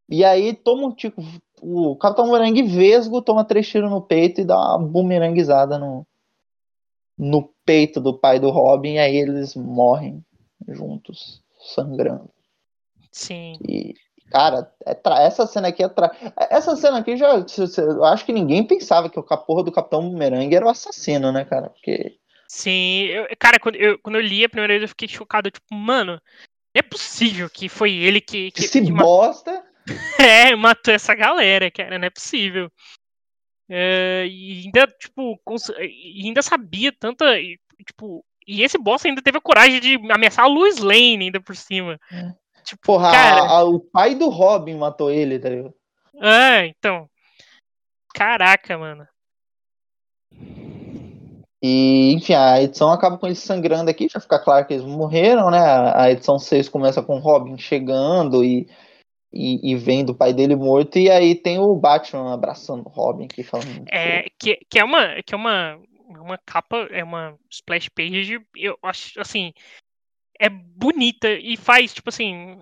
E 0.10 0.24
aí 0.24 0.54
toma 0.54 0.88
um 0.88 0.91
tipo. 0.95 1.22
O 1.62 1.95
Capitão 1.98 2.26
Boomerang 2.26 2.62
vesgo 2.64 3.22
toma 3.22 3.44
três 3.45 3.68
tiros 3.68 3.90
no 3.90 4.02
peito 4.02 4.41
e 4.41 4.45
dá 4.45 4.56
uma 4.58 4.80
boomerangizada 4.88 5.78
no, 5.78 6.06
no 7.18 7.49
peito 7.66 7.99
do 7.99 8.18
pai 8.18 8.40
do 8.40 8.49
Robin. 8.49 8.94
E 8.94 8.99
aí 8.99 9.18
eles 9.18 9.56
morrem 9.56 10.24
juntos, 10.68 11.41
sangrando. 11.74 12.30
Sim. 13.18 13.57
E, 13.68 13.95
cara, 14.30 14.72
é 14.85 14.94
tra- 14.94 15.22
essa 15.23 15.48
cena 15.48 15.69
aqui 15.69 15.84
é 15.84 15.89
tra... 15.89 16.11
Essa 16.52 16.76
cena 16.76 16.99
aqui 16.99 17.18
já. 17.18 17.30
Eu 17.77 18.03
acho 18.06 18.23
que 18.26 18.31
ninguém 18.31 18.64
pensava 18.64 19.10
que 19.10 19.19
o 19.19 19.23
caporra 19.23 19.64
do 19.64 19.72
Capitão 19.72 20.07
Boomerang 20.07 20.53
era 20.56 20.65
o 20.65 20.69
assassino, 20.69 21.31
né, 21.31 21.44
cara? 21.44 21.69
Porque. 21.69 22.15
Sim, 22.48 23.06
eu- 23.06 23.27
cara, 23.39 23.60
quando 23.60 23.76
eu, 23.76 23.98
quando 23.99 24.15
eu 24.15 24.22
li 24.22 24.45
a 24.45 24.49
primeira 24.49 24.73
vez 24.73 24.84
eu 24.84 24.88
fiquei 24.89 25.07
chocado, 25.07 25.49
tipo, 25.49 25.73
mano, 25.73 26.22
é 26.76 26.81
possível 26.84 27.49
que 27.49 27.68
foi 27.68 27.91
ele 27.94 28.22
que. 28.22 28.52
que 28.52 28.65
Esse 28.65 28.81
que 28.81 28.91
bosta. 28.91 29.64
É, 30.19 30.53
matou 30.56 30.94
essa 30.94 31.15
galera, 31.15 31.72
cara, 31.72 31.98
não 31.98 32.06
é 32.06 32.10
possível. 32.10 32.69
É, 33.69 34.26
e 34.30 34.64
ainda, 34.65 34.85
tipo, 34.99 35.39
cons- 35.44 35.72
e 35.80 36.22
ainda 36.26 36.41
sabia 36.41 36.91
tanta. 36.91 37.39
e, 37.39 37.57
Tipo, 37.85 38.23
e 38.48 38.64
esse 38.64 38.77
boss 38.77 39.06
ainda 39.06 39.22
teve 39.22 39.38
a 39.38 39.41
coragem 39.41 39.80
de 39.80 39.95
ameaçar 40.11 40.45
a 40.45 40.48
Lois 40.48 40.77
Lane 40.80 41.26
ainda 41.26 41.39
por 41.39 41.56
cima. 41.56 41.99
É. 42.11 42.31
Tipo, 42.68 42.81
Porra, 42.85 43.11
cara. 43.11 43.41
a- 43.44 43.57
a- 43.60 43.64
o 43.64 43.80
pai 43.80 44.14
do 44.14 44.27
Robin 44.27 44.76
matou 44.76 45.10
ele, 45.10 45.39
tá 45.39 45.48
ligado? 45.48 45.73
Ah, 46.19 46.65
então. 46.65 47.10
Caraca, 48.14 48.77
mano. 48.77 49.07
E, 51.64 52.11
enfim, 52.14 52.34
a 52.34 52.61
edição 52.61 52.91
acaba 52.91 53.18
com 53.18 53.26
eles 53.26 53.39
sangrando 53.39 53.89
aqui, 53.89 54.10
já 54.10 54.19
fica 54.19 54.38
claro 54.38 54.65
que 54.65 54.73
eles 54.73 54.85
morreram, 54.85 55.49
né? 55.49 55.60
A 55.95 56.11
edição 56.11 56.38
6 56.38 56.68
começa 56.68 57.02
com 57.02 57.15
o 57.15 57.19
Robin 57.22 57.57
chegando 57.57 58.44
e, 58.44 58.69
e, 59.31 59.72
e 59.72 59.76
vendo 59.76 60.10
o 60.10 60.15
pai 60.15 60.34
dele 60.34 60.56
morto, 60.56 60.99
e 60.99 61.10
aí 61.10 61.35
tem 61.35 61.60
o 61.60 61.73
Batman 61.73 62.34
abraçando 62.34 62.85
o 62.85 62.89
Robin 62.89 63.26
aqui, 63.26 63.44
falando. 63.44 63.85
É, 63.89 64.26
que, 64.38 64.60
que 64.69 64.77
é 64.77 64.84
uma. 64.84 65.22
Que 65.23 65.34
é 65.34 65.38
uma. 65.38 65.80
Uma 66.10 66.38
capa, 66.38 66.88
é 66.89 67.03
uma 67.03 67.38
splash 67.52 67.89
page, 67.89 68.39
eu 68.56 68.77
acho 68.81 69.19
assim. 69.19 69.53
É 70.40 70.50
bonita 70.50 71.30
e 71.32 71.58
faz, 71.58 71.94
tipo 71.94 72.10
assim. 72.10 72.60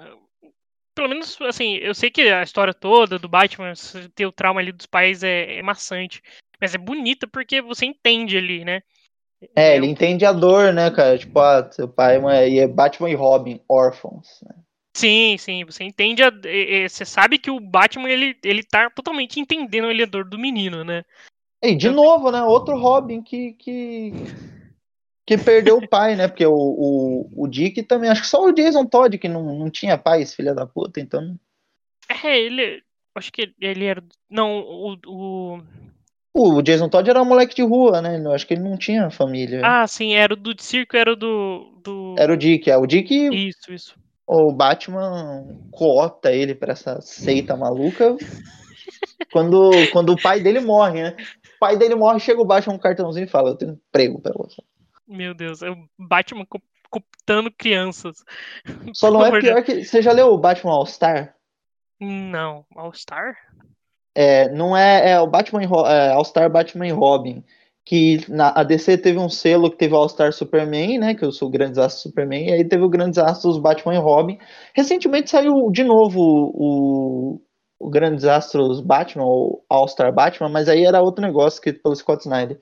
Pelo 0.93 1.09
menos, 1.09 1.37
assim, 1.41 1.75
eu 1.75 1.93
sei 1.93 2.09
que 2.09 2.21
a 2.21 2.41
história 2.41 2.73
toda 2.73 3.19
do 3.19 3.27
Batman, 3.27 3.73
ter 4.13 4.25
o 4.25 4.31
trauma 4.31 4.61
ali 4.61 4.71
dos 4.71 4.85
pais 4.85 5.23
é, 5.23 5.57
é 5.57 5.61
maçante. 5.61 6.21
Mas 6.59 6.73
é 6.73 6.77
bonita 6.77 7.27
porque 7.27 7.61
você 7.61 7.85
entende 7.85 8.37
ali, 8.37 8.63
né? 8.63 8.81
É, 9.55 9.75
ele 9.75 9.87
o- 9.87 9.89
entende 9.89 10.25
a 10.25 10.31
dor, 10.31 10.71
né, 10.73 10.89
cara? 10.89 11.17
Tipo, 11.17 11.39
ah, 11.39 11.69
seu 11.69 11.87
pai 11.87 12.17
é, 12.17 12.49
e 12.49 12.59
é 12.59 12.67
Batman 12.67 13.09
e 13.09 13.15
Robin, 13.15 13.59
órfãos. 13.67 14.41
né? 14.43 14.55
Sim, 14.95 15.35
sim, 15.37 15.65
você 15.65 15.83
entende. 15.83 16.23
A, 16.23 16.31
e- 16.45 16.85
e 16.85 16.89
você 16.89 17.03
sabe 17.05 17.37
que 17.37 17.51
o 17.51 17.59
Batman 17.59 18.09
ele, 18.09 18.37
ele 18.41 18.63
tá 18.63 18.89
totalmente 18.89 19.37
entendendo 19.39 19.89
a 19.89 20.05
dor 20.05 20.23
do 20.23 20.39
menino, 20.39 20.85
né? 20.85 21.03
E 21.61 21.75
de 21.75 21.89
novo, 21.89 22.31
né? 22.31 22.41
Outro 22.43 22.79
Robin 22.79 23.21
que, 23.21 23.53
que, 23.53 24.13
que 25.25 25.37
perdeu 25.37 25.77
o 25.77 25.87
pai, 25.87 26.15
né? 26.15 26.27
Porque 26.27 26.45
o, 26.45 26.53
o, 26.53 27.43
o 27.43 27.47
Dick 27.47 27.81
também, 27.83 28.09
acho 28.09 28.21
que 28.21 28.27
só 28.27 28.43
o 28.43 28.51
Jason 28.51 28.85
Todd 28.85 29.17
que 29.17 29.27
não, 29.27 29.57
não 29.57 29.69
tinha 29.69 29.97
pai, 29.97 30.21
esse 30.21 30.35
filho 30.35 30.53
da 30.53 30.65
puta, 30.65 30.99
então. 30.99 31.35
É, 32.23 32.39
ele. 32.39 32.83
Acho 33.15 33.31
que 33.31 33.53
ele 33.59 33.85
era. 33.85 34.03
Não, 34.29 34.59
o. 34.59 34.97
o 35.07 35.61
O 36.33 36.61
Jason 36.61 36.89
Todd 36.89 37.09
era 37.09 37.21
um 37.21 37.25
moleque 37.25 37.55
de 37.55 37.63
rua, 37.63 38.01
né? 38.01 38.21
Eu 38.23 38.33
acho 38.33 38.45
que 38.45 38.53
ele 38.53 38.61
não 38.61 38.77
tinha 38.77 39.09
família. 39.09 39.61
ah, 39.63 39.87
sim, 39.87 40.13
era 40.13 40.33
o 40.33 40.37
do 40.37 40.53
circo, 40.61 40.95
era 40.95 41.13
o 41.13 41.15
do. 41.15 41.81
do... 41.83 42.15
Era 42.17 42.31
o 42.31 42.37
Dick, 42.37 42.69
é. 42.69 42.77
O 42.77 42.85
Dick, 42.85 43.11
Isso, 43.33 43.73
isso. 43.73 43.95
o 44.27 44.51
Batman 44.51 45.47
coopta 45.71 46.31
ele 46.31 46.53
pra 46.53 46.73
essa 46.73 47.01
seita 47.01 47.55
maluca 47.55 48.15
quando, 49.31 49.71
quando 49.91 50.11
o 50.13 50.21
pai 50.21 50.39
dele 50.41 50.59
morre, 50.59 51.01
né? 51.01 51.15
O 51.55 51.59
pai 51.59 51.77
dele 51.77 51.95
morre, 51.95 52.19
chega 52.19 52.41
o 52.41 52.45
Batman 52.45 52.73
com 52.73 52.77
um 52.77 52.83
cartãozinho 52.83 53.25
e 53.25 53.29
fala: 53.29 53.49
Eu 53.49 53.55
tenho 53.55 53.71
emprego 53.71 54.21
pra 54.21 54.33
você. 54.35 54.61
Meu 55.07 55.33
Deus, 55.33 55.61
é 55.61 55.69
o 55.69 55.87
Batman 55.97 56.45
co- 56.45 56.61
cooptando 56.89 57.51
crianças. 57.51 58.23
Só 58.93 59.11
não 59.11 59.25
é 59.25 59.39
pior 59.39 59.63
que. 59.63 59.83
Você 59.83 60.01
já 60.01 60.11
leu 60.11 60.27
o 60.27 60.37
Batman 60.37 60.73
All-Star? 60.73 61.35
Não, 61.99 62.65
All-Star? 62.75 63.35
É, 64.13 64.49
não 64.49 64.75
é, 64.75 65.11
é 65.11 65.19
o 65.19 65.27
Batman 65.27 65.63
é, 65.63 66.13
All-Star 66.13 66.49
Batman 66.49 66.87
e 66.87 66.91
Robin. 66.91 67.43
Que 67.87 68.19
na, 68.27 68.51
a 68.59 68.63
DC 68.63 68.97
teve 68.97 69.19
um 69.19 69.29
selo 69.29 69.69
que 69.69 69.77
teve 69.77 69.93
o 69.93 69.97
All-Star 69.97 70.33
Superman, 70.33 70.97
né? 70.97 71.13
Que 71.13 71.23
eu 71.23 71.31
sou 71.31 71.49
o 71.49 71.51
Grande 71.51 71.79
Astro 71.79 72.09
Superman, 72.09 72.47
e 72.47 72.53
aí 72.53 72.67
teve 72.67 72.83
o 72.83 72.89
Grandes 72.89 73.19
Astros 73.19 73.59
Batman 73.59 73.93
e 73.93 73.99
Robin. 73.99 74.39
Recentemente 74.73 75.29
saiu 75.29 75.69
de 75.71 75.83
novo 75.83 76.19
o, 76.19 77.41
o 77.79 77.89
Grandes 77.91 78.25
Astros 78.25 78.81
Batman, 78.81 79.25
o 79.25 79.63
All-Star 79.69 80.11
Batman, 80.11 80.49
mas 80.49 80.67
aí 80.67 80.83
era 80.83 81.03
outro 81.03 81.23
negócio 81.23 81.57
escrito 81.57 81.83
pelo 81.83 81.95
Scott 81.95 82.21
Snyder. 82.21 82.59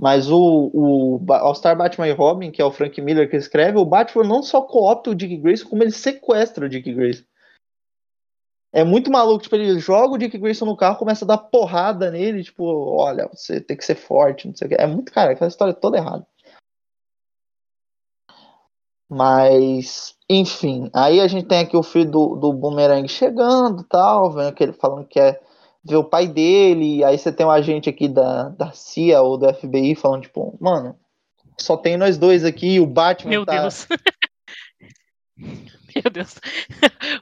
Mas 0.00 0.30
o, 0.30 0.70
o 0.74 1.32
All-Star 1.32 1.76
Batman 1.76 2.08
e 2.08 2.12
Robin, 2.12 2.50
que 2.50 2.60
é 2.60 2.64
o 2.64 2.72
Frank 2.72 3.00
Miller 3.00 3.30
que 3.30 3.36
escreve, 3.36 3.78
o 3.78 3.84
Batman 3.84 4.24
não 4.24 4.42
só 4.42 4.60
coopta 4.60 5.10
o 5.10 5.14
Dick 5.14 5.36
Grayson, 5.36 5.68
como 5.68 5.82
ele 5.82 5.92
sequestra 5.92 6.66
o 6.66 6.68
Dick 6.68 6.92
Grayson. 6.92 7.24
É 8.72 8.82
muito 8.82 9.08
maluco, 9.08 9.44
tipo, 9.44 9.54
ele 9.54 9.78
joga 9.78 10.14
o 10.14 10.18
Dick 10.18 10.36
Grayson 10.36 10.64
no 10.64 10.76
carro, 10.76 10.98
começa 10.98 11.24
a 11.24 11.28
dar 11.28 11.38
porrada 11.38 12.10
nele, 12.10 12.42
tipo, 12.42 12.64
olha, 12.64 13.28
você 13.32 13.60
tem 13.60 13.76
que 13.76 13.84
ser 13.84 13.94
forte, 13.94 14.48
não 14.48 14.56
sei 14.56 14.66
o 14.66 14.70
que. 14.70 14.74
É 14.74 14.86
muito, 14.86 15.12
cara, 15.12 15.30
aquela 15.30 15.48
história 15.48 15.70
é 15.70 15.74
toda 15.74 15.96
errada. 15.96 16.26
Mas, 19.08 20.16
enfim, 20.28 20.90
aí 20.92 21.20
a 21.20 21.28
gente 21.28 21.46
tem 21.46 21.60
aqui 21.60 21.76
o 21.76 21.84
filho 21.84 22.10
do, 22.10 22.34
do 22.34 22.52
Boomerang 22.52 23.06
chegando 23.06 23.84
tal, 23.84 24.32
vendo 24.32 24.52
que 24.52 24.64
ele 24.64 24.72
falando 24.72 25.06
que 25.06 25.20
quer 25.20 25.40
ver 25.84 25.96
o 25.96 26.04
pai 26.04 26.26
dele, 26.26 27.04
aí 27.04 27.18
você 27.18 27.32
tem 27.32 27.44
um 27.44 27.50
agente 27.50 27.90
aqui 27.90 28.08
da, 28.08 28.48
da 28.50 28.72
CIA 28.72 29.20
ou 29.20 29.36
do 29.36 29.52
FBI 29.52 29.94
falando, 29.94 30.22
tipo, 30.22 30.56
mano, 30.60 30.98
só 31.58 31.76
tem 31.76 31.96
nós 31.96 32.16
dois 32.16 32.44
aqui, 32.44 32.80
o 32.80 32.86
Batman 32.86 33.30
Meu 33.30 33.46
tá... 33.46 33.60
Deus. 33.60 33.86
Meu 35.94 36.10
Deus. 36.12 36.34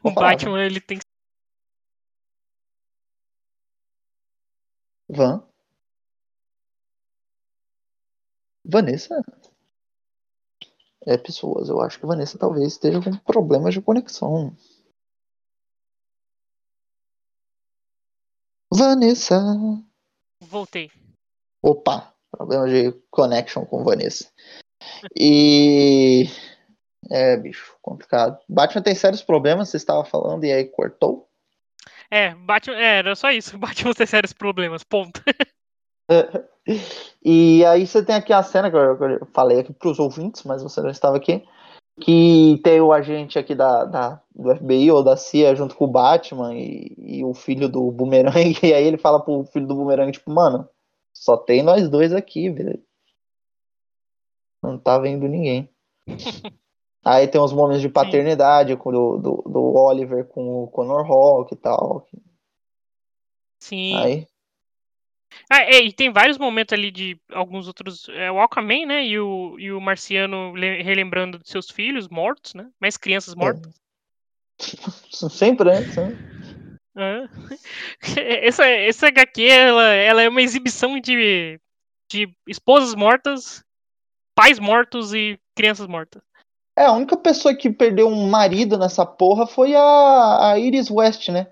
O 0.02 0.10
falar, 0.12 0.30
Batman, 0.30 0.64
ele 0.64 0.80
tem 0.80 0.98
que. 0.98 1.04
Van? 5.08 5.42
Vanessa? 8.64 9.22
É, 11.04 11.18
pessoas, 11.18 11.68
eu 11.68 11.80
acho 11.80 11.98
que 11.98 12.06
Vanessa 12.06 12.38
talvez 12.38 12.68
esteja 12.68 13.02
com 13.02 13.14
problemas 13.18 13.74
de 13.74 13.82
conexão. 13.82 14.56
Vanessa. 18.82 19.40
Voltei. 20.40 20.90
Opa, 21.62 22.12
problema 22.30 22.68
de 22.68 22.92
connection 23.10 23.64
com 23.64 23.84
Vanessa. 23.84 24.28
E. 25.16 26.28
É, 27.10 27.36
bicho, 27.36 27.76
complicado. 27.80 28.38
Batman 28.48 28.82
tem 28.82 28.94
sérios 28.94 29.22
problemas, 29.22 29.68
você 29.68 29.76
estava 29.76 30.04
falando, 30.04 30.44
e 30.44 30.52
aí 30.52 30.64
cortou. 30.64 31.28
É, 32.10 32.34
Batman. 32.34 32.76
É, 32.76 32.98
era 32.98 33.14
só 33.14 33.30
isso. 33.30 33.56
Batman 33.58 33.94
tem 33.94 34.06
sérios 34.06 34.32
problemas. 34.32 34.82
Ponto. 34.82 35.22
E 37.24 37.64
aí 37.64 37.86
você 37.86 38.04
tem 38.04 38.14
aqui 38.14 38.32
a 38.32 38.42
cena 38.42 38.70
que 38.70 38.76
eu, 38.76 38.96
que 38.96 39.04
eu 39.04 39.28
falei 39.32 39.60
aqui 39.60 39.72
para 39.72 39.88
os 39.88 39.98
ouvintes, 39.98 40.44
mas 40.44 40.62
você 40.62 40.80
não 40.80 40.90
estava 40.90 41.16
aqui. 41.16 41.42
Que 42.00 42.58
tem 42.64 42.80
o 42.80 42.92
agente 42.92 43.38
aqui 43.38 43.54
da, 43.54 43.84
da- 43.84 44.22
do 44.34 44.54
FBI 44.56 44.90
ou 44.90 45.02
da 45.04 45.16
CIA 45.16 45.54
junto 45.54 45.76
com 45.76 45.84
o 45.84 45.90
Batman 45.90 46.54
e, 46.54 46.94
e 46.98 47.24
o 47.24 47.34
filho 47.34 47.68
do 47.68 47.90
Boomerang. 47.90 48.56
E 48.62 48.72
aí 48.72 48.84
ele 48.84 48.96
fala 48.96 49.20
pro 49.22 49.44
filho 49.44 49.66
do 49.66 49.74
Boomerang, 49.74 50.10
tipo, 50.10 50.30
mano, 50.30 50.68
só 51.12 51.36
tem 51.36 51.62
nós 51.62 51.88
dois 51.90 52.12
aqui, 52.12 52.48
velho. 52.50 52.82
Não 54.62 54.78
tá 54.78 54.98
vendo 54.98 55.26
ninguém. 55.28 55.68
Aí 57.04 57.26
tem 57.26 57.40
uns 57.40 57.52
momentos 57.52 57.82
de 57.82 57.88
paternidade 57.88 58.76
com 58.76 58.90
o 58.90 59.18
do, 59.18 59.42
do 59.44 59.60
Oliver 59.74 60.24
com 60.24 60.62
o 60.62 60.68
Connor 60.68 61.04
Hawk 61.04 61.52
e 61.52 61.56
tal. 61.56 62.06
Sim. 63.58 63.96
Aí, 63.96 64.26
Ah, 65.50 65.62
é, 65.62 65.82
e 65.82 65.92
tem 65.92 66.12
vários 66.12 66.38
momentos 66.38 66.72
ali 66.72 66.90
de 66.90 67.18
alguns 67.30 67.66
outros. 67.66 68.08
É, 68.10 68.30
o 68.30 68.40
Aquaman, 68.40 68.86
né? 68.86 69.04
E 69.06 69.18
o, 69.18 69.56
e 69.58 69.72
o 69.72 69.80
Marciano 69.80 70.54
le- 70.54 70.82
relembrando 70.82 71.38
de 71.38 71.48
seus 71.48 71.70
filhos 71.70 72.08
mortos, 72.08 72.54
né? 72.54 72.68
Mais 72.80 72.96
crianças 72.96 73.34
mortas. 73.34 73.74
sempre 75.30 75.70
antes, 75.70 75.96
né? 75.96 76.16
É. 76.96 77.28
Essa, 78.46 78.66
essa 78.66 79.06
HQ, 79.06 79.42
ela, 79.48 79.88
ela 79.94 80.22
é 80.22 80.28
uma 80.28 80.42
exibição 80.42 81.00
de, 81.00 81.58
de 82.10 82.28
esposas 82.46 82.94
mortas, 82.94 83.64
pais 84.34 84.58
mortos 84.58 85.14
e 85.14 85.38
crianças 85.54 85.86
mortas. 85.86 86.22
É, 86.76 86.84
a 86.84 86.92
única 86.92 87.16
pessoa 87.16 87.54
que 87.54 87.70
perdeu 87.70 88.08
um 88.08 88.28
marido 88.28 88.78
nessa 88.78 89.06
porra 89.06 89.46
foi 89.46 89.74
a, 89.74 90.52
a 90.52 90.58
Iris 90.58 90.90
West, 90.90 91.28
né? 91.28 91.50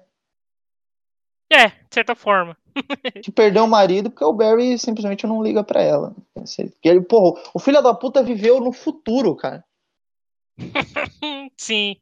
É, 1.51 1.69
de 1.69 1.95
certa 1.95 2.15
forma. 2.15 2.57
Que 3.23 3.31
perdeu 3.31 3.65
o 3.65 3.69
marido 3.69 4.11
porque 4.11 4.25
o 4.25 4.33
Barry 4.33 4.79
simplesmente 4.79 5.27
não 5.27 5.43
liga 5.43 5.63
pra 5.63 5.83
ela. 5.83 6.15
Ele, 6.83 7.01
porra, 7.03 7.41
o 7.55 7.59
filho 7.59 7.83
da 7.83 7.95
puta 7.95 8.23
viveu 8.23 8.61
no 8.61 8.73
futuro, 8.73 9.35
cara. 9.37 9.65
Sim. 11.57 11.97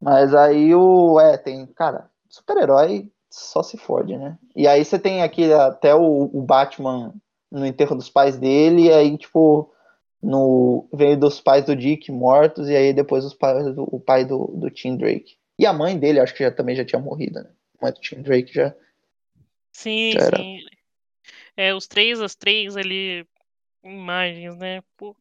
Mas 0.00 0.34
aí 0.34 0.74
o. 0.74 1.18
É, 1.18 1.36
tem. 1.38 1.66
Cara, 1.66 2.10
super-herói 2.28 3.10
só 3.30 3.62
se 3.62 3.76
fode, 3.76 4.16
né? 4.16 4.38
E 4.54 4.68
aí 4.68 4.84
você 4.84 4.98
tem 4.98 5.22
aqui 5.22 5.52
até 5.52 5.94
o, 5.94 6.30
o 6.32 6.42
Batman 6.42 7.12
no 7.50 7.66
enterro 7.66 7.96
dos 7.96 8.08
pais 8.08 8.36
dele, 8.36 8.86
e 8.86 8.92
aí, 8.92 9.16
tipo, 9.16 9.72
no 10.22 10.88
veio 10.92 11.18
dos 11.18 11.40
pais 11.40 11.64
do 11.64 11.74
Dick 11.74 12.10
mortos, 12.12 12.68
e 12.68 12.76
aí 12.76 12.92
depois 12.92 13.24
os 13.24 13.34
pais 13.34 13.74
do, 13.74 13.84
o 13.90 13.98
pai 13.98 14.24
do, 14.24 14.46
do 14.54 14.70
Tim 14.70 14.96
Drake. 14.96 15.36
E 15.58 15.66
a 15.66 15.72
mãe 15.72 15.98
dele, 15.98 16.20
acho 16.20 16.34
que 16.34 16.44
já, 16.44 16.50
também 16.50 16.76
já 16.76 16.84
tinha 16.84 17.00
morrido, 17.00 17.42
né? 17.42 17.50
Mãe 17.84 17.92
do 17.92 18.00
Tim 18.00 18.22
Drake 18.22 18.52
já. 18.52 18.74
Sim, 19.72 20.12
Já 20.12 20.20
era. 20.20 20.36
sim. 20.38 20.58
É, 21.56 21.74
os 21.74 21.86
três, 21.86 22.20
as 22.20 22.34
três 22.34 22.76
ali, 22.76 23.26
imagens, 23.82 24.56
né? 24.56 24.82
Pô. 24.96 25.14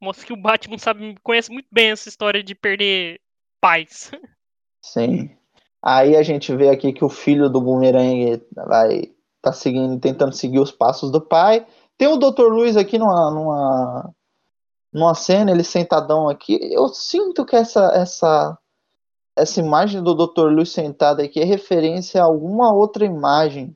mostra 0.00 0.26
que 0.26 0.32
o 0.32 0.36
Batman 0.36 0.78
sabe, 0.78 1.14
conhece 1.22 1.52
muito 1.52 1.68
bem 1.70 1.90
essa 1.90 2.08
história 2.08 2.42
de 2.42 2.54
perder 2.54 3.20
pais. 3.60 4.10
Sim. 4.80 5.36
Aí 5.82 6.16
a 6.16 6.22
gente 6.22 6.54
vê 6.56 6.70
aqui 6.70 6.92
que 6.92 7.04
o 7.04 7.10
filho 7.10 7.50
do 7.50 7.60
Boomerang 7.60 8.42
vai 8.54 9.12
tá 9.42 9.52
seguindo, 9.52 10.00
tentando 10.00 10.32
seguir 10.32 10.58
os 10.58 10.72
passos 10.72 11.10
do 11.10 11.20
pai. 11.20 11.66
Tem 11.96 12.08
o 12.08 12.16
Dr. 12.16 12.46
Luiz 12.46 12.76
aqui 12.76 12.98
numa, 12.98 13.30
numa, 13.30 14.14
numa 14.92 15.14
cena, 15.14 15.50
ele 15.50 15.62
sentadão 15.62 16.28
aqui. 16.28 16.58
Eu 16.72 16.88
sinto 16.88 17.44
que 17.44 17.54
essa 17.54 17.92
essa 17.94 18.58
essa 19.38 19.60
imagem 19.60 20.02
do 20.02 20.14
Dr. 20.14 20.48
Luiz 20.50 20.70
sentado 20.70 21.22
aqui 21.22 21.40
é 21.40 21.44
referência 21.44 22.20
a 22.20 22.24
alguma 22.24 22.72
outra 22.72 23.04
imagem 23.04 23.74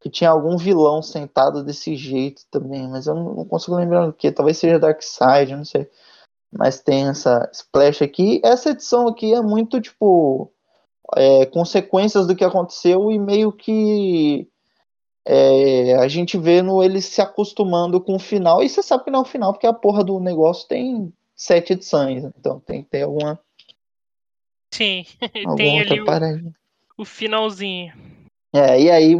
que 0.00 0.10
tinha 0.10 0.30
algum 0.30 0.56
vilão 0.56 1.02
sentado 1.02 1.64
desse 1.64 1.96
jeito 1.96 2.42
também, 2.50 2.88
mas 2.88 3.06
eu 3.06 3.14
não 3.14 3.44
consigo 3.44 3.76
lembrar 3.76 4.08
o 4.08 4.12
que. 4.12 4.30
Talvez 4.30 4.58
seja 4.58 4.78
Darkseid, 4.78 5.54
não 5.54 5.64
sei. 5.64 5.88
Mas 6.50 6.80
tem 6.80 7.08
essa 7.08 7.48
splash 7.52 8.02
aqui. 8.02 8.40
Essa 8.44 8.70
edição 8.70 9.08
aqui 9.08 9.34
é 9.34 9.40
muito 9.42 9.80
tipo 9.80 10.50
é, 11.16 11.46
consequências 11.46 12.26
do 12.26 12.36
que 12.36 12.44
aconteceu 12.44 13.10
e 13.10 13.18
meio 13.18 13.52
que 13.52 14.48
é, 15.24 15.96
a 15.96 16.06
gente 16.06 16.38
vê 16.38 16.62
ele 16.84 17.00
se 17.00 17.20
acostumando 17.20 18.00
com 18.00 18.14
o 18.14 18.20
final. 18.20 18.62
E 18.62 18.68
você 18.68 18.82
sabe 18.82 19.04
que 19.04 19.10
não 19.10 19.20
é 19.20 19.22
o 19.22 19.26
final, 19.26 19.52
porque 19.52 19.66
a 19.66 19.72
porra 19.72 20.04
do 20.04 20.20
negócio 20.20 20.68
tem 20.68 21.12
sete 21.34 21.72
edições. 21.72 22.24
Então 22.38 22.60
tem 22.60 22.82
que 22.82 22.90
ter 22.90 23.02
alguma. 23.02 23.38
Sim, 24.72 25.04
tem 25.56 25.80
ali 25.80 26.00
o, 26.00 27.02
o, 27.02 27.04
finalzinho. 27.04 27.92
É, 28.54 28.80
e 28.80 28.90
aí 28.90 29.14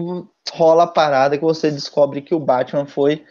rola 0.53 0.85
a 0.85 0.89
parada 0.89 1.37
que 1.37 1.45
você 1.45 1.71
descobre 1.71 2.23
que 2.23 2.35
o 2.35 2.41
Batman 2.41 2.87
foi 2.87 3.25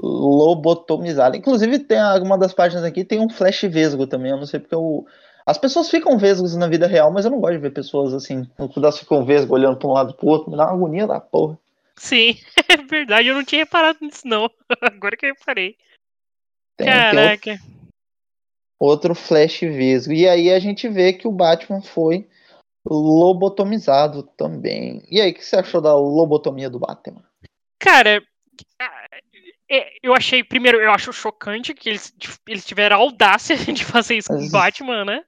lobotomizado. 0.00 1.36
Inclusive, 1.36 1.78
tem 1.78 1.98
alguma 1.98 2.38
das 2.38 2.52
páginas 2.52 2.84
aqui 2.84 3.04
tem 3.04 3.20
um 3.20 3.30
flash 3.30 3.62
vesgo 3.62 4.06
também. 4.06 4.30
Eu 4.30 4.38
não 4.38 4.46
sei 4.46 4.60
porque 4.60 4.74
o. 4.74 5.06
As 5.44 5.58
pessoas 5.58 5.90
ficam 5.90 6.16
vesgos 6.18 6.54
na 6.54 6.68
vida 6.68 6.86
real, 6.86 7.10
mas 7.10 7.24
eu 7.24 7.30
não 7.30 7.40
gosto 7.40 7.54
de 7.54 7.58
ver 7.58 7.72
pessoas 7.72 8.14
assim, 8.14 8.48
elas 8.76 8.98
ficam 8.98 9.24
vesgo 9.24 9.54
olhando 9.54 9.76
para 9.76 9.88
um 9.88 9.92
lado 9.92 10.14
pro 10.14 10.28
outro, 10.28 10.48
me 10.48 10.56
dá 10.56 10.66
uma 10.66 10.72
agonia 10.72 11.04
da 11.04 11.18
porra. 11.18 11.58
Sim, 11.96 12.36
é 12.68 12.76
verdade, 12.76 13.26
eu 13.26 13.34
não 13.34 13.44
tinha 13.44 13.62
reparado 13.62 13.98
nisso 14.00 14.26
não. 14.26 14.48
Agora 14.80 15.16
que 15.16 15.26
eu 15.26 15.34
reparei. 15.34 15.76
Tem, 16.76 16.86
Caraca. 16.86 17.42
Tem 17.42 17.52
outro, 17.54 17.81
outro 18.82 19.14
flash 19.14 19.60
vesgo. 19.60 20.12
E 20.12 20.28
aí 20.28 20.50
a 20.50 20.58
gente 20.58 20.88
vê 20.88 21.12
que 21.12 21.28
o 21.28 21.32
Batman 21.32 21.80
foi 21.80 22.28
lobotomizado 22.84 24.24
também. 24.36 25.06
E 25.08 25.20
aí, 25.20 25.30
o 25.30 25.34
que 25.34 25.44
você 25.44 25.56
achou 25.56 25.80
da 25.80 25.94
lobotomia 25.94 26.68
do 26.68 26.80
Batman? 26.80 27.22
Cara, 27.78 28.20
é, 29.70 29.92
eu 30.02 30.12
achei, 30.14 30.42
primeiro, 30.42 30.80
eu 30.80 30.90
acho 30.90 31.12
chocante 31.12 31.72
que 31.72 31.88
eles, 31.88 32.12
eles 32.46 32.66
tiveram 32.66 32.96
a 32.96 32.98
audácia 32.98 33.56
de 33.72 33.84
fazer 33.84 34.16
isso 34.16 34.28
com 34.28 34.44
o 34.44 34.50
Batman, 34.50 35.04
né? 35.04 35.24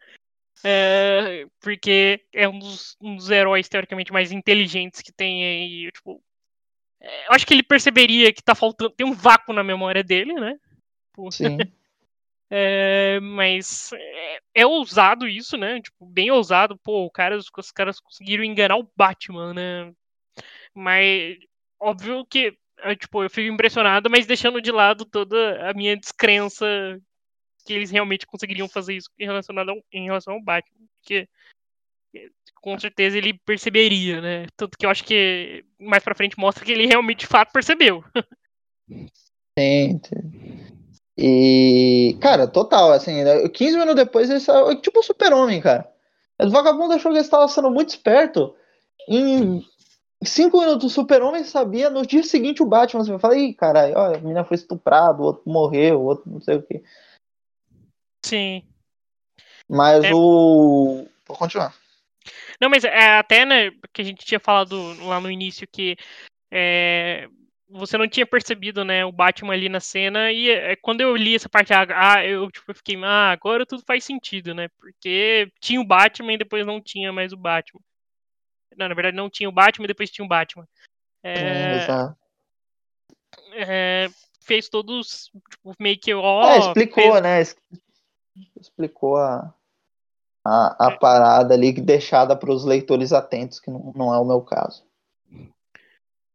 É, 0.67 1.47
porque 1.61 2.25
é 2.33 2.49
um 2.49 2.59
dos, 2.59 2.97
um 3.01 3.17
dos, 3.17 3.31
heróis 3.31 3.69
teoricamente 3.69 4.13
mais 4.13 4.33
inteligentes 4.33 5.01
que 5.01 5.13
tem 5.13 5.45
aí. 5.45 5.93
Tipo, 5.93 6.21
é, 7.01 7.29
eu 7.29 7.33
acho 7.35 7.47
que 7.47 7.55
ele 7.55 7.63
perceberia 7.63 8.33
que 8.33 8.43
tá 8.43 8.55
faltando. 8.55 8.91
Tem 8.91 9.07
um 9.07 9.13
vácuo 9.13 9.53
na 9.53 9.63
memória 9.63 10.03
dele, 10.03 10.33
né? 10.33 10.57
Sim. 11.31 11.59
É, 12.51 13.19
mas 13.21 13.91
é, 13.93 14.39
é, 14.55 14.67
ousado 14.67 15.27
isso, 15.27 15.57
né? 15.57 15.81
Tipo, 15.81 16.07
bem 16.07 16.31
ousado. 16.31 16.79
Pô, 16.79 17.11
cara, 17.11 17.37
os, 17.37 17.47
os 17.57 17.73
caras 17.73 17.99
conseguiram 18.01 18.45
enganar 18.45 18.77
o 18.77 18.91
Batman, 18.97 19.55
né? 19.55 19.93
Mas 20.75 21.39
óbvio 21.81 22.25
que 22.27 22.57
é, 22.79 22.95
tipo, 22.95 23.23
eu 23.23 23.31
fico 23.31 23.53
impressionado, 23.53 24.11
mas 24.11 24.27
deixando 24.27 24.61
de 24.61 24.71
lado 24.71 25.05
toda 25.05 25.71
a 25.71 25.75
minha 25.75 25.97
descrença 25.97 26.67
que 27.65 27.73
eles 27.73 27.91
realmente 27.91 28.27
conseguiriam 28.27 28.69
fazer 28.69 28.95
isso 28.95 29.09
em 29.19 29.27
ao, 29.27 29.83
em 29.93 30.05
relação 30.05 30.35
ao 30.35 30.43
Batman. 30.43 30.87
Porque 31.01 31.29
com 32.57 32.79
certeza 32.79 33.19
ele 33.19 33.35
perceberia, 33.45 34.21
né? 34.21 34.47
Tanto 34.57 34.77
que 34.79 34.87
eu 34.87 34.91
acho 34.91 35.05
que 35.05 35.65
mais 35.79 36.03
pra 36.03 36.15
frente 36.15 36.39
mostra 36.39 36.65
que 36.65 36.73
ele 36.73 36.87
realmente 36.87 37.21
de 37.21 37.27
fato 37.27 37.53
percebeu. 37.53 38.05
Sim, 39.59 40.01
e, 41.17 42.17
cara, 42.21 42.49
total, 42.49 42.93
assim, 42.93 43.13
15 43.53 43.73
né, 43.73 43.79
minutos 43.79 44.05
depois 44.05 44.29
ele 44.29 44.41
saiu, 44.41 44.81
tipo 44.81 45.01
o 45.01 45.03
super-homem, 45.03 45.61
cara. 45.61 45.89
O 46.41 46.51
vagabundo 46.51 46.95
achou 46.95 47.13
que 47.13 47.19
ele 47.19 47.25
estava 47.25 47.47
sendo 47.47 47.71
muito 47.71 47.91
esperto. 47.91 48.55
Em 49.09 49.65
5 50.23 50.59
minutos 50.59 50.91
o 50.91 50.95
super-homem 50.95 51.45
sabia, 51.45 51.89
no 51.89 52.05
dia 52.05 52.23
seguinte 52.25 52.63
o 52.63 52.67
Batman, 52.67 53.05
você 53.05 53.19
fala, 53.19 53.37
ih, 53.37 53.55
caralho, 53.55 53.97
a 53.97 54.11
menina 54.19 54.45
foi 54.45 54.57
estuprada, 54.57 55.21
o 55.21 55.27
outro 55.27 55.43
morreu, 55.47 56.01
o 56.01 56.05
outro 56.05 56.31
não 56.31 56.41
sei 56.41 56.57
o 56.57 56.63
que. 56.63 56.83
Sim. 58.25 58.63
Mas 59.69 60.05
é... 60.05 60.13
o. 60.13 61.07
Vou 61.27 61.37
continuar. 61.37 61.75
Não, 62.61 62.69
mas 62.69 62.85
é 62.85 63.19
até, 63.19 63.45
né, 63.45 63.71
que 63.93 64.03
a 64.03 64.05
gente 64.05 64.25
tinha 64.25 64.41
falado 64.41 64.77
lá 65.05 65.21
no 65.21 65.31
início 65.31 65.67
que 65.71 65.97
é, 66.51 67.29
você 67.69 67.97
não 67.97 68.09
tinha 68.09 68.27
percebido, 68.27 68.85
né, 68.85 69.05
o 69.05 69.13
Batman 69.13 69.55
ali 69.55 69.69
na 69.69 69.81
cena, 69.81 70.31
e 70.31 70.51
é, 70.51 70.77
quando 70.77 71.01
eu 71.01 71.17
li 71.17 71.35
essa 71.35 71.49
parte, 71.49 71.73
ah, 71.73 72.25
eu 72.25 72.51
tipo, 72.51 72.75
fiquei, 72.75 72.97
ah, 73.03 73.31
agora 73.31 73.67
tudo 73.67 73.83
faz 73.87 74.05
sentido, 74.05 74.55
né, 74.55 74.69
porque 74.79 75.51
tinha 75.61 75.81
o 75.81 75.87
Batman 75.87 76.35
e 76.35 76.39
depois 76.39 76.67
não 76.67 76.81
tinha 76.81 77.13
mais 77.13 77.33
o 77.33 77.37
Batman. 77.37 77.81
Não, 78.77 78.89
na 78.89 78.95
verdade 78.95 79.17
não 79.17 79.31
tinha 79.31 79.49
o 79.49 79.53
Batman 79.53 79.85
e 79.85 79.89
depois 79.89 80.11
tinha 80.11 80.25
o 80.25 80.29
Batman. 80.29 80.67
É, 81.23 81.87
é, 83.55 84.09
fez 84.41 84.69
todos, 84.69 85.31
tipo, 85.51 85.75
meio 85.79 85.99
que, 85.99 86.13
ó... 86.13 86.49
É, 86.51 86.59
explicou, 86.59 87.13
fez... 87.13 87.23
né, 87.23 87.43
explicou 88.61 89.17
a, 89.17 89.55
a, 90.45 90.89
a 90.89 90.93
é. 90.93 90.97
parada 90.99 91.55
ali 91.55 91.73
deixada 91.73 92.37
para 92.37 92.53
os 92.53 92.65
leitores 92.65 93.13
atentos, 93.13 93.59
que 93.59 93.71
não, 93.71 93.93
não 93.97 94.15
é 94.15 94.19
o 94.19 94.25
meu 94.25 94.43
caso. 94.43 94.85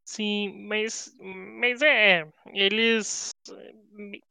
Sim, 0.09 0.65
mas, 0.65 1.13
mas 1.21 1.83
é, 1.83 2.25
eles 2.51 3.29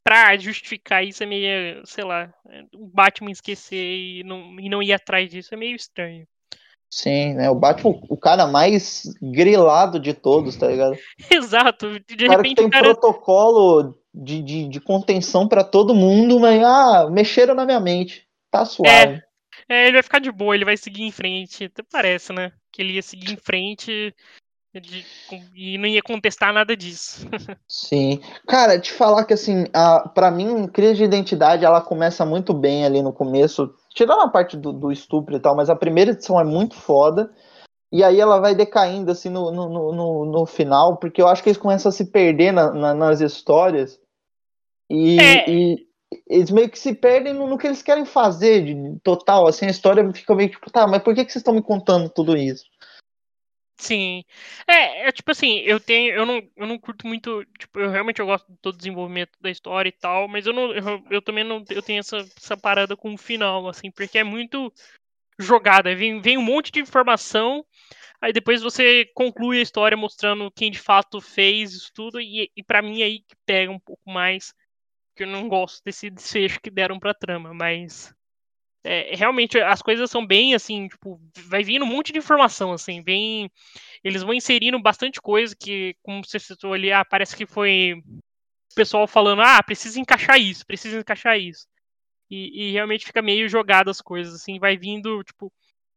pra 0.02 0.36
justificar 0.36 1.04
isso 1.04 1.22
é 1.22 1.26
meio, 1.26 1.86
sei 1.86 2.02
lá, 2.02 2.34
o 2.74 2.88
Batman 2.88 3.30
esquecer 3.30 3.76
e 3.76 4.24
não, 4.24 4.58
e 4.58 4.68
não 4.68 4.82
ir 4.82 4.92
atrás 4.92 5.30
disso 5.30 5.54
é 5.54 5.56
meio 5.56 5.76
estranho. 5.76 6.26
Sim, 6.90 7.34
né? 7.34 7.48
O 7.48 7.54
Batman, 7.54 7.96
o 8.08 8.16
cara 8.16 8.48
mais 8.48 9.04
grilado 9.22 10.00
de 10.00 10.14
todos, 10.14 10.56
tá 10.56 10.66
ligado? 10.66 10.98
Exato. 11.30 12.00
De 12.00 12.24
o 12.24 12.26
cara 12.26 12.38
repente, 12.38 12.56
que 12.56 12.62
tem 12.62 12.70
cara... 12.70 12.84
protocolo 12.86 13.94
de, 14.12 14.42
de, 14.42 14.68
de 14.68 14.80
contenção 14.80 15.46
para 15.46 15.62
todo 15.62 15.94
mundo, 15.94 16.40
mas 16.40 16.60
ah, 16.60 17.08
mexeram 17.08 17.54
na 17.54 17.64
minha 17.64 17.78
mente. 17.78 18.26
Tá 18.50 18.64
suave. 18.64 19.22
É, 19.68 19.76
é, 19.76 19.84
ele 19.84 19.92
vai 19.92 20.02
ficar 20.02 20.18
de 20.18 20.32
boa, 20.32 20.56
ele 20.56 20.64
vai 20.64 20.76
seguir 20.76 21.04
em 21.04 21.12
frente. 21.12 21.66
Até 21.66 21.84
parece, 21.88 22.32
né? 22.32 22.50
Que 22.72 22.82
ele 22.82 22.94
ia 22.94 23.02
seguir 23.02 23.32
em 23.32 23.36
frente 23.36 24.12
de, 24.74 25.04
e 25.54 25.78
não 25.78 25.86
ia 25.86 26.02
contestar 26.02 26.52
nada 26.52 26.76
disso. 26.76 27.26
Sim. 27.66 28.20
Cara, 28.46 28.78
te 28.78 28.92
falar 28.92 29.24
que 29.24 29.34
assim, 29.34 29.64
a, 29.72 30.08
pra 30.08 30.30
mim, 30.30 30.66
crise 30.68 30.96
de 30.96 31.04
identidade 31.04 31.64
ela 31.64 31.80
começa 31.80 32.24
muito 32.24 32.52
bem 32.52 32.84
ali 32.84 33.02
no 33.02 33.12
começo, 33.12 33.74
tirando 33.94 34.22
a 34.22 34.28
parte 34.28 34.56
do, 34.56 34.72
do 34.72 34.92
estupro 34.92 35.36
e 35.36 35.40
tal, 35.40 35.56
mas 35.56 35.70
a 35.70 35.76
primeira 35.76 36.10
edição 36.10 36.38
é 36.38 36.44
muito 36.44 36.74
foda. 36.74 37.30
E 37.90 38.04
aí 38.04 38.20
ela 38.20 38.38
vai 38.38 38.54
decaindo 38.54 39.10
assim 39.10 39.30
no, 39.30 39.50
no, 39.50 39.92
no, 39.92 40.24
no 40.26 40.46
final, 40.46 40.98
porque 40.98 41.22
eu 41.22 41.28
acho 41.28 41.42
que 41.42 41.48
eles 41.48 41.58
começam 41.58 41.88
a 41.88 41.92
se 41.92 42.04
perder 42.04 42.52
na, 42.52 42.70
na, 42.72 42.94
nas 42.94 43.20
histórias. 43.20 43.98
E, 44.90 45.18
é. 45.18 45.50
e, 45.50 45.88
eles 46.26 46.50
meio 46.50 46.68
que 46.68 46.78
se 46.78 46.94
perdem 46.94 47.32
no, 47.32 47.46
no, 47.46 47.58
que 47.58 47.66
eles 47.66 47.82
querem 47.82 48.04
fazer 48.04 48.64
de 48.64 49.00
total. 49.00 49.46
Assim, 49.46 49.66
a 49.66 49.70
história 49.70 50.12
fica 50.12 50.34
meio 50.34 50.50
tipo, 50.50 50.70
tá, 50.70 50.86
mas 50.86 51.02
por 51.02 51.14
que, 51.14 51.24
que 51.24 51.32
vocês 51.32 51.40
estão 51.40 51.54
me 51.54 51.62
contando 51.62 52.10
tudo 52.10 52.36
isso? 52.36 52.64
Sim. 53.80 54.24
É, 54.66 55.08
é 55.08 55.12
tipo 55.12 55.30
assim, 55.30 55.58
eu 55.60 55.78
tenho. 55.78 56.12
Eu 56.14 56.26
não, 56.26 56.42
eu 56.56 56.66
não 56.66 56.78
curto 56.78 57.06
muito. 57.06 57.44
Tipo, 57.58 57.78
eu 57.80 57.90
realmente 57.90 58.18
eu 58.20 58.26
gosto 58.26 58.50
de 58.50 58.58
todo 58.58 58.76
desenvolvimento 58.76 59.32
da 59.40 59.50
história 59.50 59.88
e 59.88 59.92
tal, 59.92 60.26
mas 60.28 60.46
eu 60.46 60.52
não. 60.52 60.72
Eu, 60.72 61.04
eu 61.10 61.22
também 61.22 61.44
não 61.44 61.64
eu 61.70 61.80
tenho 61.82 62.00
essa, 62.00 62.16
essa 62.36 62.56
parada 62.56 62.96
com 62.96 63.14
o 63.14 63.18
final, 63.18 63.68
assim, 63.68 63.90
porque 63.90 64.18
é 64.18 64.24
muito 64.24 64.72
jogada. 65.40 65.94
Vem, 65.96 66.20
vem 66.20 66.38
um 66.38 66.42
monte 66.42 66.72
de 66.72 66.80
informação, 66.80 67.64
aí 68.20 68.32
depois 68.32 68.62
você 68.62 69.06
conclui 69.14 69.58
a 69.60 69.62
história 69.62 69.96
mostrando 69.96 70.50
quem 70.52 70.70
de 70.70 70.78
fato 70.80 71.20
fez 71.20 71.74
isso 71.74 71.92
tudo, 71.94 72.20
e, 72.20 72.50
e 72.56 72.64
para 72.64 72.82
mim 72.82 73.02
é 73.02 73.06
aí 73.06 73.20
que 73.20 73.36
pega 73.46 73.72
um 73.72 73.80
pouco 73.80 74.10
mais. 74.10 74.54
Que 75.16 75.24
eu 75.24 75.28
não 75.28 75.48
gosto 75.48 75.82
desse 75.84 76.10
desfecho 76.10 76.60
que 76.60 76.70
deram 76.70 76.98
pra 77.00 77.14
trama, 77.14 77.54
mas. 77.54 78.14
É, 78.84 79.14
realmente 79.16 79.58
as 79.60 79.82
coisas 79.82 80.10
são 80.10 80.24
bem 80.24 80.54
assim, 80.54 80.88
tipo, 80.88 81.20
vai 81.48 81.62
vindo 81.64 81.84
um 81.84 81.88
monte 81.88 82.12
de 82.12 82.18
informação, 82.18 82.72
assim, 82.72 83.02
vem. 83.02 83.50
Eles 84.04 84.22
vão 84.22 84.34
inserindo 84.34 84.80
bastante 84.80 85.20
coisa 85.20 85.54
que, 85.58 85.96
como 86.02 86.24
você 86.24 86.38
citou 86.38 86.72
ali, 86.72 86.92
ah, 86.92 87.04
parece 87.04 87.36
que 87.36 87.46
foi 87.46 87.94
o 88.72 88.74
pessoal 88.74 89.06
falando, 89.06 89.42
ah, 89.42 89.62
precisa 89.62 89.98
encaixar 90.00 90.38
isso, 90.38 90.64
precisa 90.66 90.98
encaixar 91.00 91.38
isso. 91.38 91.66
E, 92.30 92.68
e 92.68 92.72
realmente 92.72 93.06
fica 93.06 93.22
meio 93.22 93.48
jogado 93.48 93.90
as 93.90 94.00
coisas, 94.00 94.34
assim, 94.34 94.58
vai 94.58 94.76
vindo, 94.76 95.22
tipo, 95.24 95.52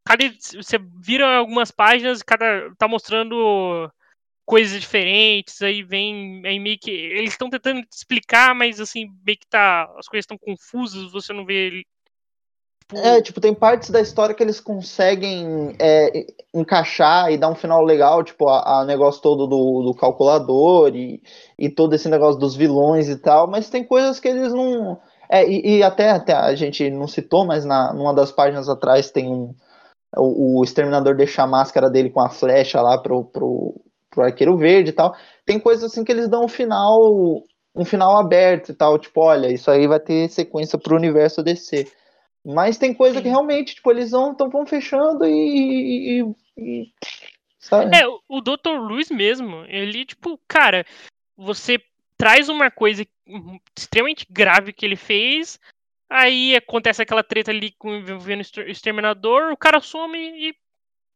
cada, 0.06 0.24
você 0.56 0.78
vira 1.00 1.38
algumas 1.38 1.72
páginas, 1.72 2.24
cada 2.24 2.74
tá 2.78 2.88
mostrando 2.88 3.92
coisas 4.46 4.82
diferentes, 4.82 5.62
aí 5.62 5.84
vem, 5.84 6.42
aí 6.46 6.60
meio 6.60 6.78
que 6.80 6.92
eles 6.92 7.32
estão 7.34 7.50
tentando 7.50 7.86
explicar, 7.94 8.56
mas 8.56 8.80
assim, 8.80 9.08
meio 9.26 9.38
que 9.38 9.48
tá, 9.48 9.84
as 9.98 10.08
coisas 10.08 10.24
estão 10.24 10.38
confusas, 10.38 11.12
você 11.12 11.32
não 11.34 11.46
vê 11.46 11.84
Tipo... 12.92 13.08
É, 13.08 13.22
tipo, 13.22 13.40
tem 13.40 13.54
partes 13.54 13.90
da 13.90 14.02
história 14.02 14.36
que 14.36 14.44
eles 14.44 14.60
conseguem 14.60 15.76
é, 15.80 16.26
encaixar 16.54 17.32
e 17.32 17.38
dar 17.38 17.50
um 17.50 17.56
final 17.56 17.82
legal, 17.84 18.22
tipo, 18.22 18.50
a, 18.50 18.82
a 18.82 18.86
negócio 18.86 19.22
todo 19.22 19.48
do, 19.48 19.84
do 19.84 19.94
calculador 19.94 20.94
e, 20.94 21.22
e 21.58 21.70
todo 21.70 21.94
esse 21.94 22.10
negócio 22.10 22.40
dos 22.40 22.54
vilões 22.54 23.08
e 23.08 23.16
tal, 23.16 23.48
mas 23.50 23.70
tem 23.70 23.84
coisas 23.84 24.20
que 24.20 24.28
eles 24.28 24.52
não. 24.54 25.00
É, 25.30 25.48
e, 25.48 25.78
e 25.78 25.84
até, 25.84 26.10
até, 26.10 26.34
a 26.34 26.54
gente 26.54 26.90
não 26.90 27.08
citou, 27.08 27.46
mas 27.46 27.64
na, 27.64 27.94
numa 27.94 28.14
das 28.14 28.32
páginas 28.32 28.68
atrás 28.68 29.10
tem 29.10 29.30
um. 29.30 29.56
O, 30.18 30.60
o 30.60 30.64
exterminador 30.64 31.16
deixa 31.16 31.44
a 31.44 31.48
máscara 31.48 31.90
dele 31.90 32.10
com 32.10 32.20
a 32.20 32.30
flecha 32.30 32.82
lá 32.82 32.98
pro, 32.98 33.24
pro, 33.24 33.82
pro 34.10 34.26
arqueiro 34.26 34.58
verde 34.58 34.90
e 34.90 34.94
tal. 34.94 35.16
Tem 35.46 35.58
coisas 35.58 35.86
assim 35.86 36.04
que 36.04 36.12
eles 36.12 36.28
dão 36.28 36.44
um 36.44 36.50
final 36.50 37.42
um 37.74 37.86
final 37.86 38.18
aberto 38.18 38.70
e 38.70 38.74
tal, 38.74 39.00
tipo, 39.00 39.22
olha, 39.22 39.48
isso 39.48 39.72
aí 39.72 39.88
vai 39.88 39.98
ter 39.98 40.30
sequência 40.30 40.78
pro 40.78 40.98
universo 40.98 41.42
DC. 41.42 41.88
Mas 42.46 42.78
tem 42.78 42.94
coisa 42.94 43.18
Sim. 43.18 43.24
que 43.24 43.30
realmente, 43.30 43.76
tipo, 43.76 43.92
eles 43.92 44.12
vão, 44.12 44.34
tão, 44.34 44.50
vão 44.50 44.66
fechando 44.66 45.26
e. 45.26 46.22
e, 46.22 46.36
e 46.58 46.92
sabe? 47.60 47.96
É, 47.96 48.04
o 48.28 48.42
Dr. 48.42 48.80
Luiz 48.80 49.10
mesmo, 49.12 49.64
ele, 49.68 50.06
tipo, 50.06 50.40
cara, 50.48 50.86
você 51.38 51.80
traz 52.18 52.50
uma 52.50 52.72
coisa 52.72 53.06
extremamente 53.78 54.26
grave 54.30 54.74
que 54.74 54.86
ele 54.86 54.96
fez, 54.96 55.60
aí 56.10 56.56
acontece 56.56 57.02
aquela 57.02 57.24
treta 57.24 57.52
ali 57.52 57.72
com 57.72 57.96
envolvendo 57.96 58.42
o 58.42 58.62
exterminador, 58.62 59.52
o 59.52 59.58
cara 59.58 59.80
some 59.80 60.18
e, 60.18 60.50
e 60.50 60.56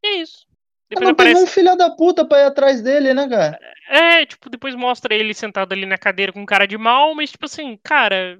é 0.04 0.16
isso. 0.22 0.48
Depois 0.90 1.06
não 1.06 1.14
aparece... 1.14 1.44
um 1.44 1.48
filho 1.48 1.76
da 1.76 1.90
puta 1.90 2.24
pra 2.26 2.42
ir 2.42 2.46
atrás 2.46 2.82
dele, 2.82 3.14
né, 3.14 3.28
cara? 3.28 3.60
É, 3.90 4.26
tipo, 4.26 4.50
depois 4.50 4.76
mostra 4.76 5.16
ele 5.16 5.34
sentado 5.34 5.74
ali 5.74 5.86
na 5.86 5.98
cadeira 5.98 6.32
com 6.32 6.46
cara 6.46 6.68
de 6.68 6.78
mal, 6.78 7.16
mas, 7.16 7.32
tipo 7.32 7.46
assim, 7.46 7.78
cara, 7.84 8.40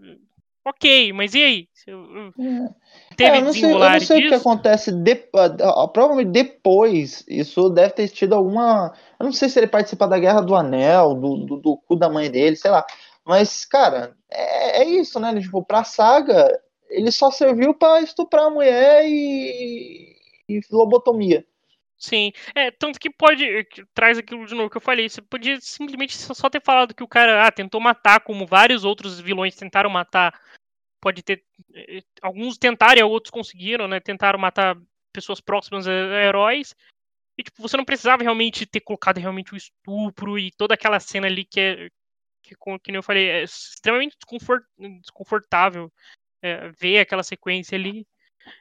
ok, 0.66 1.14
mas 1.14 1.34
e 1.34 1.44
aí? 1.44 1.68
É. 2.40 3.16
Teve 3.16 3.38
é, 3.38 3.40
eu 3.40 3.46
não 3.46 3.54
sei, 3.54 3.72
eu 3.72 3.80
não 3.80 4.00
sei 4.00 4.26
o 4.26 4.30
que 4.30 4.36
acontece 4.36 4.92
de, 4.92 5.16
provavelmente 5.94 6.32
depois. 6.32 7.24
Isso 7.28 7.70
deve 7.70 7.94
ter 7.94 8.08
tido 8.10 8.34
alguma. 8.34 8.94
Eu 9.20 9.26
não 9.26 9.32
sei 9.32 9.48
se 9.48 9.60
ele 9.60 9.68
participa 9.68 10.08
da 10.08 10.20
Guerra 10.20 10.42
do 10.42 10.56
Anel, 10.56 11.14
do, 11.14 11.38
do, 11.38 11.58
do 11.58 11.78
cu 11.78 11.96
da 11.96 12.10
mãe 12.10 12.30
dele, 12.30 12.56
sei 12.56 12.72
lá. 12.72 12.86
Mas, 13.24 13.66
cara, 13.66 14.16
é, 14.30 14.82
é 14.82 14.90
isso, 14.90 15.20
né? 15.20 15.40
Tipo, 15.40 15.64
pra 15.64 15.84
saga, 15.84 16.48
ele 16.90 17.12
só 17.12 17.32
serviu 17.32 17.74
para 17.74 18.02
estuprar 18.02 18.46
a 18.46 18.50
mulher 18.50 19.04
e, 19.06 20.16
e 20.50 20.62
lobotomia. 20.72 21.46
Sim, 21.98 22.32
é, 22.54 22.72
tanto 22.72 23.00
que 23.00 23.10
pode, 23.10 23.64
que 23.66 23.86
traz 23.94 24.18
aquilo 24.18 24.46
de 24.46 24.54
novo 24.54 24.70
que 24.70 24.78
eu 24.78 24.82
falei, 24.82 25.08
você 25.08 25.22
podia 25.22 25.60
simplesmente 25.62 26.16
só 26.16 26.50
ter 26.50 26.62
falado 26.62 26.94
que 26.94 27.04
o 27.04 27.08
cara 27.08 27.48
ah, 27.48 27.52
tentou 27.52 27.80
matar, 27.80 28.20
como 28.20 28.46
vários 28.46 28.84
outros 28.84 29.20
vilões 29.20 29.56
tentaram 29.56 29.90
matar 29.90 30.38
pode 31.06 31.22
ter. 31.22 31.44
Eh, 31.76 32.02
alguns 32.20 32.58
tentaram 32.58 33.00
e 33.00 33.04
outros 33.04 33.30
conseguiram, 33.30 33.88
né? 33.88 34.00
Tentaram 34.00 34.40
matar 34.40 34.76
pessoas 35.14 35.40
próximas 35.40 35.88
a, 35.88 35.92
heróis. 35.92 36.76
E, 37.38 37.44
tipo, 37.44 37.62
você 37.62 37.78
não 37.78 37.86
precisava 37.86 38.24
realmente 38.24 38.66
ter 38.66 38.80
colocado 38.80 39.20
realmente 39.20 39.54
o 39.54 39.58
estupro 39.58 40.40
e 40.40 40.52
toda 40.52 40.74
aquela 40.74 41.00
cena 41.00 41.28
ali 41.28 41.46
que 41.46 41.60
é. 41.60 41.90
Que, 42.42 42.56
como 42.56 42.80
que 42.80 42.92
eu 42.92 43.04
falei, 43.04 43.28
é 43.30 43.44
extremamente 43.44 44.16
desconfort, 44.18 44.64
desconfortável 45.02 45.92
é, 46.44 46.70
ver 46.70 47.00
aquela 47.00 47.24
sequência 47.24 47.76
ali. 47.76 48.08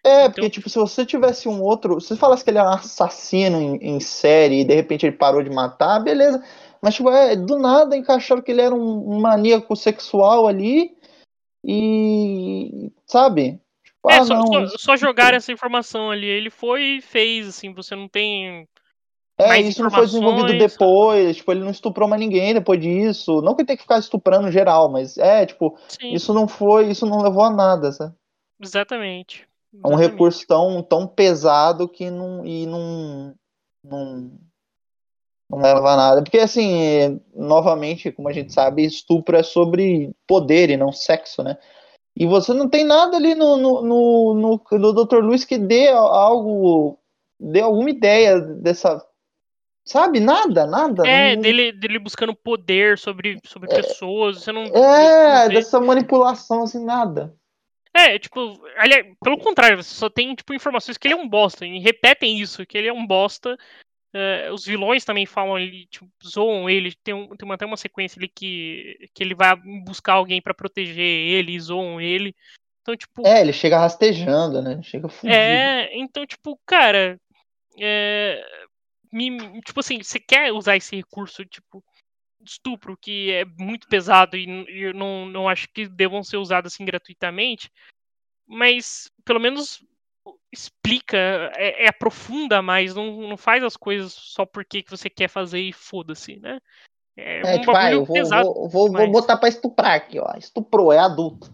É, 0.02 0.20
então... 0.20 0.32
porque, 0.32 0.50
tipo, 0.50 0.68
se 0.68 0.78
você 0.78 1.04
tivesse 1.04 1.48
um 1.48 1.62
outro. 1.62 2.00
Se 2.00 2.08
você 2.08 2.16
falasse 2.16 2.44
que 2.44 2.50
ele 2.50 2.58
era 2.58 2.68
um 2.68 2.74
assassino 2.74 3.60
em, 3.60 3.76
em, 3.76 4.00
série 4.00 4.60
e 4.60 4.64
de 4.64 4.74
repente 4.74 5.06
ele 5.06 5.16
parou 5.16 5.42
de 5.42 5.50
matar, 5.50 5.98
beleza. 6.00 6.42
Mas, 6.80 6.94
tipo, 6.94 7.10
é, 7.10 7.34
do 7.34 7.58
nada 7.58 7.96
encaixaram 7.96 8.42
que 8.42 8.52
ele 8.52 8.60
era 8.60 8.74
um, 8.74 9.18
maníaco 9.18 9.74
sexual 9.74 10.46
ali 10.46 10.94
e 11.64 12.92
sabe? 13.06 13.60
Tipo, 13.82 14.10
é, 14.10 14.18
ah, 14.18 14.24
só, 14.24 14.34
não, 14.34 14.68
só, 14.68 14.76
só 14.78 14.96
jogar 14.96 15.32
essa 15.32 15.50
informação 15.50 16.10
ali. 16.10 16.26
Ele 16.26 16.50
foi 16.50 16.82
e 16.82 17.00
fez, 17.00 17.48
assim, 17.48 17.72
você 17.72 17.96
não 17.96 18.06
tem. 18.06 18.68
É, 19.38 19.60
isso 19.60 19.82
não 19.82 19.90
foi 19.90 20.06
desenvolvido 20.06 20.56
depois, 20.56 21.36
tipo, 21.36 21.50
ele 21.50 21.64
não 21.64 21.70
estuprou 21.70 22.08
mais 22.08 22.20
ninguém 22.20 22.54
depois 22.54 22.80
disso. 22.80 23.40
Não 23.40 23.54
que 23.54 23.62
ele 23.62 23.66
tenha 23.66 23.76
que 23.76 23.82
ficar 23.82 23.98
estuprando 23.98 24.52
geral, 24.52 24.88
mas 24.88 25.18
é, 25.18 25.44
tipo, 25.44 25.76
Sim. 25.88 26.12
isso 26.12 26.32
não 26.32 26.46
foi, 26.46 26.88
isso 26.88 27.04
não 27.04 27.20
levou 27.20 27.42
a 27.42 27.50
nada, 27.50 27.90
sabe? 27.90 28.14
Exatamente. 28.62 29.48
É 29.82 29.88
um 29.88 29.94
recurso 29.94 30.46
tão, 30.46 30.82
tão 30.82 31.06
pesado 31.06 31.88
que 31.88 32.10
não. 32.10 32.44
E 32.44 32.66
não, 32.66 33.34
não 33.82 34.30
não 35.48 35.58
leva 35.58 35.92
a 35.92 35.96
nada. 35.96 36.22
Porque, 36.22 36.38
assim, 36.38 37.20
novamente, 37.34 38.10
como 38.10 38.28
a 38.28 38.32
gente 38.32 38.52
sabe, 38.52 38.84
estupro 38.84 39.36
é 39.36 39.42
sobre 39.42 40.10
poder 40.26 40.70
e 40.70 40.76
não 40.76 40.92
sexo, 40.92 41.42
né? 41.42 41.56
E 42.16 42.26
você 42.26 42.52
não 42.52 42.68
tem 42.68 42.84
nada 42.84 43.16
ali 43.16 43.34
no, 43.34 43.56
no, 43.56 43.82
no, 43.82 44.34
no, 44.34 44.78
no 44.78 45.04
Dr. 45.04 45.18
Luiz 45.18 45.44
que 45.44 45.58
dê 45.58 45.88
algo, 45.88 46.98
dê 47.38 47.60
alguma 47.60 47.90
ideia 47.90 48.40
dessa. 48.40 49.04
Sabe? 49.84 50.20
Nada, 50.20 50.66
nada. 50.66 51.06
É, 51.06 51.34
não... 51.34 51.42
dele, 51.42 51.72
dele 51.72 51.98
buscando 51.98 52.34
poder 52.34 52.98
sobre, 52.98 53.38
sobre 53.44 53.70
é, 53.70 53.76
pessoas. 53.82 54.42
Você 54.42 54.52
não. 54.52 54.62
É, 54.62 55.48
não 55.48 55.54
dessa 55.54 55.80
manipulação, 55.80 56.62
assim, 56.62 56.82
nada. 56.84 57.34
É, 57.96 58.18
tipo, 58.18 58.60
aliás, 58.76 59.06
pelo 59.22 59.38
contrário, 59.38 59.82
você 59.82 59.94
só 59.94 60.10
tem, 60.10 60.34
tipo, 60.34 60.52
informações 60.52 60.98
que 60.98 61.06
ele 61.06 61.14
é 61.14 61.16
um 61.16 61.28
bosta. 61.28 61.64
E 61.64 61.78
repetem 61.78 62.40
isso, 62.40 62.66
que 62.66 62.76
ele 62.76 62.88
é 62.88 62.92
um 62.92 63.06
bosta 63.06 63.56
Uh, 64.14 64.54
os 64.54 64.64
vilões 64.64 65.04
também 65.04 65.26
falam 65.26 65.56
ali, 65.56 65.86
tipo, 65.86 66.08
zoam 66.24 66.70
ele. 66.70 66.94
Tem, 67.02 67.12
um, 67.12 67.36
tem 67.36 67.50
até 67.50 67.66
uma 67.66 67.76
sequência 67.76 68.16
ali 68.16 68.28
que, 68.28 69.10
que 69.12 69.24
ele 69.24 69.34
vai 69.34 69.56
buscar 69.84 70.12
alguém 70.12 70.40
para 70.40 70.54
proteger 70.54 71.00
ele, 71.00 71.58
zoam 71.58 72.00
ele. 72.00 72.32
Então, 72.80 72.96
tipo. 72.96 73.26
É, 73.26 73.40
ele 73.40 73.52
chega 73.52 73.76
rastejando, 73.76 74.62
né? 74.62 74.80
Chega 74.84 75.08
fudido. 75.08 75.34
É, 75.34 75.90
então, 75.96 76.24
tipo, 76.24 76.56
cara. 76.64 77.18
É, 77.76 78.40
me, 79.12 79.60
tipo 79.62 79.80
assim, 79.80 80.00
você 80.00 80.20
quer 80.20 80.52
usar 80.52 80.76
esse 80.76 80.94
recurso, 80.94 81.44
tipo, 81.44 81.84
estupro, 82.44 82.96
que 82.96 83.30
é 83.30 83.44
muito 83.44 83.88
pesado 83.88 84.36
e, 84.36 84.44
e 84.68 84.82
eu 84.82 84.94
não, 84.94 85.26
não 85.26 85.48
acho 85.48 85.68
que 85.72 85.88
devam 85.88 86.22
ser 86.22 86.36
usados 86.36 86.72
assim 86.72 86.84
gratuitamente. 86.84 87.70
Mas, 88.46 89.10
pelo 89.24 89.40
menos 89.40 89.82
explica, 90.52 91.16
é, 91.56 91.84
é, 91.84 91.88
aprofunda 91.88 92.62
mais, 92.62 92.94
não, 92.94 93.28
não 93.28 93.36
faz 93.36 93.62
as 93.64 93.76
coisas 93.76 94.12
só 94.12 94.46
porque 94.46 94.82
que 94.82 94.90
você 94.90 95.10
quer 95.10 95.28
fazer 95.28 95.60
e 95.60 95.72
foda-se, 95.72 96.36
né? 96.36 96.60
É, 97.16 97.40
é 97.40 97.56
um 97.56 97.60
tipo, 97.60 97.76
ah, 97.76 97.92
eu 97.92 98.04
vou, 98.04 98.24
vou, 98.24 98.68
vou, 98.68 98.92
vou, 98.92 99.10
botar 99.10 99.36
pra 99.36 99.48
estuprar 99.48 99.94
aqui, 99.94 100.18
ó. 100.18 100.32
Estuprou, 100.36 100.92
é 100.92 100.98
adulto. 100.98 101.50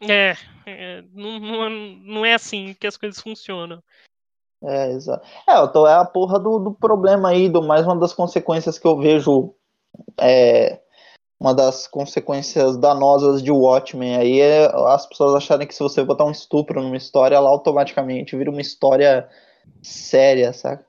É, 0.00 0.34
é 0.66 1.02
não, 1.12 1.38
não, 1.38 1.70
não 1.70 2.26
é 2.26 2.34
assim 2.34 2.74
que 2.74 2.86
as 2.86 2.96
coisas 2.96 3.20
funcionam. 3.20 3.82
É, 4.62 4.90
exato. 4.90 5.26
É, 5.46 5.66
tô, 5.68 5.86
é 5.86 5.94
a 5.94 6.04
porra 6.04 6.38
do, 6.38 6.58
do 6.58 6.74
problema 6.74 7.28
aí, 7.28 7.48
do 7.48 7.62
mais 7.62 7.84
uma 7.84 7.96
das 7.96 8.12
consequências 8.12 8.78
que 8.78 8.86
eu 8.86 8.96
vejo 8.96 9.54
é, 10.18 10.80
uma 11.38 11.54
das 11.54 11.86
consequências 11.86 12.76
danosas 12.78 13.42
de 13.42 13.50
Watchmen 13.50 14.16
aí 14.16 14.40
é 14.40 14.70
as 14.88 15.06
pessoas 15.06 15.34
acharem 15.34 15.66
que 15.66 15.74
se 15.74 15.82
você 15.82 16.02
botar 16.02 16.24
um 16.24 16.30
estupro 16.30 16.82
numa 16.82 16.96
história, 16.96 17.36
ela 17.36 17.50
automaticamente 17.50 18.36
vira 18.36 18.50
uma 18.50 18.60
história 18.60 19.28
séria, 19.82 20.52
saca? 20.52 20.86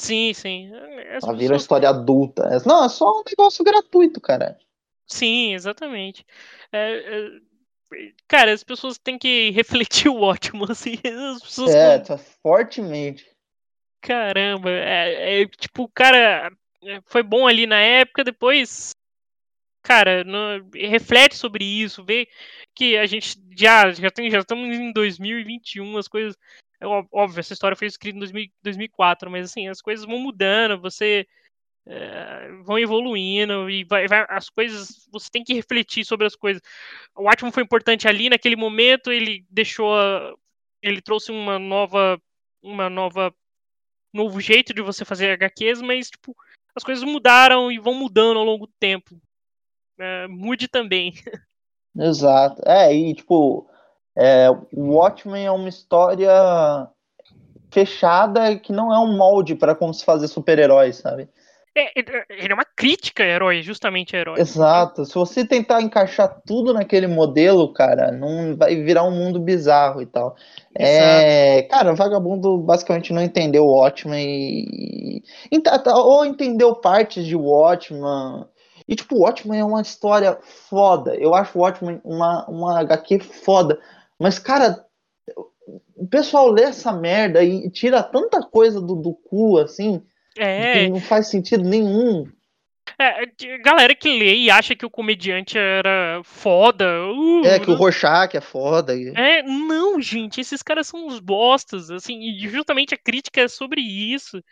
Sim, 0.00 0.32
sim. 0.32 0.70
As 1.16 1.24
ela 1.24 1.36
vira 1.36 1.54
uma 1.54 1.58
história 1.58 1.88
adulta. 1.88 2.48
Não, 2.64 2.84
é 2.84 2.88
só 2.88 3.20
um 3.20 3.24
negócio 3.26 3.64
gratuito, 3.64 4.20
cara. 4.20 4.56
Sim, 5.06 5.54
exatamente. 5.54 6.24
É, 6.70 6.98
é... 6.98 7.48
Cara, 8.28 8.52
as 8.52 8.62
pessoas 8.62 8.96
têm 8.96 9.18
que 9.18 9.50
refletir 9.56 10.08
o 10.08 10.20
ótimo, 10.20 10.70
assim. 10.70 10.94
As 11.34 11.42
pessoas 11.42 11.74
é, 11.74 11.98
tá 11.98 12.16
fortemente. 12.16 13.26
Caramba, 14.00 14.70
é, 14.70 15.42
é, 15.42 15.46
tipo, 15.46 15.88
cara, 15.88 16.52
foi 17.06 17.22
bom 17.22 17.46
ali 17.46 17.66
na 17.66 17.80
época, 17.80 18.24
depois 18.24 18.92
cara, 19.88 20.22
no, 20.22 20.68
reflete 20.74 21.34
sobre 21.34 21.64
isso, 21.64 22.04
vê 22.04 22.28
que 22.74 22.96
a 22.98 23.06
gente 23.06 23.38
já 23.56 23.90
já, 23.92 24.10
tem, 24.10 24.30
já 24.30 24.40
estamos 24.40 24.76
em 24.76 24.92
2021, 24.92 25.96
as 25.96 26.06
coisas. 26.06 26.36
É 26.80 26.86
óbvio, 26.86 27.40
essa 27.40 27.54
história 27.54 27.76
foi 27.76 27.88
escrita 27.88 28.16
em 28.16 28.20
2000, 28.20 28.50
2004, 28.62 29.30
mas 29.30 29.50
assim, 29.50 29.66
as 29.66 29.80
coisas 29.80 30.04
vão 30.04 30.18
mudando, 30.18 30.80
você. 30.80 31.26
É, 31.90 32.50
vão 32.64 32.78
evoluindo 32.78 33.70
e 33.70 33.82
vai, 33.84 34.06
vai, 34.06 34.26
as 34.28 34.50
coisas 34.50 35.08
você 35.10 35.30
tem 35.30 35.42
que 35.42 35.54
refletir 35.54 36.04
sobre 36.04 36.26
as 36.26 36.36
coisas 36.36 36.60
o 37.16 37.30
Atman 37.30 37.50
foi 37.50 37.62
importante 37.62 38.06
ali 38.06 38.28
naquele 38.28 38.56
momento 38.56 39.10
ele 39.10 39.46
deixou 39.48 39.96
ele 40.82 41.00
trouxe 41.00 41.32
uma 41.32 41.58
nova 41.58 42.20
uma 42.62 42.90
nova 42.90 43.34
novo 44.12 44.38
jeito 44.38 44.74
de 44.74 44.82
você 44.82 45.02
fazer 45.02 45.30
HQs 45.30 45.80
mas 45.80 46.10
tipo 46.10 46.36
as 46.78 46.84
coisas 46.84 47.04
mudaram 47.04 47.70
e 47.70 47.78
vão 47.78 47.94
mudando 47.94 48.38
ao 48.38 48.44
longo 48.44 48.66
do 48.66 48.72
tempo 48.78 49.20
uh, 49.98 50.28
mude 50.28 50.68
também. 50.68 51.12
Exato. 51.96 52.62
É, 52.64 52.94
e 52.94 53.14
tipo, 53.14 53.68
é, 54.16 54.48
o 54.72 54.94
Watchmen 54.94 55.44
é 55.44 55.50
uma 55.50 55.68
história 55.68 56.88
fechada 57.70 58.56
que 58.58 58.72
não 58.72 58.92
é 58.94 58.98
um 58.98 59.16
molde 59.16 59.54
para 59.54 59.74
como 59.74 59.92
se 59.92 60.04
fazer 60.04 60.28
super-heróis, 60.28 60.96
sabe? 60.96 61.28
É, 61.80 61.92
ele 62.28 62.52
é 62.52 62.54
uma 62.54 62.64
crítica 62.64 63.22
herói, 63.22 63.62
justamente 63.62 64.16
herói. 64.16 64.40
Exato. 64.40 65.04
Se 65.04 65.14
você 65.14 65.46
tentar 65.46 65.80
encaixar 65.80 66.42
tudo 66.44 66.74
naquele 66.74 67.06
modelo, 67.06 67.72
cara, 67.72 68.10
não 68.10 68.56
vai 68.56 68.74
virar 68.82 69.04
um 69.04 69.12
mundo 69.12 69.38
bizarro 69.38 70.02
e 70.02 70.06
tal. 70.06 70.34
É, 70.74 71.62
cara, 71.70 71.92
o 71.92 71.96
vagabundo 71.96 72.58
basicamente 72.58 73.12
não 73.12 73.22
entendeu 73.22 73.62
o 73.62 73.78
Watchmen 73.78 74.26
e... 74.26 75.22
ou 75.86 76.24
entendeu 76.24 76.74
partes 76.74 77.24
de 77.24 77.36
Watchmen. 77.36 78.44
E 78.88 78.96
tipo, 78.96 79.14
o 79.14 79.20
Watchmen 79.20 79.60
é 79.60 79.64
uma 79.64 79.82
história 79.82 80.36
foda. 80.42 81.14
Eu 81.14 81.32
acho 81.32 81.56
o 81.56 81.62
Watchmen 81.62 82.00
uma, 82.04 82.44
uma 82.48 82.80
HQ 82.80 83.20
foda. 83.20 83.78
Mas, 84.18 84.40
cara, 84.40 84.84
o 85.96 86.08
pessoal 86.08 86.50
lê 86.50 86.64
essa 86.64 86.92
merda 86.92 87.44
e 87.44 87.70
tira 87.70 88.02
tanta 88.02 88.40
coisa 88.42 88.80
do, 88.80 88.96
do 88.96 89.14
cu, 89.14 89.58
assim, 89.58 90.02
É, 90.38 90.88
não 90.88 91.00
faz 91.00 91.28
sentido 91.28 91.64
nenhum. 91.64 92.30
é, 92.98 93.26
galera 93.62 93.94
que 93.94 94.08
lê 94.08 94.34
e 94.36 94.50
acha 94.50 94.74
que 94.74 94.86
o 94.86 94.90
comediante 94.90 95.56
era 95.58 96.20
foda. 96.24 96.84
uh, 97.06 97.44
É 97.44 97.58
que 97.58 97.70
o 97.70 97.74
Rorschach 97.74 98.36
é 98.36 98.40
foda. 98.40 98.94
É, 98.94 99.42
não, 99.42 100.00
gente, 100.00 100.40
esses 100.40 100.62
caras 100.62 100.86
são 100.86 101.06
uns 101.06 101.20
bostas, 101.20 101.90
assim, 101.90 102.20
e 102.20 102.48
justamente 102.48 102.94
a 102.94 102.98
crítica 102.98 103.40
é 103.42 103.48
sobre 103.48 103.80
isso. 103.80 104.42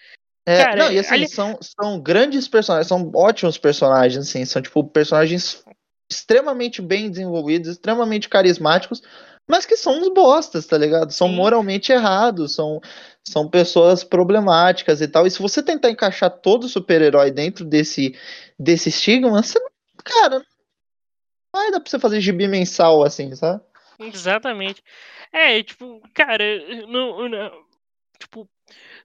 É, 0.48 0.58
Cara, 0.64 0.76
não, 0.76 0.92
e 0.92 0.98
assim, 0.98 1.14
ali- 1.14 1.28
são, 1.28 1.58
são 1.60 2.00
grandes 2.00 2.46
personagens, 2.46 2.86
são 2.86 3.10
ótimos 3.14 3.58
personagens, 3.58 4.28
assim, 4.28 4.44
são 4.44 4.62
tipo 4.62 4.84
personagens 4.84 5.64
extremamente 6.08 6.80
bem 6.80 7.10
desenvolvidos, 7.10 7.70
extremamente 7.70 8.28
carismáticos, 8.28 9.02
mas 9.46 9.64
que 9.66 9.76
são 9.76 9.98
uns 10.00 10.08
bostas, 10.12 10.66
tá 10.66 10.76
ligado? 10.76 11.12
São 11.12 11.28
Sim. 11.28 11.34
moralmente 11.36 11.92
errados, 11.92 12.54
são, 12.54 12.80
são 13.22 13.48
pessoas 13.48 14.02
problemáticas 14.02 15.00
e 15.00 15.08
tal. 15.08 15.26
E 15.26 15.30
se 15.30 15.40
você 15.40 15.62
tentar 15.62 15.90
encaixar 15.90 16.30
todo 16.30 16.68
super-herói 16.68 17.30
dentro 17.30 17.64
desse, 17.64 18.14
desse 18.58 18.88
estigma, 18.88 19.30
você, 19.42 19.58
não- 19.58 19.70
cara, 20.04 20.38
não 20.38 21.60
vai 21.60 21.70
dar 21.70 21.80
pra 21.80 21.88
você 21.90 21.98
fazer 21.98 22.20
gibi 22.20 22.48
mensal 22.48 23.02
assim, 23.04 23.34
sabe? 23.34 23.62
Exatamente. 23.98 24.82
É, 25.32 25.62
tipo, 25.62 26.02
cara, 26.12 26.44
não, 26.86 27.28
não- 27.28 27.64
tipo, 28.18 28.48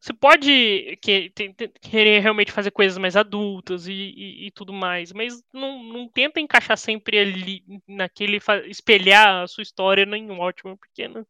você 0.01 0.13
pode 0.13 0.97
que- 0.99 1.31
querer 1.79 2.21
realmente 2.21 2.51
fazer 2.51 2.71
coisas 2.71 2.97
mais 2.97 3.15
adultas 3.15 3.87
e, 3.87 3.93
e- 3.93 4.47
e 4.47 4.51
tudo 4.51 4.73
mais, 4.73 5.13
mas 5.13 5.43
não, 5.53 5.83
não 5.83 6.07
tenta 6.07 6.39
encaixar 6.39 6.75
sempre 6.75 7.19
ali 7.19 7.63
naquele 7.87 8.39
espelhar 8.65 9.43
a 9.43 9.47
sua 9.47 9.61
história 9.61 10.03
em 10.03 10.31
um 10.31 10.39
ótimo, 10.39 10.75
porque 10.75 11.07
não, 11.07 11.23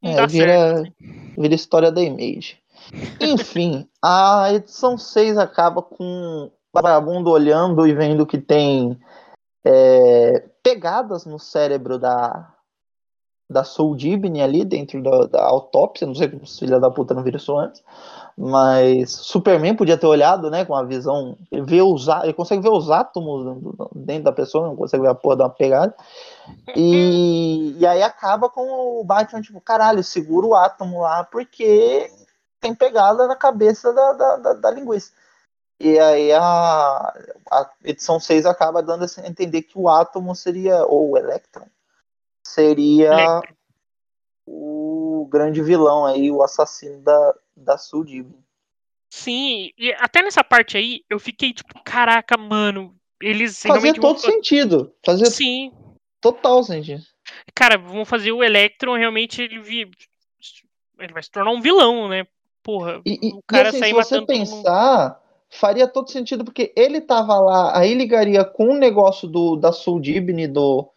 não 0.00 0.12
É, 0.12 0.14
dá 0.14 0.28
certo. 0.28 0.32
vira, 0.32 0.92
vira 1.36 1.54
história 1.54 1.90
da 1.90 2.00
Image. 2.00 2.62
Enfim, 3.20 3.88
a 4.00 4.52
edição 4.52 4.96
6 4.96 5.36
acaba 5.36 5.82
com 5.82 6.48
o 6.48 6.52
vagabundo 6.72 7.28
olhando 7.28 7.88
e 7.88 7.92
vendo 7.92 8.24
que 8.24 8.38
tem 8.38 8.96
é, 9.64 10.48
pegadas 10.62 11.26
no 11.26 11.40
cérebro 11.40 11.98
da, 11.98 12.54
da 13.50 13.64
Soul 13.64 13.96
Dibny 13.96 14.40
ali 14.40 14.64
dentro 14.64 15.02
da, 15.02 15.26
da 15.26 15.42
autópsia. 15.42 16.06
Não 16.06 16.14
sei 16.14 16.28
como 16.28 16.44
os 16.44 16.58
filha 16.58 16.78
da 16.78 16.90
puta 16.90 17.12
não 17.12 17.22
viram 17.22 17.36
isso 17.36 17.56
antes. 17.58 17.82
Mas 18.38 19.10
Superman 19.10 19.74
podia 19.74 19.98
ter 19.98 20.06
olhado, 20.06 20.50
né, 20.50 20.64
com 20.64 20.74
a 20.74 20.84
visão. 20.84 21.36
Ele, 21.50 21.62
vê 21.62 21.82
os, 21.82 22.06
ele 22.22 22.32
consegue 22.32 22.62
ver 22.62 22.70
os 22.70 22.90
átomos 22.90 23.58
dentro 23.94 24.24
da 24.24 24.32
pessoa, 24.32 24.68
não 24.68 24.76
consegue 24.76 25.02
ver 25.02 25.10
a 25.10 25.14
porra 25.14 25.36
de 25.36 25.42
uma 25.42 25.50
pegada. 25.50 25.94
E, 26.76 27.76
e 27.78 27.86
aí 27.86 28.02
acaba 28.02 28.48
com 28.48 29.00
o 29.00 29.04
Batman, 29.04 29.42
tipo, 29.42 29.60
caralho, 29.60 30.02
segura 30.02 30.46
o 30.46 30.54
átomo 30.54 31.02
lá, 31.02 31.24
porque 31.24 32.10
tem 32.60 32.74
pegada 32.74 33.26
na 33.26 33.36
cabeça 33.36 33.92
da, 33.92 34.12
da, 34.12 34.36
da, 34.36 34.52
da 34.54 34.70
linguiça. 34.70 35.12
E 35.80 35.98
aí 35.98 36.32
a, 36.32 36.40
a 37.50 37.70
edição 37.84 38.20
6 38.20 38.46
acaba 38.46 38.82
dando 38.82 39.04
a 39.04 39.26
entender 39.26 39.62
que 39.62 39.78
o 39.78 39.88
átomo 39.88 40.34
seria, 40.36 40.84
ou 40.84 41.10
o 41.10 41.18
elétron, 41.18 41.66
seria 42.50 43.12
Electro. 43.12 43.56
o 44.46 45.28
grande 45.30 45.62
vilão 45.62 46.04
aí, 46.06 46.30
o 46.30 46.42
assassino 46.42 47.00
da, 47.02 47.34
da 47.56 47.78
Sudib. 47.78 48.32
Sim, 49.12 49.70
e 49.76 49.92
até 49.94 50.22
nessa 50.22 50.44
parte 50.44 50.76
aí 50.76 51.02
eu 51.10 51.18
fiquei 51.18 51.52
tipo, 51.52 51.82
caraca, 51.84 52.36
mano, 52.38 52.94
eles 53.20 53.60
Fazia 53.62 53.92
vão 53.92 54.00
todo 54.00 54.20
fa- 54.20 54.30
sentido. 54.30 54.94
Fazia 55.04 55.26
Sim, 55.26 55.72
total 56.20 56.62
sentido. 56.62 57.02
cara, 57.54 57.76
vão 57.76 58.04
fazer 58.04 58.32
o 58.32 58.42
Electron 58.42 58.96
realmente 58.96 59.42
ele 59.42 59.60
vi- 59.60 59.90
ele 60.98 61.12
vai 61.12 61.22
se 61.22 61.30
tornar 61.30 61.50
um 61.50 61.60
vilão, 61.60 62.08
né? 62.08 62.26
Porra, 62.62 63.00
E, 63.06 63.32
o 63.34 63.42
cara 63.42 63.68
e 63.68 63.70
assim, 63.70 63.78
sair 63.78 63.88
se 63.90 63.94
você 63.94 64.14
matando 64.20 64.26
pensar, 64.26 65.20
faria 65.48 65.88
todo 65.88 66.10
sentido, 66.10 66.44
porque 66.44 66.72
ele 66.76 67.00
tava 67.00 67.34
lá, 67.40 67.76
aí 67.76 67.94
ligaria 67.94 68.44
com 68.44 68.68
o 68.68 68.78
negócio 68.78 69.26
do, 69.26 69.56
da 69.56 69.72
Soul 69.72 69.98
Dibny, 70.00 70.46
do, 70.46 70.88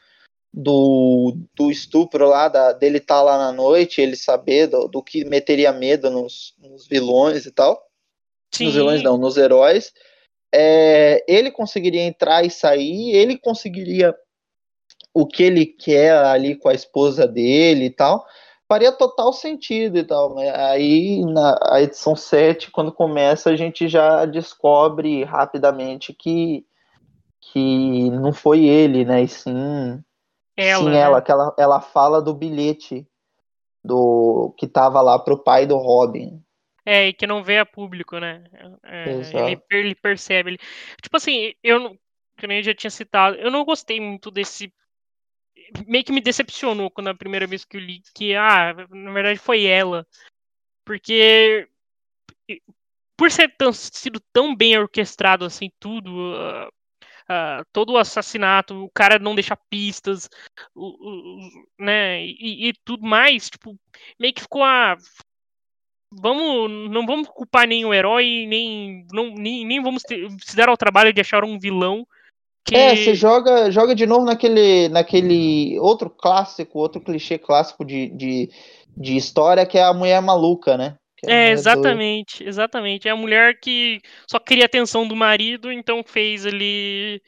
do, 0.53 1.35
do 1.55 1.71
estupro 1.71 2.27
lá, 2.27 2.47
da, 2.47 2.71
dele 2.73 2.99
estar 2.99 3.23
lá 3.23 3.37
na 3.37 3.51
noite, 3.51 3.99
ele 3.99 4.15
saber 4.15 4.67
do, 4.67 4.87
do 4.87 5.01
que 5.01 5.25
meteria 5.25 5.73
medo 5.73 6.11
nos, 6.11 6.53
nos 6.59 6.87
vilões 6.87 7.47
e 7.47 7.51
tal. 7.51 7.81
Sim, 8.53 8.65
Nos 8.65 8.75
vilões 8.75 9.01
não, 9.01 9.17
nos 9.17 9.35
heróis. 9.35 9.91
É, 10.53 11.25
ele 11.27 11.49
conseguiria 11.49 12.03
entrar 12.03 12.45
e 12.45 12.51
sair, 12.51 13.15
ele 13.15 13.35
conseguiria 13.35 14.15
o 15.11 15.25
que 15.25 15.41
ele 15.41 15.65
quer 15.65 16.15
ali 16.15 16.55
com 16.55 16.69
a 16.69 16.73
esposa 16.73 17.27
dele 17.27 17.85
e 17.85 17.89
tal. 17.89 18.23
Faria 18.67 18.91
total 18.91 19.33
sentido 19.33 19.97
e 19.97 20.03
tal. 20.03 20.35
Mas 20.35 20.49
aí 20.49 21.25
na 21.25 21.57
a 21.63 21.81
edição 21.81 22.15
7, 22.15 22.69
quando 22.69 22.91
começa, 22.91 23.49
a 23.49 23.55
gente 23.55 23.87
já 23.87 24.25
descobre 24.25 25.23
rapidamente 25.23 26.13
que, 26.13 26.63
que 27.41 28.11
não 28.11 28.31
foi 28.31 28.65
ele, 28.65 29.03
né? 29.03 29.23
E 29.23 29.27
sim 29.27 30.03
ela, 30.55 30.83
sim 30.83 30.89
né? 30.89 30.99
ela, 30.99 31.21
que 31.21 31.31
ela, 31.31 31.55
ela 31.57 31.81
fala 31.81 32.21
do 32.21 32.33
bilhete 32.33 33.07
do 33.83 34.53
que 34.57 34.67
tava 34.67 35.01
lá 35.01 35.19
pro 35.19 35.43
pai 35.43 35.65
do 35.65 35.77
Robin. 35.77 36.41
É, 36.85 37.07
e 37.07 37.13
que 37.13 37.25
não 37.25 37.43
vê 37.43 37.59
a 37.59 37.65
público, 37.65 38.19
né? 38.19 38.43
É, 38.83 39.09
ele, 39.09 39.19
Exato. 39.21 39.61
per- 39.67 39.79
ele 39.79 39.95
percebe. 39.95 40.51
Ele... 40.51 40.59
Tipo 41.01 41.17
assim, 41.17 41.53
eu. 41.63 41.97
Que 42.37 42.47
nem 42.47 42.57
eu 42.57 42.63
já 42.63 42.73
tinha 42.73 42.89
citado, 42.89 43.37
eu 43.37 43.51
não 43.51 43.63
gostei 43.63 43.99
muito 43.99 44.31
desse. 44.31 44.73
Meio 45.87 46.03
que 46.03 46.11
me 46.11 46.19
decepcionou 46.19 46.89
quando 46.91 47.07
a 47.09 47.15
primeira 47.15 47.47
vez 47.47 47.63
que 47.63 47.77
eu 47.77 47.81
li 47.81 48.01
que, 48.13 48.35
ah, 48.35 48.73
na 48.89 49.11
verdade 49.11 49.39
foi 49.39 49.65
ela. 49.65 50.05
Porque. 50.83 51.67
Por 53.15 53.31
ser 53.31 53.55
tão, 53.55 53.71
sido 53.71 54.19
tão 54.33 54.55
bem 54.55 54.77
orquestrado 54.77 55.45
assim, 55.45 55.71
tudo. 55.79 56.11
Ah, 57.27 57.59
ah, 57.59 57.63
todo 57.71 57.93
o 57.93 57.97
assassinato, 57.97 58.83
o 58.85 58.89
cara 58.93 59.19
não 59.19 59.35
deixa 59.35 59.57
pistas, 59.69 60.29
o, 60.75 60.87
o- 60.87 61.39
né? 61.79 62.23
E, 62.25 62.69
e 62.69 62.73
tudo 62.85 63.05
mais, 63.05 63.49
tipo, 63.49 63.75
meio 64.19 64.33
que 64.33 64.41
ficou 64.41 64.63
a 64.63 64.95
vamos 66.11 66.91
não 66.91 67.05
vamos 67.05 67.27
culpar 67.29 67.67
nem 67.67 67.83
o 67.85 67.93
herói 67.93 68.45
nem 68.47 69.03
não, 69.11 69.33
nem, 69.33 69.65
nem 69.65 69.81
vamos 69.81 70.03
ter- 70.03 70.29
se 70.45 70.55
dar 70.55 70.69
ao 70.69 70.77
trabalho 70.77 71.11
de 71.11 71.19
achar 71.19 71.43
um 71.43 71.57
vilão 71.57 72.05
que 72.63 72.75
É, 72.75 72.95
você 72.95 73.13
joga, 73.15 73.69
joga 73.71 73.93
de 73.93 74.05
novo 74.05 74.25
naquele, 74.25 74.87
naquele 74.89 75.77
outro 75.79 76.09
clássico, 76.09 76.79
outro 76.79 77.01
clichê 77.01 77.37
clássico 77.37 77.83
de, 77.83 78.07
de, 78.09 78.49
de 78.95 79.17
história, 79.17 79.65
que 79.65 79.77
é 79.77 79.83
a 79.83 79.93
mulher 79.93 80.21
maluca, 80.21 80.77
né? 80.77 80.95
É 81.25 81.35
mulher 81.35 81.47
do- 81.47 81.59
exatamente 81.59 82.43
exatamente 82.43 83.07
é 83.07 83.11
a 83.11 83.15
mulher 83.15 83.59
que 83.59 84.01
só 84.29 84.39
queria 84.39 84.65
a 84.65 84.67
atenção 84.67 85.07
do 85.07 85.15
marido 85.15 85.71
então 85.71 86.03
fez 86.05 86.45
ali 86.45 87.21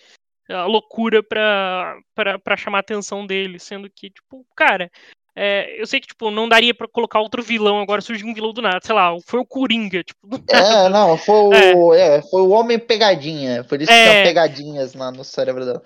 a 0.49 0.65
loucura 0.65 1.23
pra, 1.23 1.95
pra, 2.13 2.39
pra 2.39 2.57
chamar 2.57 2.77
a 2.77 2.81
atenção 2.81 3.25
dele 3.25 3.59
sendo 3.59 3.89
que 3.89 4.09
tipo 4.09 4.45
cara 4.55 4.89
é, 5.37 5.81
eu 5.81 5.85
sei 5.85 5.99
que 5.99 6.07
tipo 6.07 6.31
não 6.31 6.47
daria 6.47 6.73
pra 6.73 6.87
colocar 6.87 7.19
outro 7.19 7.43
vilão 7.43 7.79
agora 7.81 7.99
surgiu 7.99 8.25
um 8.27 8.33
vilão 8.33 8.53
do 8.53 8.61
nada 8.61 8.79
sei 8.81 8.95
lá 8.95 9.13
foi 9.25 9.39
o 9.39 9.45
Coringa 9.45 10.01
tipo 10.03 10.27
do 10.27 10.41
É, 10.49 10.87
não, 10.87 11.17
foi 11.17 11.35
o, 11.35 11.93
é, 11.93 12.21
foi 12.21 12.41
o 12.41 12.49
homem 12.51 12.79
pegadinha. 12.79 13.63
Por 13.65 13.81
isso 13.81 13.91
que 13.91 13.97
É. 13.97 14.11
tinha 14.11 14.23
pegadinhas 14.23 14.93
lá 14.93 15.11
no 15.11 15.25
cérebro 15.25 15.65
dela. 15.65 15.83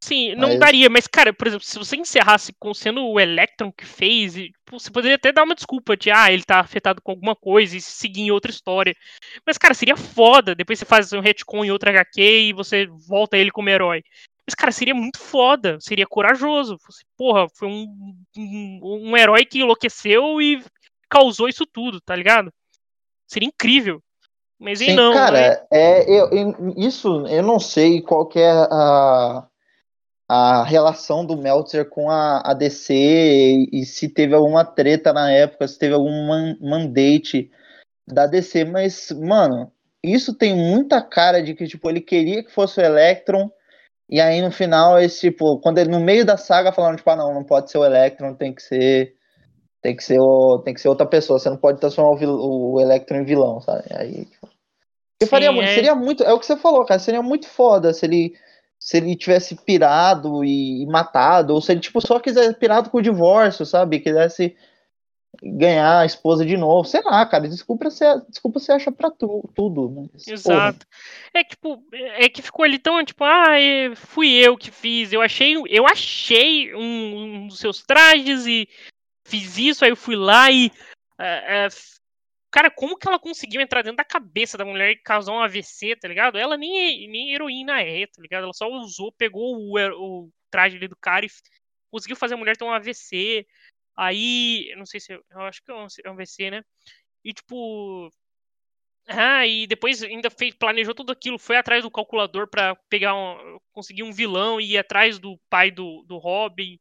Sim, 0.00 0.34
não 0.36 0.50
Mas- 0.50 0.60
daria, 0.60 0.88
mas, 0.88 1.06
cara, 1.08 1.32
por 1.32 1.46
exemplo, 1.48 1.66
se 1.66 1.76
você 1.78 1.96
encerrasse 1.96 2.52
com 2.58 2.72
sendo 2.72 3.04
o 3.04 3.18
Electron 3.18 3.72
que 3.72 3.84
fez, 3.84 4.36
e, 4.36 4.52
você 4.70 4.90
poderia 4.92 5.16
até 5.16 5.32
dar 5.32 5.42
uma 5.42 5.56
desculpa 5.56 5.96
de, 5.96 6.10
ah, 6.10 6.30
ele 6.32 6.44
tá 6.44 6.60
afetado 6.60 7.02
com 7.02 7.10
alguma 7.10 7.34
coisa 7.34 7.76
e 7.76 7.80
seguir 7.80 8.22
em 8.22 8.30
outra 8.30 8.50
história. 8.50 8.94
Mas, 9.44 9.58
cara, 9.58 9.74
seria 9.74 9.96
foda. 9.96 10.54
Depois 10.54 10.78
você 10.78 10.84
faz 10.84 11.12
um 11.12 11.20
retcon 11.20 11.64
em 11.64 11.70
outra 11.72 11.90
HQ 11.90 12.20
e 12.22 12.52
você 12.52 12.86
volta 13.08 13.36
ele 13.36 13.50
como 13.50 13.68
herói. 13.68 14.02
Mas, 14.46 14.54
cara, 14.54 14.70
seria 14.72 14.94
muito 14.94 15.18
foda, 15.18 15.78
seria 15.80 16.06
corajoso. 16.06 16.78
Porra, 17.16 17.46
foi 17.56 17.68
um, 17.68 18.14
um, 18.36 19.10
um 19.10 19.16
herói 19.16 19.44
que 19.44 19.58
enlouqueceu 19.58 20.40
e 20.40 20.62
causou 21.10 21.48
isso 21.48 21.66
tudo, 21.66 22.00
tá 22.00 22.14
ligado? 22.14 22.52
Seria 23.26 23.48
incrível. 23.48 24.00
Mas 24.58 24.78
Sim, 24.78 24.94
não, 24.94 25.10
né? 25.10 25.16
cara, 25.16 25.66
é, 25.70 26.02
eu, 26.10 26.28
eu- 26.30 26.74
isso 26.76 27.26
eu 27.26 27.42
não 27.42 27.58
sei 27.60 28.00
qual 28.00 28.26
que 28.26 28.38
é 28.38 28.50
a, 28.50 29.46
a 30.28 30.62
relação 30.62 31.24
do 31.24 31.36
Meltzer 31.36 31.88
com 31.88 32.10
a, 32.10 32.42
a 32.44 32.52
DC 32.52 32.94
e, 32.94 33.70
e 33.72 33.84
se 33.86 34.08
teve 34.08 34.34
alguma 34.34 34.64
treta 34.64 35.12
na 35.12 35.30
época, 35.30 35.66
se 35.66 35.78
teve 35.78 35.94
algum 35.94 36.26
man- 36.26 36.56
mandate 36.60 37.50
da 38.06 38.26
DC, 38.26 38.64
mas, 38.64 39.10
mano, 39.10 39.72
isso 40.02 40.34
tem 40.34 40.54
muita 40.54 41.00
cara 41.00 41.42
de 41.42 41.54
que, 41.54 41.66
tipo, 41.66 41.88
ele 41.88 42.00
queria 42.00 42.42
que 42.42 42.52
fosse 42.52 42.80
o 42.80 42.84
Electron, 42.84 43.50
e 44.08 44.20
aí 44.20 44.40
no 44.40 44.50
final, 44.50 44.98
esse, 44.98 45.30
tipo, 45.30 45.58
quando 45.60 45.78
ele 45.78 45.90
no 45.90 46.00
meio 46.00 46.24
da 46.24 46.36
saga 46.36 46.72
falaram, 46.72 46.96
tipo, 46.96 47.10
ah, 47.10 47.16
não, 47.16 47.34
não 47.34 47.44
pode 47.44 47.70
ser 47.70 47.78
o 47.78 47.84
Electron, 47.84 48.34
tem 48.34 48.54
que 48.54 48.62
ser. 48.62 49.14
Tem 49.80 49.94
que 49.94 50.02
ser, 50.02 50.18
o, 50.18 50.58
tem 50.58 50.74
que 50.74 50.80
ser 50.80 50.88
outra 50.88 51.06
pessoa, 51.06 51.38
você 51.38 51.48
não 51.48 51.56
pode 51.56 51.78
transformar 51.78 52.10
o, 52.10 52.16
vil, 52.16 52.30
o 52.30 52.80
Electron 52.80 53.18
em 53.18 53.24
vilão, 53.24 53.60
sabe? 53.60 53.84
Aí, 53.92 54.24
tipo, 54.24 54.48
Sim, 55.22 55.28
faria, 55.28 55.50
é... 55.50 55.74
Seria 55.74 55.94
muito. 55.94 56.22
É 56.22 56.32
o 56.32 56.38
que 56.38 56.46
você 56.46 56.56
falou, 56.56 56.84
cara. 56.84 57.00
Seria 57.00 57.22
muito 57.22 57.48
foda 57.48 57.92
se 57.92 58.06
ele. 58.06 58.34
Se 58.78 58.96
ele 58.96 59.16
tivesse 59.16 59.56
pirado 59.56 60.44
e, 60.44 60.86
matado, 60.86 61.54
ou 61.54 61.60
se 61.60 61.72
ele, 61.72 61.80
tipo, 61.80 62.00
só 62.00 62.20
quisesse 62.20 62.54
pirado 62.54 62.90
com 62.90 62.98
o 62.98 63.02
divórcio, 63.02 63.66
sabe? 63.66 64.00
Quisesse 64.00 64.56
ganhar 65.42 66.00
a 66.00 66.06
esposa 66.06 66.44
de 66.44 66.56
novo. 66.56 66.88
Sei 66.88 67.00
lá, 67.02 67.24
cara, 67.26 67.48
desculpa 67.48 67.90
você, 67.90 68.04
desculpa 68.28 68.58
você 68.58 68.72
acha 68.72 68.90
pra 68.92 69.10
tu, 69.10 69.48
tudo. 69.54 70.08
Mas, 70.12 70.26
Exato. 70.26 70.86
É 71.34 71.44
tipo, 71.44 71.82
é 71.92 72.28
que 72.28 72.42
ficou 72.42 72.64
ali 72.64 72.78
tão, 72.78 73.04
tipo, 73.04 73.24
ah, 73.24 73.56
fui 73.96 74.32
eu 74.32 74.56
que 74.56 74.70
fiz. 74.70 75.12
Eu 75.12 75.20
achei, 75.20 75.56
eu 75.68 75.86
achei 75.86 76.74
um, 76.74 77.42
um 77.42 77.48
dos 77.48 77.58
seus 77.58 77.82
trajes 77.82 78.46
e 78.46 78.68
fiz 79.26 79.58
isso, 79.58 79.84
aí 79.84 79.90
eu 79.90 79.96
fui 79.96 80.16
lá 80.16 80.50
e. 80.50 80.70
Uh, 81.18 81.66
uh, 81.66 81.97
cara, 82.50 82.70
como 82.70 82.96
que 82.96 83.08
ela 83.08 83.18
conseguiu 83.18 83.60
entrar 83.60 83.82
dentro 83.82 83.96
da 83.96 84.04
cabeça 84.04 84.56
da 84.58 84.64
mulher 84.64 84.90
e 84.92 85.02
causar 85.02 85.32
um 85.32 85.40
AVC, 85.40 85.96
tá 85.96 86.08
ligado? 86.08 86.38
Ela 86.38 86.56
nem, 86.56 87.08
nem 87.08 87.32
heroína 87.34 87.80
é, 87.82 88.06
tá 88.06 88.20
ligado? 88.22 88.44
Ela 88.44 88.52
só 88.52 88.68
usou, 88.68 89.12
pegou 89.12 89.56
o, 89.56 89.76
o 89.76 90.30
traje 90.50 90.76
ali 90.76 90.88
do 90.88 90.96
cara 90.96 91.26
e 91.26 91.30
conseguiu 91.90 92.16
fazer 92.16 92.34
a 92.34 92.36
mulher 92.36 92.56
ter 92.56 92.64
um 92.64 92.72
AVC. 92.72 93.46
Aí, 93.96 94.72
não 94.76 94.86
sei 94.86 95.00
se. 95.00 95.12
Eu 95.12 95.40
acho 95.42 95.62
que 95.62 95.70
é 95.70 95.74
um 95.74 95.86
é 96.20 96.50
né? 96.50 96.64
E 97.24 97.32
tipo. 97.32 98.10
Ah, 99.08 99.46
e 99.46 99.66
depois 99.66 100.02
ainda 100.02 100.30
fez, 100.30 100.54
planejou 100.54 100.94
tudo 100.94 101.12
aquilo, 101.12 101.38
foi 101.38 101.56
atrás 101.56 101.82
do 101.82 101.90
calculador 101.90 102.46
para 102.46 102.76
pegar 102.90 103.14
um, 103.14 103.58
conseguir 103.72 104.02
um 104.02 104.12
vilão 104.12 104.60
e 104.60 104.72
ir 104.72 104.78
atrás 104.78 105.18
do 105.18 105.38
pai 105.48 105.70
do, 105.70 106.04
do 106.06 106.18
Robin. 106.18 106.78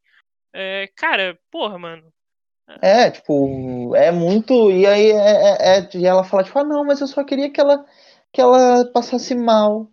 É, 0.53 0.87
cara, 0.95 1.39
porra, 1.49 1.77
mano. 1.79 2.13
É, 2.81 3.09
tipo, 3.11 3.95
é 3.95 4.11
muito. 4.11 4.71
E 4.71 4.85
aí 4.85 5.11
é, 5.11 5.77
é, 5.77 5.79
é, 5.79 6.05
ela 6.05 6.23
fala, 6.23 6.43
tipo, 6.43 6.59
ah 6.59 6.63
não, 6.63 6.83
mas 6.83 6.99
eu 6.99 7.07
só 7.07 7.23
queria 7.23 7.49
que 7.49 7.59
ela, 7.59 7.85
que 8.31 8.41
ela 8.41 8.85
passasse 8.91 9.33
mal. 9.33 9.89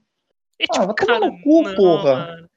E, 0.58 0.64
tipo, 0.64 0.82
ah, 0.82 0.86
vai 0.86 0.94
tomar 0.94 1.20
no 1.20 1.40
cu, 1.40 1.62
não, 1.62 1.74
porra. 1.74 2.14
Mano. 2.16 2.50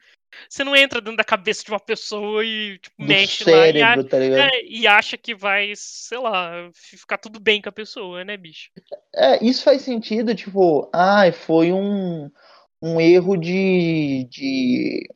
Você 0.50 0.64
não 0.64 0.76
entra 0.76 1.02
dentro 1.02 1.18
da 1.18 1.24
cabeça 1.24 1.64
de 1.64 1.72
uma 1.72 1.80
pessoa 1.80 2.46
e 2.46 2.78
tipo, 2.80 2.96
mexe 3.00 3.44
cérebro, 3.44 3.82
lá 3.82 4.02
e, 4.02 4.04
tá 4.04 4.18
é, 4.18 4.66
e, 4.66 4.88
acha 4.88 5.18
que 5.18 5.34
vai, 5.34 5.74
sei 5.76 6.18
lá, 6.18 6.70
ficar 6.74 7.18
tudo 7.18 7.40
bem 7.40 7.62
com 7.62 7.70
a 7.70 7.72
pessoa, 7.72 8.24
né, 8.24 8.38
bicho? 8.38 8.70
É, 9.16 9.44
isso 9.44 9.64
faz 9.64 9.82
sentido, 9.82 10.36
tipo, 10.36 10.90
ai, 10.94 11.30
ah, 11.30 11.34
foi 11.34 11.72
um, 11.72 12.30
um 12.82 13.02
erro 13.02 13.36
de, 13.36 14.28
de. 14.30 15.08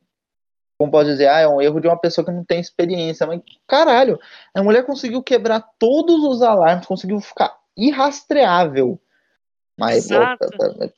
Como 0.82 0.92
pode 0.92 1.10
dizer? 1.10 1.28
Ah, 1.28 1.40
é 1.42 1.48
um 1.48 1.62
erro 1.62 1.80
de 1.80 1.88
uma 1.88 1.98
pessoa 1.98 2.26
que 2.26 2.32
não 2.32 2.44
tem 2.44 2.60
experiência. 2.60 3.28
Mas, 3.28 3.42
caralho, 3.68 4.20
a 4.54 4.64
mulher 4.64 4.86
conseguiu 4.86 5.22
quebrar 5.22 5.64
todos 5.78 6.24
os 6.24 6.42
alarmes, 6.42 6.88
conseguiu 6.88 7.20
ficar 7.22 7.56
irrastreável 7.78 9.00
mas, 9.82 10.08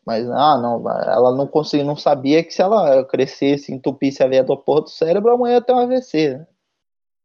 mas 0.05 0.29
ah, 0.29 0.57
não, 0.57 0.83
ela 0.89 1.33
não 1.37 1.47
conseguia, 1.47 1.85
não 1.85 1.95
sabia 1.95 2.43
que 2.43 2.51
se 2.51 2.61
ela 2.61 3.05
crescesse, 3.05 3.71
entupisse 3.71 4.21
a 4.21 4.27
veia 4.27 4.43
do 4.43 4.57
porra 4.57 4.81
do 4.81 4.89
cérebro, 4.89 5.31
a 5.31 5.37
mulher 5.37 5.53
ia 5.53 5.61
ter 5.61 5.71
um 5.71 5.79
AVC. 5.79 6.37
Né? 6.37 6.47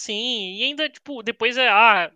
Sim, 0.00 0.54
e 0.54 0.62
ainda, 0.62 0.88
tipo, 0.88 1.20
depois 1.20 1.58
ah, 1.58 2.12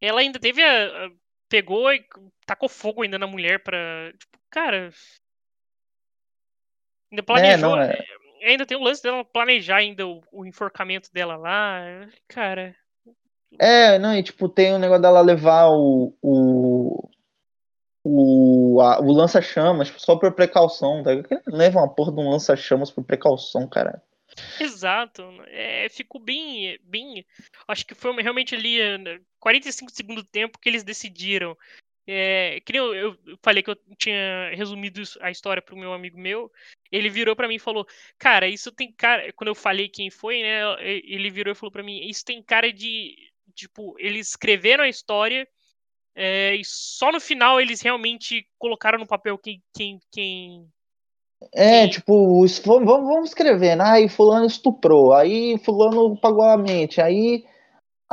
ela 0.00 0.20
ainda 0.20 0.40
teve 0.40 0.60
a, 0.64 1.10
pegou 1.48 1.92
e 1.92 2.04
tacou 2.44 2.68
fogo 2.68 3.02
ainda 3.02 3.20
na 3.20 3.26
mulher 3.26 3.62
pra. 3.62 4.12
Tipo, 4.18 4.38
cara. 4.50 4.90
Ainda 7.12 7.22
planejou. 7.22 7.76
É, 7.76 7.92
é... 7.92 8.21
Ainda 8.42 8.66
tem 8.66 8.76
o 8.76 8.82
lance 8.82 9.02
dela 9.02 9.24
planejar 9.24 9.76
ainda 9.76 10.06
o, 10.06 10.22
o 10.32 10.44
enforcamento 10.44 11.12
dela 11.12 11.36
lá. 11.36 12.08
Cara. 12.28 12.74
É, 13.58 13.98
não, 13.98 14.14
e 14.16 14.22
tipo, 14.22 14.48
tem 14.48 14.74
o 14.74 14.78
negócio 14.78 15.02
dela 15.02 15.20
levar 15.20 15.68
o, 15.68 16.14
o, 16.22 17.08
o, 18.02 18.80
o 18.80 19.12
lança-chamas 19.12 19.92
só 19.98 20.16
por 20.16 20.32
precaução, 20.32 21.02
tá? 21.02 21.10
Leva 21.46 21.78
uma 21.78 21.94
porra 21.94 22.12
de 22.12 22.20
um 22.20 22.30
lança-chamas 22.30 22.90
por 22.90 23.04
precaução, 23.04 23.68
cara. 23.68 24.02
Exato. 24.58 25.22
É, 25.48 25.88
ficou 25.88 26.20
bem, 26.20 26.78
bem. 26.82 27.24
Acho 27.68 27.86
que 27.86 27.94
foi 27.94 28.12
realmente 28.22 28.54
ali 28.54 28.78
45 29.38 29.90
né, 29.90 29.94
segundos 29.94 30.24
do 30.24 30.28
tempo 30.30 30.58
que 30.58 30.68
eles 30.68 30.82
decidiram. 30.82 31.56
É, 32.06 32.60
que 32.64 32.76
eu, 32.76 32.94
eu, 32.94 33.16
falei 33.42 33.62
que 33.62 33.70
eu 33.70 33.76
tinha 33.96 34.50
resumido 34.54 35.00
a 35.20 35.30
história 35.30 35.62
para 35.62 35.74
o 35.74 35.78
meu 35.78 35.92
amigo 35.92 36.18
meu. 36.18 36.50
Ele 36.90 37.08
virou 37.08 37.36
para 37.36 37.46
mim 37.46 37.56
e 37.56 37.60
falou: 37.60 37.86
Cara, 38.18 38.48
isso 38.48 38.72
tem 38.72 38.92
cara. 38.92 39.32
Quando 39.34 39.48
eu 39.48 39.54
falei 39.54 39.88
quem 39.88 40.10
foi, 40.10 40.42
né? 40.42 40.60
Ele 40.80 41.30
virou 41.30 41.52
e 41.52 41.56
falou 41.56 41.70
para 41.70 41.82
mim: 41.82 42.08
Isso 42.08 42.24
tem 42.24 42.42
cara 42.42 42.72
de. 42.72 43.14
Tipo, 43.54 43.94
eles 43.98 44.28
escreveram 44.30 44.82
a 44.82 44.88
história 44.88 45.46
é, 46.14 46.54
e 46.54 46.62
só 46.64 47.10
no 47.10 47.20
final 47.20 47.60
eles 47.60 47.80
realmente 47.80 48.46
colocaram 48.58 48.98
no 48.98 49.06
papel 49.06 49.38
quem. 49.38 49.62
quem, 49.74 49.98
quem 50.10 50.68
é, 51.54 51.82
quem... 51.82 51.90
tipo, 51.90 52.46
vamos, 52.64 52.86
vamos 52.86 53.28
escrever, 53.30 53.76
né? 53.76 53.84
Aí 53.84 54.08
fulano 54.08 54.46
estuprou, 54.46 55.12
aí 55.12 55.58
fulano 55.58 56.16
pagou 56.20 56.44
a 56.44 56.56
mente, 56.56 57.00
aí. 57.00 57.44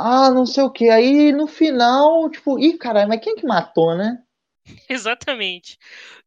Ah, 0.00 0.30
não 0.30 0.46
sei 0.46 0.62
o 0.62 0.70
que. 0.70 0.88
Aí 0.88 1.30
no 1.30 1.46
final, 1.46 2.30
tipo, 2.30 2.58
ih, 2.58 2.78
caralho, 2.78 3.08
mas 3.08 3.20
quem 3.20 3.36
que 3.36 3.46
matou, 3.46 3.94
né? 3.94 4.22
Exatamente. 4.88 5.78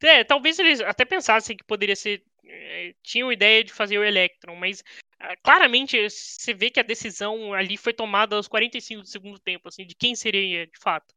É, 0.02 0.24
talvez 0.24 0.60
eles 0.60 0.80
até 0.82 1.04
pensassem 1.04 1.58
que 1.58 1.64
poderia 1.64 1.96
ser. 1.96 2.24
É, 2.46 2.94
tinham 3.02 3.32
ideia 3.32 3.64
de 3.64 3.74
fazer 3.74 3.98
o 3.98 4.04
Electron, 4.04 4.56
mas 4.56 4.84
ah, 5.20 5.36
claramente 5.42 5.98
você 6.10 6.54
vê 6.54 6.70
que 6.70 6.80
a 6.80 6.84
decisão 6.84 7.54
ali 7.54 7.78
foi 7.78 7.94
tomada 7.94 8.36
aos 8.36 8.48
45 8.48 9.02
do 9.02 9.08
segundo 9.08 9.40
tempo, 9.40 9.70
assim, 9.70 9.88
de 9.88 9.96
quem 9.96 10.14
seria 10.16 10.68
de 10.68 10.78
fato. 10.80 11.16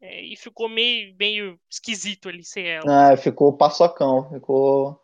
É, 0.00 0.20
e 0.20 0.36
ficou 0.36 0.68
meio, 0.68 1.14
meio 1.16 1.60
esquisito 1.70 2.28
ali 2.28 2.44
sem 2.44 2.66
ela. 2.66 3.12
Ah, 3.12 3.16
ficou 3.16 3.56
paçocão, 3.56 4.28
ficou. 4.28 5.00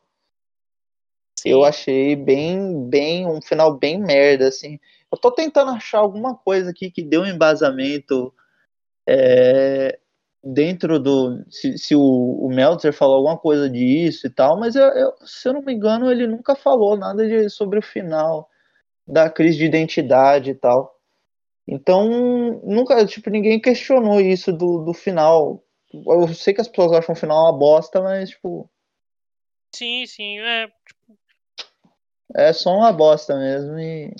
Sim. 1.39 1.51
Eu 1.51 1.65
achei 1.65 2.16
bem, 2.16 2.89
bem, 2.89 3.24
um 3.24 3.40
final 3.40 3.78
bem 3.78 3.99
merda, 3.99 4.49
assim. 4.49 4.81
Eu 5.10 5.18
tô 5.18 5.30
tentando 5.30 5.70
achar 5.70 5.98
alguma 5.98 6.36
coisa 6.36 6.70
aqui 6.70 6.90
que 6.90 7.02
deu 7.02 7.22
um 7.22 7.26
embasamento 7.26 8.32
é, 9.09 9.98
dentro 10.43 10.98
do. 10.98 11.44
Se, 11.51 11.78
se 11.78 11.94
o, 11.94 12.01
o 12.01 12.48
Meltzer 12.48 12.93
falou 12.93 13.16
alguma 13.16 13.39
coisa 13.39 13.68
disso 13.68 14.26
e 14.26 14.30
tal, 14.30 14.59
mas 14.59 14.76
eu, 14.76 14.85
eu, 14.85 15.14
se 15.24 15.48
eu 15.48 15.55
não 15.55 15.62
me 15.62 15.72
engano, 15.72 16.10
ele 16.10 16.26
nunca 16.26 16.55
falou 16.55 16.97
nada 16.97 17.26
de, 17.26 17.48
sobre 17.48 17.78
o 17.78 17.82
final 17.82 18.48
da 19.06 19.30
crise 19.30 19.59
de 19.59 19.64
identidade 19.64 20.51
e 20.51 20.55
tal. 20.55 20.94
Então, 21.66 22.09
nunca, 22.64 23.05
tipo, 23.06 23.28
ninguém 23.28 23.60
questionou 23.60 24.20
isso 24.20 24.52
do, 24.52 24.85
do 24.85 24.94
final. 24.94 25.62
Eu 25.93 26.28
sei 26.35 26.55
que 26.55 26.60
as 26.60 26.68
pessoas 26.68 26.93
acham 26.93 27.14
o 27.14 27.18
final 27.18 27.44
uma 27.44 27.59
bosta, 27.59 28.01
mas, 28.01 28.30
tipo. 28.30 28.70
Sim, 29.74 30.06
sim, 30.06 30.39
é. 30.39 30.66
Tipo... 30.66 31.18
É 32.35 32.52
só 32.52 32.74
uma 32.74 32.93
bosta 32.93 33.36
mesmo 33.36 33.78
e. 33.78 34.14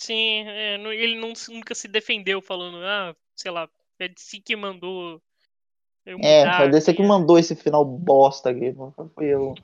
Sim, 0.00 0.48
é, 0.48 0.76
ele 0.76 1.20
não, 1.20 1.34
nunca 1.50 1.74
se 1.74 1.86
defendeu 1.86 2.40
falando, 2.40 2.78
ah, 2.78 3.14
sei 3.36 3.50
lá, 3.50 3.68
é 3.98 4.08
de 4.08 4.18
si 4.18 4.40
que 4.40 4.56
mandou. 4.56 5.20
É, 6.06 6.56
foi 6.56 6.70
desse 6.70 6.94
que 6.94 7.02
mandou 7.02 7.38
esse 7.38 7.54
final 7.54 7.84
bosta 7.84 8.48
aqui. 8.48 8.74
Foi 9.14 9.26
eu 9.26 9.54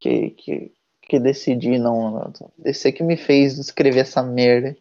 que, 0.00 0.30
que, 0.30 0.72
que 1.02 1.20
decidi, 1.20 1.78
não. 1.78 2.32
Desse 2.58 2.90
que 2.90 3.04
me 3.04 3.16
fez 3.16 3.56
escrever 3.56 4.00
essa 4.00 4.24
merda. 4.24 4.76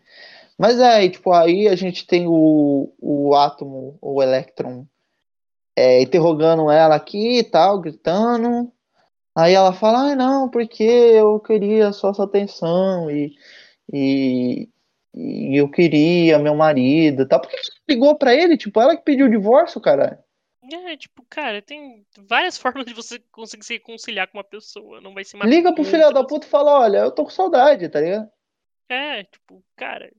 Mas 0.58 0.80
é, 0.80 1.08
tipo, 1.08 1.32
aí 1.32 1.68
a 1.68 1.76
gente 1.76 2.08
tem 2.08 2.26
o, 2.28 2.92
o 3.00 3.36
átomo, 3.36 4.00
o 4.02 4.24
elétron, 4.24 4.88
é, 5.76 6.02
interrogando 6.02 6.72
ela 6.72 6.96
aqui 6.96 7.38
e 7.38 7.44
tal, 7.44 7.80
gritando. 7.80 8.72
Aí 9.36 9.54
ela 9.54 9.72
fala, 9.72 10.12
ah, 10.12 10.16
não, 10.16 10.50
porque 10.50 10.84
eu 10.84 11.40
queria 11.40 11.94
só 11.94 12.12
sua 12.12 12.26
atenção 12.26 13.10
e, 13.12 13.36
e, 13.94 14.70
e 15.14 15.56
eu 15.56 15.70
queria 15.70 16.40
meu 16.40 16.56
marido 16.56 17.28
tal. 17.28 17.40
Por 17.40 17.50
que 17.50 17.58
você 17.58 17.72
ligou 17.88 18.16
pra 18.18 18.34
ele? 18.34 18.58
Tipo, 18.58 18.82
ela 18.82 18.98
que 18.98 19.04
pediu 19.04 19.28
o 19.28 19.30
divórcio, 19.30 19.80
cara. 19.80 20.24
É, 20.72 20.98
tipo, 20.98 21.24
cara, 21.30 21.62
tem 21.62 22.06
várias 22.18 22.58
formas 22.60 22.86
de 22.86 22.94
você 22.94 23.20
conseguir 23.32 23.66
se 23.66 23.74
reconciliar 23.74 24.28
com 24.28 24.38
uma 24.38 24.44
pessoa. 24.44 25.00
Não 25.00 25.14
vai 25.14 25.24
ser 25.24 25.38
mais. 25.38 25.50
Liga 25.50 25.74
pro 25.74 25.84
filho 25.84 26.12
da 26.12 26.24
puta 26.24 26.48
e 26.48 26.50
fala, 26.50 26.80
olha, 26.80 26.98
eu 26.98 27.12
tô 27.12 27.24
com 27.24 27.30
saudade, 27.30 27.88
tá 27.90 28.02
ligado? 28.02 28.30
É, 28.90 29.24
tipo, 29.24 29.64
cara, 29.76 30.12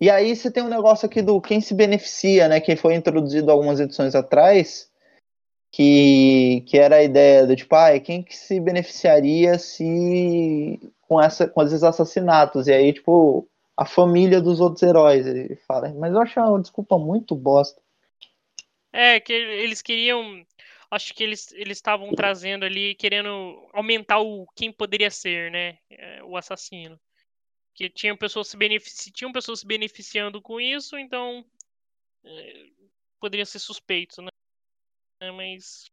e 0.00 0.10
aí 0.10 0.34
você 0.34 0.50
tem 0.50 0.62
um 0.62 0.68
negócio 0.68 1.06
aqui 1.06 1.22
do 1.22 1.40
quem 1.40 1.60
se 1.60 1.74
beneficia, 1.74 2.48
né? 2.48 2.60
Que 2.60 2.76
foi 2.76 2.94
introduzido 2.94 3.50
algumas 3.50 3.80
edições 3.80 4.14
atrás, 4.14 4.90
que, 5.74 6.60
que 6.68 6.78
era 6.78 6.96
a 6.96 7.02
ideia 7.02 7.44
do 7.44 7.56
tipo, 7.56 7.74
ah, 7.74 7.98
quem 7.98 8.22
que 8.22 8.36
se 8.36 8.60
beneficiaria 8.60 9.58
se 9.58 10.78
com, 11.00 11.20
essa, 11.20 11.48
com 11.48 11.60
esses 11.64 11.82
assassinatos? 11.82 12.68
E 12.68 12.72
aí, 12.72 12.92
tipo, 12.92 13.48
a 13.76 13.84
família 13.84 14.40
dos 14.40 14.60
outros 14.60 14.84
heróis. 14.84 15.26
Ele 15.26 15.56
fala, 15.66 15.92
mas 15.92 16.12
eu 16.12 16.20
acho 16.20 16.38
uma 16.38 16.62
desculpa 16.62 16.96
muito 16.96 17.34
bosta. 17.34 17.82
É, 18.92 19.18
que 19.18 19.32
eles 19.32 19.82
queriam. 19.82 20.46
acho 20.92 21.12
que 21.12 21.24
eles 21.24 21.52
estavam 21.52 22.12
trazendo 22.12 22.64
ali, 22.64 22.94
querendo 22.94 23.68
aumentar 23.72 24.20
o 24.20 24.46
quem 24.54 24.70
poderia 24.70 25.10
ser, 25.10 25.50
né? 25.50 25.78
é, 25.90 26.22
O 26.22 26.36
assassino. 26.36 27.00
Que 27.74 27.90
tinham 27.90 28.16
pessoas 28.16 28.46
se 28.46 28.56
benefici... 28.56 29.10
tinham 29.10 29.32
pessoas 29.32 29.58
se 29.58 29.66
beneficiando 29.66 30.40
com 30.40 30.60
isso, 30.60 30.96
então 30.96 31.44
é, 32.24 32.66
poderiam 33.18 33.44
ser 33.44 33.58
suspeitos, 33.58 34.18
né? 34.18 34.28
É, 35.24 35.30
Mas 35.32 35.90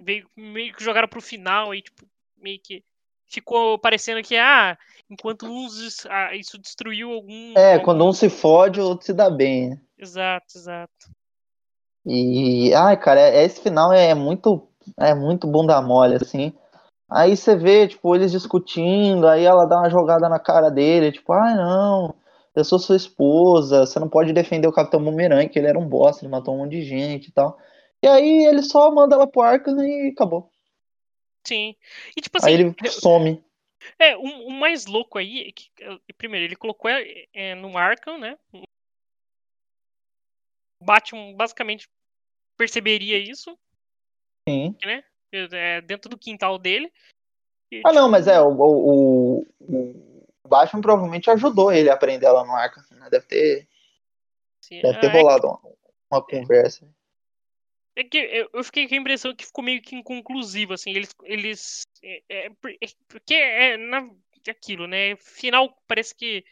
veio 0.00 0.28
meio 0.36 0.74
que 0.74 0.82
jogaram 0.84 1.08
pro 1.08 1.20
final 1.20 1.74
e 1.74 1.82
tipo 1.82 2.06
meio 2.36 2.60
que 2.62 2.82
ficou 3.26 3.78
parecendo 3.78 4.22
que 4.22 4.36
ah, 4.36 4.76
enquanto 5.10 5.46
uns 5.46 6.06
ah, 6.06 6.34
isso 6.34 6.58
destruiu 6.58 7.12
algum 7.12 7.54
É, 7.56 7.78
quando 7.78 8.04
um 8.04 8.12
se 8.12 8.28
fode, 8.28 8.80
o 8.80 8.84
outro 8.84 9.06
se 9.06 9.12
dá 9.12 9.28
bem. 9.30 9.70
né? 9.70 9.80
Exato, 9.98 10.46
exato. 10.56 10.92
E, 12.04 12.72
ai, 12.74 12.96
cara, 12.96 13.20
é- 13.20 13.44
esse 13.44 13.60
final 13.60 13.92
é 13.92 14.14
muito, 14.14 14.68
é 14.96 15.12
muito 15.14 15.46
bunda 15.48 15.80
mole, 15.82 16.14
assim. 16.14 16.52
Aí 17.10 17.36
você 17.36 17.56
vê, 17.56 17.88
tipo, 17.88 18.14
eles 18.14 18.30
discutindo, 18.32 19.26
aí 19.26 19.44
ela 19.44 19.64
dá 19.66 19.78
uma 19.78 19.90
jogada 19.90 20.28
na 20.28 20.38
cara 20.38 20.70
dele, 20.70 21.12
tipo, 21.12 21.32
ai, 21.32 21.54
não, 21.56 22.14
eu 22.54 22.64
sou 22.64 22.78
sua 22.78 22.96
esposa, 22.96 23.86
você 23.86 23.98
não 23.98 24.08
pode 24.08 24.32
defender 24.32 24.68
o 24.68 24.72
Capitão 24.72 25.02
Boomerang, 25.02 25.48
que 25.48 25.58
ele 25.58 25.68
era 25.68 25.78
um 25.78 25.88
bosta, 25.88 26.24
ele 26.24 26.30
matou 26.30 26.54
um 26.54 26.58
monte 26.58 26.72
de 26.72 26.82
gente 26.82 27.28
e 27.28 27.32
tal. 27.32 27.58
E 28.06 28.08
aí 28.08 28.46
ele 28.46 28.62
só 28.62 28.88
manda 28.88 29.16
ela 29.16 29.26
pro 29.26 29.42
Arkham 29.42 29.84
e 29.84 30.10
acabou. 30.10 30.48
Sim. 31.44 31.74
E 32.16 32.20
tipo 32.20 32.38
assim, 32.38 32.46
Aí 32.46 32.54
ele 32.54 32.72
some. 32.88 33.44
é, 33.98 34.16
o, 34.16 34.22
o 34.22 34.50
mais 34.52 34.86
louco 34.86 35.18
aí 35.18 35.48
é 35.48 35.50
que, 35.50 35.68
primeiro, 36.16 36.46
ele 36.46 36.54
colocou 36.54 36.88
é, 36.88 37.26
é, 37.34 37.56
no 37.56 37.76
Arkham, 37.76 38.16
né? 38.16 38.38
O 38.52 38.62
Batman 40.84 41.34
basicamente 41.34 41.88
perceberia 42.56 43.18
isso, 43.18 43.58
Sim. 44.48 44.76
né? 44.84 45.02
É, 45.32 45.80
dentro 45.80 46.08
do 46.08 46.16
quintal 46.16 46.60
dele. 46.60 46.92
E, 47.72 47.82
Ah, 47.84 47.92
não, 47.92 48.02
tipo, 48.02 48.10
mas 48.12 48.28
é, 48.28 48.40
o, 48.40 48.52
o, 48.52 49.46
o- 49.62 50.26
Batman 50.46 50.80
provavelmente 50.80 51.28
ajudou 51.28 51.72
ele 51.72 51.90
a 51.90 51.96
prender 51.96 52.28
ela 52.28 52.44
no 52.44 52.52
Arkham, 52.52 52.84
né? 52.92 53.10
Deve 53.10 53.26
ter, 53.26 53.68
assim, 54.62 54.80
deve 54.80 55.00
ter 55.00 55.08
é, 55.08 55.10
rolado 55.10 55.48
uma, 55.48 55.60
uma 56.08 56.22
conversa. 56.24 56.88
É 57.96 58.04
que 58.04 58.46
eu 58.52 58.62
fiquei 58.62 58.86
com 58.86 58.94
a 58.94 58.98
impressão 58.98 59.34
que 59.34 59.46
ficou 59.46 59.64
meio 59.64 59.80
que 59.80 59.96
inconclusivo, 59.96 60.74
assim, 60.74 60.90
eles. 60.90 61.08
eles 61.24 61.82
é, 62.02 62.22
é, 62.28 62.46
é, 62.46 62.86
porque 63.08 63.34
é 63.34 63.76
na, 63.78 64.08
é 64.46 64.50
aquilo, 64.50 64.86
né? 64.86 65.16
Final 65.16 65.74
parece 65.88 66.14
que 66.14 66.44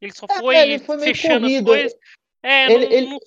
ele 0.00 0.12
só 0.12 0.26
É, 0.28 0.38
foi, 0.38 0.56
ele 0.56 0.78
foi 0.78 0.96
meio 0.98 1.14
fechando 1.14 1.46
as 1.46 1.52
corrido. 1.52 1.66
coisas. 1.66 1.94
É, 2.42 2.70
Ele- 2.70 2.84
não, 2.86 2.92
ele- 2.92 3.06
não- 3.08 3.18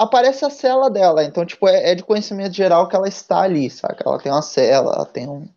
Aparece 0.00 0.44
a 0.44 0.50
cela 0.50 0.88
dela, 0.88 1.24
então, 1.24 1.44
tipo, 1.44 1.68
é, 1.68 1.90
é 1.90 1.94
de 1.96 2.04
conhecimento 2.04 2.54
geral 2.54 2.88
que 2.88 2.94
ela 2.94 3.08
está 3.08 3.42
ali, 3.42 3.68
saca? 3.68 4.04
Ela 4.06 4.22
tem 4.22 4.30
uma 4.30 4.42
cela, 4.42 4.94
ela 4.94 5.04
tem 5.06 5.28
um. 5.28 5.52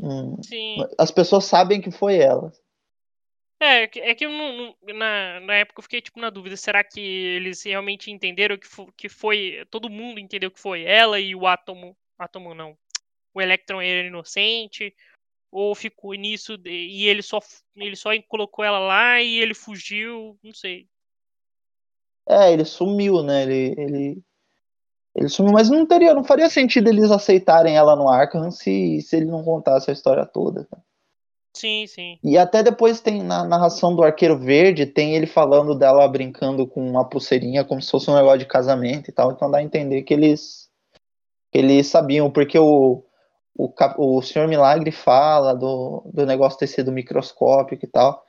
um- 0.00 0.42
sim. 0.42 0.78
As 0.98 1.12
pessoas 1.12 1.44
sabem 1.44 1.80
que 1.80 1.92
foi 1.92 2.18
ela. 2.18 2.52
É, 3.64 3.82
é 3.84 4.14
que 4.14 4.26
eu 4.26 4.30
não, 4.30 4.52
não- 4.56 4.76
na, 4.94 5.40
na 5.40 5.54
época 5.54 5.78
eu 5.78 5.82
fiquei 5.84 6.00
tipo 6.00 6.18
na 6.20 6.30
dúvida, 6.30 6.56
será 6.56 6.82
que 6.82 7.00
eles 7.00 7.62
realmente 7.62 8.10
entenderam 8.10 8.58
que, 8.58 8.66
fo- 8.66 8.92
que 8.96 9.08
foi. 9.08 9.64
Todo 9.70 9.88
mundo 9.88 10.18
entendeu 10.18 10.50
que 10.50 10.58
foi 10.58 10.82
ela 10.82 11.20
e 11.20 11.34
o 11.34 11.46
átomo. 11.46 11.96
Átomo 12.18 12.54
não. 12.54 12.76
O 13.32 13.40
Electron 13.40 13.80
era 13.80 14.06
inocente? 14.06 14.92
Ou 15.50 15.74
ficou 15.74 16.12
nisso 16.14 16.58
e 16.64 17.06
ele 17.06 17.22
só, 17.22 17.38
ele 17.76 17.94
só 17.94 18.10
colocou 18.26 18.64
ela 18.64 18.78
lá 18.78 19.20
e 19.22 19.38
ele 19.38 19.54
fugiu? 19.54 20.36
Não 20.42 20.52
sei. 20.52 20.88
É, 22.28 22.52
ele 22.52 22.64
sumiu, 22.64 23.22
né? 23.22 23.42
Ele, 23.42 23.74
ele, 23.78 24.22
ele 25.14 25.28
sumiu, 25.28 25.52
mas 25.52 25.70
não 25.70 25.86
teria, 25.86 26.14
não 26.14 26.24
faria 26.24 26.48
sentido 26.48 26.88
eles 26.88 27.10
aceitarem 27.10 27.76
ela 27.76 27.94
no 27.94 28.08
Arkham 28.08 28.50
se, 28.50 29.00
se 29.02 29.16
ele 29.16 29.26
não 29.26 29.44
contasse 29.44 29.90
a 29.90 29.92
história 29.92 30.24
toda. 30.26 30.66
Sim, 31.54 31.86
sim. 31.86 32.18
E 32.24 32.38
até 32.38 32.62
depois 32.62 33.00
tem 33.00 33.22
na 33.22 33.44
narração 33.44 33.94
do 33.94 34.02
Arqueiro 34.02 34.38
Verde, 34.38 34.86
tem 34.86 35.14
ele 35.14 35.26
falando 35.26 35.74
dela 35.74 36.08
brincando 36.08 36.66
com 36.66 36.80
uma 36.80 37.08
pulseirinha 37.08 37.64
como 37.64 37.80
se 37.80 37.90
fosse 37.90 38.10
um 38.10 38.14
negócio 38.14 38.38
de 38.38 38.46
casamento 38.46 39.10
e 39.10 39.12
tal. 39.12 39.32
Então 39.32 39.50
dá 39.50 39.58
a 39.58 39.62
entender 39.62 40.02
que 40.02 40.14
eles 40.14 40.70
que 41.50 41.58
eles 41.58 41.86
sabiam, 41.86 42.30
porque 42.30 42.58
o, 42.58 43.04
o, 43.54 43.72
o 43.98 44.22
Senhor 44.22 44.48
Milagre 44.48 44.90
fala 44.90 45.54
do, 45.54 46.02
do 46.06 46.24
negócio 46.24 46.58
ter 46.58 46.66
sido 46.66 46.90
microscópico 46.90 47.84
e 47.84 47.88
tal. 47.88 48.24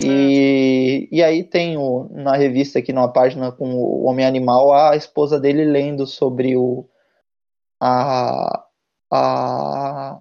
E, 0.00 1.08
e 1.12 1.22
aí 1.22 1.44
tem 1.44 1.76
o, 1.76 2.08
na 2.10 2.36
revista 2.36 2.78
aqui 2.78 2.92
numa 2.92 3.12
página 3.12 3.52
com 3.52 3.74
o 3.74 4.04
Homem 4.04 4.26
Animal 4.26 4.72
a 4.72 4.96
esposa 4.96 5.38
dele 5.38 5.64
lendo 5.64 6.06
sobre 6.06 6.56
o 6.56 6.88
a 7.80 8.64
a 9.10 10.20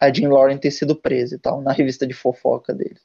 a 0.00 0.12
Jean 0.12 0.30
Lauren 0.30 0.58
ter 0.58 0.70
sido 0.70 0.94
presa 0.96 1.34
e 1.34 1.38
tal, 1.38 1.60
na 1.60 1.72
revista 1.72 2.06
de 2.06 2.14
fofoca 2.14 2.72
dele. 2.74 3.00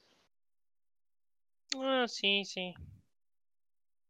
ah, 1.76 2.06
sim, 2.08 2.44
sim. 2.44 2.74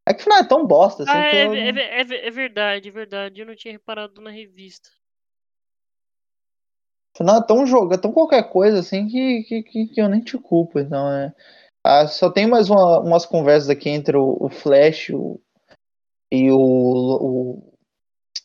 É 0.06 0.12
que 0.12 0.20
o 0.20 0.24
final 0.24 0.39
é 0.39 0.44
tão 0.47 0.66
bosta 0.66 1.02
assim 1.02 1.12
Ah, 1.12 1.24
é, 1.24 1.47
eu 1.47 1.55
é, 1.55 2.01
é, 2.01 2.27
é 2.27 2.31
verdade, 2.31 2.89
é 2.89 2.93
verdade. 2.93 3.40
Eu 3.40 3.47
não 3.47 3.56
tinha 3.56 3.73
reparado 3.73 4.20
na 4.20 4.31
revista. 4.31 4.90
o 7.15 7.19
final 7.19 7.39
é 7.39 7.47
tão 7.47 7.66
jogo, 7.66 7.94
é 7.94 7.98
tão 7.98 8.12
qualquer 8.12 8.51
coisa 8.51 8.81
assim 8.81 9.06
que, 9.06 9.43
que, 9.44 9.62
que, 9.62 9.86
que 9.86 10.01
eu 10.01 10.09
nem 10.09 10.20
te 10.20 10.36
culpo. 10.36 10.78
Então 10.78 11.11
é. 11.12 11.32
Ah, 11.82 12.06
só 12.09 12.31
tem 12.31 12.47
mais 12.47 12.69
uma- 12.70 13.01
umas 13.01 13.24
conversas 13.27 13.69
aqui 13.70 13.89
entre 13.90 14.16
o, 14.16 14.36
o 14.40 14.48
Flash 14.51 15.11
o- 15.11 15.40
e 16.32 16.51
o, 16.51 16.59
o, 16.59 17.74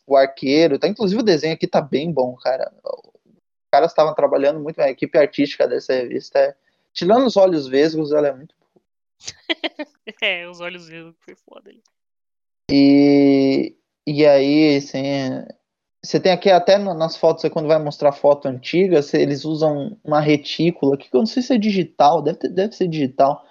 o 0.06 0.16
arqueiro. 0.16 0.78
Tá, 0.78 0.86
inclusive 0.88 1.20
o 1.20 1.24
desenho 1.24 1.54
aqui 1.54 1.66
tá 1.66 1.80
bem 1.80 2.12
bom, 2.12 2.34
cara. 2.36 2.72
Os 3.70 3.78
caras 3.78 3.92
estavam 3.92 4.12
trabalhando 4.16 4.58
muito. 4.58 4.80
A 4.80 4.90
equipe 4.90 5.16
artística 5.16 5.68
dessa 5.68 5.92
revista 5.92 6.40
é. 6.40 6.56
Tirando 6.92 7.24
os 7.24 7.36
olhos 7.36 7.68
vesgos, 7.68 8.10
ela 8.12 8.26
é 8.26 8.32
muito. 8.34 8.52
É, 10.20 10.48
os 10.48 10.60
olhos 10.60 10.88
verdes 10.88 11.14
foi 11.20 11.36
foda. 11.36 11.70
E, 12.68 13.76
e 14.04 14.26
aí, 14.26 14.76
assim. 14.76 15.44
Você 16.02 16.18
tem 16.18 16.32
aqui 16.32 16.50
até 16.50 16.78
na- 16.78 16.94
nas 16.94 17.16
fotos, 17.16 17.48
quando 17.52 17.68
vai 17.68 17.78
mostrar 17.78 18.10
foto 18.10 18.48
antiga, 18.48 19.00
eles 19.12 19.44
usam 19.44 19.96
uma 20.02 20.20
retícula, 20.20 20.96
que 20.96 21.08
eu 21.12 21.18
não 21.20 21.26
sei 21.26 21.42
se 21.42 21.54
é 21.54 21.58
digital, 21.58 22.22
deve, 22.22 22.38
ter- 22.38 22.48
deve 22.48 22.74
ser 22.74 22.88
digital, 22.88 23.44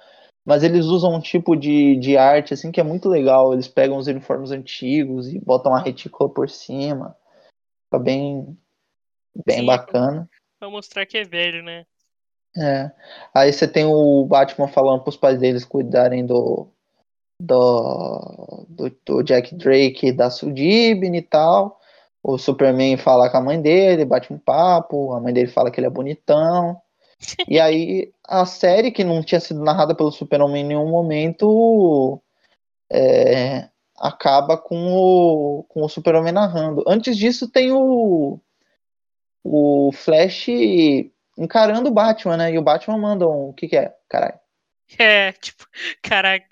mas 0.43 0.63
eles 0.63 0.85
usam 0.85 1.13
um 1.13 1.21
tipo 1.21 1.55
de, 1.55 1.95
de 1.97 2.17
arte 2.17 2.53
assim 2.53 2.71
que 2.71 2.79
é 2.81 2.83
muito 2.83 3.07
legal. 3.07 3.53
Eles 3.53 3.67
pegam 3.69 3.97
os 3.97 4.07
uniformes 4.07 4.51
antigos 4.51 5.29
e 5.31 5.39
botam 5.39 5.71
uma 5.71 5.79
retícula 5.81 6.29
por 6.29 6.49
cima. 6.49 7.15
Fica 7.85 7.99
bem, 8.03 8.57
bem 9.45 9.59
Sim. 9.59 9.65
bacana. 9.65 10.29
Pra 10.59 10.69
mostrar 10.69 11.05
que 11.05 11.17
é 11.17 11.23
velho, 11.23 11.63
né? 11.63 11.85
É. 12.57 12.91
Aí 13.33 13.53
você 13.53 13.67
tem 13.67 13.85
o 13.85 14.25
Batman 14.25 14.67
falando 14.67 15.03
pros 15.03 15.17
pais 15.17 15.39
deles 15.39 15.63
cuidarem 15.63 16.25
do, 16.25 16.67
do, 17.41 18.65
do, 18.67 18.97
do 19.05 19.23
Jack 19.23 19.55
Drake 19.55 20.11
da 20.11 20.29
Sudibne 20.29 21.19
e 21.19 21.21
tal. 21.21 21.79
O 22.21 22.37
Superman 22.37 22.97
fala 22.97 23.29
com 23.29 23.37
a 23.37 23.41
mãe 23.41 23.61
dele, 23.61 24.03
bate 24.03 24.33
um 24.33 24.37
papo, 24.37 25.13
a 25.13 25.21
mãe 25.21 25.33
dele 25.33 25.47
fala 25.47 25.71
que 25.71 25.79
ele 25.79 25.87
é 25.87 25.91
bonitão. 25.91 26.79
E 27.47 27.59
aí 27.59 28.11
a 28.27 28.45
série, 28.45 28.91
que 28.91 29.03
não 29.03 29.23
tinha 29.23 29.39
sido 29.39 29.63
narrada 29.63 29.95
pelo 29.95 30.11
Super-Homem 30.11 30.63
em 30.63 30.67
nenhum 30.67 30.89
momento, 30.89 32.21
é, 32.91 33.69
acaba 33.97 34.57
com 34.57 34.93
o, 34.93 35.63
com 35.69 35.83
o 35.83 35.89
Super-Homem 35.89 36.33
narrando. 36.33 36.83
Antes 36.87 37.15
disso 37.17 37.49
tem 37.49 37.71
o, 37.71 38.39
o 39.43 39.91
Flash 39.93 40.47
encarando 41.37 41.89
o 41.89 41.93
Batman, 41.93 42.37
né? 42.37 42.53
E 42.53 42.57
o 42.57 42.61
Batman 42.61 42.97
manda 42.97 43.27
um. 43.27 43.49
O 43.49 43.53
que, 43.53 43.67
que 43.67 43.77
é? 43.77 43.95
Caralho. 44.07 44.39
É, 44.97 45.31
tipo, 45.33 45.67
caraca, 46.01 46.47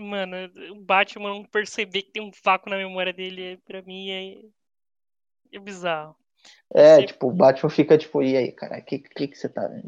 mano, 0.00 0.36
o 0.72 0.80
Batman 0.80 1.28
não 1.30 1.44
perceber 1.44 2.02
que 2.02 2.10
tem 2.12 2.22
um 2.22 2.32
vácuo 2.44 2.68
na 2.68 2.76
memória 2.76 3.12
dele, 3.12 3.52
é- 3.52 3.58
pra 3.64 3.80
mim 3.82 4.10
é, 4.10 4.38
é 5.52 5.58
bizarro. 5.60 6.16
É, 6.74 6.96
Sempre- 6.96 7.06
tipo, 7.06 7.28
o 7.28 7.32
Batman 7.32 7.70
fica 7.70 7.96
tipo, 7.96 8.22
e 8.22 8.36
aí, 8.36 8.52
cara, 8.52 8.78
o 8.78 8.82
que, 8.82 8.98
que, 8.98 9.28
que 9.28 9.36
você 9.38 9.48
tá 9.48 9.66
vendo? 9.68 9.84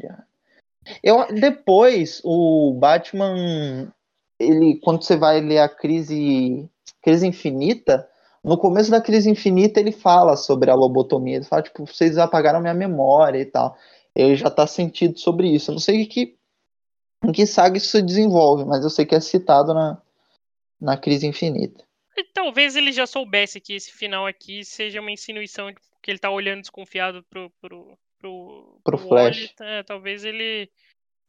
Eu, 1.03 1.27
depois, 1.33 2.21
o 2.23 2.73
Batman, 2.73 3.93
ele, 4.39 4.79
quando 4.81 5.03
você 5.03 5.17
vai 5.17 5.41
ler 5.41 5.59
a 5.59 5.69
crise, 5.69 6.69
crise 7.01 7.27
infinita, 7.27 8.08
no 8.43 8.57
começo 8.57 8.89
da 8.89 9.01
crise 9.01 9.29
infinita 9.29 9.79
ele 9.79 9.91
fala 9.91 10.35
sobre 10.35 10.71
a 10.71 10.75
lobotomia, 10.75 11.37
ele 11.37 11.45
fala, 11.45 11.61
tipo, 11.61 11.85
vocês 11.85 12.17
apagaram 12.17 12.61
minha 12.61 12.73
memória 12.73 13.39
e 13.39 13.45
tal. 13.45 13.77
Ele 14.15 14.35
já 14.35 14.49
tá 14.49 14.65
sentido 14.65 15.19
sobre 15.19 15.47
isso. 15.47 15.71
Eu 15.71 15.73
não 15.73 15.79
sei 15.79 16.01
em 16.01 16.05
que, 16.05 16.37
em 17.23 17.31
que 17.31 17.45
saga 17.45 17.77
isso 17.77 17.87
se 17.87 18.01
desenvolve, 18.01 18.65
mas 18.65 18.83
eu 18.83 18.89
sei 18.89 19.05
que 19.05 19.15
é 19.15 19.19
citado 19.19 19.73
na, 19.73 20.01
na 20.79 20.97
crise 20.97 21.27
infinita. 21.27 21.83
E 22.17 22.23
Talvez 22.23 22.75
ele 22.75 22.91
já 22.91 23.05
soubesse 23.05 23.61
que 23.61 23.73
esse 23.73 23.91
final 23.91 24.25
aqui 24.25 24.63
seja 24.63 24.99
uma 24.99 25.11
insinuação 25.11 25.73
que 26.01 26.11
ele 26.11 26.19
tá 26.19 26.29
olhando 26.29 26.61
desconfiado 26.61 27.23
pro, 27.29 27.49
pro, 27.61 27.97
pro, 28.19 28.79
Pro 28.83 28.97
Wally. 28.97 29.35
Flash. 29.35 29.55
É, 29.61 29.83
talvez 29.83 30.23
ele 30.23 30.69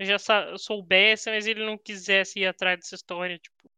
já 0.01 0.17
soubesse, 0.59 1.31
mas 1.31 1.47
ele 1.47 1.65
não 1.65 1.77
quisesse 1.77 2.41
ir 2.41 2.47
atrás 2.47 2.79
dessa 2.79 2.95
história, 2.95 3.39
tipo. 3.39 3.71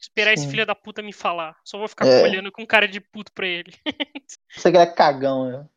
Esperar 0.00 0.32
esse 0.32 0.46
Sim. 0.46 0.48
filho 0.48 0.66
da 0.66 0.74
puta 0.74 1.02
me 1.02 1.12
falar. 1.12 1.56
Só 1.64 1.78
vou 1.78 1.88
ficar 1.88 2.08
É. 2.08 2.20
olhando 2.20 2.50
com 2.52 2.66
cara 2.66 2.88
de 2.88 3.00
puto 3.00 3.32
pra 3.32 3.46
ele. 3.46 3.72
Você 4.54 4.68
é 4.68 4.86
cagão, 4.86 5.50
né? 5.50 5.68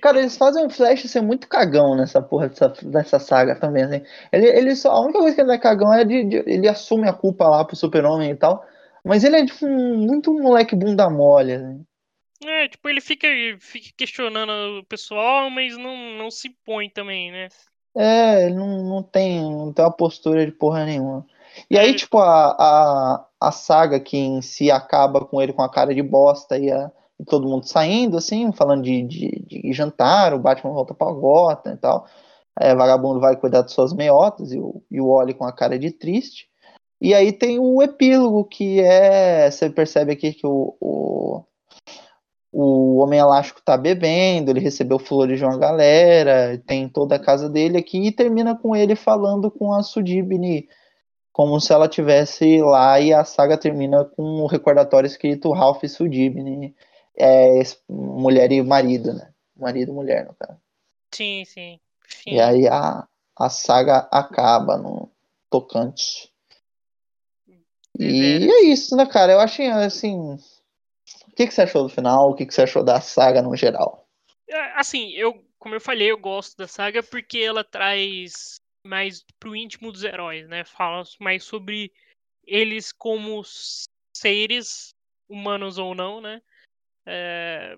Cara, 0.00 0.18
eles 0.18 0.36
fazem 0.36 0.64
um 0.66 0.70
Flash 0.70 1.02
ser 1.10 1.22
muito 1.22 1.48
cagão 1.48 1.96
nessa 1.96 2.20
porra 2.20 2.48
dessa, 2.48 2.68
dessa 2.82 3.18
saga 3.18 3.56
também, 3.58 3.84
assim. 3.84 4.02
Ele, 4.32 4.46
ele 4.48 4.76
só, 4.76 4.90
a 4.90 5.00
única 5.00 5.18
coisa 5.18 5.34
que 5.34 5.40
ele 5.40 5.52
é 5.52 5.58
cagão 5.58 5.92
é 5.92 6.04
de, 6.04 6.24
de- 6.24 6.44
ele 6.46 6.68
assume 6.68 7.08
a 7.08 7.12
culpa 7.12 7.48
lá 7.48 7.64
pro 7.64 7.74
super-homem 7.76 8.30
e 8.32 8.36
tal. 8.36 8.64
Mas 9.04 9.24
ele 9.24 9.36
é 9.36 9.46
tipo 9.46 9.66
um- 9.66 9.96
muito 9.98 10.30
um 10.30 10.42
moleque 10.42 10.76
bunda 10.76 11.08
mole, 11.10 11.54
assim. 11.54 11.84
É, 12.42 12.68
tipo, 12.68 12.88
ele 12.88 13.00
fica, 13.00 13.26
fica 13.60 13.90
questionando 13.96 14.80
o 14.80 14.84
pessoal, 14.84 15.48
mas 15.50 15.76
não, 15.78 15.96
não 16.18 16.30
se 16.30 16.50
põe 16.50 16.90
também, 16.90 17.30
né? 17.32 17.48
É, 17.96 18.46
ele 18.46 18.54
não, 18.56 18.82
não 18.84 19.02
tem, 19.02 19.40
não 19.42 19.72
tem 19.72 19.84
uma 19.84 19.92
postura 19.96 20.44
de 20.44 20.52
porra 20.52 20.84
nenhuma. 20.84 21.24
E 21.70 21.78
aí, 21.78 21.90
É. 21.90 21.94
tipo, 21.94 22.18
a, 22.18 22.56
a, 22.58 23.26
a 23.40 23.52
saga 23.52 24.00
que 24.00 24.16
em 24.16 24.42
si 24.42 24.70
acaba 24.70 25.24
com 25.24 25.40
ele 25.40 25.52
com 25.52 25.62
a 25.62 25.70
cara 25.70 25.94
de 25.94 26.02
bosta 26.02 26.58
e, 26.58 26.70
a- 26.70 26.90
e 27.18 27.24
todo 27.24 27.48
mundo 27.48 27.66
saindo, 27.66 28.16
assim, 28.16 28.52
falando 28.52 28.82
de, 28.82 29.02
de, 29.02 29.44
de 29.46 29.72
jantar, 29.72 30.34
o 30.34 30.38
Batman 30.38 30.72
volta 30.72 30.94
pra 30.94 31.10
Gotham 31.12 31.72
e 31.74 31.76
tal. 31.76 32.06
É, 32.58 32.74
vagabundo 32.74 33.20
vai 33.20 33.36
cuidar 33.36 33.62
de 33.62 33.72
suas 33.72 33.92
meiotas 33.92 34.52
e 34.52 34.58
o, 34.58 34.82
e 34.90 35.00
o 35.00 35.08
Wally 35.08 35.34
com 35.34 35.44
a 35.44 35.52
cara 35.52 35.78
de 35.78 35.90
triste. 35.90 36.46
E 37.00 37.12
aí 37.12 37.32
tem 37.32 37.58
o 37.58 37.82
epílogo, 37.82 38.44
que 38.44 38.80
é. 38.80 39.50
Você 39.50 39.68
percebe 39.68 40.12
aqui 40.12 40.32
que 40.32 40.46
o, 40.46 40.74
o, 40.80 41.42
o 42.52 42.98
Homem 42.98 43.18
Elástico 43.18 43.60
tá 43.64 43.76
bebendo, 43.76 44.50
ele 44.50 44.60
recebeu 44.60 44.98
flores 44.98 45.38
de 45.38 45.44
uma 45.44 45.58
galera, 45.58 46.56
tem 46.66 46.88
toda 46.88 47.16
a 47.16 47.18
casa 47.18 47.48
dele 47.48 47.76
aqui, 47.76 48.06
e 48.06 48.12
termina 48.12 48.56
com 48.56 48.74
ele 48.76 48.94
falando 48.94 49.50
com 49.50 49.72
a 49.72 49.82
Sudibne, 49.82 50.68
como 51.34 51.60
se 51.60 51.72
ela 51.72 51.88
tivesse 51.88 52.62
lá, 52.62 53.00
e 53.00 53.12
a 53.12 53.24
saga 53.24 53.58
termina 53.58 54.04
com 54.04 54.22
o 54.22 54.46
recordatório 54.46 55.08
escrito 55.08 55.50
Ralph 55.50 55.82
e 55.82 55.88
Sudibne, 55.88 56.76
é, 57.18 57.60
mulher 57.90 58.52
e 58.52 58.62
marido, 58.62 59.12
né? 59.12 59.32
Marido 59.56 59.90
e 59.90 59.94
mulher, 59.94 60.26
no 60.26 60.34
caso. 60.34 60.60
Sim, 61.12 61.44
sim. 61.44 61.80
Enfim, 62.06 62.34
E 62.34 62.40
aí 62.40 62.68
a, 62.68 63.04
a 63.36 63.50
saga 63.50 64.08
acaba 64.12 64.76
no 64.76 65.10
tocante. 65.50 66.32
E 67.98 68.38
Deveras. 68.38 68.54
é 68.54 68.60
isso, 68.66 68.96
né, 68.96 69.04
cara? 69.04 69.32
Eu 69.32 69.40
achei 69.40 69.66
assim. 69.68 70.38
O 71.26 71.34
que, 71.34 71.48
que 71.48 71.52
você 71.52 71.62
achou 71.62 71.82
do 71.82 71.88
final? 71.88 72.30
O 72.30 72.34
que, 72.36 72.46
que 72.46 72.54
você 72.54 72.62
achou 72.62 72.84
da 72.84 73.00
saga 73.00 73.42
no 73.42 73.56
geral? 73.56 74.06
É, 74.48 74.78
Assim, 74.78 75.10
eu, 75.14 75.34
como 75.58 75.74
eu 75.74 75.80
falei, 75.80 76.12
eu 76.12 76.18
gosto 76.18 76.56
da 76.56 76.68
saga 76.68 77.02
porque 77.02 77.38
ela 77.38 77.64
traz 77.64 78.60
mais 78.84 79.24
pro 79.40 79.56
íntimo 79.56 79.90
dos 79.90 80.04
heróis, 80.04 80.46
né? 80.48 80.64
Fala 80.64 81.02
mais 81.18 81.44
sobre 81.44 81.92
eles 82.46 82.92
como 82.92 83.42
seres, 84.16 84.94
humanos 85.28 85.78
ou 85.78 85.94
não, 85.94 86.20
né? 86.20 86.40
É, 87.06 87.76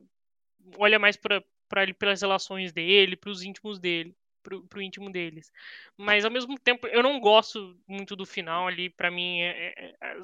olha 0.76 0.98
mais 0.98 1.16
para 1.16 1.42
ele 1.82 1.94
pelas 1.94 2.20
relações 2.20 2.72
dele, 2.72 3.16
pros 3.16 3.42
íntimos 3.42 3.78
dele, 3.78 4.14
pro, 4.42 4.66
pro 4.66 4.82
íntimo 4.82 5.10
deles. 5.10 5.50
Mas 5.96 6.24
ao 6.24 6.30
mesmo 6.30 6.58
tempo, 6.58 6.86
eu 6.88 7.02
não 7.02 7.20
gosto 7.20 7.78
muito 7.86 8.16
do 8.16 8.26
final 8.26 8.66
ali. 8.66 8.90
Pra 8.90 9.10
mim, 9.10 9.40
é- 9.40 9.72
é- 9.76 9.94
é- 10.00 10.16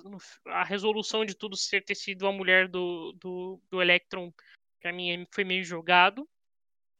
a 0.46 0.64
resolução 0.64 1.24
de 1.24 1.34
tudo 1.34 1.56
ser 1.56 1.84
ter 1.84 1.94
sido 1.94 2.26
a 2.26 2.32
mulher 2.32 2.68
do, 2.68 3.12
do, 3.12 3.60
do 3.70 3.80
Electron, 3.80 4.32
pra 4.80 4.92
mim, 4.92 5.10
é- 5.10 5.26
foi 5.32 5.44
meio 5.44 5.64
jogado. 5.64 6.28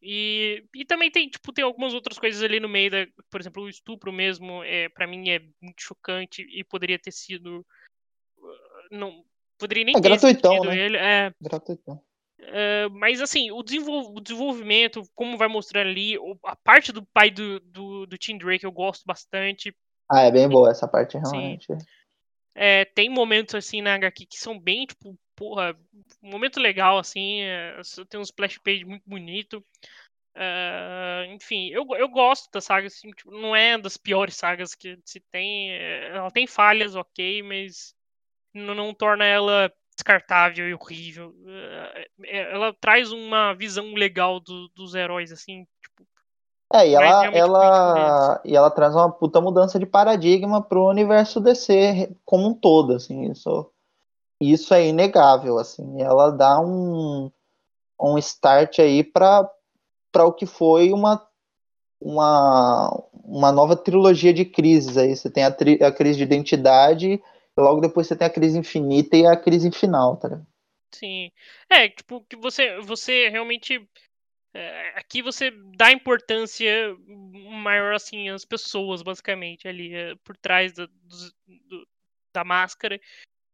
E, 0.05 0.65
e 0.75 0.85
também 0.85 1.13
tem, 1.13 1.29
tipo, 1.29 1.53
tem 1.53 1.63
algumas 1.65 1.95
outras 1.95 2.19
coisas 2.19 2.43
ali 2.43 2.59
no 2.59 2.69
meio, 2.69 2.91
da, 2.91 3.07
por 3.31 3.41
exemplo, 3.41 3.63
o 3.63 3.69
estupro 3.69 4.13
mesmo, 4.13 4.65
é, 4.65 4.89
para 4.89 5.07
mim 5.07 5.31
é 5.31 5.39
muito 5.61 5.81
chocante 5.81 6.43
e 6.43 6.65
poderia 6.65 6.99
ter 6.99 7.13
sido. 7.13 7.65
uh, 8.39 8.47
Não, 8.91 9.25
poderia 9.57 9.85
nem 9.85 9.95
É 9.97 10.01
ter 10.01 10.09
gratuitão, 10.09 10.65
né? 10.65 10.77
ele. 10.77 10.97
É, 10.97 11.33
Gratuitão. 11.41 12.03
é, 12.41 12.89
mas 12.89 13.21
assim, 13.21 13.53
o, 13.53 13.63
desenvol- 13.63 14.13
o 14.17 14.21
desenvolvimento, 14.21 15.03
como 15.15 15.39
vai 15.39 15.47
mostrar 15.47 15.83
ali, 15.83 16.17
a 16.45 16.57
parte 16.57 16.91
do 16.91 17.07
pai 17.07 17.31
do, 17.31 17.61
do, 17.61 18.05
do 18.05 18.19
Tim 18.19 18.37
Drake 18.39 18.65
eu 18.65 18.73
gosto 18.73 19.05
bastante. 19.07 19.73
Ah, 20.11 20.23
é 20.23 20.33
bem 20.33 20.49
boa 20.49 20.71
essa 20.73 20.89
parte, 20.89 21.17
realmente. 21.17 21.69
É, 22.57 22.85
tem 22.85 23.09
momentos 23.09 23.55
assim 23.55 23.81
na 23.81 23.95
HQ 23.95 24.27
que 24.27 24.37
são 24.37 24.59
bem, 24.59 24.85
tipo, 24.85 25.17
porra, 25.37 25.77
um 26.23 26.31
momento 26.31 26.61
legal, 26.61 26.99
assim, 26.99 27.43
é, 27.43 27.81
tem 28.09 28.19
um 28.21 28.23
splash 28.23 28.59
page 28.59 28.85
muito 28.85 29.03
bonito. 29.07 29.65
É, 30.35 31.27
enfim, 31.31 31.69
eu, 31.69 31.87
eu 31.97 32.09
gosto 32.09 32.51
da 32.51 32.61
saga, 32.61 32.87
assim, 32.87 33.11
tipo, 33.11 33.31
não 33.31 33.55
é 33.55 33.77
das 33.77 33.97
piores 33.97 34.37
sagas 34.37 34.75
que 34.75 34.99
se 35.05 35.21
tem. 35.31 35.73
é, 35.73 36.09
ela 36.17 36.31
tem 36.31 36.47
falhas, 36.47 36.95
ok, 36.95 37.43
mas 37.43 37.95
não, 38.55 38.75
não 38.75 38.95
torna 38.95 39.25
ela 39.25 39.73
descartável 39.95 40.69
e 40.69 40.75
horrível. 40.75 41.35
Ela 42.25 42.75
traz 42.81 43.13
uma 43.13 43.55
visão 43.55 43.93
legal 43.93 44.41
do- 44.41 44.69
dos 44.71 44.95
heróis, 44.95 45.31
assim, 45.31 45.67
tipo, 45.83 46.07
É, 46.75 46.89
e 46.89 46.95
ela, 46.95 47.25
ela, 47.27 48.41
e 48.45 48.57
ela 48.57 48.71
traz 48.71 48.95
uma 48.95 49.13
puta 49.13 49.41
mudança 49.41 49.79
de 49.79 49.85
paradigma 49.85 50.63
pro 50.63 50.89
universo 50.89 51.41
DC 51.41 52.11
como 52.25 52.49
um 52.49 52.55
todo, 52.55 52.95
assim, 52.95 53.31
isso, 53.31 53.71
isso 54.51 54.73
é 54.73 54.87
inegável, 54.87 55.59
assim, 55.59 56.01
ela 56.03 56.31
dá 56.31 56.59
um, 56.61 57.31
um 58.01 58.19
start 58.19 58.79
aí 58.79 59.05
para 59.05 59.49
o 60.27 60.33
que 60.33 60.47
foi 60.47 60.93
uma, 60.93 61.25
uma, 62.01 62.91
uma 63.13 63.53
nova 63.53 63.77
trilogia 63.77 64.33
de 64.33 64.45
crises 64.45 64.97
aí, 64.97 65.15
você 65.15 65.31
tem 65.31 65.45
a, 65.45 65.51
tri- 65.51 65.83
a 65.83 65.93
crise 65.93 66.17
de 66.19 66.25
identidade, 66.25 67.13
e 67.13 67.61
logo 67.61 67.81
depois 67.81 68.07
você 68.07 68.17
tem 68.17 68.27
a 68.27 68.31
crise 68.31 68.59
infinita 68.59 69.17
e 69.17 69.27
a 69.27 69.37
crise 69.37 69.71
final, 69.71 70.17
tá? 70.17 70.41
Sim. 70.95 71.31
É, 71.71 71.89
tipo, 71.89 72.23
que 72.29 72.37
você, 72.37 72.79
você 72.81 73.29
realmente. 73.29 73.89
é, 74.55 74.99
aqui 74.99 75.23
você 75.23 75.51
dá 75.77 75.91
importância 75.91 76.71
maior, 77.63 77.95
assim, 77.95 78.29
às 78.29 78.45
pessoas, 78.45 79.03
basicamente, 79.03 79.67
ali, 79.67 79.95
é, 79.95 80.15
por 80.25 80.37
trás 80.37 80.73
da, 80.75 80.87
dos- 81.05 81.33
do- 81.47 81.89
da 82.35 82.45
máscara 82.45 83.01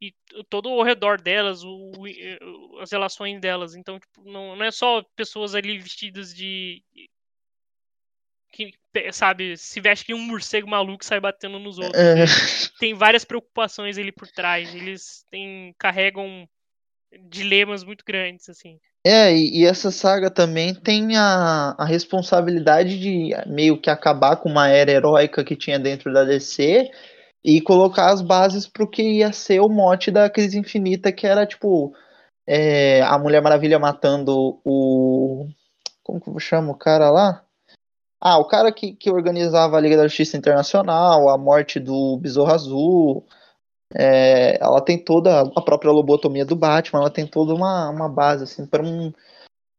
e 0.01 0.15
todo 0.49 0.69
ao 0.69 0.83
redor 0.83 1.21
delas, 1.21 1.63
o, 1.65 1.69
o- 1.97 2.07
o- 2.07 2.79
as 2.81 2.91
relações 2.93 3.41
delas. 3.41 3.75
Então, 3.75 3.99
tipo, 3.99 4.23
não, 4.25 4.55
não 4.57 4.65
é 4.65 4.71
só 4.71 5.03
pessoas 5.17 5.55
ali 5.55 5.79
vestidas 5.79 6.35
de. 6.35 6.83
Que, 8.51 8.71
sabe, 9.13 9.57
se 9.57 9.81
veste 9.81 10.07
que 10.07 10.15
um 10.15 10.19
morcego 10.19 10.69
maluco 10.69 11.05
e 11.05 11.07
sai 11.07 11.21
batendo 11.21 11.59
nos 11.59 11.79
outros. 11.79 12.03
É. 12.03 12.23
É, 12.23 12.27
tem 12.81 12.95
várias 12.95 13.25
preocupações 13.25 13.99
ali 13.99 14.11
por 14.11 14.27
trás. 14.29 14.75
Eles 14.75 15.25
têm, 15.31 15.75
carregam 15.79 16.49
dilemas 17.29 17.85
muito 17.85 18.05
grandes, 18.05 18.49
assim. 18.49 18.79
É, 19.07 19.33
e, 19.33 19.61
e 19.61 19.65
essa 19.65 19.91
saga 19.91 20.31
também 20.31 20.75
tem 20.75 21.17
a, 21.17 21.75
a 21.79 21.85
responsabilidade 21.85 22.99
de 22.99 23.31
meio 23.47 23.81
que 23.81 23.91
acabar 23.91 24.37
com 24.37 24.49
uma 24.49 24.69
era 24.69 24.91
heróica 24.91 25.45
que 25.45 25.57
tinha 25.57 25.79
dentro 25.79 26.13
da 26.13 26.25
DC 26.25 26.91
e 27.45 27.61
colocar 27.61 28.11
as 28.11 28.21
bases 28.21 28.67
para 28.67 28.85
o 28.85 28.89
que 28.89 29.03
ia 29.03 29.33
ser 29.33 29.61
o 29.61 29.69
mote 29.69 30.11
da 30.11 30.29
Crise 30.29 30.59
Infinita, 30.59 31.13
que 31.13 31.27
era 31.27 31.47
tipo 31.47 31.95
é, 32.47 33.03
a 33.03 33.19
Mulher 33.19 33.43
Maravilha 33.43 33.79
matando 33.79 34.59
o. 34.65 35.47
Como 36.03 36.21
que 36.21 36.31
eu 36.31 36.39
chamo 36.39 36.73
o 36.73 36.79
cara 36.79 37.11
lá? 37.11 37.45
Ah, 38.21 38.39
o 38.39 38.47
cara 38.47 38.73
que, 38.73 38.95
que 38.95 39.11
organizava 39.11 39.77
a 39.77 39.81
Liga 39.81 39.97
da 39.97 40.09
Justiça 40.09 40.37
Internacional, 40.37 41.29
a 41.29 41.39
morte 41.39 41.79
do 41.79 42.17
Besouro 42.17 42.53
Azul. 42.53 43.27
É, 43.95 44.63
ela 44.63 44.83
tem 44.83 45.03
toda 45.03 45.41
a 45.41 45.63
própria 45.63 45.91
lobotomia 45.91 46.45
do 46.45 46.55
Batman, 46.55 47.01
ela 47.01 47.11
tem 47.11 47.27
toda 47.27 47.55
uma, 47.55 47.89
uma 47.89 48.09
base 48.09 48.45
assim 48.45 48.67
para 48.67 48.83
um, 48.83 49.13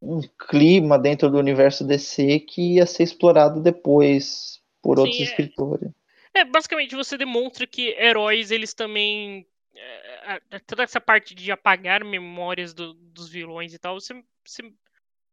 um 0.02 0.20
clima 0.50 0.98
dentro 0.98 1.30
do 1.30 1.38
universo 1.38 1.84
DC 1.84 2.40
que 2.40 2.76
ia 2.76 2.88
ser 2.88 3.04
explorado 3.04 3.62
depois 3.62 4.60
por 4.82 4.98
Sim, 4.98 5.04
outros 5.04 5.20
é. 5.20 5.24
escritores. 5.24 5.92
É, 6.34 6.46
basicamente 6.46 6.96
você 6.96 7.18
demonstra 7.18 7.66
que 7.68 7.90
heróis, 7.98 8.52
eles 8.52 8.74
também. 8.74 9.48
é, 9.76 10.34
a- 10.34 10.42
a- 10.58 10.60
toda 10.60 10.84
essa 10.84 11.00
parte 11.00 11.34
de 11.34 11.52
apagar 11.52 12.04
memórias 12.04 12.74
do- 12.74 12.94
dos 12.94 13.30
vilões 13.30 13.74
e 13.74 13.80
tal, 13.80 14.00
você, 14.00 14.14
você, 14.46 14.74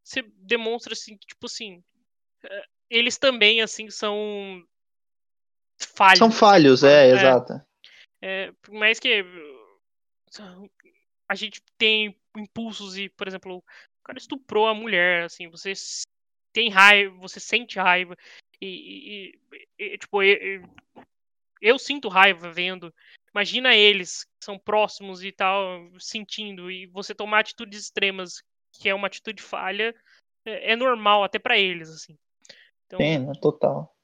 você 0.05 0.23
demonstra 0.23 0.93
assim 0.93 1.17
que, 1.17 1.27
tipo 1.27 1.47
assim. 1.47 1.83
é, 2.45 2.65
eles 2.89 3.19
também, 3.19 3.61
assim, 3.61 3.91
são. 3.91 4.65
Falhos. 5.97 6.19
São 6.19 6.31
falhos, 6.31 6.81
por- 6.81 6.87
é, 6.89 7.09
exato. 7.09 7.61
É, 8.23 8.53
por 8.63 8.73
mais 8.75 9.01
que 9.01 9.25
a 11.29 11.35
gente 11.35 11.63
tem 11.77 12.17
impulsos 12.37 12.97
e, 12.97 13.09
por 13.09 13.27
exemplo, 13.27 13.57
o 13.57 13.65
cara 14.05 14.19
estuprou 14.19 14.67
a 14.69 14.75
mulher, 14.75 15.25
assim, 15.25 15.49
você 15.49 15.73
tem 16.53 16.71
raiva, 16.71 17.17
você 17.19 17.41
sente 17.41 17.79
raiva 17.79 18.17
e, 18.61 19.35
e- 19.79 19.95
e- 19.95 19.99
tipo, 19.99 20.23
e- 20.23 20.59
e- 20.59 21.03
eu, 21.61 21.79
sinto 21.79 22.09
raiva 22.09 22.51
vendo. 22.53 22.93
Imagina 23.35 23.75
eles 23.75 24.25
que 24.25 24.45
são 24.45 24.59
próximos 24.59 25.23
e 25.25 25.33
tal, 25.33 25.91
sentindo 25.99 26.71
e 26.71 26.87
você 26.87 27.15
tomar 27.15 27.41
atitudes 27.41 27.81
extremas, 27.83 28.43
que 28.73 28.89
é 28.89 28.95
uma 28.95 29.07
atitude 29.07 29.43
falha, 29.43 29.95
é, 30.45 30.73
é 30.73 30.77
normal 30.77 31.25
até 31.25 31.39
pra 31.39 31.59
eles, 31.59 31.89
assim. 31.89 32.17
Então, 32.87 33.01
né, 33.01 33.33
total. 33.41 33.95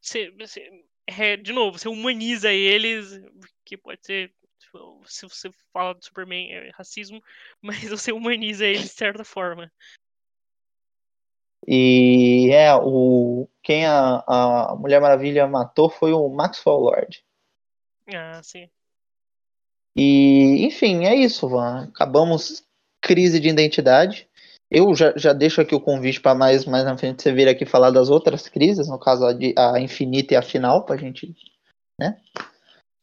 Cê- 0.00 0.32
cê- 0.46 0.84
é, 1.06 1.36
de 1.36 1.52
novo, 1.52 1.78
você 1.78 1.88
humaniza 1.88 2.52
eles, 2.52 3.20
que 3.64 3.76
pode 3.76 4.04
ser 4.04 4.34
se 5.06 5.22
você 5.22 5.50
fala 5.72 5.94
do 5.94 6.04
Superman 6.04 6.52
é 6.52 6.70
racismo, 6.70 7.22
mas 7.62 7.88
você 7.88 8.12
humaniza 8.12 8.66
eles 8.66 8.82
de 8.82 8.88
certa 8.88 9.24
forma. 9.24 9.72
E 11.66 12.50
é, 12.52 12.74
o 12.76 13.48
quem 13.62 13.84
a, 13.84 14.22
a 14.26 14.76
Mulher 14.76 15.00
Maravilha 15.00 15.46
matou 15.48 15.90
foi 15.90 16.12
o 16.12 16.28
Maxwell 16.28 16.76
Lord. 16.76 17.24
Ah, 18.14 18.40
sim. 18.42 18.68
E, 19.96 20.64
enfim, 20.64 21.04
é 21.04 21.14
isso, 21.14 21.48
Van. 21.48 21.88
Acabamos 21.88 22.64
crise 23.00 23.40
de 23.40 23.48
identidade. 23.48 24.28
Eu 24.70 24.94
já, 24.94 25.12
já 25.16 25.32
deixo 25.32 25.60
aqui 25.60 25.74
o 25.74 25.80
convite 25.80 26.20
para 26.20 26.34
mais, 26.34 26.64
mais 26.64 26.84
na 26.84 26.96
frente 26.96 27.22
você 27.22 27.32
vir 27.32 27.48
aqui 27.48 27.64
falar 27.64 27.90
das 27.90 28.10
outras 28.10 28.48
crises, 28.48 28.88
no 28.88 28.98
caso 28.98 29.24
a, 29.24 29.32
de, 29.32 29.54
a 29.56 29.80
infinita 29.80 30.34
e 30.34 30.36
a 30.36 30.42
final, 30.42 30.84
pra 30.84 30.96
gente, 30.96 31.34
né? 31.98 32.20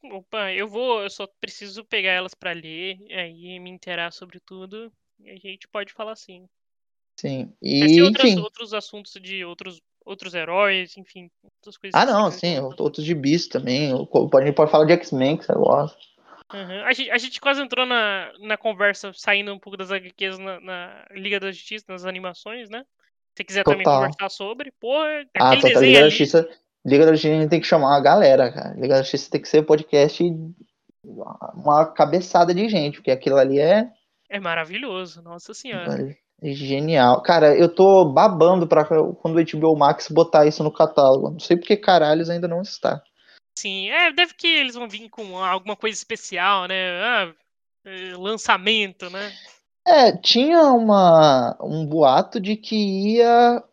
Opa, 0.04 0.52
eu 0.52 0.68
vou, 0.68 1.02
eu 1.02 1.10
só 1.10 1.26
preciso 1.40 1.86
pegar 1.86 2.12
elas 2.12 2.34
para 2.34 2.52
ler, 2.52 3.00
aí 3.10 3.58
me 3.60 3.70
inteirar 3.70 4.12
sobre 4.12 4.40
tudo, 4.42 4.92
e 5.20 5.30
a 5.30 5.36
gente 5.36 5.68
pode 5.68 5.94
falar 5.94 6.12
assim. 6.12 6.48
Sim, 7.16 7.54
e 7.62 8.02
outras, 8.02 8.32
enfim. 8.32 8.42
outros 8.42 8.74
assuntos 8.74 9.14
de 9.22 9.46
outros, 9.46 9.80
outros 10.06 10.34
heróis, 10.34 10.98
enfim, 10.98 11.30
outras 11.44 11.78
coisas 11.78 12.00
Ah, 12.00 12.06
não, 12.06 12.32
sim, 12.32 12.60
outros 12.60 13.06
de 13.06 13.14
bis 13.14 13.48
também. 13.48 13.92
A 13.94 14.46
gente 14.46 14.56
pode 14.56 14.72
falar 14.72 14.86
de 14.86 14.94
X-Men, 14.94 15.38
que 15.38 15.46
você 15.46 15.54
gosta. 15.54 15.98
Uhum. 16.54 16.84
A, 16.86 16.94
gente, 16.94 17.12
a 17.12 17.18
gente 17.18 17.40
quase 17.42 17.62
entrou 17.62 17.86
na, 17.86 18.32
na 18.40 18.58
conversa, 18.58 19.12
saindo 19.16 19.54
um 19.54 19.60
pouco 19.60 19.78
das 19.78 19.92
HQs 19.92 20.38
na, 20.38 20.60
na 20.60 21.06
Liga 21.12 21.40
da 21.40 21.52
Justiça, 21.52 21.86
nas 21.90 22.06
animações, 22.06 22.70
né? 22.70 22.84
Se 23.30 23.38
você 23.38 23.44
quiser 23.44 23.64
também 23.64 23.84
Total. 23.84 24.02
conversar 24.02 24.30
sobre, 24.30 24.72
pô, 24.80 24.94
Ah, 25.36 25.56
Liga 25.56 25.74
da 25.74 25.80
ali. 25.80 25.96
Justiça. 26.10 26.48
Liga 26.86 27.06
da 27.06 27.14
Justiça 27.14 27.34
a 27.36 27.40
gente 27.40 27.50
tem 27.50 27.62
que 27.62 27.66
chamar 27.68 27.96
a 27.96 28.02
galera, 28.02 28.52
cara. 28.52 28.74
Liga 28.76 28.96
da 28.96 29.02
Justiça 29.02 29.32
tem 29.32 29.42
que 29.42 29.48
ser 29.50 29.64
podcast 29.64 30.24
uma 31.04 31.86
cabeçada 31.92 32.54
de 32.54 32.68
gente, 32.70 32.96
porque 32.98 33.12
aquilo 33.12 33.38
ali 33.38 33.60
é, 33.60 33.90
É 34.30 34.40
maravilhoso, 34.40 35.22
nossa 35.22 35.54
senhora. 35.54 36.10
é 36.12 36.18
genial. 36.44 37.22
Cara, 37.22 37.56
eu 37.58 37.74
tô 37.74 38.06
babando 38.06 38.68
pra 38.68 38.84
quando 38.86 39.38
o 39.38 39.42
HBO 39.42 39.76
Max 39.78 40.10
botar 40.10 40.46
isso 40.46 40.64
no 40.64 40.72
catálogo. 40.72 41.32
Não 41.32 41.40
sei 41.40 41.56
porque 41.58 41.78
caralhos 41.78 42.30
ainda 42.30 42.48
não 42.48 42.62
está. 42.62 43.02
Sim, 43.58 43.90
é, 43.90 44.12
deve 44.12 44.34
que 44.34 44.48
eles 44.48 44.76
vão 44.76 44.90
vir 44.90 45.10
com 45.10 45.38
alguma 45.38 45.76
coisa 45.76 45.96
especial, 45.96 46.68
né? 46.68 46.76
Ah, 47.02 47.34
eh, 47.86 48.14
lançamento, 48.18 49.10
né? 49.10 49.32
É, 49.88 50.12
tinha 50.18 50.64
uma, 50.72 51.58
um 51.62 51.86
boato 51.86 52.40
de 52.40 52.56
que 52.56 52.76
ia, 53.18 53.64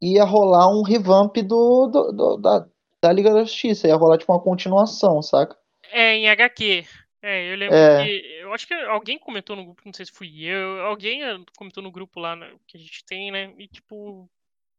ia 0.00 0.24
rolar 0.24 0.68
um 0.68 0.82
revamp 0.82 1.36
do, 1.38 1.86
do- 1.88 2.12
do- 2.12 2.36
da, 2.36 2.66
da 3.02 3.12
Liga 3.12 3.32
da 3.32 3.40
Justiça, 3.44 3.88
ia 3.88 3.96
rolar 3.96 4.16
tipo 4.16 4.32
uma 4.32 4.40
continuação, 4.40 5.20
saca? 5.22 5.56
É, 5.90 6.14
em 6.16 6.28
HQ. 6.28 6.86
É, 7.22 7.52
eu 7.52 7.56
lembro 7.56 7.76
É. 7.76 8.04
que. 8.04 8.40
Eu 8.40 8.52
acho 8.52 8.66
que 8.66 8.74
alguém 8.74 9.18
comentou 9.18 9.54
no 9.54 9.64
grupo, 9.64 9.82
não 9.84 9.92
sei 9.92 10.06
se 10.06 10.12
fui 10.12 10.44
eu, 10.44 10.82
alguém 10.82 11.22
eh, 11.22 11.38
comentou 11.56 11.82
no 11.82 11.90
grupo 11.90 12.18
lá 12.18 12.34
né, 12.34 12.52
que 12.66 12.76
a 12.76 12.80
gente 12.80 13.04
tem, 13.04 13.30
né? 13.30 13.52
E 13.58 13.68
tipo. 13.68 14.28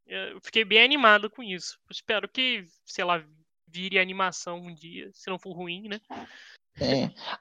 Eu 0.07 0.41
fiquei 0.41 0.65
bem 0.65 0.83
animado 0.83 1.29
com 1.29 1.41
isso. 1.41 1.77
Eu 1.85 1.91
espero 1.91 2.27
que, 2.27 2.65
sei 2.85 3.05
lá, 3.05 3.23
vire 3.67 3.97
animação 3.97 4.57
um 4.57 4.73
dia, 4.73 5.09
se 5.13 5.29
não 5.29 5.39
for 5.39 5.53
ruim, 5.53 5.87
né? 5.87 6.01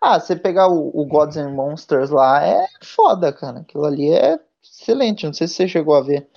Ah, 0.00 0.20
você 0.20 0.36
pegar 0.36 0.68
o, 0.68 0.90
o 0.94 1.04
Gods 1.04 1.36
and 1.36 1.50
Monsters 1.50 2.10
lá 2.10 2.44
é 2.44 2.68
foda, 2.82 3.32
cara. 3.32 3.60
Aquilo 3.60 3.84
ali 3.84 4.10
é 4.12 4.38
excelente. 4.62 5.26
Não 5.26 5.32
sei 5.32 5.48
se 5.48 5.54
você 5.54 5.68
chegou 5.68 5.94
a 5.96 6.02
ver. 6.02 6.28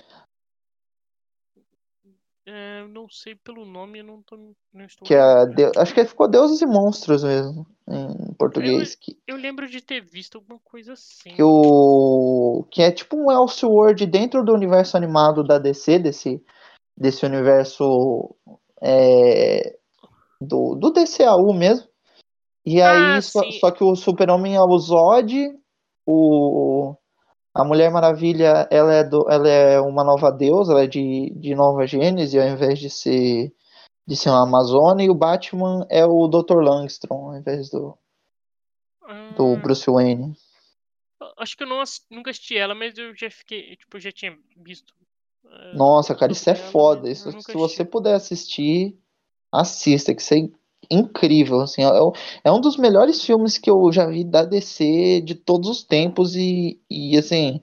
É, 2.46 2.86
não 2.88 3.08
sei 3.08 3.34
pelo 3.34 3.64
nome, 3.64 4.00
eu 4.00 4.04
não, 4.04 4.20
tô, 4.22 4.36
não 4.36 4.84
estou. 4.84 5.06
Que 5.06 5.14
é, 5.14 5.24
lembrando. 5.44 5.72
de- 5.72 5.78
acho 5.78 5.94
que 5.94 6.04
ficou 6.04 6.28
Deuses 6.28 6.60
e 6.60 6.66
Monstros 6.66 7.24
mesmo, 7.24 7.66
em 7.88 8.34
português. 8.34 8.94
Que, 8.94 9.18
Eu 9.26 9.36
lembro 9.36 9.66
de 9.66 9.80
ter 9.80 10.02
visto 10.02 10.36
alguma 10.36 10.58
coisa 10.62 10.92
assim. 10.92 11.30
que, 11.30 11.42
o, 11.42 12.66
que 12.70 12.82
é 12.82 12.92
tipo 12.92 13.16
um 13.16 13.30
Elseworld 13.32 14.04
dentro 14.06 14.44
do 14.44 14.52
universo 14.52 14.94
animado 14.96 15.42
da 15.42 15.58
DC, 15.58 15.98
desse, 15.98 16.44
desse 16.94 17.24
universo 17.24 18.36
é, 18.82 19.78
do, 20.38 20.74
do 20.74 20.90
DCAU 20.90 21.52
mesmo. 21.54 21.88
E 22.66 22.80
aí, 22.80 23.16
Ah, 23.16 23.22
só, 23.22 23.42
só 23.52 23.70
que 23.70 23.82
o 23.84 23.94
Super-Homem 23.96 24.54
é 24.56 24.60
o 24.60 24.78
Zod, 24.78 25.34
o, 26.06 26.94
a 27.54 27.64
Mulher 27.64 27.90
Maravilha 27.90 28.66
ela 28.70 28.92
é, 28.92 29.04
do, 29.04 29.30
ela 29.30 29.48
é 29.48 29.80
uma 29.80 30.02
nova 30.02 30.30
deusa, 30.32 30.72
ela 30.72 30.82
é 30.82 30.86
de, 30.88 31.30
de 31.36 31.54
Nova 31.54 31.86
Gênese, 31.86 32.38
ao 32.38 32.48
invés 32.48 32.80
de 32.80 32.90
ser, 32.90 33.54
de 34.06 34.16
ser 34.16 34.30
uma 34.30 34.42
Amazona, 34.42 35.02
e 35.04 35.08
o 35.08 35.14
Batman 35.14 35.86
é 35.88 36.04
o 36.04 36.26
Dr. 36.26 36.56
Langstrom, 36.60 37.30
ao 37.30 37.36
invés 37.36 37.70
do, 37.70 37.96
do 39.36 39.54
Ah, 39.54 39.56
Bruce 39.62 39.88
Wayne. 39.88 40.36
acho 41.38 41.56
que 41.56 41.62
eu 41.62 41.68
não, 41.68 41.82
nunca 42.10 42.30
assisti 42.30 42.56
ela, 42.56 42.74
mas 42.74 42.98
eu 42.98 43.14
já 43.14 43.30
fiquei. 43.30 43.76
Tipo, 43.76 44.00
já 44.00 44.10
tinha 44.10 44.36
visto. 44.56 44.92
eh, 45.46 45.74
Nossa, 45.76 46.14
cara, 46.14 46.32
isso 46.32 46.50
é 46.50 46.54
foda. 46.56 47.08
Isso, 47.08 47.30
se 47.40 47.52
você 47.52 47.84
puder 47.84 48.14
assistir, 48.14 48.98
assista, 49.52 50.12
que 50.12 50.34
é 50.34 50.50
incrível. 50.90 51.60
Assim, 51.60 51.82
é, 51.82 51.88
é 52.44 52.52
um 52.52 52.60
dos 52.60 52.76
melhores 52.76 53.22
filmes 53.24 53.58
que 53.58 53.70
eu 53.70 53.92
já 53.92 54.06
vi 54.06 54.24
da 54.24 54.44
DC 54.44 55.20
de 55.22 55.34
todos 55.34 55.68
os 55.68 55.82
tempos 55.82 56.36
e, 56.36 56.80
e 56.90 57.16
assim, 57.16 57.60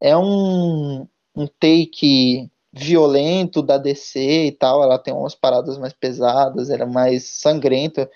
é 0.00 0.16
um, 0.16 1.06
um 1.36 1.46
take 1.58 2.50
violento 2.72 3.62
da 3.62 3.78
DC 3.78 4.46
e 4.46 4.52
tal. 4.52 4.82
Ela 4.82 4.98
tem 4.98 5.14
umas 5.14 5.34
paradas 5.34 5.78
mais 5.78 5.92
pesadas, 5.92 6.70
ela 6.70 6.84
é 6.84 6.86
mais 6.86 7.24
sangrenta 7.24 8.10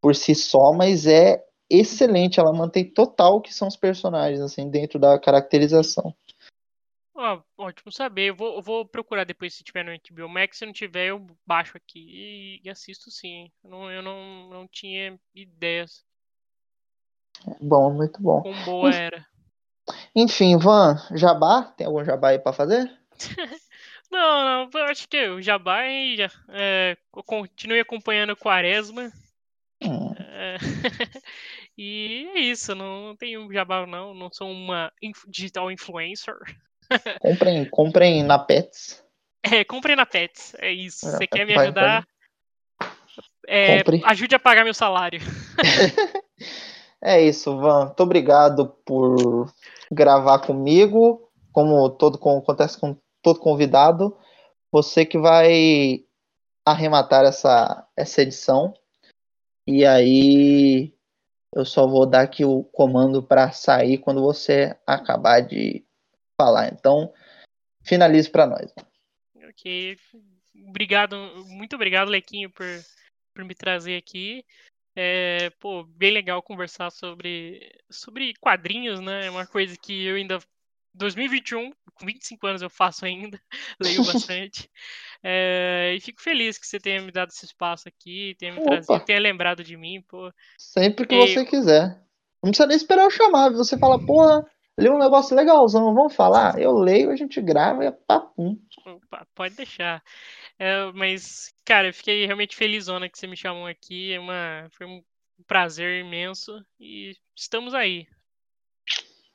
por 0.00 0.14
si 0.14 0.34
só, 0.34 0.72
mas 0.72 1.06
é 1.06 1.44
excelente. 1.70 2.40
Ela 2.40 2.52
mantém 2.52 2.84
total 2.84 3.36
o 3.36 3.40
que 3.40 3.54
são 3.54 3.68
os 3.68 3.76
personagens, 3.76 4.40
assim, 4.40 4.68
dentro 4.70 4.98
da 4.98 5.18
caracterização. 5.18 6.14
Ó, 7.18 7.42
ótimo 7.58 7.90
saber. 7.90 8.28
Eu 8.30 8.36
vou, 8.36 8.54
eu 8.56 8.62
vou 8.62 8.86
procurar 8.86 9.24
depois 9.24 9.52
se 9.52 9.64
tiver 9.64 9.84
no 9.84 9.90
HBO 9.90 10.28
Max. 10.28 10.58
Se 10.58 10.64
não 10.64 10.72
tiver, 10.72 11.08
eu 11.08 11.26
baixo 11.44 11.76
aqui 11.76 12.60
e, 12.64 12.70
assisto 12.70 13.10
sim. 13.10 13.50
Eu 13.64 13.70
não, 13.70 13.90
eu 13.90 14.02
não, 14.02 14.48
não 14.48 14.68
tinha 14.68 15.18
ideias 15.34 16.06
Bom, 17.60 17.92
muito 17.92 18.22
bom. 18.22 18.40
quão 18.42 18.54
boa 18.64 18.94
era. 18.94 19.26
Enfim, 20.14 20.56
Van, 20.58 20.96
jabá? 21.16 21.62
Tem 21.76 21.86
algum 21.86 22.04
jabá 22.04 22.28
aí 22.28 22.38
pra 22.38 22.52
fazer? 22.52 22.88
Não, 24.10 24.70
não, 24.70 24.80
eu 24.80 24.86
acho 24.86 25.06
que 25.06 25.28
o 25.28 25.42
Jabá 25.42 25.84
é, 25.84 26.96
co- 27.10 27.22
continue 27.22 27.78
acompanhando 27.78 28.30
o 28.30 28.36
Quaresma. 28.36 29.12
Hum, 29.82 30.14
é, 30.16 30.56
e 31.76 32.26
é 32.34 32.40
isso, 32.40 32.74
não 32.74 33.14
tenho 33.18 33.52
Jabá 33.52 33.86
não, 33.86 34.14
não 34.14 34.32
sou 34.32 34.50
uma 34.50 34.90
digital 35.28 35.70
influencer. 35.70 36.36
Comprem, 37.20 37.64
comprem 37.64 38.22
na 38.22 38.38
Pets. 38.38 39.02
É, 39.42 39.64
compre 39.64 39.94
na 39.96 40.04
Pets, 40.06 40.54
é 40.58 40.72
isso. 40.72 41.06
É, 41.08 41.10
Você 41.12 41.26
quer 41.26 41.46
me 41.46 41.54
vai- 41.54 41.64
ajudar? 41.66 42.06
É, 43.46 43.78
Compre. 43.78 44.02
ajude 44.04 44.34
a 44.34 44.38
pagar 44.38 44.64
meu 44.64 44.74
salário. 44.74 45.20
É 47.00 47.22
isso, 47.22 47.56
Van. 47.58 47.86
Muito 47.86 48.02
obrigado 48.02 48.74
por 48.84 49.52
gravar 49.88 50.40
comigo. 50.40 51.30
Como 51.52 51.88
todo 51.90 52.18
como 52.18 52.38
acontece 52.38 52.76
com 52.76 52.96
todo 53.22 53.38
convidado, 53.38 54.16
você 54.70 55.06
que 55.06 55.16
vai 55.16 56.04
arrematar 56.66 57.24
essa, 57.24 57.86
essa 57.96 58.22
edição. 58.22 58.74
E 59.64 59.86
aí 59.86 60.92
eu 61.54 61.64
só 61.64 61.86
vou 61.86 62.04
dar 62.04 62.22
aqui 62.22 62.44
o 62.44 62.64
comando 62.64 63.22
para 63.22 63.52
sair 63.52 63.98
quando 63.98 64.20
você 64.20 64.76
acabar 64.84 65.40
de 65.40 65.84
falar. 66.40 66.72
Então, 66.72 67.12
finalize 67.84 68.30
para 68.30 68.46
nós. 68.46 68.72
Ok. 69.48 69.98
Obrigado, 70.68 71.16
muito 71.46 71.74
obrigado, 71.76 72.08
Lequinho, 72.08 72.50
por, 72.50 72.66
por 73.34 73.44
me 73.44 73.54
trazer 73.54 73.96
aqui. 73.96 74.44
É, 74.96 75.50
pô, 75.60 75.84
bem 75.84 76.10
legal 76.10 76.42
conversar 76.42 76.90
sobre, 76.90 77.60
sobre 77.90 78.34
quadrinhos, 78.40 79.00
né? 79.00 79.26
É 79.26 79.30
uma 79.30 79.46
coisa 79.46 79.76
que 79.76 80.04
eu 80.04 80.16
ainda. 80.16 80.38
2021, 80.94 81.70
com 81.94 82.06
25 82.06 82.46
anos 82.46 82.62
eu 82.62 82.70
faço 82.70 83.04
ainda, 83.04 83.40
leio 83.78 84.04
bastante. 84.04 84.68
É, 85.22 85.94
e 85.96 86.00
fico 86.00 86.20
feliz 86.20 86.58
que 86.58 86.66
você 86.66 86.80
tenha 86.80 87.00
me 87.00 87.12
dado 87.12 87.28
esse 87.28 87.44
espaço 87.44 87.86
aqui, 87.88 88.34
tenha 88.36 88.52
me 88.52 88.58
Opa. 88.58 88.70
trazido, 88.70 89.04
tenha 89.04 89.20
lembrado 89.20 89.62
de 89.62 89.76
mim, 89.76 90.02
pô. 90.08 90.32
Sempre 90.58 91.06
que 91.06 91.14
Eu- 91.14 91.28
você 91.28 91.44
quiser. 91.44 92.02
Não 92.42 92.50
precisa 92.50 92.66
nem 92.66 92.76
esperar 92.76 93.02
eu 93.04 93.10
chamar. 93.10 93.50
Você 93.50 93.78
fala, 93.78 94.04
porra, 94.04 94.44
li 94.78 94.88
um 94.88 94.98
negócio 94.98 95.36
legalzão, 95.36 95.92
vamos 95.92 96.14
falar? 96.14 96.58
Eu 96.58 96.72
leio, 96.72 97.10
a 97.10 97.16
gente 97.16 97.40
grava 97.40 97.84
e 97.84 97.88
é 97.88 97.90
papum. 97.90 98.56
Pode 99.34 99.56
deixar. 99.56 100.02
É, 100.58 100.90
mas, 100.92 101.52
cara, 101.64 101.88
eu 101.88 101.94
fiquei 101.94 102.24
realmente 102.26 102.56
felizona 102.56 103.08
que 103.08 103.18
você 103.18 103.26
me 103.26 103.36
chamou 103.36 103.66
aqui. 103.66 104.12
É 104.12 104.20
uma, 104.20 104.68
foi 104.70 104.86
um 104.86 105.02
prazer 105.46 106.04
imenso. 106.04 106.64
E 106.78 107.16
estamos 107.34 107.74
aí. 107.74 108.06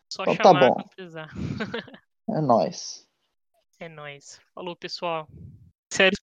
Só 0.10 0.24
Então 0.24 0.36
tá 0.38 0.44
chamar 0.44 0.70
bom. 0.70 0.74
quando 0.76 0.90
precisar. 0.90 1.30
É 2.30 2.40
nóis. 2.40 3.06
É 3.82 3.90
nóis. 3.90 4.40
Falou, 4.56 4.78
pessoal. 4.78 5.28
Sério. 5.92 6.18